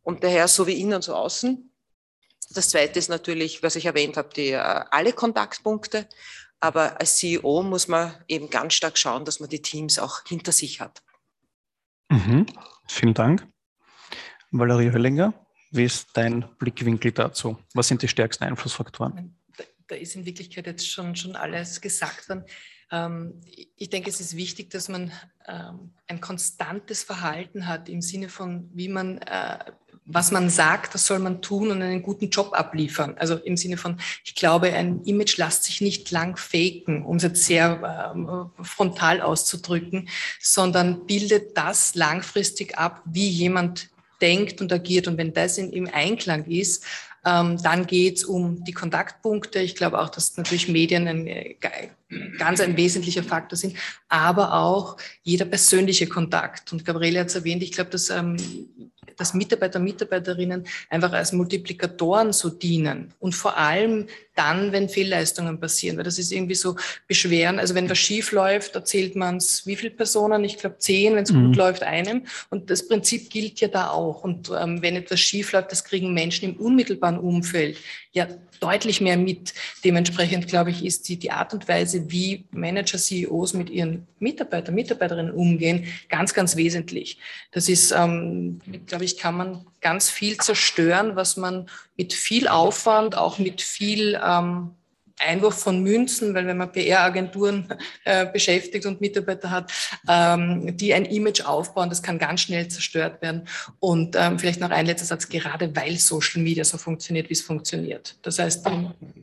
Und 0.07 0.23
daher 0.23 0.47
so 0.47 0.65
wie 0.67 0.79
innen, 0.79 1.01
so 1.01 1.13
außen. 1.13 1.69
Das 2.51 2.69
zweite 2.69 2.97
ist 2.97 3.09
natürlich, 3.09 3.61
was 3.61 3.75
ich 3.75 3.87
erwähnt 3.87 4.15
habe, 4.15 4.29
die, 4.33 4.51
äh, 4.51 4.55
alle 4.55 5.11
Kontaktpunkte. 5.11 6.07
Aber 6.61 6.97
als 7.01 7.17
CEO 7.17 7.61
muss 7.61 7.89
man 7.89 8.15
eben 8.29 8.49
ganz 8.49 8.75
stark 8.75 8.97
schauen, 8.97 9.25
dass 9.25 9.41
man 9.41 9.49
die 9.49 9.61
Teams 9.61 9.99
auch 9.99 10.21
hinter 10.25 10.53
sich 10.53 10.79
hat. 10.79 11.03
Mhm. 12.07 12.45
Vielen 12.87 13.15
Dank. 13.15 13.45
Valerie 14.49 14.93
Höllinger, 14.93 15.33
wie 15.71 15.83
ist 15.83 16.07
dein 16.13 16.45
Blickwinkel 16.57 17.11
dazu? 17.11 17.57
Was 17.73 17.89
sind 17.89 18.01
die 18.01 18.07
stärksten 18.07 18.45
Einflussfaktoren? 18.45 19.35
Da, 19.57 19.65
da 19.87 19.95
ist 19.95 20.15
in 20.15 20.25
Wirklichkeit 20.25 20.67
jetzt 20.67 20.89
schon, 20.89 21.17
schon 21.17 21.35
alles 21.35 21.81
gesagt 21.81 22.29
worden. 22.29 22.45
Ähm, 22.91 23.41
ich 23.75 23.89
denke, 23.89 24.09
es 24.09 24.21
ist 24.21 24.37
wichtig, 24.37 24.69
dass 24.69 24.87
man 24.87 25.11
ähm, 25.47 25.93
ein 26.07 26.21
konstantes 26.21 27.03
Verhalten 27.03 27.67
hat 27.67 27.89
im 27.89 28.01
Sinne 28.01 28.29
von, 28.29 28.69
wie 28.73 28.87
man, 28.87 29.17
äh, 29.19 29.59
was 30.09 30.31
man 30.31 30.49
sagt, 30.49 30.93
das 30.93 31.05
soll 31.05 31.19
man 31.19 31.41
tun 31.41 31.69
und 31.69 31.81
einen 31.81 32.01
guten 32.01 32.29
Job 32.29 32.53
abliefern. 32.53 33.15
Also 33.17 33.35
im 33.35 33.57
Sinne 33.57 33.75
von, 33.75 33.99
ich 34.23 34.35
glaube, 34.35 34.71
ein 34.73 35.01
Image 35.03 35.37
lässt 35.37 35.65
sich 35.65 35.81
nicht 35.81 36.09
lang 36.11 36.37
faken, 36.37 37.03
um 37.03 37.17
es 37.17 37.23
jetzt 37.23 37.43
sehr 37.43 38.13
ähm, 38.15 38.49
frontal 38.63 39.21
auszudrücken, 39.21 40.07
sondern 40.39 41.05
bildet 41.05 41.57
das 41.57 41.93
langfristig 41.95 42.77
ab, 42.77 43.01
wie 43.05 43.27
jemand 43.27 43.89
denkt 44.21 44.61
und 44.61 44.71
agiert. 44.71 45.07
Und 45.07 45.17
wenn 45.17 45.33
das 45.33 45.57
in, 45.57 45.71
im 45.71 45.89
Einklang 45.91 46.45
ist, 46.45 46.85
ähm, 47.25 47.61
dann 47.61 47.85
geht 47.85 48.17
es 48.17 48.23
um 48.23 48.63
die 48.63 48.71
Kontaktpunkte. 48.71 49.59
Ich 49.59 49.75
glaube 49.75 49.99
auch, 49.99 50.09
dass 50.09 50.37
natürlich 50.37 50.69
Medien 50.69 51.07
ein 51.09 51.27
äh, 51.27 51.55
ganz 52.37 52.61
ein 52.61 52.77
wesentlicher 52.77 53.23
Faktor 53.23 53.57
sind, 53.57 53.75
aber 54.07 54.53
auch 54.53 54.95
jeder 55.23 55.43
persönliche 55.43 56.07
Kontakt. 56.07 56.71
Und 56.71 56.85
Gabriele 56.85 57.19
hat 57.19 57.27
es 57.27 57.35
erwähnt, 57.35 57.61
ich 57.61 57.73
glaube, 57.73 57.89
dass 57.89 58.09
ähm, 58.09 58.37
dass 59.17 59.33
Mitarbeiter 59.33 59.79
und 59.79 59.85
Mitarbeiterinnen 59.85 60.65
einfach 60.89 61.11
als 61.11 61.33
Multiplikatoren 61.33 62.33
so 62.33 62.49
dienen 62.49 63.13
und 63.19 63.33
vor 63.33 63.57
allem 63.57 64.07
dann, 64.37 64.71
wenn 64.71 64.87
Fehlleistungen 64.87 65.59
passieren, 65.59 65.97
weil 65.97 66.03
das 66.03 66.19
ist 66.19 66.31
irgendwie 66.31 66.55
so 66.55 66.75
Beschweren. 67.07 67.59
Also 67.59 67.75
wenn 67.75 67.89
was 67.89 67.97
schief 67.97 68.31
läuft, 68.31 68.75
erzählt 68.75 69.15
man 69.15 69.37
es 69.37 69.65
wie 69.65 69.75
viele 69.75 69.91
Personen? 69.91 70.43
Ich 70.43 70.57
glaube 70.57 70.77
zehn, 70.77 71.15
wenn 71.15 71.23
es 71.23 71.31
mhm. 71.31 71.47
gut 71.47 71.55
läuft, 71.55 71.83
einem. 71.83 72.23
Und 72.49 72.69
das 72.69 72.87
Prinzip 72.87 73.29
gilt 73.29 73.59
ja 73.59 73.67
da 73.67 73.89
auch. 73.89 74.23
Und 74.23 74.51
ähm, 74.57 74.81
wenn 74.81 74.95
etwas 74.95 75.19
schief 75.19 75.51
läuft, 75.51 75.71
das 75.71 75.83
kriegen 75.83 76.13
Menschen 76.13 76.49
im 76.49 76.57
unmittelbaren 76.57 77.17
Umfeld 77.17 77.77
ja 78.11 78.27
deutlich 78.59 79.01
mehr 79.01 79.17
mit. 79.17 79.53
Dementsprechend, 79.83 80.47
glaube 80.47 80.71
ich, 80.71 80.85
ist 80.85 81.09
die, 81.09 81.17
die 81.17 81.31
Art 81.31 81.53
und 81.53 81.67
Weise, 81.67 82.09
wie 82.11 82.45
Manager, 82.51 82.97
CEOs 82.97 83.53
mit 83.53 83.69
ihren 83.69 84.07
Mitarbeitern, 84.19 84.75
Mitarbeiterinnen 84.75 85.33
umgehen, 85.33 85.85
ganz, 86.09 86.33
ganz 86.33 86.55
wesentlich. 86.55 87.19
Das 87.51 87.69
ist, 87.69 87.91
ähm, 87.91 88.59
glaube 88.85 89.05
ich, 89.05 89.17
kann 89.17 89.35
man 89.35 89.65
ganz 89.81 90.09
viel 90.09 90.37
zerstören, 90.37 91.15
was 91.15 91.37
man 91.37 91.69
mit 91.95 92.13
viel 92.13 92.47
Aufwand, 92.47 93.17
auch 93.17 93.39
mit 93.39 93.61
viel 93.61 94.19
ähm, 94.23 94.71
Einwurf 95.19 95.55
von 95.59 95.81
Münzen, 95.81 96.33
weil 96.33 96.45
wenn 96.45 96.57
man 96.57 96.71
PR-Agenturen 96.71 97.67
äh, 98.03 98.25
beschäftigt 98.25 98.85
und 98.85 99.01
Mitarbeiter 99.01 99.49
hat, 99.49 99.71
ähm, 100.07 100.77
die 100.77 100.93
ein 100.93 101.05
Image 101.05 101.41
aufbauen, 101.41 101.89
das 101.89 102.03
kann 102.03 102.19
ganz 102.19 102.41
schnell 102.41 102.67
zerstört 102.67 103.21
werden. 103.21 103.47
Und 103.79 104.15
ähm, 104.15 104.37
vielleicht 104.37 104.59
noch 104.59 104.69
ein 104.69 104.85
letzter 104.85 105.05
Satz, 105.05 105.27
gerade 105.27 105.75
weil 105.75 105.97
Social 105.97 106.41
Media 106.41 106.63
so 106.63 106.77
funktioniert, 106.77 107.29
wie 107.29 107.33
es 107.33 107.41
funktioniert. 107.41 108.17
Das 108.21 108.39
heißt, 108.39 108.67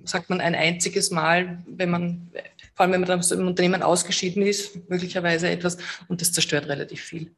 sagt 0.04 0.30
man 0.30 0.40
ein 0.40 0.54
einziges 0.54 1.10
Mal, 1.10 1.62
wenn 1.66 1.90
man, 1.90 2.30
vor 2.74 2.84
allem 2.84 2.92
wenn 2.92 3.00
man 3.00 3.08
dann 3.08 3.18
aus 3.20 3.28
dem 3.28 3.46
Unternehmen 3.46 3.82
ausgeschieden 3.82 4.42
ist, 4.42 4.88
möglicherweise 4.88 5.48
etwas, 5.48 5.78
und 6.08 6.20
das 6.20 6.32
zerstört 6.32 6.66
relativ 6.68 7.00
viel. 7.00 7.30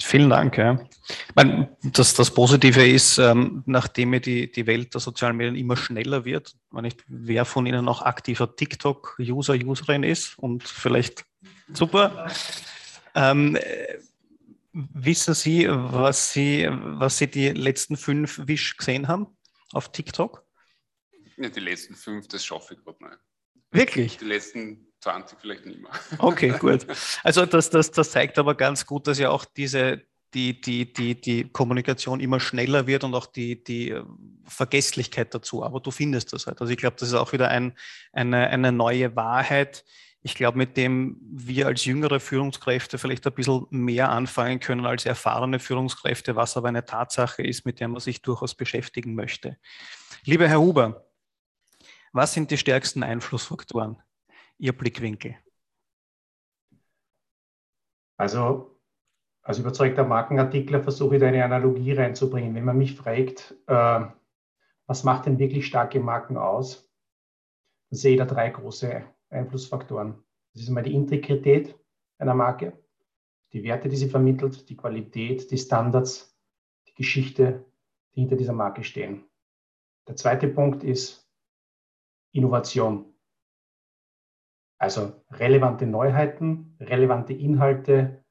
Vielen 0.00 0.28
Dank. 0.28 0.58
Ja. 0.58 0.78
Meine, 1.34 1.76
das, 1.82 2.14
das 2.14 2.30
Positive 2.32 2.86
ist, 2.86 3.18
ähm, 3.18 3.62
nachdem 3.66 4.20
die, 4.20 4.50
die 4.50 4.66
Welt 4.66 4.92
der 4.92 5.00
sozialen 5.00 5.36
Medien 5.36 5.56
immer 5.56 5.76
schneller 5.76 6.24
wird, 6.24 6.54
wenn 6.70 6.82
nicht, 6.82 7.02
wer 7.06 7.44
von 7.44 7.64
Ihnen 7.66 7.84
noch 7.84 8.02
aktiver 8.02 8.54
TikTok-User, 8.54 9.54
Userin 9.54 10.02
ist 10.02 10.38
und 10.38 10.64
vielleicht 10.64 11.24
Super. 11.72 12.30
Ähm, 13.14 13.58
wissen 14.72 15.34
Sie 15.34 15.66
was, 15.68 16.32
Sie, 16.32 16.68
was 16.70 17.18
Sie 17.18 17.28
die 17.28 17.50
letzten 17.50 17.96
fünf 17.96 18.40
Wish 18.46 18.76
gesehen 18.76 19.08
haben 19.08 19.36
auf 19.72 19.90
TikTok? 19.90 20.44
Ja, 21.36 21.48
die 21.48 21.60
letzten 21.60 21.94
fünf, 21.94 22.28
das 22.28 22.44
schaffe 22.44 22.74
ich 22.74 22.84
gerade 22.84 23.04
nicht. 23.04 23.18
Wirklich? 23.70 24.18
Die 24.18 24.24
letzten 24.24 24.85
20 25.06 25.38
vielleicht 25.40 25.66
nicht 25.66 25.80
mehr. 25.80 25.90
Okay, 26.18 26.54
gut. 26.58 26.86
Also 27.22 27.46
das, 27.46 27.70
das, 27.70 27.92
das 27.92 28.10
zeigt 28.10 28.38
aber 28.38 28.56
ganz 28.56 28.86
gut, 28.86 29.06
dass 29.06 29.18
ja 29.18 29.30
auch 29.30 29.44
diese, 29.44 30.02
die, 30.34 30.60
die, 30.60 30.92
die, 30.92 31.20
die 31.20 31.48
Kommunikation 31.48 32.18
immer 32.18 32.40
schneller 32.40 32.88
wird 32.88 33.04
und 33.04 33.14
auch 33.14 33.26
die, 33.26 33.62
die 33.62 33.90
äh, 33.90 34.02
Vergesslichkeit 34.44 35.32
dazu. 35.32 35.64
Aber 35.64 35.78
du 35.78 35.92
findest 35.92 36.32
das 36.32 36.48
halt. 36.48 36.60
Also 36.60 36.72
ich 36.72 36.78
glaube, 36.78 36.96
das 36.98 37.10
ist 37.10 37.14
auch 37.14 37.32
wieder 37.32 37.48
ein, 37.48 37.74
eine, 38.12 38.48
eine 38.48 38.72
neue 38.72 39.14
Wahrheit. 39.14 39.84
Ich 40.22 40.34
glaube, 40.34 40.58
mit 40.58 40.76
dem 40.76 41.18
wir 41.20 41.68
als 41.68 41.84
jüngere 41.84 42.18
Führungskräfte 42.18 42.98
vielleicht 42.98 43.24
ein 43.28 43.32
bisschen 43.32 43.66
mehr 43.70 44.10
anfangen 44.10 44.58
können 44.58 44.86
als 44.86 45.06
erfahrene 45.06 45.60
Führungskräfte, 45.60 46.34
was 46.34 46.56
aber 46.56 46.66
eine 46.66 46.84
Tatsache 46.84 47.44
ist, 47.44 47.64
mit 47.64 47.78
der 47.78 47.86
man 47.86 48.00
sich 48.00 48.22
durchaus 48.22 48.56
beschäftigen 48.56 49.14
möchte. 49.14 49.56
Lieber 50.24 50.48
Herr 50.48 50.60
Huber, 50.60 51.06
was 52.12 52.32
sind 52.32 52.50
die 52.50 52.58
stärksten 52.58 53.04
Einflussfaktoren? 53.04 54.02
Ihr 54.58 54.76
Blickwinkel. 54.76 55.36
Also 58.16 58.80
als 59.42 59.58
überzeugter 59.58 60.04
Markenartikler 60.04 60.82
versuche 60.82 61.16
ich 61.16 61.20
da 61.20 61.28
eine 61.28 61.44
Analogie 61.44 61.92
reinzubringen. 61.92 62.54
Wenn 62.54 62.64
man 62.64 62.78
mich 62.78 62.96
fragt, 62.96 63.54
äh, 63.66 64.06
was 64.86 65.04
macht 65.04 65.26
denn 65.26 65.38
wirklich 65.38 65.66
starke 65.66 66.00
Marken 66.00 66.36
aus, 66.36 66.90
dann 67.90 67.98
sehe 67.98 68.12
ich 68.12 68.18
da 68.18 68.24
drei 68.24 68.50
große 68.50 69.04
Einflussfaktoren. 69.30 70.22
Das 70.52 70.62
ist 70.62 70.68
einmal 70.68 70.82
die 70.82 70.94
Integrität 70.94 71.78
einer 72.18 72.34
Marke, 72.34 72.72
die 73.52 73.62
Werte, 73.62 73.88
die 73.88 73.96
sie 73.96 74.08
vermittelt, 74.08 74.68
die 74.68 74.76
Qualität, 74.76 75.50
die 75.50 75.58
Standards, 75.58 76.36
die 76.88 76.94
Geschichte, 76.94 77.64
die 78.14 78.20
hinter 78.20 78.36
dieser 78.36 78.52
Marke 78.52 78.82
stehen. 78.82 79.24
Der 80.08 80.16
zweite 80.16 80.48
Punkt 80.48 80.82
ist 80.82 81.28
Innovation. 82.32 83.15
Also 84.78 85.12
relevante 85.30 85.86
Neuheiten, 85.86 86.76
relevante 86.80 87.32
Inhalte, 87.32 88.24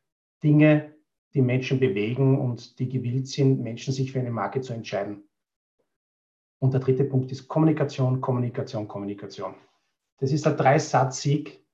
Dinge, 0.43 0.93
die 1.33 1.41
Menschen 1.41 1.79
bewegen 1.79 2.39
und 2.39 2.79
die 2.79 2.87
gewillt 2.87 3.27
sind, 3.27 3.61
Menschen 3.61 3.93
sich 3.93 4.11
für 4.11 4.19
eine 4.19 4.31
Marke 4.31 4.61
zu 4.61 4.73
entscheiden. 4.73 5.27
Und 6.59 6.73
der 6.73 6.79
dritte 6.79 7.03
Punkt 7.03 7.31
ist 7.31 7.47
Kommunikation, 7.47 8.21
Kommunikation, 8.21 8.87
Kommunikation. 8.87 9.55
Das 10.19 10.31
ist 10.31 10.45
der 10.45 10.53
Dreisatz-Sieg, 10.53 11.65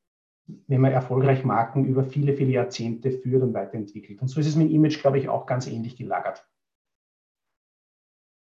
wenn 0.68 0.81
man 0.81 0.91
erfolgreich 0.91 1.43
Marken 1.43 1.85
über 1.85 2.03
viele, 2.03 2.34
viele 2.34 2.52
Jahrzehnte 2.52 3.11
führt 3.11 3.43
und 3.43 3.53
weiterentwickelt. 3.53 4.22
Und 4.22 4.27
so 4.27 4.39
ist 4.39 4.48
es 4.48 4.56
mit 4.56 4.72
Image, 4.72 4.99
glaube 4.99 5.19
ich, 5.19 5.30
auch 5.30 5.45
ganz 5.45 5.68
ähnlich 5.68 5.95
gelagert. 5.95 6.45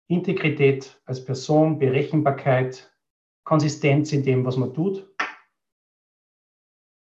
Integrität 0.08 1.00
als 1.04 1.24
Person, 1.24 1.78
Berechenbarkeit, 1.78 2.92
Konsistenz 3.44 4.12
in 4.12 4.22
dem, 4.22 4.44
was 4.44 4.56
man 4.56 4.74
tut. 4.74 5.11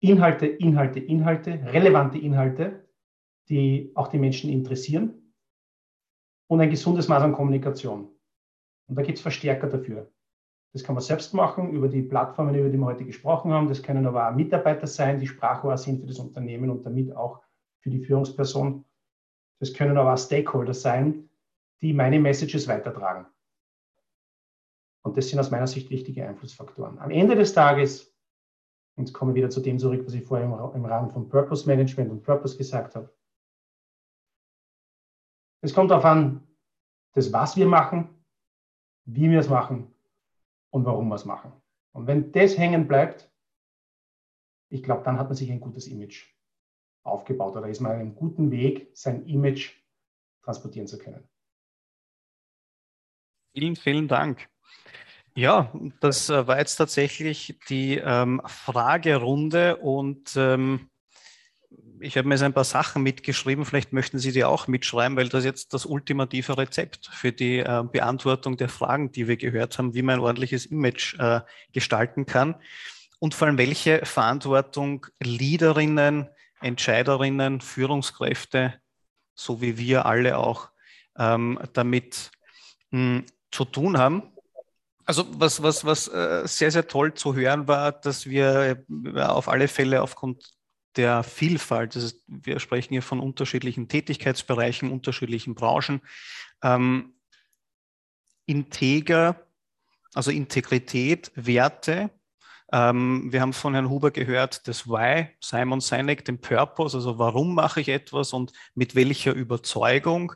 Inhalte, 0.04 0.46
Inhalte, 0.48 1.00
Inhalte, 1.00 1.52
relevante 1.72 2.18
Inhalte, 2.18 2.90
die 3.48 3.94
auch 3.96 4.10
die 4.10 4.20
Menschen 4.20 4.50
interessieren. 4.50 5.34
Und 6.48 6.60
ein 6.60 6.70
gesundes 6.70 7.08
Maß 7.08 7.24
an 7.24 7.32
Kommunikation. 7.32 8.10
Und 8.88 8.96
da 8.98 9.02
gibt 9.02 9.18
es 9.18 9.22
Verstärker 9.22 9.68
dafür. 9.68 10.12
Das 10.74 10.84
kann 10.84 10.96
man 10.96 11.04
selbst 11.04 11.34
machen 11.34 11.72
über 11.72 11.88
die 11.88 12.02
Plattformen, 12.02 12.54
über 12.54 12.68
die 12.68 12.78
wir 12.78 12.86
heute 12.86 13.06
gesprochen 13.06 13.54
haben. 13.54 13.70
Das 13.70 13.82
können 13.82 14.06
aber 14.06 14.28
auch 14.28 14.36
Mitarbeiter 14.36 14.88
sein, 14.88 15.22
die 15.22 15.28
Sprachrohr 15.28 15.78
sind 15.78 16.02
für 16.02 16.08
das 16.08 16.20
Unternehmen 16.20 16.70
und 16.70 16.86
damit 16.86 17.16
auch 17.16 17.42
für 17.80 17.90
die 17.90 18.04
Führungsperson. 18.04 18.84
Das 19.60 19.74
können 19.74 19.98
aber 19.98 20.14
auch 20.14 20.18
Stakeholder 20.18 20.74
sein, 20.74 21.30
die 21.82 21.94
meine 21.94 22.20
Messages 22.20 22.68
weitertragen. 22.68 23.26
Und 25.04 25.16
das 25.16 25.30
sind 25.30 25.40
aus 25.40 25.50
meiner 25.50 25.68
Sicht 25.68 25.90
wichtige 25.90 26.28
Einflussfaktoren. 26.28 27.00
Am 27.00 27.10
Ende 27.10 27.36
des 27.36 27.54
Tages, 27.54 28.13
jetzt 28.98 29.14
komme 29.14 29.32
ich 29.32 29.36
wieder 29.36 29.50
zu 29.50 29.62
dem 29.62 29.80
zurück, 29.80 30.06
was 30.06 30.14
ich 30.14 30.24
vorher 30.24 30.46
im 30.46 30.86
Rahmen 30.86 31.12
von 31.12 31.30
Purpose 31.30 31.68
Management 31.68 32.12
und 32.12 32.24
Purpose 32.24 32.58
gesagt 32.58 32.96
habe. 32.96 33.14
Es 35.62 35.74
kommt 35.74 35.92
darauf 35.92 36.06
an, 36.06 36.46
das, 37.14 37.32
was 37.32 37.56
wir 37.56 37.68
machen, 37.68 38.10
wie 39.06 39.30
wir 39.30 39.40
es 39.40 39.50
machen 39.50 39.94
und 40.72 40.86
warum 40.86 41.08
wir 41.10 41.16
es 41.16 41.26
machen. 41.26 41.54
Und 41.94 42.08
wenn 42.08 42.32
das 42.32 42.58
hängen 42.58 42.88
bleibt, 42.88 43.32
ich 44.70 44.84
glaube, 44.84 45.04
dann 45.04 45.20
hat 45.20 45.28
man 45.28 45.36
sich 45.36 45.52
ein 45.52 45.60
gutes 45.60 45.88
Image 45.88 46.34
aufgebaut 47.04 47.56
oder 47.56 47.68
ist 47.68 47.80
man 47.80 47.92
auf 47.92 48.00
einem 48.00 48.16
guten 48.16 48.50
Weg, 48.52 48.90
sein 48.94 49.26
Image 49.26 49.76
transportieren 50.42 50.88
zu 50.88 50.98
können. 50.98 51.28
Vielen, 53.54 53.76
vielen 53.76 54.08
Dank. 54.08 54.50
Ja, 55.36 55.72
das 56.00 56.30
äh, 56.30 56.46
war 56.46 56.60
jetzt 56.60 56.76
tatsächlich 56.76 57.58
die 57.68 57.98
ähm, 57.98 58.42
Fragerunde 58.46 59.78
und 59.78 60.36
ähm, 60.36 60.90
ich 62.00 62.18
habe 62.18 62.28
mir 62.28 62.36
jetzt 62.36 62.44
ein 62.44 62.54
paar 62.54 62.66
Sachen 62.66 63.02
mitgeschrieben, 63.02 63.66
vielleicht 63.66 63.94
möchten 63.94 64.20
Sie 64.20 64.32
die 64.32 64.44
auch 64.44 64.68
mitschreiben, 64.68 65.18
weil 65.18 65.30
das 65.30 65.46
jetzt 65.46 65.74
das 65.74 65.86
ultimative 65.86 66.58
Rezept 66.58 67.08
für 67.08 67.32
die 67.32 67.60
äh, 67.60 67.84
Beantwortung 67.90 68.58
der 68.58 68.70
Fragen, 68.70 69.12
die 69.12 69.28
wir 69.28 69.38
gehört 69.38 69.78
haben, 69.78 69.96
wie 69.96 70.04
man 70.04 70.16
ein 70.16 70.22
ordentliches 70.22 70.68
Image 70.68 71.18
äh, 71.18 71.42
gestalten 71.72 72.26
kann 72.26 72.56
und 73.20 73.34
vor 73.34 73.48
allem 73.48 73.58
welche 73.58 74.06
Verantwortung 74.06 75.08
Leaderinnen, 75.20 76.30
Entscheiderinnen, 76.62 77.62
Führungskräfte, 77.62 78.76
so 79.34 79.62
wie 79.62 79.78
wir 79.78 80.06
alle 80.06 80.38
auch 80.38 80.70
ähm, 81.18 81.58
damit 81.74 82.32
mh, 82.92 83.00
hm, 83.00 83.26
zu 83.50 83.66
tun 83.66 83.98
haben. 83.98 84.33
Also 85.06 85.26
was, 85.40 85.62
was, 85.62 85.86
was 85.86 86.08
äh, 86.08 86.44
sehr, 86.46 86.72
sehr 86.72 86.88
toll 86.88 87.14
zu 87.14 87.36
hören 87.36 87.68
war, 87.68 87.92
dass 87.92 88.26
wir 88.26 88.84
äh, 88.90 89.22
auf 89.22 89.50
alle 89.50 89.68
Fälle 89.68 90.02
aufgrund 90.02 90.54
der 90.96 91.24
Vielfalt, 91.24 91.96
das 91.96 92.04
ist, 92.04 92.24
wir 92.28 92.60
sprechen 92.60 92.94
hier 92.94 93.02
von 93.02 93.20
unterschiedlichen 93.20 93.88
Tätigkeitsbereichen, 93.88 94.92
unterschiedlichen 94.92 95.56
Branchen, 95.56 96.02
ähm, 96.62 97.16
integer, 98.46 99.48
also 100.14 100.32
Integrität, 100.32 101.32
Werte, 101.36 102.12
ähm, 102.74 103.32
wir 103.32 103.40
haben 103.40 103.54
von 103.54 103.76
Herrn 103.76 103.90
Huber 103.90 104.10
gehört, 104.10 104.68
das 104.68 104.88
Why, 104.88 105.30
Simon 105.40 105.80
Sinek, 105.80 106.26
den 106.26 106.42
Purpose, 106.42 106.98
also 106.98 107.20
warum 107.20 107.54
mache 107.54 107.82
ich 107.82 107.90
etwas 107.90 108.34
und 108.34 108.52
mit 108.74 108.96
welcher 108.96 109.34
Überzeugung, 109.34 110.34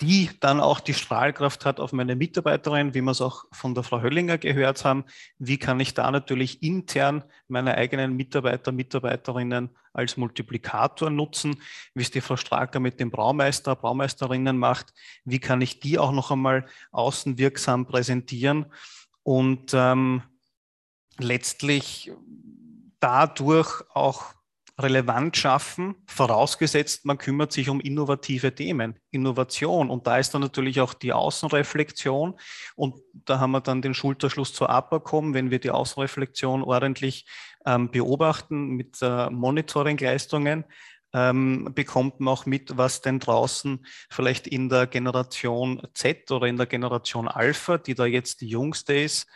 die 0.00 0.30
dann 0.40 0.60
auch 0.60 0.80
die 0.80 0.94
Strahlkraft 0.94 1.66
hat 1.66 1.78
auf 1.78 1.92
meine 1.92 2.16
Mitarbeiterin, 2.16 2.94
wie 2.94 3.02
wir 3.02 3.10
es 3.10 3.20
auch 3.20 3.44
von 3.52 3.74
der 3.74 3.84
Frau 3.84 4.00
Höllinger 4.00 4.38
gehört 4.38 4.84
haben. 4.84 5.04
Wie 5.38 5.58
kann 5.58 5.78
ich 5.78 5.92
da 5.92 6.10
natürlich 6.10 6.62
intern 6.62 7.24
meine 7.48 7.74
eigenen 7.74 8.16
Mitarbeiter, 8.16 8.72
Mitarbeiterinnen 8.72 9.70
als 9.92 10.16
Multiplikator 10.16 11.10
nutzen, 11.10 11.60
wie 11.94 12.02
es 12.02 12.10
die 12.10 12.20
Frau 12.20 12.36
Straker 12.36 12.80
mit 12.80 13.00
dem 13.00 13.10
Braumeister, 13.10 13.76
Braumeisterinnen 13.76 14.56
macht. 14.56 14.94
Wie 15.24 15.40
kann 15.40 15.60
ich 15.60 15.80
die 15.80 15.98
auch 15.98 16.12
noch 16.12 16.30
einmal 16.30 16.66
außenwirksam 16.92 17.86
präsentieren? 17.86 18.66
Und 19.22 19.72
ähm, 19.74 20.22
letztlich 21.18 22.12
dadurch 23.00 23.82
auch 23.92 24.34
relevant 24.82 25.36
schaffen, 25.36 25.94
vorausgesetzt, 26.06 27.04
man 27.04 27.18
kümmert 27.18 27.52
sich 27.52 27.68
um 27.68 27.80
innovative 27.80 28.54
Themen, 28.54 28.98
Innovation. 29.10 29.90
Und 29.90 30.06
da 30.06 30.18
ist 30.18 30.34
dann 30.34 30.42
natürlich 30.42 30.80
auch 30.80 30.94
die 30.94 31.12
Außenreflexion. 31.12 32.38
Und 32.76 33.00
da 33.12 33.38
haben 33.38 33.52
wir 33.52 33.60
dann 33.60 33.82
den 33.82 33.94
Schulterschluss 33.94 34.52
zur 34.52 34.70
APACOM, 34.70 35.34
wenn 35.34 35.50
wir 35.50 35.58
die 35.58 35.70
Außenreflexion 35.70 36.62
ordentlich 36.62 37.26
ähm, 37.66 37.90
beobachten 37.90 38.70
mit 38.70 38.98
äh, 39.02 39.30
Monitoringleistungen, 39.30 40.64
ähm, 41.12 41.70
bekommt 41.74 42.20
man 42.20 42.32
auch 42.32 42.46
mit, 42.46 42.76
was 42.76 43.00
denn 43.00 43.18
draußen 43.18 43.84
vielleicht 44.10 44.46
in 44.46 44.68
der 44.68 44.86
Generation 44.86 45.82
Z 45.94 46.30
oder 46.30 46.46
in 46.46 46.56
der 46.56 46.66
Generation 46.66 47.28
Alpha, 47.28 47.78
die 47.78 47.94
da 47.94 48.06
jetzt 48.06 48.40
die 48.40 48.48
jüngste 48.48 48.94
ist, 48.94 49.26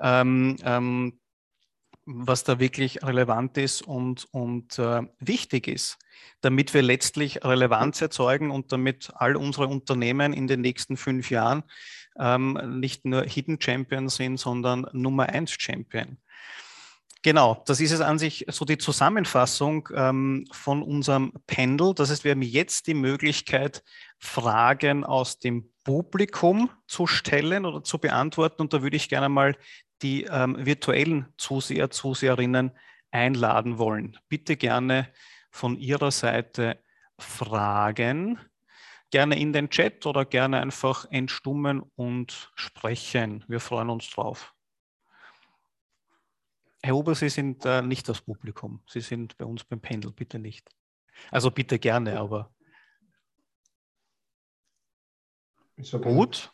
ähm, 0.00 0.56
ähm, 0.64 1.18
was 2.04 2.44
da 2.44 2.58
wirklich 2.58 3.02
relevant 3.02 3.56
ist 3.58 3.82
und, 3.82 4.26
und 4.32 4.78
äh, 4.78 5.02
wichtig 5.20 5.68
ist, 5.68 5.98
damit 6.40 6.74
wir 6.74 6.82
letztlich 6.82 7.44
Relevanz 7.44 8.00
erzeugen 8.00 8.50
und 8.50 8.72
damit 8.72 9.12
all 9.14 9.36
unsere 9.36 9.68
Unternehmen 9.68 10.32
in 10.32 10.46
den 10.46 10.60
nächsten 10.60 10.96
fünf 10.96 11.30
Jahren 11.30 11.62
ähm, 12.18 12.80
nicht 12.80 13.04
nur 13.04 13.22
Hidden 13.22 13.60
Champion 13.60 14.08
sind, 14.08 14.38
sondern 14.38 14.86
Nummer 14.92 15.28
eins 15.28 15.52
Champion. 15.52 16.18
Genau, 17.24 17.62
das 17.66 17.80
ist 17.80 17.92
es 17.92 18.00
an 18.00 18.18
sich 18.18 18.46
so 18.48 18.64
die 18.64 18.78
Zusammenfassung 18.78 19.88
ähm, 19.94 20.44
von 20.50 20.82
unserem 20.82 21.32
Pendel. 21.46 21.94
Das 21.94 22.10
heißt, 22.10 22.24
wir 22.24 22.32
haben 22.32 22.42
jetzt 22.42 22.88
die 22.88 22.94
Möglichkeit, 22.94 23.84
Fragen 24.18 25.04
aus 25.04 25.38
dem 25.38 25.70
Publikum 25.84 26.70
zu 26.88 27.06
stellen 27.06 27.64
oder 27.64 27.84
zu 27.84 27.98
beantworten. 27.98 28.62
Und 28.62 28.72
da 28.72 28.82
würde 28.82 28.96
ich 28.96 29.08
gerne 29.08 29.28
mal 29.28 29.56
die 30.02 30.24
ähm, 30.24 30.56
virtuellen 30.64 31.32
Zuseher, 31.36 31.90
Zuseherinnen 31.90 32.72
einladen 33.10 33.78
wollen, 33.78 34.18
bitte 34.28 34.56
gerne 34.56 35.08
von 35.50 35.76
Ihrer 35.76 36.10
Seite 36.10 36.82
Fragen, 37.18 38.38
gerne 39.10 39.38
in 39.38 39.52
den 39.52 39.70
Chat 39.70 40.06
oder 40.06 40.24
gerne 40.24 40.60
einfach 40.60 41.06
entstummen 41.10 41.82
und 41.94 42.50
sprechen. 42.54 43.44
Wir 43.46 43.60
freuen 43.60 43.90
uns 43.90 44.10
drauf. 44.10 44.54
Herr 46.82 46.94
Huber, 46.94 47.14
Sie 47.14 47.28
sind 47.28 47.64
äh, 47.64 47.80
nicht 47.82 48.08
das 48.08 48.20
Publikum. 48.20 48.82
Sie 48.88 49.00
sind 49.00 49.36
bei 49.36 49.44
uns 49.44 49.62
beim 49.62 49.80
Pendel, 49.80 50.10
bitte 50.10 50.38
nicht. 50.38 50.68
Also 51.30 51.50
bitte 51.50 51.78
gerne, 51.78 52.18
aber. 52.18 52.52
Gut. 56.00 56.52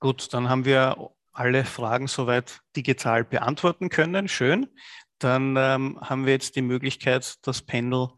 Gut, 0.00 0.32
dann 0.32 0.48
haben 0.48 0.64
wir 0.64 1.10
alle 1.32 1.64
Fragen 1.64 2.06
soweit 2.06 2.60
digital 2.76 3.24
beantworten 3.24 3.88
können. 3.88 4.28
Schön. 4.28 4.72
Dann 5.18 5.56
ähm, 5.56 6.00
haben 6.00 6.24
wir 6.24 6.32
jetzt 6.34 6.54
die 6.54 6.62
Möglichkeit, 6.62 7.36
das 7.44 7.62
Panel 7.62 8.08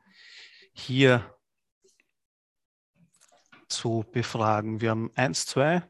hier 0.74 1.35
zu 3.69 4.05
befragen. 4.12 4.82
Wir 4.82 4.90
haben 4.90 5.11
eins, 5.15 5.47
zwei, 5.47 5.82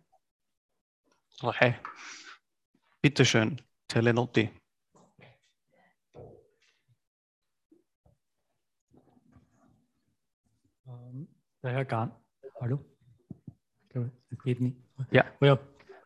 drei. 1.40 1.80
Bitte 3.02 3.24
schön, 3.24 3.60
Telenotti. 3.88 4.50
Ähm, 10.86 11.28
der 11.62 11.72
Herr 11.72 11.84
Gahn, 11.84 12.14
hallo? 12.60 12.84
Ich 13.82 13.88
glaube, 13.88 14.12
das 14.30 14.38
geht 14.44 14.60
nicht. 14.60 14.76
Ja. 15.10 15.24
Oh 15.40 15.46
ja. 15.46 15.58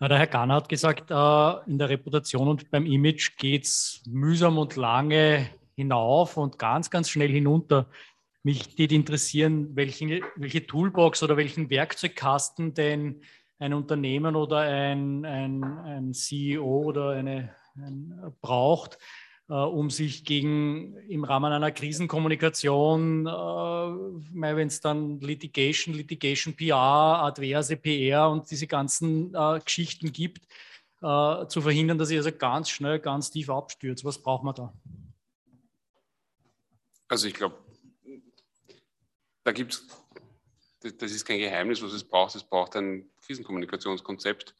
Der 0.09 0.18
Herr 0.18 0.26
Gahn 0.26 0.52
hat 0.52 0.68
gesagt, 0.68 1.10
äh, 1.10 1.70
in 1.70 1.78
der 1.78 1.89
Reputation 1.89 2.48
und 2.48 2.70
beim 2.70 2.85
Image 2.85 3.36
geht 3.39 3.64
es 3.64 4.02
mühsam 4.06 4.59
und 4.59 4.76
lange 4.76 5.48
hinauf 5.76 6.36
und 6.36 6.59
ganz, 6.59 6.90
ganz 6.90 7.09
schnell 7.09 7.31
hinunter. 7.31 7.86
Mich 8.43 8.78
würde 8.78 8.94
interessieren, 8.94 9.74
welche, 9.74 10.20
welche 10.36 10.66
Toolbox 10.66 11.22
oder 11.22 11.39
welchen 11.39 11.70
Werkzeugkasten 11.70 12.74
denn 12.74 13.22
ein 13.59 13.72
Unternehmen 13.72 14.36
oder 14.36 14.59
ein, 14.59 15.24
ein, 15.24 15.64
ein 15.64 16.12
CEO 16.12 16.82
oder 16.82 17.10
eine, 17.10 17.55
ein, 17.76 18.35
braucht, 18.43 18.98
um 19.53 19.91
sich 19.91 20.25
gegen 20.25 20.97
im 21.09 21.25
Rahmen 21.25 21.53
einer 21.53 21.71
Krisenkommunikation, 21.71 23.27
äh, 23.27 23.31
wenn 23.31 24.69
es 24.69 24.81
dann 24.81 25.21
Litigation, 25.21 25.95
Litigation 25.95 26.55
PR, 26.55 26.77
adverse 26.77 27.77
PR 27.77 28.31
und 28.31 28.51
diese 28.51 28.66
ganzen 28.66 29.35
äh, 29.35 29.61
Geschichten 29.62 30.12
gibt, 30.12 30.47
äh, 31.03 31.47
zu 31.47 31.61
verhindern, 31.61 31.99
dass 31.99 32.11
ich 32.11 32.16
also 32.16 32.33
ganz 32.33 32.71
schnell, 32.71 32.99
ganz 32.99 33.31
tief 33.31 33.51
abstürzt. 33.51 34.05
Was 34.05 34.19
braucht 34.19 34.45
man 34.45 34.55
da? 34.55 34.73
Also 37.09 37.29
ich 37.29 37.35
glaube, 37.35 37.59
da 39.45 39.53
gibt 39.53 39.75
es 39.75 39.87
das 40.93 41.12
ist 41.12 41.25
kein 41.25 41.39
Geheimnis, 41.39 41.83
was 41.83 41.93
es 41.93 42.05
braucht. 42.05 42.35
Es 42.35 42.45
braucht 42.45 42.77
ein 42.77 43.09
Krisenkommunikationskonzept. 43.23 44.55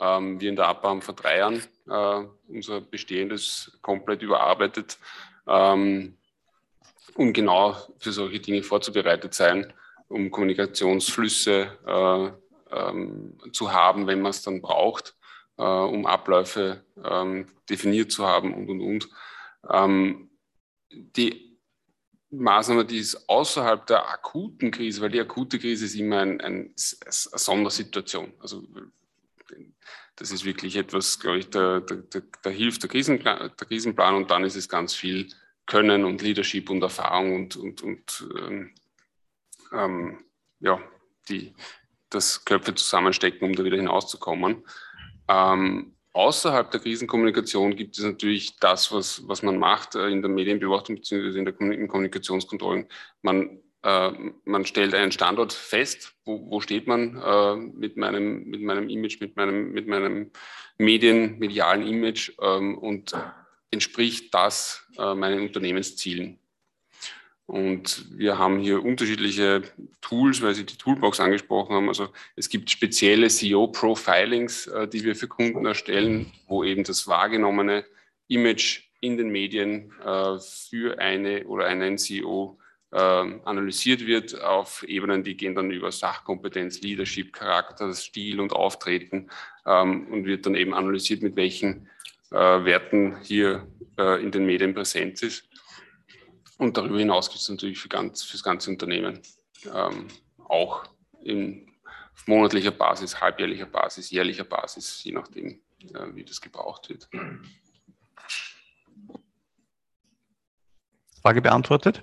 Ähm, 0.00 0.40
wir 0.40 0.50
in 0.50 0.56
der 0.56 0.68
APA 0.68 0.88
haben 0.88 1.02
vor 1.02 1.14
drei 1.14 1.38
Jahren 1.38 1.62
äh, 1.88 2.26
unser 2.48 2.80
Bestehendes 2.80 3.78
komplett 3.82 4.22
überarbeitet, 4.22 4.98
ähm, 5.46 6.16
um 7.14 7.32
genau 7.32 7.76
für 7.98 8.12
solche 8.12 8.40
Dinge 8.40 8.62
vorzubereitet 8.62 9.34
sein, 9.34 9.72
um 10.08 10.30
Kommunikationsflüsse 10.30 11.68
äh, 11.86 12.30
ähm, 12.74 13.38
zu 13.52 13.72
haben, 13.72 14.06
wenn 14.06 14.20
man 14.20 14.30
es 14.30 14.42
dann 14.42 14.60
braucht, 14.60 15.14
äh, 15.58 15.62
um 15.62 16.06
Abläufe 16.06 16.84
ähm, 17.02 17.46
definiert 17.70 18.10
zu 18.10 18.26
haben 18.26 18.54
und, 18.54 18.68
und, 18.68 18.80
und. 18.80 19.08
Ähm, 19.70 20.30
die 20.90 21.58
Maßnahme, 22.30 22.84
die 22.84 22.98
ist 22.98 23.28
außerhalb 23.28 23.86
der 23.86 24.08
akuten 24.08 24.70
Krise, 24.70 25.00
weil 25.00 25.10
die 25.10 25.20
akute 25.20 25.58
Krise 25.58 25.84
ist 25.84 25.94
immer 25.94 26.18
ein, 26.18 26.40
ein, 26.40 26.74
eine 26.74 26.74
Sondersituation. 27.10 28.32
Also 28.40 28.64
das 30.16 30.30
ist 30.30 30.44
wirklich 30.44 30.76
etwas, 30.76 31.18
glaube 31.18 31.38
ich, 31.38 31.50
da, 31.50 31.80
da, 31.80 32.20
da 32.42 32.50
hilft 32.50 32.82
der 32.82 32.90
Krisenplan, 32.90 33.50
der 33.58 33.66
Krisenplan 33.66 34.14
und 34.14 34.30
dann 34.30 34.44
ist 34.44 34.56
es 34.56 34.68
ganz 34.68 34.94
viel 34.94 35.28
Können 35.66 36.04
und 36.04 36.22
Leadership 36.22 36.70
und 36.70 36.82
Erfahrung 36.82 37.34
und, 37.34 37.56
und, 37.56 37.82
und 37.82 38.28
ähm, 38.38 38.74
ähm, 39.72 40.24
ja, 40.60 40.80
die, 41.28 41.54
das 42.10 42.44
Köpfe 42.44 42.74
zusammenstecken, 42.74 43.48
um 43.48 43.54
da 43.54 43.64
wieder 43.64 43.76
hinauszukommen. 43.76 44.64
Ähm, 45.28 45.94
Außerhalb 46.14 46.70
der 46.70 46.78
Krisenkommunikation 46.78 47.74
gibt 47.74 47.98
es 47.98 48.04
natürlich 48.04 48.56
das, 48.60 48.92
was, 48.92 49.26
was 49.26 49.42
man 49.42 49.58
macht 49.58 49.96
äh, 49.96 50.10
in 50.10 50.22
der 50.22 50.30
Medienbeobachtung 50.30 50.94
bzw. 50.94 51.36
in 51.36 51.44
der 51.44 51.54
Kommunikationskontrollen. 51.54 52.86
Man, 53.22 53.58
man 53.84 54.64
stellt 54.64 54.94
einen 54.94 55.12
Standort 55.12 55.52
fest, 55.52 56.14
wo, 56.24 56.50
wo 56.50 56.60
steht 56.60 56.86
man 56.86 57.20
äh, 57.22 57.56
mit, 57.56 57.96
meinem, 57.98 58.44
mit 58.44 58.62
meinem 58.62 58.88
Image, 58.88 59.20
mit 59.20 59.36
meinem, 59.36 59.72
mit 59.72 59.86
meinem 59.86 60.30
Medien, 60.78 61.38
medialen 61.38 61.86
Image 61.86 62.32
ähm, 62.40 62.78
und 62.78 63.14
entspricht 63.70 64.32
das 64.32 64.86
äh, 64.98 65.14
meinen 65.14 65.42
Unternehmenszielen. 65.42 66.38
Und 67.46 68.06
wir 68.10 68.38
haben 68.38 68.58
hier 68.58 68.82
unterschiedliche 68.82 69.62
Tools, 70.00 70.40
weil 70.40 70.54
Sie 70.54 70.64
die 70.64 70.78
Toolbox 70.78 71.20
angesprochen 71.20 71.74
haben. 71.74 71.88
Also 71.88 72.08
es 72.36 72.48
gibt 72.48 72.70
spezielle 72.70 73.28
CEO-Profilings, 73.28 74.66
äh, 74.68 74.88
die 74.88 75.04
wir 75.04 75.14
für 75.14 75.28
Kunden 75.28 75.66
erstellen, 75.66 76.32
wo 76.46 76.64
eben 76.64 76.84
das 76.84 77.06
wahrgenommene 77.06 77.84
Image 78.28 78.84
in 79.00 79.18
den 79.18 79.28
Medien 79.28 79.92
äh, 80.02 80.38
für 80.38 80.98
eine 80.98 81.46
oder 81.46 81.66
einen 81.66 81.98
CEO 81.98 82.58
äh, 82.58 82.63
analysiert 82.96 84.06
wird 84.06 84.40
auf 84.40 84.84
Ebenen, 84.84 85.24
die 85.24 85.36
gehen 85.36 85.54
dann 85.54 85.70
über 85.70 85.90
Sachkompetenz, 85.90 86.80
Leadership, 86.80 87.32
Charakter, 87.32 87.92
Stil 87.92 88.40
und 88.40 88.52
Auftreten 88.52 89.30
ähm, 89.66 90.06
und 90.08 90.26
wird 90.26 90.46
dann 90.46 90.54
eben 90.54 90.74
analysiert, 90.74 91.22
mit 91.22 91.36
welchen 91.36 91.88
Werten 92.30 93.20
hier 93.22 93.68
in 93.96 94.32
den 94.32 94.44
Medien 94.44 94.74
präsent 94.74 95.22
ist. 95.22 95.48
Und 96.58 96.76
darüber 96.76 96.98
hinaus 96.98 97.28
gibt 97.28 97.40
es 97.40 97.48
natürlich 97.48 97.78
für, 97.78 97.88
ganz, 97.88 98.22
für 98.22 98.32
das 98.32 98.42
ganze 98.42 98.70
Unternehmen 98.70 99.20
ähm, 99.72 100.08
auch 100.44 100.84
in 101.22 101.70
monatlicher 102.26 102.70
Basis, 102.70 103.20
halbjährlicher 103.20 103.66
Basis, 103.66 104.10
jährlicher 104.10 104.44
Basis, 104.44 105.02
je 105.04 105.12
nachdem, 105.12 105.60
äh, 105.80 106.14
wie 106.14 106.24
das 106.24 106.40
gebraucht 106.40 106.88
wird. 106.88 107.08
Frage 111.22 111.40
beantwortet? 111.40 112.02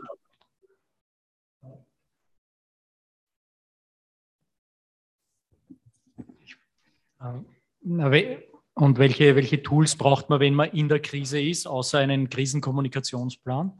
Und 8.74 8.98
welche, 8.98 9.36
welche 9.36 9.62
Tools 9.62 9.96
braucht 9.96 10.30
man, 10.30 10.40
wenn 10.40 10.56
man 10.56 10.72
in 10.72 10.88
der 10.88 11.02
Krise 11.02 11.42
ist, 11.42 11.68
außer 11.68 12.00
einen 12.00 12.30
Krisenkommunikationsplan? 12.30 13.80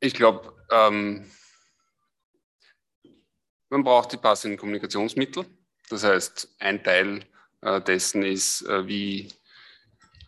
Ich 0.00 0.14
glaube, 0.14 0.52
ähm, 0.70 1.24
man 3.68 3.84
braucht 3.84 4.12
die 4.12 4.16
passenden 4.16 4.58
Kommunikationsmittel. 4.58 5.44
Das 5.88 6.04
heißt, 6.04 6.56
ein 6.58 6.82
Teil 6.82 7.24
äh, 7.62 7.80
dessen 7.80 8.22
ist, 8.22 8.62
äh, 8.62 8.86
wie 8.86 9.28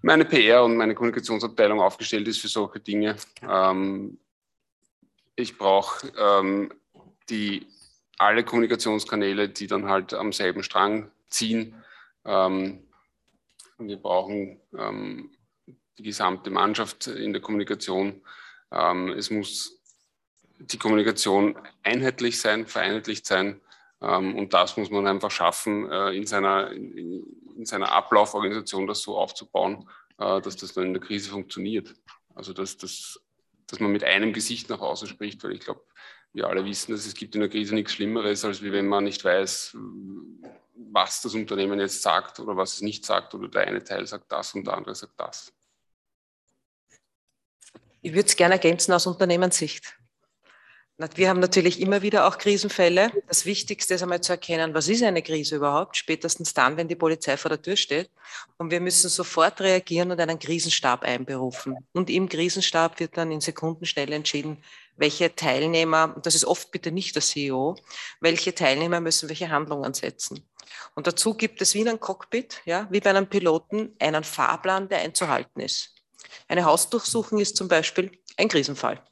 meine 0.03 0.25
PR 0.25 0.65
und 0.65 0.77
meine 0.77 0.95
Kommunikationsabteilung 0.95 1.81
aufgestellt 1.81 2.27
ist 2.29 2.41
für 2.41 2.49
solche 2.49 2.81
Dinge. 2.81 3.17
Ähm, 3.43 4.19
ich 5.37 5.57
brauche 5.57 6.09
ähm, 6.19 6.73
die 7.29 7.67
alle 8.21 8.45
Kommunikationskanäle, 8.45 9.49
die 9.49 9.67
dann 9.67 9.89
halt 9.89 10.13
am 10.13 10.33
selben 10.33 10.63
Strang 10.63 11.11
ziehen. 11.31 11.75
Ähm, 12.25 12.87
wir 13.79 13.97
brauchen 13.97 14.61
ähm, 14.77 15.31
die 15.97 16.03
gesamte 16.03 16.51
Mannschaft 16.51 17.07
in 17.07 17.33
der 17.33 17.41
Kommunikation. 17.41 18.21
Ähm, 18.71 19.09
es 19.11 19.31
muss 19.31 19.81
die 20.59 20.77
Kommunikation 20.77 21.57
einheitlich 21.83 22.39
sein, 22.39 22.67
vereinheitlicht 22.67 23.27
sein. 23.27 23.63
Ähm, 24.03 24.37
und 24.37 24.53
das 24.53 24.77
muss 24.77 24.91
man 24.91 25.07
einfach 25.07 25.31
schaffen, 25.31 25.91
äh, 25.91 26.11
in, 26.11 26.27
seiner, 26.27 26.73
in, 26.73 27.25
in 27.57 27.65
seiner 27.65 27.91
Ablauforganisation 27.91 28.87
das 28.87 29.01
so 29.01 29.17
aufzubauen, 29.17 29.89
äh, 30.19 30.43
dass 30.43 30.57
das 30.57 30.75
dann 30.75 30.85
in 30.85 30.93
der 30.93 31.03
Krise 31.03 31.31
funktioniert. 31.31 31.95
Also 32.35 32.53
dass, 32.53 32.77
dass, 32.77 33.19
dass 33.67 33.81
man 33.81 33.93
mit 33.93 34.05
einem 34.05 34.35
Gesicht 34.35 34.69
nach 34.69 34.81
außen 34.81 35.09
spricht, 35.09 35.43
weil 35.43 35.53
ich 35.53 35.61
glaube, 35.61 35.83
wir 36.33 36.47
alle 36.47 36.65
wissen, 36.65 36.93
dass 36.93 37.07
es 37.07 37.15
gibt 37.15 37.35
in 37.35 37.41
der 37.41 37.51
Krise 37.51 37.75
nichts 37.75 37.93
Schlimmeres, 37.93 38.45
als 38.45 38.63
wenn 38.63 38.87
man 38.87 39.05
nicht 39.05 39.25
weiß, 39.25 39.77
was 40.93 41.23
das 41.23 41.35
Unternehmen 41.35 41.79
jetzt 41.81 42.03
sagt 42.03 42.41
oder 42.41 42.57
was 42.57 42.75
es 42.75 42.81
nicht 42.83 43.05
sagt 43.05 43.35
oder 43.35 43.49
der 43.49 43.63
eine 43.63 43.83
Teil 43.83 44.07
sagt 44.07 44.31
das 44.31 44.55
und 44.55 44.67
der 44.67 44.75
andere 44.75 44.95
sagt 44.95 45.15
das. 45.19 45.53
Ich 48.03 48.13
würde 48.13 48.29
es 48.29 48.37
gerne 48.37 48.55
ergänzen 48.55 48.93
aus 48.93 49.07
Unternehmenssicht. 49.07 49.97
Wir 51.15 51.31
haben 51.31 51.41
natürlich 51.41 51.81
immer 51.81 52.03
wieder 52.03 52.27
auch 52.27 52.37
Krisenfälle. 52.37 53.11
Das 53.27 53.47
Wichtigste 53.47 53.95
ist 53.95 54.03
einmal 54.03 54.21
zu 54.21 54.33
erkennen, 54.33 54.75
was 54.75 54.87
ist 54.89 55.03
eine 55.03 55.23
Krise 55.23 55.57
überhaupt, 55.57 55.97
spätestens 55.97 56.53
dann, 56.53 56.77
wenn 56.77 56.89
die 56.89 56.95
Polizei 56.95 57.39
vor 57.39 57.49
der 57.49 57.63
Tür 57.63 57.77
steht. 57.77 58.11
Und 58.59 58.71
wir 58.71 58.81
müssen 58.81 59.09
sofort 59.09 59.63
reagieren 59.63 60.13
und 60.13 60.21
einen 60.21 60.39
Krisenstab 60.39 61.03
einberufen. 61.03 61.77
Und 61.93 62.11
im 62.11 62.29
Krisenstab 62.29 63.01
wird 63.01 63.17
dann 63.17 63.33
in 63.33 63.41
Sekundenschnelle 63.41 64.15
entschieden, 64.15 64.59
welche 65.01 65.35
Teilnehmer, 65.35 66.15
das 66.23 66.35
ist 66.35 66.45
oft 66.45 66.71
bitte 66.71 66.93
nicht 66.93 67.15
der 67.15 67.23
CEO, 67.23 67.75
welche 68.21 68.55
Teilnehmer 68.55 69.01
müssen 69.01 69.31
welche 69.31 69.51
Handlungen 69.51 69.95
setzen. 69.95 70.47
Und 70.95 71.07
dazu 71.07 71.35
gibt 71.35 71.63
es 71.63 71.75
wie 71.75 71.81
in 71.81 71.89
einem 71.89 72.01
Cockpit, 72.01 72.61
ja, 72.67 72.87
wie 72.91 73.01
bei 73.01 73.11
einem 73.11 73.27
Piloten, 73.27 73.97
einen 73.99 74.23
Fahrplan, 74.23 74.89
der 74.91 75.01
einzuhalten 75.01 75.61
ist. 75.61 75.95
Eine 76.49 76.67
Hausdurchsuchung 76.67 77.41
ist 77.41 77.57
zum 77.57 77.67
Beispiel 77.67 78.13
ein 78.37 78.49
Krisenfall. 78.49 79.03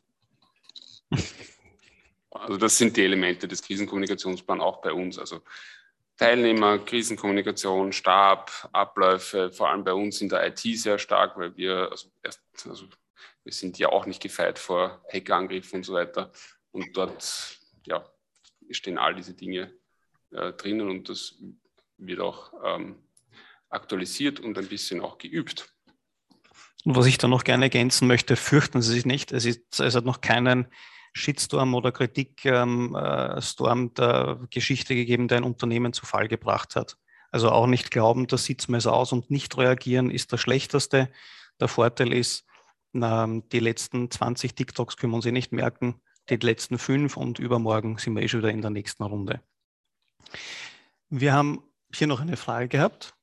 Also 2.31 2.59
das 2.59 2.77
sind 2.77 2.97
die 2.97 3.05
Elemente 3.05 3.49
des 3.49 3.63
Krisenkommunikationsplans 3.63 4.63
auch 4.63 4.83
bei 4.83 4.93
uns. 4.93 5.19
Also 5.19 5.41
Teilnehmer, 6.19 6.79
Krisenkommunikation, 6.81 7.93
Stab, 7.93 8.69
Abläufe, 8.73 9.51
vor 9.51 9.71
allem 9.71 9.85
bei 9.85 9.95
uns 9.95 10.21
in 10.21 10.29
der 10.29 10.47
IT 10.47 10.61
sehr 10.79 10.99
stark, 10.99 11.39
weil 11.39 11.57
wir, 11.57 11.89
also, 11.91 12.09
erst, 12.23 12.43
also 12.69 12.87
wir 13.49 13.55
sind 13.55 13.79
ja 13.79 13.89
auch 13.89 14.05
nicht 14.05 14.21
gefeit 14.21 14.59
vor 14.59 15.03
Hackerangriffen 15.11 15.79
und 15.79 15.83
so 15.83 15.95
weiter. 15.95 16.31
Und 16.71 16.95
dort 16.95 17.59
ja, 17.87 18.05
stehen 18.71 18.99
all 18.99 19.15
diese 19.15 19.33
Dinge 19.33 19.73
äh, 20.33 20.53
drinnen 20.53 20.91
und 20.91 21.09
das 21.09 21.37
wird 21.97 22.21
auch 22.21 22.53
ähm, 22.63 22.97
aktualisiert 23.71 24.39
und 24.39 24.59
ein 24.59 24.67
bisschen 24.67 25.01
auch 25.01 25.17
geübt. 25.17 25.73
Und 26.85 26.95
was 26.95 27.07
ich 27.07 27.17
da 27.17 27.27
noch 27.27 27.43
gerne 27.43 27.65
ergänzen 27.65 28.07
möchte, 28.07 28.37
fürchten 28.37 28.83
Sie 28.83 28.93
sich 28.93 29.07
nicht. 29.07 29.33
Es, 29.33 29.47
ist, 29.47 29.81
es 29.81 29.95
hat 29.95 30.05
noch 30.05 30.21
keinen 30.21 30.67
Shitstorm 31.15 31.75
oder 31.75 31.91
Kritikstorm 31.91 32.95
ähm, 32.95 33.87
äh, 33.87 33.95
der 33.97 34.47
Geschichte 34.51 34.95
gegeben, 34.95 35.27
der 35.27 35.39
ein 35.39 35.45
Unternehmen 35.45 35.95
zu 35.95 36.05
Fall 36.05 36.29
gebracht 36.29 36.77
hat. 36.77 36.99
Also 37.31 37.51
auch 37.51 37.67
nicht 37.67 37.91
glauben, 37.91 38.27
das 38.27 38.45
sieht 38.45 38.69
mir 38.69 38.77
es 38.77 38.87
aus 38.87 39.13
und 39.13 39.31
nicht 39.31 39.57
reagieren 39.57 40.11
ist 40.11 40.35
das 40.35 40.41
Schlechteste. 40.43 41.11
Der 41.59 41.69
Vorteil 41.69 42.13
ist, 42.13 42.45
die 43.01 43.61
letzten 43.61 44.11
20 44.11 44.55
TikToks 44.55 44.97
können 44.97 45.13
wir 45.13 45.17
uns 45.17 45.27
eh 45.27 45.33
nicht 45.33 45.53
merken, 45.53 46.01
die 46.29 46.37
letzten 46.37 46.79
fünf 46.79 47.17
und 47.17 47.39
übermorgen 47.39 47.99
sind 47.99 48.15
wir 48.15 48.23
eh 48.23 48.29
schon 48.29 48.41
wieder 48.41 48.51
in 48.51 48.63
der 48.63 48.71
nächsten 48.71 49.03
Runde. 49.03 49.41
Wir 51.09 51.33
haben 51.33 51.63
hier 51.95 52.07
noch 52.07 52.21
eine 52.21 52.37
Frage 52.37 52.69
gehabt. 52.69 53.15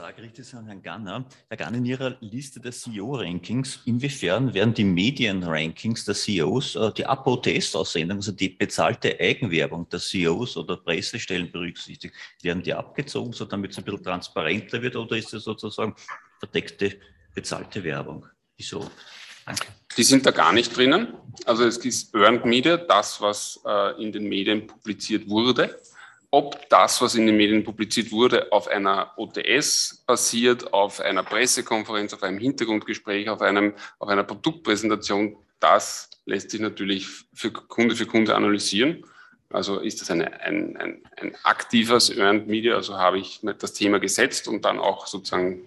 Frage 0.00 0.22
richtet 0.22 0.46
sich 0.46 0.54
an 0.54 0.64
Herrn 0.64 0.80
Ganner. 0.80 1.26
Herr 1.48 1.58
Ganner, 1.58 1.76
in 1.76 1.84
Ihrer 1.84 2.16
Liste 2.20 2.58
der 2.58 2.72
CEO-Rankings, 2.72 3.80
inwiefern 3.84 4.54
werden 4.54 4.72
die 4.72 4.84
Medien-Rankings 4.84 6.06
der 6.06 6.14
CEOs 6.14 6.74
äh, 6.76 6.90
die 6.96 7.04
Apo-Test-Aussendung, 7.04 8.16
also 8.16 8.32
die 8.32 8.48
bezahlte 8.48 9.20
Eigenwerbung 9.20 9.86
der 9.90 10.00
CEOs 10.00 10.56
oder 10.56 10.78
Pressestellen 10.78 11.52
berücksichtigt? 11.52 12.14
Werden 12.40 12.62
die 12.62 12.72
abgezogen, 12.72 13.34
so 13.34 13.44
damit 13.44 13.72
es 13.72 13.78
ein 13.78 13.84
bisschen 13.84 14.02
transparenter 14.02 14.80
wird, 14.80 14.96
oder 14.96 15.18
ist 15.18 15.34
das 15.34 15.44
sozusagen 15.44 15.94
verdeckte, 16.38 16.98
bezahlte 17.34 17.84
Werbung? 17.84 18.26
Wieso? 18.56 18.90
Danke. 19.46 19.66
Die 19.96 20.02
sind 20.02 20.26
da 20.26 20.30
gar 20.30 20.52
nicht 20.52 20.76
drinnen. 20.76 21.14
Also 21.44 21.64
es 21.64 21.78
ist 21.78 22.14
Earned 22.14 22.44
Media, 22.44 22.76
das, 22.76 23.20
was 23.20 23.60
äh, 23.66 24.02
in 24.02 24.12
den 24.12 24.28
Medien 24.28 24.66
publiziert 24.66 25.28
wurde 25.28 25.76
ob 26.30 26.68
das, 26.68 27.02
was 27.02 27.16
in 27.16 27.26
den 27.26 27.36
Medien 27.36 27.64
publiziert 27.64 28.12
wurde, 28.12 28.52
auf 28.52 28.68
einer 28.68 29.12
OTS 29.16 30.04
basiert, 30.06 30.72
auf 30.72 31.00
einer 31.00 31.24
Pressekonferenz, 31.24 32.14
auf 32.14 32.22
einem 32.22 32.38
Hintergrundgespräch, 32.38 33.28
auf, 33.28 33.42
einem, 33.42 33.74
auf 33.98 34.08
einer 34.08 34.22
Produktpräsentation, 34.22 35.36
das 35.58 36.08
lässt 36.26 36.50
sich 36.50 36.60
natürlich 36.60 37.08
für 37.34 37.50
Kunde 37.50 37.96
für 37.96 38.06
Kunde 38.06 38.36
analysieren. 38.36 39.04
Also 39.52 39.80
ist 39.80 40.00
das 40.00 40.12
eine, 40.12 40.40
ein, 40.40 40.76
ein, 40.76 41.02
ein 41.16 41.34
aktives 41.42 42.16
Earned 42.16 42.46
Media, 42.46 42.76
also 42.76 42.96
habe 42.96 43.18
ich 43.18 43.40
das 43.58 43.72
Thema 43.72 43.98
gesetzt 43.98 44.46
und 44.46 44.64
dann 44.64 44.78
auch 44.78 45.08
sozusagen 45.08 45.64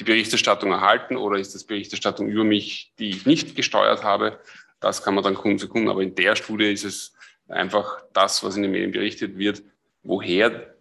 die, 0.00 0.04
Berichterstattung 0.04 0.72
erhalten 0.72 1.16
oder 1.16 1.38
ist 1.38 1.54
das 1.54 1.64
Berichterstattung 1.64 2.28
über 2.28 2.44
mich, 2.44 2.92
die 2.98 3.10
ich 3.10 3.26
nicht 3.26 3.54
gesteuert 3.54 4.02
habe? 4.02 4.40
Das 4.80 5.02
kann 5.02 5.14
man 5.14 5.22
dann 5.22 5.34
Kunde 5.34 5.58
für 5.58 5.68
Kunde, 5.68 5.90
aber 5.90 6.02
in 6.02 6.14
der 6.14 6.36
Studie 6.36 6.72
ist 6.72 6.84
es 6.84 7.12
einfach 7.48 8.02
das, 8.12 8.42
was 8.42 8.56
in 8.56 8.62
den 8.62 8.70
Medien 8.70 8.92
berichtet 8.92 9.36
wird, 9.36 9.62
woher 10.02 10.74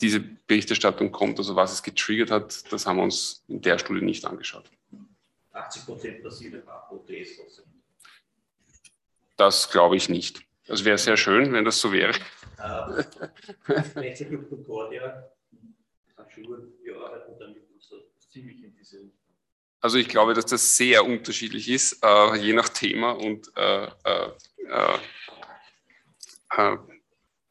diese 0.00 0.20
Berichterstattung 0.20 1.10
kommt, 1.10 1.38
also 1.38 1.56
was 1.56 1.72
es 1.72 1.82
getriggert 1.82 2.30
hat, 2.30 2.72
das 2.72 2.86
haben 2.86 2.98
wir 2.98 3.04
uns 3.04 3.44
in 3.48 3.60
der 3.60 3.78
Studie 3.78 4.04
nicht 4.04 4.24
angeschaut. 4.24 4.70
80 5.52 5.86
Prozent 5.86 6.22
basiert 6.22 6.68
auf 6.68 6.92
OTS. 6.92 7.62
Das 9.36 9.70
glaube 9.70 9.96
ich 9.96 10.08
nicht. 10.08 10.40
Das 10.66 10.84
wäre 10.84 10.98
sehr 10.98 11.16
schön, 11.16 11.52
wenn 11.52 11.64
das 11.64 11.80
so 11.80 11.90
wäre. 11.92 12.12
Also 19.80 19.98
ich 19.98 20.08
glaube, 20.08 20.34
dass 20.34 20.46
das 20.46 20.76
sehr 20.76 21.04
unterschiedlich 21.04 21.68
ist, 21.68 22.02
äh, 22.02 22.36
je 22.36 22.52
nach 22.52 22.68
Thema 22.68 23.12
und 23.12 23.50
äh, 23.56 23.84
äh, 23.84 24.30
äh 24.68 24.98
äh, 26.56 26.76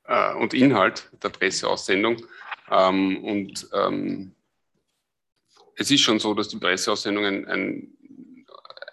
äh, 0.05 0.33
und 0.35 0.53
Inhalt 0.53 1.09
der 1.21 1.29
Presseaussendung. 1.29 2.25
Ähm, 2.69 3.23
und 3.23 3.67
ähm, 3.73 4.35
es 5.75 5.91
ist 5.91 6.01
schon 6.01 6.19
so, 6.19 6.33
dass 6.33 6.47
die 6.47 6.57
Presseaussendung 6.57 7.25
ein, 7.25 7.47
ein, 7.47 7.97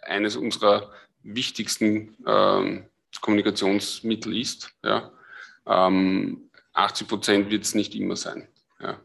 eines 0.03 0.37
unserer 0.37 0.93
wichtigsten 1.23 2.17
ähm, 2.27 2.87
Kommunikationsmittel 3.21 4.37
ist. 4.39 4.71
Ja. 4.83 5.11
80 5.67 7.09
Prozent 7.09 7.51
wird 7.51 7.65
es 7.65 7.75
nicht 7.75 7.95
immer 7.95 8.17
sein. 8.17 8.47
Ja. 8.81 9.01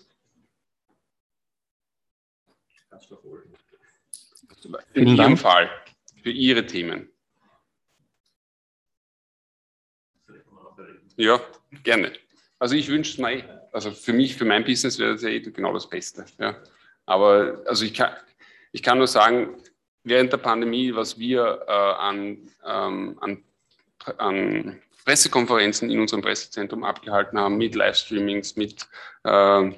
In 4.94 5.08
Ihrem 5.08 5.38
Fall, 5.38 5.70
für 6.24 6.32
Ihre 6.32 6.66
Themen. 6.66 7.10
Ja, 11.16 11.42
gerne. 11.84 12.14
Also 12.60 12.76
ich 12.76 12.88
wünsche 12.88 13.12
es 13.12 13.18
mir, 13.18 13.68
also 13.74 13.92
für 13.92 14.14
mich, 14.14 14.36
für 14.36 14.46
mein 14.46 14.64
Business 14.64 15.00
wäre 15.00 15.14
das 15.14 15.22
ja 15.22 15.30
eh 15.30 15.40
genau 15.40 15.74
das 15.74 15.90
Beste. 15.90 16.26
Ja. 16.38 16.62
Aber 17.06 17.62
also 17.66 17.86
ich 17.86 17.94
kann, 17.94 18.16
ich 18.72 18.84
kann 18.84 18.98
nur 18.98 19.08
sagen, 19.08 19.62
während 20.04 20.32
der 20.32 20.38
Pandemie, 20.38 20.94
was 20.96 21.18
wir 21.18 21.66
äh, 21.68 21.72
an, 21.72 22.50
ähm, 22.66 23.18
an, 23.22 23.44
an 24.18 24.82
Pressekonferenzen 25.06 25.90
in 25.90 26.00
unserem 26.00 26.22
Pressezentrum 26.22 26.84
abgehalten 26.84 27.40
haben, 27.40 27.58
mit 27.58 27.76
Livestreamings, 27.76 28.56
mit, 28.56 28.88
äh, 29.24 29.72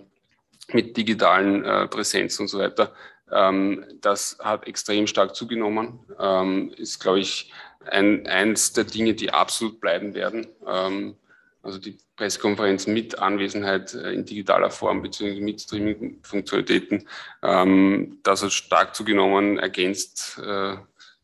mit 0.74 0.98
digitalen 0.98 1.64
äh, 1.64 1.88
Präsenz 1.88 2.40
und 2.40 2.48
so 2.48 2.60
weiter, 2.60 2.94
ähm, 3.32 3.86
das 4.02 4.38
hat 4.42 4.68
extrem 4.68 5.08
stark 5.08 5.36
zugenommen. 5.36 6.00
Ähm, 6.20 6.74
ist, 6.78 7.00
glaube 7.00 7.20
ich, 7.20 7.52
ein, 7.90 8.28
eins 8.28 8.74
der 8.74 8.84
Dinge, 8.84 9.14
die 9.14 9.32
absolut 9.32 9.80
bleiben 9.80 10.14
werden. 10.14 10.48
Ähm, 10.68 11.16
also 11.64 11.78
die 11.78 11.98
Pressekonferenz 12.16 12.88
mit 12.88 13.20
Anwesenheit 13.20 13.94
äh, 13.94 14.14
in 14.14 14.26
digitaler 14.26 14.72
Form 14.72 15.02
bzw. 15.02 15.40
mit 15.40 15.62
Streaming-Funktionalitäten, 15.62 17.08
ähm, 17.44 18.20
das 18.24 18.44
hat 18.44 18.52
stark 18.52 18.96
zugenommen, 18.96 19.60
ergänzt 19.60 20.40
äh, 20.44 20.78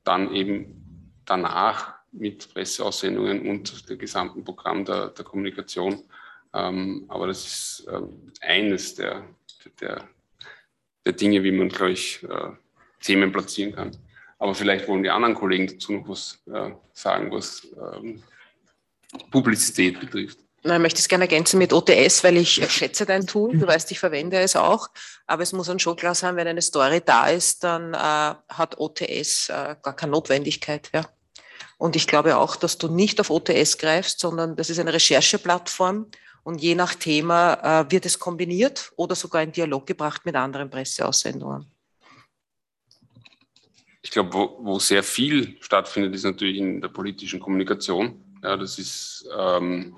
dann 0.03 0.33
eben 0.33 1.11
danach 1.25 1.95
mit 2.11 2.53
Presseaussendungen 2.53 3.47
und 3.47 3.89
dem 3.89 3.97
gesamten 3.97 4.43
Programm 4.43 4.85
der, 4.85 5.07
der 5.09 5.25
Kommunikation. 5.25 6.03
Ähm, 6.53 7.05
aber 7.07 7.27
das 7.27 7.45
ist 7.45 7.87
äh, 7.87 8.01
eines 8.41 8.95
der, 8.95 9.23
der, 9.81 10.07
der 11.05 11.13
Dinge, 11.13 11.43
wie 11.43 11.51
man, 11.51 11.69
glaube 11.69 11.91
ich, 11.91 12.23
äh, 12.23 12.51
Themen 13.01 13.31
platzieren 13.31 13.73
kann. 13.73 13.91
Aber 14.39 14.53
vielleicht 14.53 14.87
wollen 14.87 15.03
die 15.03 15.09
anderen 15.09 15.35
Kollegen 15.35 15.67
dazu 15.67 15.93
noch 15.93 16.07
was 16.07 16.39
äh, 16.47 16.71
sagen, 16.93 17.31
was 17.31 17.67
ähm, 17.95 18.21
Publizität 19.31 19.99
betrifft. 19.99 20.39
Ich 20.63 20.79
möchte 20.79 20.99
es 20.99 21.07
gerne 21.07 21.25
ergänzen 21.25 21.59
mit 21.59 21.71
OTS, 21.71 22.23
weil 22.23 22.37
ich 22.37 22.49
schätze 22.71 23.05
dein 23.05 23.25
Tool. 23.25 23.57
Du 23.57 23.65
weißt, 23.65 23.89
ich 23.91 23.99
verwende 23.99 24.39
es 24.39 24.55
auch. 24.55 24.89
Aber 25.25 25.43
es 25.43 25.53
muss 25.53 25.67
dann 25.67 25.79
schon 25.79 25.95
klar 25.95 26.13
sein, 26.13 26.35
wenn 26.35 26.47
eine 26.47 26.61
Story 26.61 27.01
da 27.05 27.27
ist, 27.27 27.63
dann 27.63 27.93
äh, 27.93 27.97
hat 27.97 28.77
OTS 28.77 29.49
äh, 29.49 29.75
gar 29.81 29.95
keine 29.95 30.11
Notwendigkeit. 30.11 30.89
Ja. 30.93 31.05
Und 31.77 31.95
ich 31.95 32.07
glaube 32.07 32.37
auch, 32.37 32.55
dass 32.55 32.77
du 32.77 32.89
nicht 32.89 33.19
auf 33.21 33.29
OTS 33.29 33.77
greifst, 33.77 34.19
sondern 34.19 34.55
das 34.55 34.69
ist 34.69 34.79
eine 34.79 34.93
Rechercheplattform. 34.93 36.07
Und 36.47 36.61
je 36.61 36.75
nach 36.75 36.95
Thema 36.95 37.81
äh, 37.81 37.91
wird 37.91 38.05
es 38.05 38.17
kombiniert 38.17 38.93
oder 38.95 39.15
sogar 39.15 39.43
in 39.43 39.51
Dialog 39.51 39.85
gebracht 39.85 40.25
mit 40.25 40.33
anderen 40.37 40.69
Presseaussendungen. 40.69 41.69
Ich 44.01 44.11
glaube, 44.11 44.31
wo, 44.31 44.57
wo 44.61 44.79
sehr 44.79 45.03
viel 45.03 45.57
stattfindet, 45.59 46.15
ist 46.15 46.23
natürlich 46.23 46.55
in 46.55 46.79
der 46.79 46.87
politischen 46.87 47.41
Kommunikation. 47.41 48.23
Ja, 48.41 48.55
das 48.55 48.79
ist 48.79 49.27
ähm, 49.37 49.97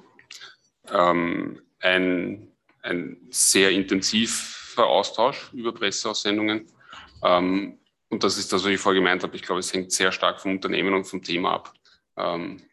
ähm, 0.91 1.61
ein, 1.81 2.51
ein 2.81 3.17
sehr 3.29 3.69
intensiver 3.69 4.87
Austausch 4.87 5.53
über 5.53 5.71
Presseaussendungen. 5.71 6.65
Ähm, 7.21 7.77
und 8.09 8.23
das 8.23 8.39
ist 8.39 8.51
das, 8.51 8.63
was 8.63 8.71
ich 8.71 8.79
vorher 8.79 8.99
gemeint 8.99 9.21
habe, 9.21 9.35
ich 9.35 9.43
glaube, 9.43 9.59
es 9.59 9.71
hängt 9.71 9.91
sehr 9.91 10.11
stark 10.11 10.41
vom 10.41 10.53
Unternehmen 10.53 10.95
und 10.95 11.05
vom 11.05 11.21
Thema 11.21 11.53
ab, 11.53 11.75
ähm, 12.17 12.63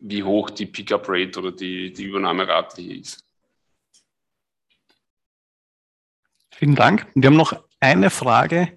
wie 0.00 0.22
hoch 0.22 0.50
die 0.50 0.66
Pickup-Rate 0.66 1.38
oder 1.38 1.52
die, 1.52 1.92
die 1.92 2.04
Übernahmerate 2.04 2.82
hier 2.82 3.00
ist. 3.00 3.24
Vielen 6.52 6.74
Dank. 6.74 7.06
Wir 7.14 7.28
haben 7.28 7.36
noch 7.36 7.64
eine 7.80 8.10
Frage 8.10 8.76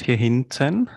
hier 0.00 0.16
hinten. 0.16 0.90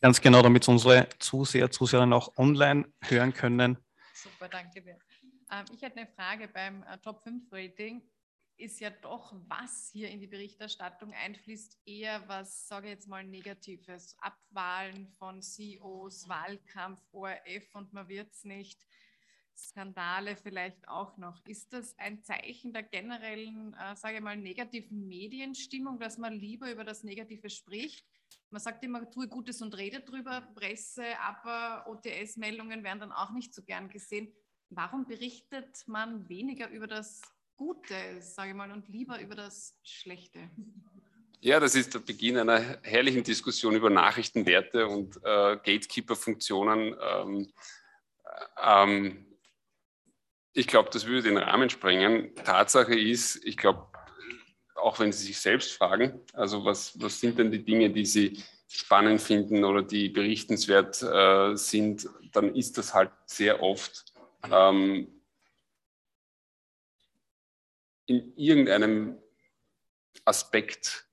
Ganz 0.00 0.20
genau, 0.20 0.42
damit 0.42 0.66
unsere 0.66 1.08
Zuseher, 1.20 1.70
Zuseherinnen 1.70 2.12
auch 2.12 2.36
online 2.36 2.92
hören 3.02 3.32
können. 3.32 3.78
Super, 4.14 4.48
danke 4.48 4.82
dir. 4.82 4.98
Ähm, 5.52 5.66
ich 5.74 5.82
hätte 5.82 5.98
eine 5.98 6.06
Frage 6.08 6.48
beim 6.48 6.82
äh, 6.84 6.98
Top 6.98 7.22
5 7.22 7.52
Rating. 7.52 8.02
Ist 8.56 8.80
ja 8.80 8.90
doch, 8.90 9.34
was 9.48 9.90
hier 9.92 10.10
in 10.10 10.20
die 10.20 10.26
Berichterstattung 10.26 11.12
einfließt, 11.12 11.78
eher 11.84 12.26
was, 12.28 12.68
sage 12.68 12.86
ich 12.86 12.92
jetzt 12.92 13.08
mal, 13.08 13.24
Negatives. 13.24 14.16
Abwahlen 14.20 15.08
von 15.08 15.42
CEOs, 15.42 16.28
Wahlkampf, 16.28 17.00
ORF 17.12 17.74
und 17.74 17.92
man 17.92 18.08
wird 18.08 18.32
es 18.32 18.44
nicht. 18.44 18.86
Skandale 19.54 20.36
vielleicht 20.36 20.88
auch 20.88 21.16
noch. 21.18 21.44
Ist 21.46 21.72
das 21.72 21.98
ein 21.98 22.22
Zeichen 22.22 22.72
der 22.72 22.84
generellen, 22.84 23.74
äh, 23.74 23.94
sage 23.96 24.16
ich 24.16 24.22
mal, 24.22 24.36
negativen 24.36 25.06
Medienstimmung, 25.06 25.98
dass 25.98 26.16
man 26.16 26.34
lieber 26.34 26.70
über 26.70 26.84
das 26.84 27.04
Negative 27.04 27.50
spricht? 27.50 28.06
Man 28.50 28.60
sagt 28.60 28.84
immer, 28.84 29.10
tue 29.10 29.28
Gutes 29.28 29.60
und 29.60 29.76
rede 29.76 30.00
drüber. 30.00 30.40
Presse, 30.54 31.18
aber 31.20 31.86
OTS-Meldungen 31.88 32.82
werden 32.82 33.00
dann 33.00 33.12
auch 33.12 33.30
nicht 33.32 33.54
so 33.54 33.62
gern 33.62 33.88
gesehen. 33.88 34.32
Warum 34.74 35.04
berichtet 35.04 35.84
man 35.86 36.26
weniger 36.30 36.70
über 36.70 36.86
das 36.86 37.20
Gute, 37.56 37.94
sage 38.20 38.50
ich 38.50 38.56
mal, 38.56 38.70
und 38.72 38.88
lieber 38.88 39.20
über 39.20 39.34
das 39.34 39.78
Schlechte? 39.82 40.38
Ja, 41.40 41.60
das 41.60 41.74
ist 41.74 41.92
der 41.92 41.98
Beginn 41.98 42.38
einer 42.38 42.78
herrlichen 42.82 43.22
Diskussion 43.22 43.74
über 43.74 43.90
Nachrichtenwerte 43.90 44.86
und 44.86 45.16
äh, 45.18 45.56
Gatekeeper-Funktionen. 45.56 46.96
Ähm, 47.02 47.52
ähm, 48.62 49.26
ich 50.54 50.66
glaube, 50.66 50.88
das 50.90 51.04
würde 51.04 51.28
den 51.28 51.36
Rahmen 51.36 51.68
sprengen. 51.68 52.34
Tatsache 52.36 52.98
ist, 52.98 53.44
ich 53.44 53.58
glaube, 53.58 53.88
auch 54.76 54.98
wenn 55.00 55.12
Sie 55.12 55.26
sich 55.26 55.38
selbst 55.38 55.72
fragen, 55.72 56.18
also 56.32 56.64
was, 56.64 56.98
was 56.98 57.20
sind 57.20 57.38
denn 57.38 57.50
die 57.50 57.62
Dinge, 57.62 57.90
die 57.90 58.06
Sie 58.06 58.42
spannend 58.68 59.20
finden 59.20 59.64
oder 59.64 59.82
die 59.82 60.08
berichtenswert 60.08 61.02
äh, 61.02 61.56
sind, 61.56 62.08
dann 62.32 62.54
ist 62.54 62.78
das 62.78 62.94
halt 62.94 63.10
sehr 63.26 63.62
oft 63.62 64.11
ähm, 64.50 65.08
in 68.06 68.32
irgendeinem 68.36 69.18
Aspekt 70.24 71.06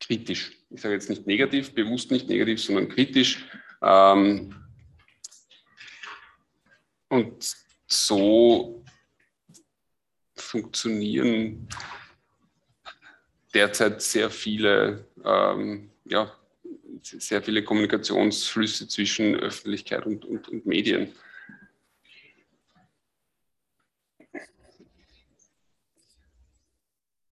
kritisch. 0.00 0.52
Ich 0.70 0.80
sage 0.80 0.94
jetzt 0.94 1.08
nicht 1.08 1.26
negativ, 1.26 1.74
bewusst 1.74 2.10
nicht 2.10 2.28
negativ, 2.28 2.62
sondern 2.62 2.88
kritisch. 2.88 3.44
Ähm, 3.82 4.54
und 7.08 7.56
so 7.86 8.84
funktionieren 10.34 11.68
derzeit 13.52 14.02
sehr 14.02 14.30
viele, 14.30 15.06
ähm, 15.24 15.90
ja, 16.04 16.32
sehr 17.02 17.42
viele 17.42 17.62
Kommunikationsflüsse 17.62 18.88
zwischen 18.88 19.36
Öffentlichkeit 19.36 20.06
und, 20.06 20.24
und, 20.24 20.48
und 20.48 20.66
Medien. 20.66 21.12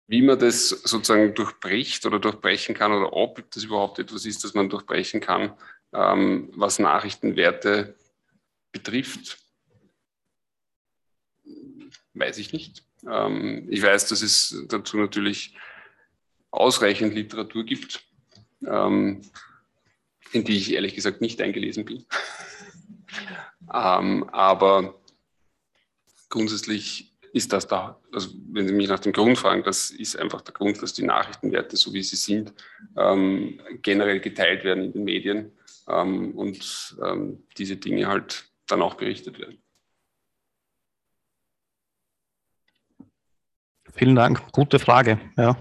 Wie 0.09 0.23
man 0.23 0.39
das 0.39 0.71
sozusagen 0.71 1.35
durchbricht 1.35 2.07
oder 2.07 2.19
durchbrechen 2.19 2.75
kann 2.75 2.93
oder 2.93 3.13
ob 3.13 3.49
das 3.51 3.65
überhaupt 3.65 3.99
etwas 3.99 4.25
ist, 4.25 4.43
das 4.43 4.55
man 4.55 4.71
durchbrechen 4.71 5.21
kann, 5.21 5.53
ähm, 5.93 6.51
was 6.55 6.79
Nachrichtenwerte 6.79 7.95
betrifft, 8.73 9.39
weiß 12.15 12.39
ich 12.39 12.53
nicht. 12.55 12.85
Ähm, 13.07 13.67
ich 13.71 13.83
weiß, 13.83 14.09
dass 14.09 14.23
es 14.23 14.65
dazu 14.69 14.97
natürlich 14.97 15.55
ausreichend 16.51 17.15
Literatur 17.15 17.65
gibt, 17.65 18.03
ähm, 18.67 19.21
in 20.33 20.45
die 20.45 20.57
ich 20.57 20.73
ehrlich 20.73 20.95
gesagt 20.95 21.21
nicht 21.21 21.41
eingelesen 21.43 21.85
bin. 21.85 22.07
ähm, 23.75 24.29
aber 24.31 24.99
grundsätzlich 26.29 27.08
ist 27.33 27.53
das 27.53 27.67
da, 27.67 28.01
also 28.13 28.31
wenn 28.53 28.67
Sie 28.67 28.75
mich 28.75 28.89
nach 28.89 28.99
dem 28.99 29.13
Grund 29.13 29.39
fragen, 29.39 29.63
das 29.63 29.91
ist 29.91 30.17
einfach 30.17 30.41
der 30.41 30.55
Grund, 30.55 30.83
dass 30.83 30.95
die 30.95 31.05
Nachrichtenwerte, 31.05 31.77
so 31.77 31.93
wie 31.93 32.03
sie 32.03 32.17
sind, 32.17 32.53
ähm, 32.97 33.61
generell 33.83 34.21
geteilt 34.21 34.65
werden 34.65 34.85
in 34.85 34.93
den 34.93 35.05
Medien 35.05 35.53
ähm, 35.89 36.33
und 36.33 36.97
ähm, 37.05 37.45
diese 37.57 37.77
Dinge 37.77 38.07
halt 38.07 38.45
dann 38.67 38.83
auch 38.83 38.95
berichtet 38.95 39.39
werden. 39.39 39.63
Vielen 43.93 44.15
Dank, 44.15 44.53
gute 44.53 44.79
Frage. 44.79 45.19
Ja. 45.37 45.57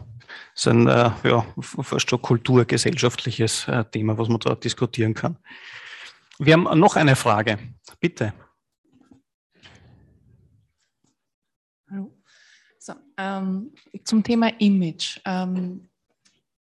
Das 0.54 0.66
ist 0.66 0.68
ein 0.68 0.88
äh, 0.88 1.12
ja, 1.24 1.46
fast 1.60 2.10
schon 2.10 2.22
kulturgesellschaftliches 2.22 3.68
äh, 3.68 3.86
Thema, 3.86 4.18
was 4.18 4.28
man 4.28 4.40
da 4.40 4.56
diskutieren 4.56 5.14
kann. 5.14 5.38
Wir 6.40 6.54
haben 6.54 6.80
noch 6.80 6.96
eine 6.96 7.16
Frage. 7.16 7.58
Bitte. 8.00 8.34
Hallo. 11.90 12.14
So, 12.78 12.94
ähm, 13.18 13.72
zum 14.04 14.24
Thema 14.24 14.50
Image. 14.60 15.20
Ähm, 15.26 15.88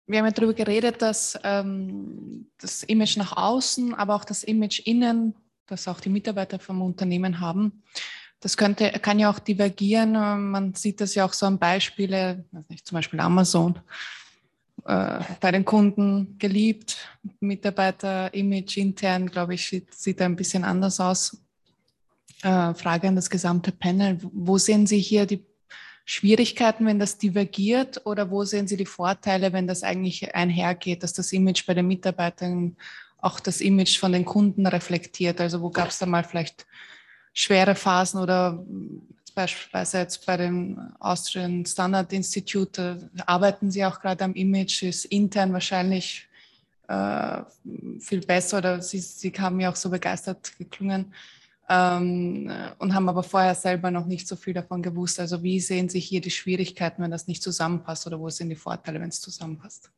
wir 0.06 0.20
haben 0.20 0.26
ja 0.26 0.32
darüber 0.32 0.54
geredet, 0.54 1.02
dass 1.02 1.40
ähm, 1.44 2.48
das 2.60 2.84
Image 2.84 3.18
nach 3.18 3.38
außen, 3.38 3.94
aber 3.94 4.16
auch 4.16 4.26
das 4.26 4.44
Image 4.44 4.80
innen, 4.86 5.34
das 5.66 5.88
auch 5.88 6.00
die 6.00 6.10
Mitarbeiter 6.10 6.60
vom 6.60 6.82
Unternehmen 6.82 7.40
haben, 7.40 7.84
das 8.42 8.58
könnte, 8.58 8.92
kann 9.02 9.20
ja 9.20 9.30
auch 9.30 9.40
divergieren. 9.40 10.12
Man 10.12 10.74
sieht 10.74 11.00
das 11.00 11.16
ja 11.16 11.24
auch 11.24 11.32
so 11.32 11.46
an 11.46 11.58
Beispiele, 11.58 12.44
zum 12.84 12.96
Beispiel 12.96 13.22
Amazon, 13.22 13.80
äh, 14.86 15.20
bei 15.40 15.52
den 15.52 15.64
Kunden 15.64 16.38
geliebt, 16.38 16.98
Mitarbeiter-Image 17.40 18.76
intern, 18.76 19.28
glaube 19.30 19.54
ich, 19.54 19.66
sieht, 19.66 19.94
sieht 19.94 20.22
ein 20.22 20.36
bisschen 20.36 20.66
anders 20.66 21.00
aus. 21.00 21.38
Äh, 22.42 22.74
Frage 22.74 23.08
an 23.08 23.16
das 23.16 23.30
gesamte 23.30 23.72
Panel. 23.72 24.18
Wo 24.22 24.58
sehen 24.58 24.86
Sie 24.86 25.00
hier 25.00 25.26
die 25.26 25.46
Schwierigkeiten, 26.06 26.86
wenn 26.86 27.00
das 27.00 27.18
divergiert 27.18 28.06
oder 28.06 28.30
wo 28.30 28.44
sehen 28.44 28.68
Sie 28.68 28.78
die 28.78 28.86
Vorteile, 28.86 29.54
wenn 29.54 29.68
das 29.68 29.84
eigentlich 29.84 30.36
einhergeht, 30.36 31.02
dass 31.04 31.14
das 31.14 31.32
Image 31.32 31.66
bei 31.66 31.74
den 31.74 31.88
Mitarbeitern 31.88 32.76
auch 33.20 33.40
das 33.40 33.62
Image 33.62 33.98
von 33.98 34.12
den 34.12 34.26
Kunden 34.26 34.68
reflektiert? 34.68 35.40
Also 35.40 35.62
wo 35.62 35.70
gab 35.70 35.90
es 35.90 36.00
da 36.00 36.06
mal 36.06 36.26
vielleicht 36.26 36.66
schwere 37.34 37.76
Phasen 37.76 38.20
oder 38.20 38.64
beispielsweise 39.34 40.00
jetzt 40.00 40.26
bei 40.26 40.38
dem 40.38 40.94
Austrian 41.00 41.66
Standard 41.66 42.12
Institute 42.12 43.10
arbeiten 43.26 43.72
Sie 43.72 43.84
auch 43.86 44.00
gerade 44.02 44.26
am 44.26 44.34
Image, 44.34 44.84
ist 44.84 45.06
intern 45.06 45.54
wahrscheinlich 45.54 46.28
äh, 46.90 47.42
viel 48.00 48.22
besser 48.22 48.58
oder 48.58 48.82
Sie, 48.82 49.00
Sie 49.00 49.32
haben 49.32 49.60
ja 49.62 49.72
auch 49.72 49.76
so 49.76 49.90
begeistert 49.90 50.52
geklungen 50.58 51.14
ähm, 51.70 52.52
und 52.78 52.94
haben 52.94 53.10
aber 53.10 53.24
vorher 53.24 53.56
selber 53.56 53.92
noch 53.92 54.06
nicht 54.06 54.28
so 54.28 54.36
viel 54.36 54.54
davon 54.54 54.82
gewusst. 54.82 55.20
Also 55.20 55.44
wie 55.44 55.60
sehen 55.60 55.90
Sie 55.90 56.00
hier 56.00 56.22
die 56.22 56.32
Schwierigkeiten, 56.32 57.02
wenn 57.02 57.12
das 57.12 57.28
nicht 57.28 57.42
zusammenpasst 57.42 58.06
oder 58.08 58.20
wo 58.20 58.30
sind 58.30 58.50
die 58.50 58.56
Vorteile, 58.56 59.00
wenn 59.00 59.10
es 59.10 59.22
zusammenpasst? 59.22 59.90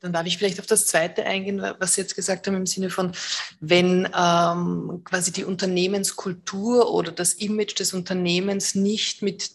Dann 0.00 0.12
darf 0.12 0.26
ich 0.26 0.36
vielleicht 0.36 0.60
auf 0.60 0.66
das 0.66 0.84
Zweite 0.86 1.24
eingehen, 1.24 1.62
was 1.78 1.94
Sie 1.94 2.02
jetzt 2.02 2.14
gesagt 2.14 2.46
haben, 2.46 2.56
im 2.56 2.66
Sinne 2.66 2.90
von, 2.90 3.12
wenn 3.60 4.06
ähm, 4.14 5.00
quasi 5.02 5.32
die 5.32 5.44
Unternehmenskultur 5.44 6.92
oder 6.92 7.10
das 7.10 7.32
Image 7.32 7.78
des 7.78 7.94
Unternehmens 7.94 8.74
nicht 8.74 9.22
mit 9.22 9.52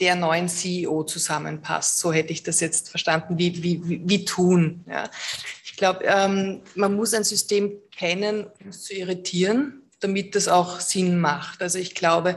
der 0.00 0.16
neuen 0.16 0.48
CEO 0.48 1.04
zusammenpasst. 1.04 2.00
So 2.00 2.12
hätte 2.12 2.32
ich 2.32 2.42
das 2.42 2.58
jetzt 2.58 2.88
verstanden, 2.88 3.38
wie, 3.38 3.62
wie, 3.62 4.02
wie 4.04 4.24
tun. 4.24 4.84
Ja. 4.88 5.08
Ich 5.72 5.78
glaube, 5.78 6.04
ähm, 6.04 6.60
man 6.74 6.94
muss 6.94 7.14
ein 7.14 7.24
System 7.24 7.72
kennen, 7.90 8.46
um 8.60 8.68
es 8.68 8.82
zu 8.82 8.94
irritieren, 8.94 9.82
damit 10.00 10.34
das 10.34 10.46
auch 10.46 10.80
Sinn 10.80 11.18
macht. 11.18 11.62
Also 11.62 11.78
ich 11.78 11.94
glaube, 11.94 12.36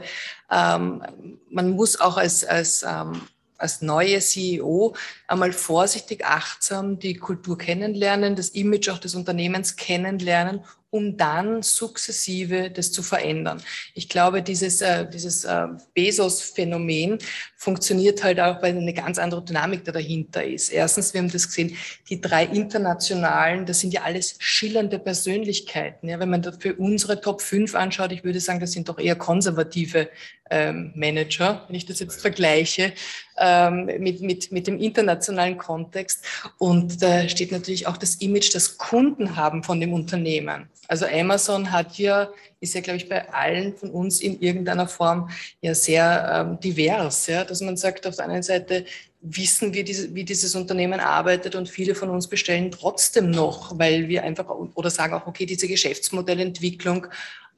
ähm, 0.50 1.02
man 1.50 1.70
muss 1.70 2.00
auch 2.00 2.16
als, 2.16 2.44
als 2.44 2.82
ähm, 2.82 3.20
als 3.58 3.82
neue 3.82 4.20
CEO 4.20 4.94
einmal 5.26 5.52
vorsichtig, 5.52 6.24
achtsam 6.24 6.98
die 6.98 7.14
Kultur 7.14 7.56
kennenlernen, 7.56 8.36
das 8.36 8.50
Image 8.50 8.88
auch 8.90 8.98
des 8.98 9.14
Unternehmens 9.14 9.76
kennenlernen, 9.76 10.64
um 10.96 11.16
dann 11.16 11.62
sukzessive 11.62 12.70
das 12.70 12.90
zu 12.90 13.02
verändern. 13.02 13.62
Ich 13.94 14.08
glaube, 14.08 14.42
dieses, 14.42 14.80
äh, 14.80 15.08
dieses 15.08 15.44
äh, 15.44 15.66
Bezos-Phänomen 15.94 17.18
funktioniert 17.56 18.22
halt 18.24 18.40
auch, 18.40 18.62
weil 18.62 18.76
eine 18.76 18.94
ganz 18.94 19.18
andere 19.18 19.44
Dynamik 19.44 19.84
da 19.84 19.92
dahinter 19.92 20.44
ist. 20.44 20.70
Erstens, 20.70 21.12
wir 21.14 21.20
haben 21.20 21.30
das 21.30 21.46
gesehen, 21.46 21.76
die 22.08 22.20
drei 22.20 22.44
internationalen, 22.44 23.66
das 23.66 23.80
sind 23.80 23.92
ja 23.92 24.02
alles 24.02 24.36
schillernde 24.38 24.98
Persönlichkeiten. 24.98 26.08
Ja, 26.08 26.18
wenn 26.18 26.30
man 26.30 26.42
dafür 26.42 26.78
unsere 26.78 27.20
Top 27.20 27.42
5 27.42 27.74
anschaut, 27.74 28.12
ich 28.12 28.24
würde 28.24 28.40
sagen, 28.40 28.60
das 28.60 28.72
sind 28.72 28.88
doch 28.88 28.98
eher 28.98 29.16
konservative 29.16 30.08
ähm, 30.50 30.92
Manager, 30.94 31.64
wenn 31.66 31.76
ich 31.76 31.86
das 31.86 31.98
jetzt 32.00 32.20
vergleiche 32.20 32.92
ähm, 33.38 33.86
mit, 33.98 34.20
mit, 34.20 34.52
mit 34.52 34.66
dem 34.66 34.78
internationalen 34.78 35.58
Kontext. 35.58 36.24
Und 36.58 37.02
da 37.02 37.28
steht 37.28 37.52
natürlich 37.52 37.86
auch 37.86 37.96
das 37.96 38.16
Image, 38.16 38.54
das 38.54 38.78
Kunden 38.78 39.36
haben 39.36 39.62
von 39.62 39.80
dem 39.80 39.92
Unternehmen. 39.92 40.68
Also 40.88 41.06
Amazon 41.06 41.70
hat 41.72 41.98
ja, 41.98 42.30
ist 42.60 42.74
ja, 42.74 42.80
glaube 42.80 42.98
ich, 42.98 43.08
bei 43.08 43.28
allen 43.32 43.76
von 43.76 43.90
uns 43.90 44.20
in 44.20 44.40
irgendeiner 44.40 44.88
Form 44.88 45.30
ja 45.60 45.74
sehr 45.74 46.46
ähm, 46.48 46.60
divers, 46.60 47.26
ja, 47.26 47.44
dass 47.44 47.60
man 47.60 47.76
sagt, 47.76 48.06
auf 48.06 48.16
der 48.16 48.26
einen 48.26 48.42
Seite 48.42 48.84
wissen 49.20 49.74
wir, 49.74 49.84
diese, 49.84 50.14
wie 50.14 50.24
dieses 50.24 50.54
Unternehmen 50.54 51.00
arbeitet 51.00 51.54
und 51.54 51.68
viele 51.68 51.94
von 51.94 52.10
uns 52.10 52.28
bestellen 52.28 52.70
trotzdem 52.70 53.30
noch, 53.30 53.78
weil 53.78 54.08
wir 54.08 54.22
einfach 54.22 54.48
oder 54.48 54.90
sagen 54.90 55.14
auch, 55.14 55.26
okay, 55.26 55.46
diese 55.46 55.66
Geschäftsmodellentwicklung 55.66 57.06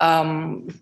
ähm, 0.00 0.80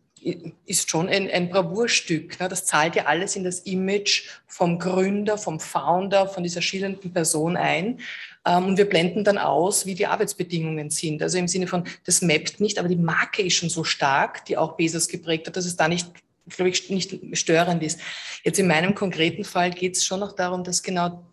ist 0.64 0.90
schon 0.90 1.08
ein, 1.08 1.30
ein 1.30 1.48
Bravourstück. 1.50 2.40
Ne? 2.40 2.48
Das 2.48 2.64
zahlt 2.64 2.96
ja 2.96 3.04
alles 3.04 3.36
in 3.36 3.44
das 3.44 3.60
Image 3.60 4.28
vom 4.46 4.78
Gründer, 4.78 5.38
vom 5.38 5.60
Founder, 5.60 6.26
von 6.26 6.42
dieser 6.42 6.62
schillernden 6.62 7.12
Person 7.12 7.56
ein. 7.56 8.00
Ähm, 8.46 8.66
und 8.66 8.78
wir 8.78 8.88
blenden 8.88 9.24
dann 9.24 9.38
aus, 9.38 9.84
wie 9.84 9.94
die 9.94 10.06
Arbeitsbedingungen 10.06 10.88
sind. 10.90 11.22
Also 11.22 11.38
im 11.38 11.48
Sinne 11.48 11.66
von, 11.66 11.84
das 12.04 12.22
mappt 12.22 12.60
nicht, 12.60 12.78
aber 12.78 12.88
die 12.88 12.96
Marke 12.96 13.42
ist 13.42 13.54
schon 13.54 13.68
so 13.68 13.84
stark, 13.84 14.46
die 14.46 14.56
auch 14.56 14.76
Bezos 14.76 15.08
geprägt 15.08 15.48
hat, 15.48 15.56
dass 15.56 15.66
es 15.66 15.76
da 15.76 15.88
nicht, 15.88 16.08
glaube 16.48 16.70
ich, 16.70 16.88
nicht 16.88 17.18
störend 17.32 17.82
ist. 17.82 17.98
Jetzt 18.44 18.60
in 18.60 18.68
meinem 18.68 18.94
konkreten 18.94 19.44
Fall 19.44 19.70
geht 19.70 19.96
es 19.96 20.06
schon 20.06 20.20
noch 20.20 20.32
darum, 20.32 20.62
dass 20.62 20.82
genau 20.82 21.24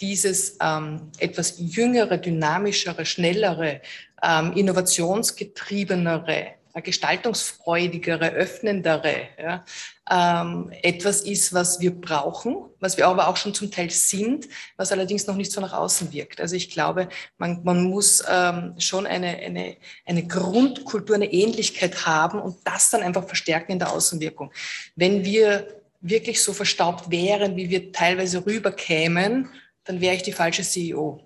dieses 0.00 0.56
ähm, 0.60 1.10
etwas 1.18 1.56
jüngere, 1.58 2.16
dynamischere, 2.16 3.04
schnellere, 3.04 3.82
ähm, 4.22 4.52
innovationsgetriebenere 4.54 6.54
gestaltungsfreudigere, 6.80 8.30
öffnendere, 8.30 9.28
ja, 9.38 9.64
ähm, 10.10 10.72
etwas 10.82 11.20
ist, 11.20 11.52
was 11.52 11.80
wir 11.80 11.90
brauchen, 11.90 12.56
was 12.80 12.96
wir 12.96 13.06
aber 13.06 13.28
auch 13.28 13.36
schon 13.36 13.54
zum 13.54 13.70
Teil 13.70 13.90
sind, 13.90 14.48
was 14.76 14.90
allerdings 14.90 15.26
noch 15.26 15.36
nicht 15.36 15.52
so 15.52 15.60
nach 15.60 15.74
außen 15.74 16.12
wirkt. 16.12 16.40
Also 16.40 16.56
ich 16.56 16.70
glaube, 16.70 17.08
man, 17.36 17.62
man 17.62 17.84
muss 17.84 18.24
ähm, 18.28 18.74
schon 18.78 19.06
eine, 19.06 19.36
eine, 19.36 19.76
eine 20.06 20.26
Grundkultur, 20.26 21.16
eine 21.16 21.32
Ähnlichkeit 21.32 22.06
haben 22.06 22.40
und 22.40 22.56
das 22.64 22.90
dann 22.90 23.02
einfach 23.02 23.26
verstärken 23.26 23.72
in 23.72 23.78
der 23.78 23.92
Außenwirkung. 23.92 24.52
Wenn 24.96 25.24
wir 25.24 25.66
wirklich 26.00 26.42
so 26.42 26.52
verstaubt 26.52 27.10
wären, 27.10 27.56
wie 27.56 27.70
wir 27.70 27.92
teilweise 27.92 28.44
rüberkämen, 28.44 29.48
dann 29.84 30.00
wäre 30.00 30.16
ich 30.16 30.22
die 30.22 30.32
falsche 30.32 30.62
CEO. 30.62 31.20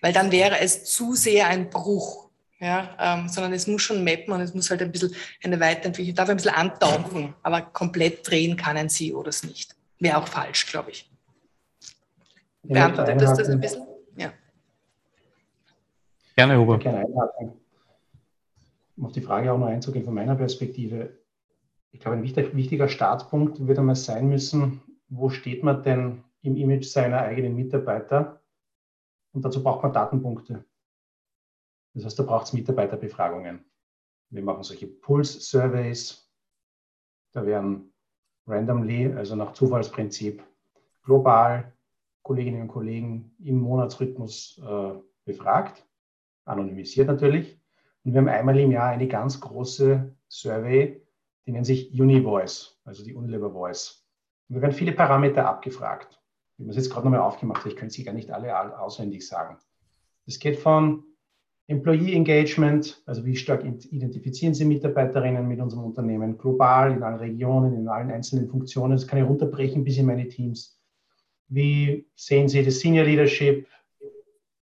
Weil 0.00 0.12
dann 0.12 0.32
wäre 0.32 0.58
es 0.60 0.84
zu 0.84 1.14
sehr 1.14 1.46
ein 1.46 1.70
Bruch 1.70 2.29
ja, 2.60 2.90
ähm, 2.98 3.28
sondern 3.28 3.54
es 3.54 3.66
muss 3.66 3.82
schon 3.82 4.04
mappen 4.04 4.32
und 4.32 4.40
es 4.40 4.54
muss 4.54 4.70
halt 4.70 4.82
ein 4.82 4.92
bisschen 4.92 5.14
eine 5.42 5.58
Weiterentwicklung, 5.58 6.14
darf 6.14 6.28
ein 6.28 6.36
bisschen 6.36 6.54
antauchen, 6.54 7.34
aber 7.42 7.62
komplett 7.62 8.28
drehen 8.28 8.56
kann 8.56 8.76
ein 8.76 8.90
CEO 8.90 9.22
das 9.22 9.42
nicht. 9.42 9.74
Wäre 9.98 10.18
auch 10.18 10.28
falsch, 10.28 10.66
glaube 10.66 10.90
ich. 10.90 11.10
Beantwortet 12.62 13.20
das 13.20 13.38
das 13.38 13.48
ein 13.48 13.60
bisschen? 13.60 13.82
Ja. 14.16 14.32
Gerne, 16.36 16.58
Huber. 16.58 16.78
Gerne 16.78 16.98
einhaken. 16.98 17.52
Um 18.96 19.06
auf 19.06 19.12
die 19.12 19.22
Frage 19.22 19.50
auch 19.50 19.58
noch 19.58 19.66
einzugehen 19.66 20.04
von 20.04 20.14
meiner 20.14 20.36
Perspektive. 20.36 21.18
Ich 21.92 22.00
glaube, 22.00 22.18
ein 22.18 22.22
wichtiger 22.22 22.88
Startpunkt 22.88 23.66
wird 23.66 23.78
einmal 23.78 23.96
sein 23.96 24.28
müssen, 24.28 24.82
wo 25.08 25.30
steht 25.30 25.64
man 25.64 25.82
denn 25.82 26.22
im 26.42 26.56
Image 26.56 26.84
seiner 26.84 27.22
eigenen 27.22 27.56
Mitarbeiter? 27.56 28.40
Und 29.32 29.44
dazu 29.44 29.62
braucht 29.62 29.82
man 29.82 29.92
Datenpunkte. 29.92 30.64
Das 31.94 32.04
heißt, 32.04 32.18
da 32.18 32.22
braucht 32.22 32.46
es 32.46 32.52
Mitarbeiterbefragungen. 32.52 33.64
Wir 34.30 34.42
machen 34.42 34.62
solche 34.62 34.86
Pulse-Surveys. 34.86 36.30
Da 37.32 37.44
werden 37.44 37.92
randomly, 38.46 39.12
also 39.12 39.36
nach 39.36 39.52
Zufallsprinzip, 39.52 40.42
global 41.02 41.72
Kolleginnen 42.22 42.62
und 42.62 42.68
Kollegen 42.68 43.34
im 43.38 43.58
Monatsrhythmus 43.60 44.60
äh, 44.64 44.92
befragt, 45.24 45.86
anonymisiert 46.44 47.08
natürlich. 47.08 47.60
Und 48.04 48.12
wir 48.12 48.20
haben 48.20 48.28
einmal 48.28 48.58
im 48.58 48.70
Jahr 48.70 48.88
eine 48.88 49.08
ganz 49.08 49.40
große 49.40 50.14
Survey, 50.28 51.04
die 51.46 51.52
nennt 51.52 51.66
sich 51.66 51.98
UniVoice, 51.98 52.80
also 52.84 53.02
die 53.04 53.14
Unilever 53.14 53.50
Voice. 53.50 54.06
Und 54.48 54.56
da 54.56 54.62
werden 54.62 54.72
viele 54.72 54.92
Parameter 54.92 55.46
abgefragt. 55.46 56.20
Ich 56.56 56.64
habe 56.64 56.70
es 56.70 56.76
jetzt 56.76 56.90
gerade 56.90 57.06
nochmal 57.06 57.20
aufgemacht, 57.20 57.66
ich 57.66 57.76
könnte 57.76 57.94
sie 57.94 58.04
gar 58.04 58.12
nicht 58.12 58.30
alle 58.30 58.78
auswendig 58.78 59.26
sagen. 59.26 59.58
Es 60.26 60.38
geht 60.38 60.58
von 60.58 61.04
Employee 61.70 62.14
Engagement, 62.16 63.00
also 63.06 63.24
wie 63.24 63.36
stark 63.36 63.64
identifizieren 63.64 64.54
Sie 64.54 64.64
Mitarbeiterinnen 64.64 65.46
mit 65.46 65.60
unserem 65.60 65.84
Unternehmen 65.84 66.36
global, 66.36 66.90
in 66.90 67.04
allen 67.04 67.20
Regionen, 67.20 67.74
in 67.74 67.86
allen 67.86 68.10
einzelnen 68.10 68.48
Funktionen. 68.48 68.96
Das 68.96 69.06
kann 69.06 69.20
ich 69.20 69.24
runterbrechen 69.24 69.84
bis 69.84 69.96
in 69.96 70.06
meine 70.06 70.26
Teams. 70.26 70.80
Wie 71.46 72.08
sehen 72.16 72.48
Sie 72.48 72.64
das 72.64 72.80
Senior 72.80 73.04
Leadership? 73.04 73.68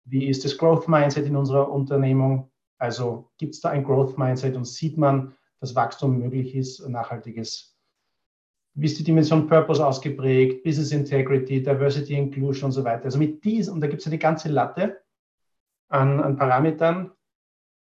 Wie 0.06 0.28
ist 0.28 0.46
das 0.46 0.56
Growth 0.56 0.88
Mindset 0.88 1.26
in 1.26 1.36
unserer 1.36 1.70
Unternehmung? 1.70 2.50
Also 2.78 3.30
gibt 3.36 3.54
es 3.54 3.60
da 3.60 3.68
ein 3.68 3.84
Growth 3.84 4.16
Mindset 4.16 4.56
und 4.56 4.66
sieht 4.66 4.96
man, 4.96 5.34
dass 5.60 5.74
Wachstum 5.74 6.18
möglich 6.18 6.54
ist, 6.54 6.88
nachhaltiges? 6.88 7.76
Wie 8.72 8.86
ist 8.86 8.98
die 8.98 9.04
Dimension 9.04 9.46
Purpose 9.46 9.86
ausgeprägt? 9.86 10.64
Business 10.64 10.90
Integrity, 10.90 11.62
Diversity, 11.62 12.14
Inclusion 12.14 12.68
und 12.68 12.72
so 12.72 12.82
weiter. 12.82 13.04
Also 13.04 13.18
mit 13.18 13.44
diesen, 13.44 13.74
und 13.74 13.82
da 13.82 13.88
gibt 13.88 14.00
es 14.00 14.06
eine 14.06 14.18
ganze 14.18 14.48
Latte 14.48 15.03
an, 15.94 16.20
an 16.20 16.36
Parametern, 16.36 17.12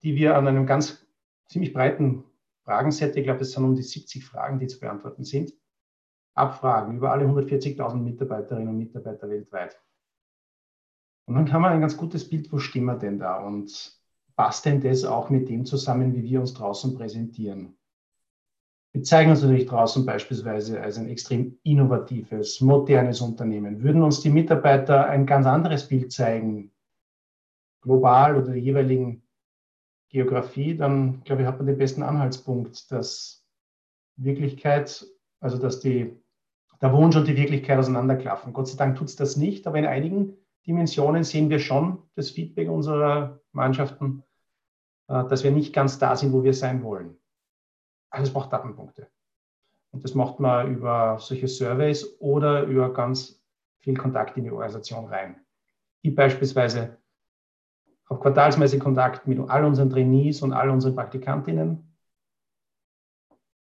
die 0.02 0.14
wir 0.14 0.36
an 0.36 0.46
einem 0.46 0.66
ganz 0.66 1.04
ziemlich 1.48 1.72
breiten 1.72 2.24
Fragenset, 2.64 3.16
ich 3.16 3.24
glaube, 3.24 3.40
es 3.40 3.52
sind 3.52 3.64
um 3.64 3.74
die 3.74 3.82
70 3.82 4.24
Fragen, 4.24 4.58
die 4.58 4.68
zu 4.68 4.78
beantworten 4.78 5.24
sind, 5.24 5.52
abfragen 6.34 6.96
über 6.96 7.10
alle 7.10 7.26
140.000 7.26 7.96
Mitarbeiterinnen 7.96 8.68
und 8.68 8.78
Mitarbeiter 8.78 9.28
weltweit. 9.28 9.80
Und 11.26 11.34
dann 11.34 11.52
haben 11.52 11.62
wir 11.62 11.68
ein 11.68 11.80
ganz 11.80 11.96
gutes 11.96 12.28
Bild, 12.28 12.52
wo 12.52 12.58
stehen 12.58 12.84
wir 12.84 12.96
denn 12.96 13.18
da 13.18 13.40
und 13.40 14.00
passt 14.36 14.64
denn 14.64 14.80
das 14.80 15.04
auch 15.04 15.28
mit 15.28 15.48
dem 15.48 15.64
zusammen, 15.64 16.14
wie 16.14 16.22
wir 16.22 16.40
uns 16.40 16.54
draußen 16.54 16.94
präsentieren? 16.94 17.76
Wir 18.92 19.02
zeigen 19.02 19.30
uns 19.30 19.42
natürlich 19.42 19.66
draußen 19.66 20.06
beispielsweise 20.06 20.80
als 20.80 20.98
ein 20.98 21.08
extrem 21.08 21.58
innovatives, 21.64 22.60
modernes 22.60 23.20
Unternehmen. 23.20 23.82
Würden 23.82 24.02
uns 24.02 24.20
die 24.20 24.30
Mitarbeiter 24.30 25.06
ein 25.06 25.26
ganz 25.26 25.46
anderes 25.46 25.88
Bild 25.88 26.12
zeigen, 26.12 26.72
global 27.88 28.36
oder 28.36 28.52
der 28.52 28.60
jeweiligen 28.60 29.22
Geografie, 30.10 30.76
dann 30.76 31.22
glaube 31.24 31.42
ich, 31.42 31.48
hat 31.48 31.56
man 31.56 31.66
den 31.66 31.78
besten 31.78 32.02
Anhaltspunkt, 32.02 32.92
dass 32.92 33.46
Wirklichkeit, 34.16 35.06
also 35.40 35.58
dass 35.58 35.80
die, 35.80 36.14
der 36.82 36.92
Wunsch 36.92 37.16
und 37.16 37.26
die 37.26 37.36
Wirklichkeit 37.36 37.78
auseinanderklaffen. 37.78 38.52
Gott 38.52 38.68
sei 38.68 38.76
Dank 38.76 38.96
tut 38.96 39.08
es 39.08 39.16
das 39.16 39.36
nicht, 39.36 39.66
aber 39.66 39.78
in 39.78 39.86
einigen 39.86 40.36
Dimensionen 40.66 41.24
sehen 41.24 41.48
wir 41.48 41.60
schon 41.60 42.02
das 42.14 42.30
Feedback 42.30 42.68
unserer 42.68 43.40
Mannschaften, 43.52 44.22
äh, 45.08 45.24
dass 45.24 45.42
wir 45.44 45.50
nicht 45.50 45.72
ganz 45.72 45.98
da 45.98 46.14
sind, 46.14 46.32
wo 46.32 46.44
wir 46.44 46.54
sein 46.54 46.82
wollen. 46.82 47.16
Also 48.10 48.28
es 48.28 48.32
braucht 48.32 48.52
Datenpunkte. 48.52 49.08
Und 49.90 50.04
das 50.04 50.14
macht 50.14 50.40
man 50.40 50.74
über 50.74 51.18
solche 51.18 51.48
Surveys 51.48 52.20
oder 52.20 52.64
über 52.64 52.92
ganz 52.92 53.42
viel 53.78 53.96
Kontakt 53.96 54.36
in 54.36 54.44
die 54.44 54.50
Organisation 54.50 55.06
rein. 55.06 55.40
Ich 56.02 56.14
beispielsweise 56.14 56.98
habe 58.08 58.20
quartalsmäßig 58.20 58.80
Kontakt 58.80 59.26
mit 59.26 59.38
all 59.38 59.64
unseren 59.64 59.90
Trainees 59.90 60.42
und 60.42 60.52
all 60.52 60.70
unseren 60.70 60.94
Praktikantinnen. 60.94 61.94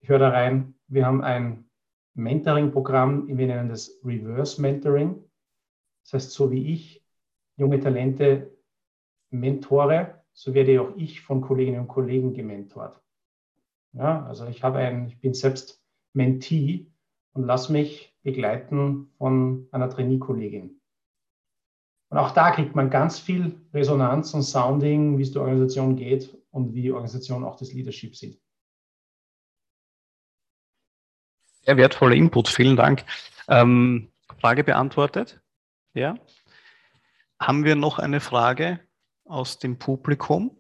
Ich 0.00 0.08
höre 0.08 0.18
da 0.18 0.30
rein, 0.30 0.74
wir 0.88 1.06
haben 1.06 1.22
ein 1.22 1.70
Mentoring-Programm, 2.14 3.28
wir 3.28 3.46
nennen 3.46 3.68
das 3.68 4.00
Reverse 4.04 4.60
Mentoring. 4.60 5.24
Das 6.02 6.14
heißt, 6.14 6.32
so 6.32 6.50
wie 6.50 6.72
ich 6.72 7.04
junge 7.56 7.80
Talente 7.80 8.56
mentore, 9.30 10.22
so 10.32 10.52
werde 10.54 10.80
auch 10.82 10.96
ich 10.96 11.20
von 11.20 11.40
Kolleginnen 11.40 11.80
und 11.80 11.88
Kollegen 11.88 12.34
gementort. 12.34 13.00
Ja, 13.92 14.26
also 14.26 14.46
ich 14.46 14.62
habe 14.62 14.78
ein, 14.78 15.06
ich 15.06 15.20
bin 15.20 15.34
selbst 15.34 15.82
Mentee 16.12 16.90
und 17.32 17.44
lasse 17.44 17.72
mich 17.72 18.14
begleiten 18.22 19.10
von 19.18 19.68
einer 19.70 19.88
Trainee-Kollegin. 19.88 20.80
Und 22.14 22.20
auch 22.20 22.30
da 22.30 22.52
kriegt 22.52 22.76
man 22.76 22.90
ganz 22.90 23.18
viel 23.18 23.60
Resonanz 23.74 24.34
und 24.34 24.44
Sounding, 24.44 25.18
wie 25.18 25.22
es 25.22 25.32
der 25.32 25.42
Organisation 25.42 25.96
geht 25.96 26.38
und 26.52 26.72
wie 26.72 26.82
die 26.82 26.92
Organisation 26.92 27.42
auch 27.42 27.56
das 27.56 27.72
Leadership 27.72 28.14
sieht. 28.14 28.40
Sehr 31.64 31.76
wertvoller 31.76 32.14
Input, 32.14 32.46
vielen 32.46 32.76
Dank. 32.76 33.04
Ähm, 33.48 34.12
Frage 34.38 34.62
beantwortet? 34.62 35.40
Ja. 35.92 36.14
Haben 37.40 37.64
wir 37.64 37.74
noch 37.74 37.98
eine 37.98 38.20
Frage 38.20 38.78
aus 39.24 39.58
dem 39.58 39.80
Publikum? 39.80 40.56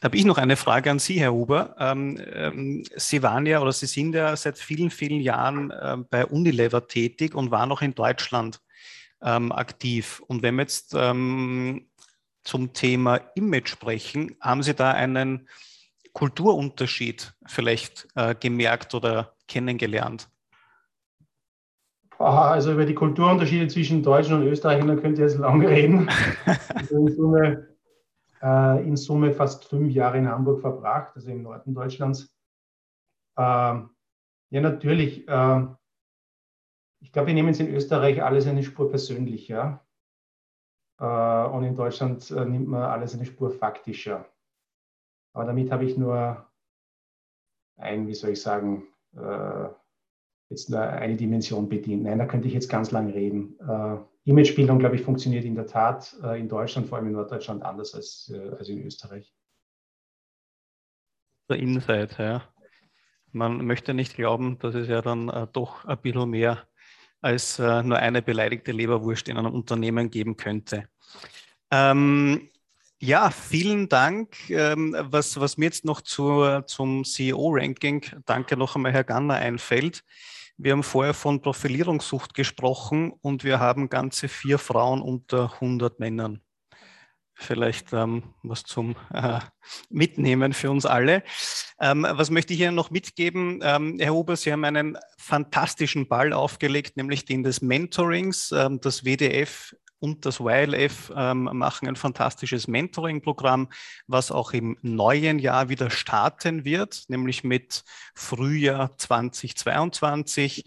Da 0.00 0.06
habe 0.06 0.16
ich 0.16 0.24
noch 0.24 0.38
eine 0.38 0.56
Frage 0.56 0.90
an 0.90 0.98
Sie, 0.98 1.20
Herr 1.20 1.32
Huber. 1.32 1.76
Ähm, 1.78 2.20
ähm, 2.32 2.84
Sie 2.96 3.22
waren 3.22 3.46
ja 3.46 3.60
oder 3.60 3.70
Sie 3.70 3.86
sind 3.86 4.12
ja 4.12 4.34
seit 4.34 4.58
vielen, 4.58 4.90
vielen 4.90 5.20
Jahren 5.20 5.70
äh, 5.70 5.98
bei 6.10 6.26
Unilever 6.26 6.88
tätig 6.88 7.36
und 7.36 7.52
waren 7.52 7.70
auch 7.70 7.82
in 7.82 7.94
Deutschland 7.94 8.60
ähm, 9.22 9.52
aktiv. 9.52 10.22
Und 10.26 10.42
wenn 10.42 10.56
wir 10.56 10.62
jetzt 10.62 10.94
ähm, 10.96 11.88
zum 12.44 12.72
Thema 12.72 13.16
Image 13.34 13.68
sprechen, 13.68 14.36
haben 14.40 14.62
Sie 14.62 14.74
da 14.74 14.92
einen 14.92 15.48
Kulturunterschied 16.12 17.34
vielleicht 17.46 18.08
äh, 18.14 18.34
gemerkt 18.34 18.94
oder 18.94 19.34
kennengelernt? 19.48 20.28
Also 22.18 22.72
über 22.72 22.86
die 22.86 22.94
Kulturunterschiede 22.94 23.68
zwischen 23.68 24.02
Deutschen 24.02 24.36
und 24.36 24.46
Österreichern 24.46 25.00
könnt 25.00 25.18
ihr 25.18 25.26
jetzt 25.26 25.38
lange 25.38 25.68
reden. 25.68 26.08
Also 26.74 26.96
in, 26.96 27.14
Summe, 27.14 27.68
äh, 28.42 28.86
in 28.86 28.96
Summe 28.96 29.32
fast 29.32 29.66
fünf 29.66 29.92
Jahre 29.92 30.18
in 30.18 30.28
Hamburg 30.28 30.60
verbracht, 30.60 31.12
also 31.14 31.30
im 31.30 31.42
Norden 31.42 31.74
Deutschlands. 31.74 32.34
Ähm, 33.36 33.90
ja, 34.50 34.60
natürlich. 34.60 35.28
Äh, 35.28 35.66
ich 37.00 37.12
glaube, 37.12 37.28
wir 37.28 37.34
nehmen 37.34 37.50
es 37.50 37.60
in 37.60 37.74
Österreich 37.74 38.22
alles 38.22 38.46
eine 38.46 38.62
Spur 38.62 38.90
persönlicher. 38.90 39.84
Äh, 40.98 41.04
und 41.04 41.64
in 41.64 41.76
Deutschland 41.76 42.30
äh, 42.30 42.44
nimmt 42.44 42.68
man 42.68 42.82
alles 42.82 43.14
eine 43.14 43.26
Spur 43.26 43.50
faktischer. 43.50 44.26
Aber 45.32 45.44
damit 45.44 45.70
habe 45.70 45.84
ich 45.84 45.96
nur 45.96 46.46
ein, 47.76 48.06
wie 48.06 48.14
soll 48.14 48.30
ich 48.30 48.40
sagen, 48.40 48.86
äh, 49.14 49.68
jetzt 50.48 50.70
nur 50.70 50.80
eine 50.80 51.16
Dimension 51.16 51.68
bedient. 51.68 52.04
Nein, 52.04 52.18
da 52.18 52.26
könnte 52.26 52.48
ich 52.48 52.54
jetzt 52.54 52.70
ganz 52.70 52.90
lang 52.90 53.10
reden. 53.10 53.58
Äh, 53.60 53.98
Imagebildung, 54.24 54.78
glaube 54.78 54.96
ich, 54.96 55.02
funktioniert 55.02 55.44
in 55.44 55.54
der 55.54 55.66
Tat 55.66 56.16
äh, 56.22 56.40
in 56.40 56.48
Deutschland, 56.48 56.88
vor 56.88 56.98
allem 56.98 57.08
in 57.08 57.12
Norddeutschland, 57.12 57.62
anders 57.62 57.94
als, 57.94 58.32
äh, 58.34 58.56
als 58.56 58.68
in 58.68 58.84
Österreich. 58.84 59.34
Der 61.50 61.58
Insight, 61.58 62.18
ja. 62.18 62.42
Man 63.32 63.66
möchte 63.66 63.92
nicht 63.92 64.14
glauben, 64.14 64.58
dass 64.58 64.74
es 64.74 64.88
ja 64.88 65.02
dann 65.02 65.48
doch 65.52 65.84
ein 65.84 66.00
bisschen 66.00 66.30
mehr 66.30 66.66
als 67.20 67.58
äh, 67.58 67.82
nur 67.82 67.98
eine 67.98 68.22
beleidigte 68.22 68.72
Leberwurst 68.72 69.28
in 69.28 69.36
einem 69.36 69.52
Unternehmen 69.52 70.10
geben 70.10 70.36
könnte. 70.36 70.88
Ähm, 71.70 72.50
ja, 72.98 73.30
vielen 73.30 73.88
Dank. 73.88 74.48
Ähm, 74.48 74.96
was, 74.98 75.38
was 75.38 75.58
mir 75.58 75.66
jetzt 75.66 75.84
noch 75.84 76.00
zu, 76.00 76.62
zum 76.66 77.04
CEO-Ranking, 77.04 78.04
danke 78.24 78.56
noch 78.56 78.74
einmal, 78.76 78.92
Herr 78.92 79.04
Ganner, 79.04 79.34
einfällt. 79.34 80.02
Wir 80.56 80.72
haben 80.72 80.82
vorher 80.82 81.12
von 81.12 81.42
Profilierungssucht 81.42 82.32
gesprochen 82.32 83.12
und 83.20 83.44
wir 83.44 83.60
haben 83.60 83.90
ganze 83.90 84.28
vier 84.28 84.58
Frauen 84.58 85.02
unter 85.02 85.52
100 85.54 86.00
Männern. 86.00 86.40
Vielleicht 87.38 87.92
ähm, 87.92 88.22
was 88.42 88.62
zum 88.62 88.96
äh, 89.12 89.40
Mitnehmen 89.90 90.54
für 90.54 90.70
uns 90.70 90.86
alle. 90.86 91.22
Ähm, 91.78 92.06
was 92.08 92.30
möchte 92.30 92.54
ich 92.54 92.60
Ihnen 92.60 92.74
noch 92.74 92.90
mitgeben? 92.90 93.60
Ähm, 93.62 93.98
Herr 94.00 94.14
Huber, 94.14 94.36
Sie 94.36 94.50
haben 94.50 94.64
einen 94.64 94.96
fantastischen 95.18 96.08
Ball 96.08 96.32
aufgelegt, 96.32 96.96
nämlich 96.96 97.26
den 97.26 97.42
des 97.42 97.60
Mentorings. 97.60 98.52
Ähm, 98.52 98.80
das 98.80 99.04
WDF 99.04 99.74
und 99.98 100.24
das 100.24 100.40
YLF 100.40 101.12
ähm, 101.14 101.50
machen 101.52 101.88
ein 101.88 101.96
fantastisches 101.96 102.68
Mentoring-Programm, 102.68 103.68
was 104.06 104.30
auch 104.30 104.52
im 104.52 104.78
neuen 104.80 105.38
Jahr 105.38 105.68
wieder 105.68 105.90
starten 105.90 106.64
wird, 106.64 107.04
nämlich 107.08 107.44
mit 107.44 107.84
Frühjahr 108.14 108.96
2022. 108.96 110.64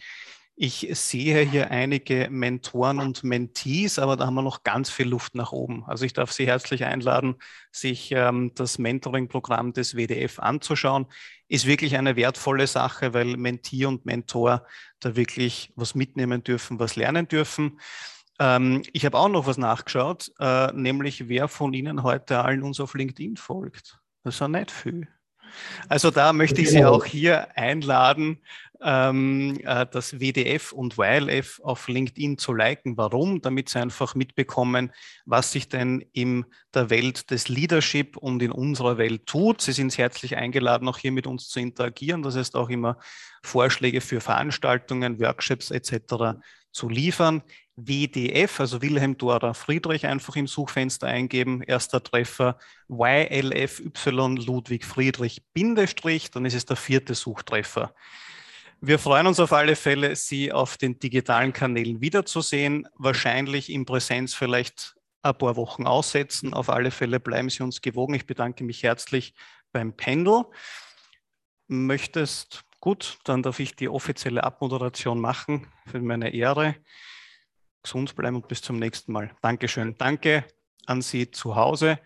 Ich 0.61 0.89
sehe 0.91 1.39
hier 1.39 1.71
einige 1.71 2.27
Mentoren 2.29 2.99
und 2.99 3.23
Mentees, 3.23 3.97
aber 3.97 4.17
da 4.17 4.25
haben 4.25 4.33
wir 4.33 4.41
noch 4.41 4.63
ganz 4.63 4.89
viel 4.89 5.07
Luft 5.07 5.33
nach 5.33 5.53
oben. 5.53 5.85
Also 5.87 6.03
ich 6.03 6.11
darf 6.11 6.33
Sie 6.33 6.45
herzlich 6.45 6.83
einladen, 6.83 7.35
sich 7.71 8.11
ähm, 8.11 8.51
das 8.55 8.77
Mentoring-Programm 8.77 9.71
des 9.71 9.95
WDF 9.95 10.37
anzuschauen. 10.37 11.05
Ist 11.47 11.65
wirklich 11.65 11.95
eine 11.95 12.17
wertvolle 12.17 12.67
Sache, 12.67 13.13
weil 13.13 13.37
Mentee 13.37 13.85
und 13.85 14.05
Mentor 14.05 14.65
da 14.99 15.15
wirklich 15.15 15.71
was 15.77 15.95
mitnehmen 15.95 16.43
dürfen, 16.43 16.77
was 16.77 16.97
lernen 16.97 17.29
dürfen. 17.29 17.79
Ähm, 18.37 18.83
ich 18.91 19.05
habe 19.05 19.17
auch 19.17 19.29
noch 19.29 19.47
was 19.47 19.57
nachgeschaut, 19.57 20.29
äh, 20.39 20.73
nämlich 20.73 21.29
wer 21.29 21.47
von 21.47 21.71
Ihnen 21.73 22.03
heute 22.03 22.43
allen 22.43 22.63
uns 22.63 22.81
auf 22.81 22.95
LinkedIn 22.95 23.37
folgt. 23.37 24.01
Das 24.25 24.33
ist 24.33 24.41
ja 24.41 24.49
nicht 24.49 24.71
viel. 24.71 25.07
Also 25.87 26.11
da 26.11 26.33
möchte 26.33 26.61
ich 26.61 26.69
Sie 26.69 26.85
auch 26.85 27.05
hier 27.05 27.57
einladen, 27.57 28.39
ähm, 28.81 29.59
äh, 29.63 29.85
das 29.91 30.19
WDF 30.19 30.71
und 30.71 30.97
YLF 30.97 31.59
auf 31.63 31.87
LinkedIn 31.87 32.37
zu 32.37 32.53
liken. 32.53 32.97
Warum? 32.97 33.41
Damit 33.41 33.69
Sie 33.69 33.79
einfach 33.79 34.15
mitbekommen, 34.15 34.91
was 35.25 35.51
sich 35.51 35.69
denn 35.69 36.05
in 36.13 36.45
der 36.73 36.89
Welt 36.89 37.31
des 37.31 37.49
Leadership 37.49 38.17
und 38.17 38.41
in 38.41 38.51
unserer 38.51 38.97
Welt 38.97 39.25
tut. 39.25 39.61
Sie 39.61 39.73
sind 39.73 39.97
herzlich 39.97 40.37
eingeladen, 40.37 40.87
auch 40.87 40.97
hier 40.97 41.11
mit 41.11 41.27
uns 41.27 41.49
zu 41.49 41.59
interagieren. 41.59 42.23
Das 42.23 42.35
heißt 42.35 42.55
auch 42.55 42.69
immer 42.69 42.97
Vorschläge 43.43 44.01
für 44.01 44.21
Veranstaltungen, 44.21 45.19
Workshops 45.19 45.71
etc. 45.71 46.39
zu 46.71 46.89
liefern. 46.89 47.43
WDF, 47.75 48.59
also 48.59 48.81
Wilhelm 48.81 49.17
Dora 49.17 49.53
Friedrich, 49.53 50.05
einfach 50.05 50.35
im 50.35 50.47
Suchfenster 50.47 51.07
eingeben. 51.07 51.61
Erster 51.61 52.03
Treffer 52.03 52.57
YLFY 52.89 54.09
Ludwig 54.11 54.85
Friedrich 54.85 55.41
Bindestrich, 55.53 56.31
dann 56.31 56.45
ist 56.45 56.55
es 56.55 56.65
der 56.65 56.75
vierte 56.75 57.15
Suchtreffer. 57.15 57.93
Wir 58.81 58.97
freuen 58.97 59.27
uns 59.27 59.41
auf 59.41 59.51
alle 59.51 59.75
Fälle, 59.75 60.15
Sie 60.15 60.53
auf 60.53 60.77
den 60.77 60.99
digitalen 60.99 61.51
Kanälen 61.51 61.99
wiederzusehen. 61.99 62.87
Wahrscheinlich 62.95 63.69
in 63.69 63.85
Präsenz 63.85 64.33
vielleicht 64.33 64.95
ein 65.21 65.37
paar 65.37 65.57
Wochen 65.57 65.85
aussetzen. 65.85 66.53
Auf 66.53 66.69
alle 66.69 66.89
Fälle 66.89 67.19
bleiben 67.19 67.49
Sie 67.49 67.61
uns 67.61 67.81
gewogen. 67.81 68.13
Ich 68.13 68.25
bedanke 68.25 68.63
mich 68.63 68.83
herzlich 68.83 69.33
beim 69.73 69.97
Pendel. 69.97 70.45
Möchtest, 71.67 72.63
gut, 72.79 73.19
dann 73.25 73.43
darf 73.43 73.59
ich 73.59 73.75
die 73.75 73.89
offizielle 73.89 74.45
Abmoderation 74.45 75.19
machen 75.19 75.67
für 75.85 75.99
meine 75.99 76.33
Ehre 76.33 76.75
gesund 77.83 78.15
bleiben 78.15 78.37
und 78.37 78.47
bis 78.47 78.61
zum 78.61 78.79
nächsten 78.79 79.11
Mal. 79.11 79.35
Dankeschön. 79.41 79.97
Danke 79.97 80.45
an 80.85 81.01
Sie 81.01 81.31
zu 81.31 81.57
Hause. 81.57 81.99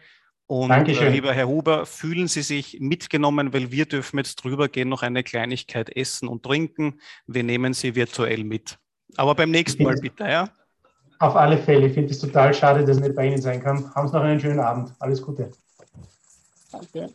Und 0.53 0.88
äh, 0.88 1.09
lieber 1.09 1.34
Herr 1.34 1.47
Huber, 1.47 1.88
fühlen 1.88 2.27
Sie 2.27 2.43
sich 2.43 2.80
mitgenommen, 2.80 3.53
weil 3.53 3.71
wir 3.71 3.88
dürfen 3.88 4.17
jetzt 4.17 4.35
drüber 4.35 4.69
gehen, 4.69 4.88
noch 4.88 5.01
eine 5.01 5.23
Kleinigkeit 5.23 5.89
essen 5.89 6.27
und 6.27 6.43
trinken. 6.43 6.99
Wir 7.25 7.41
nehmen 7.41 7.73
Sie 7.73 7.95
virtuell 7.95 8.43
mit. 8.43 8.77
Aber 9.17 9.34
beim 9.34 9.49
nächsten 9.49 9.81
Mal 9.81 9.95
bitte, 9.95 10.25
ja? 10.25 10.49
Auf 11.17 11.35
alle 11.35 11.57
Fälle. 11.57 11.88
Ich 11.88 11.93
finde 11.93 12.11
es 12.11 12.19
total 12.19 12.53
schade, 12.53 12.85
dass 12.85 12.97
es 12.97 13.01
nicht 13.01 13.15
bei 13.15 13.25
Ihnen 13.25 13.41
sein 13.41 13.63
kann. 13.63 13.91
Haben 13.95 14.07
Sie 14.07 14.13
noch 14.13 14.21
einen 14.21 14.39
schönen 14.39 14.59
Abend. 14.59 14.93
Alles 14.99 15.23
Gute. 15.23 15.51
Danke. 16.71 17.09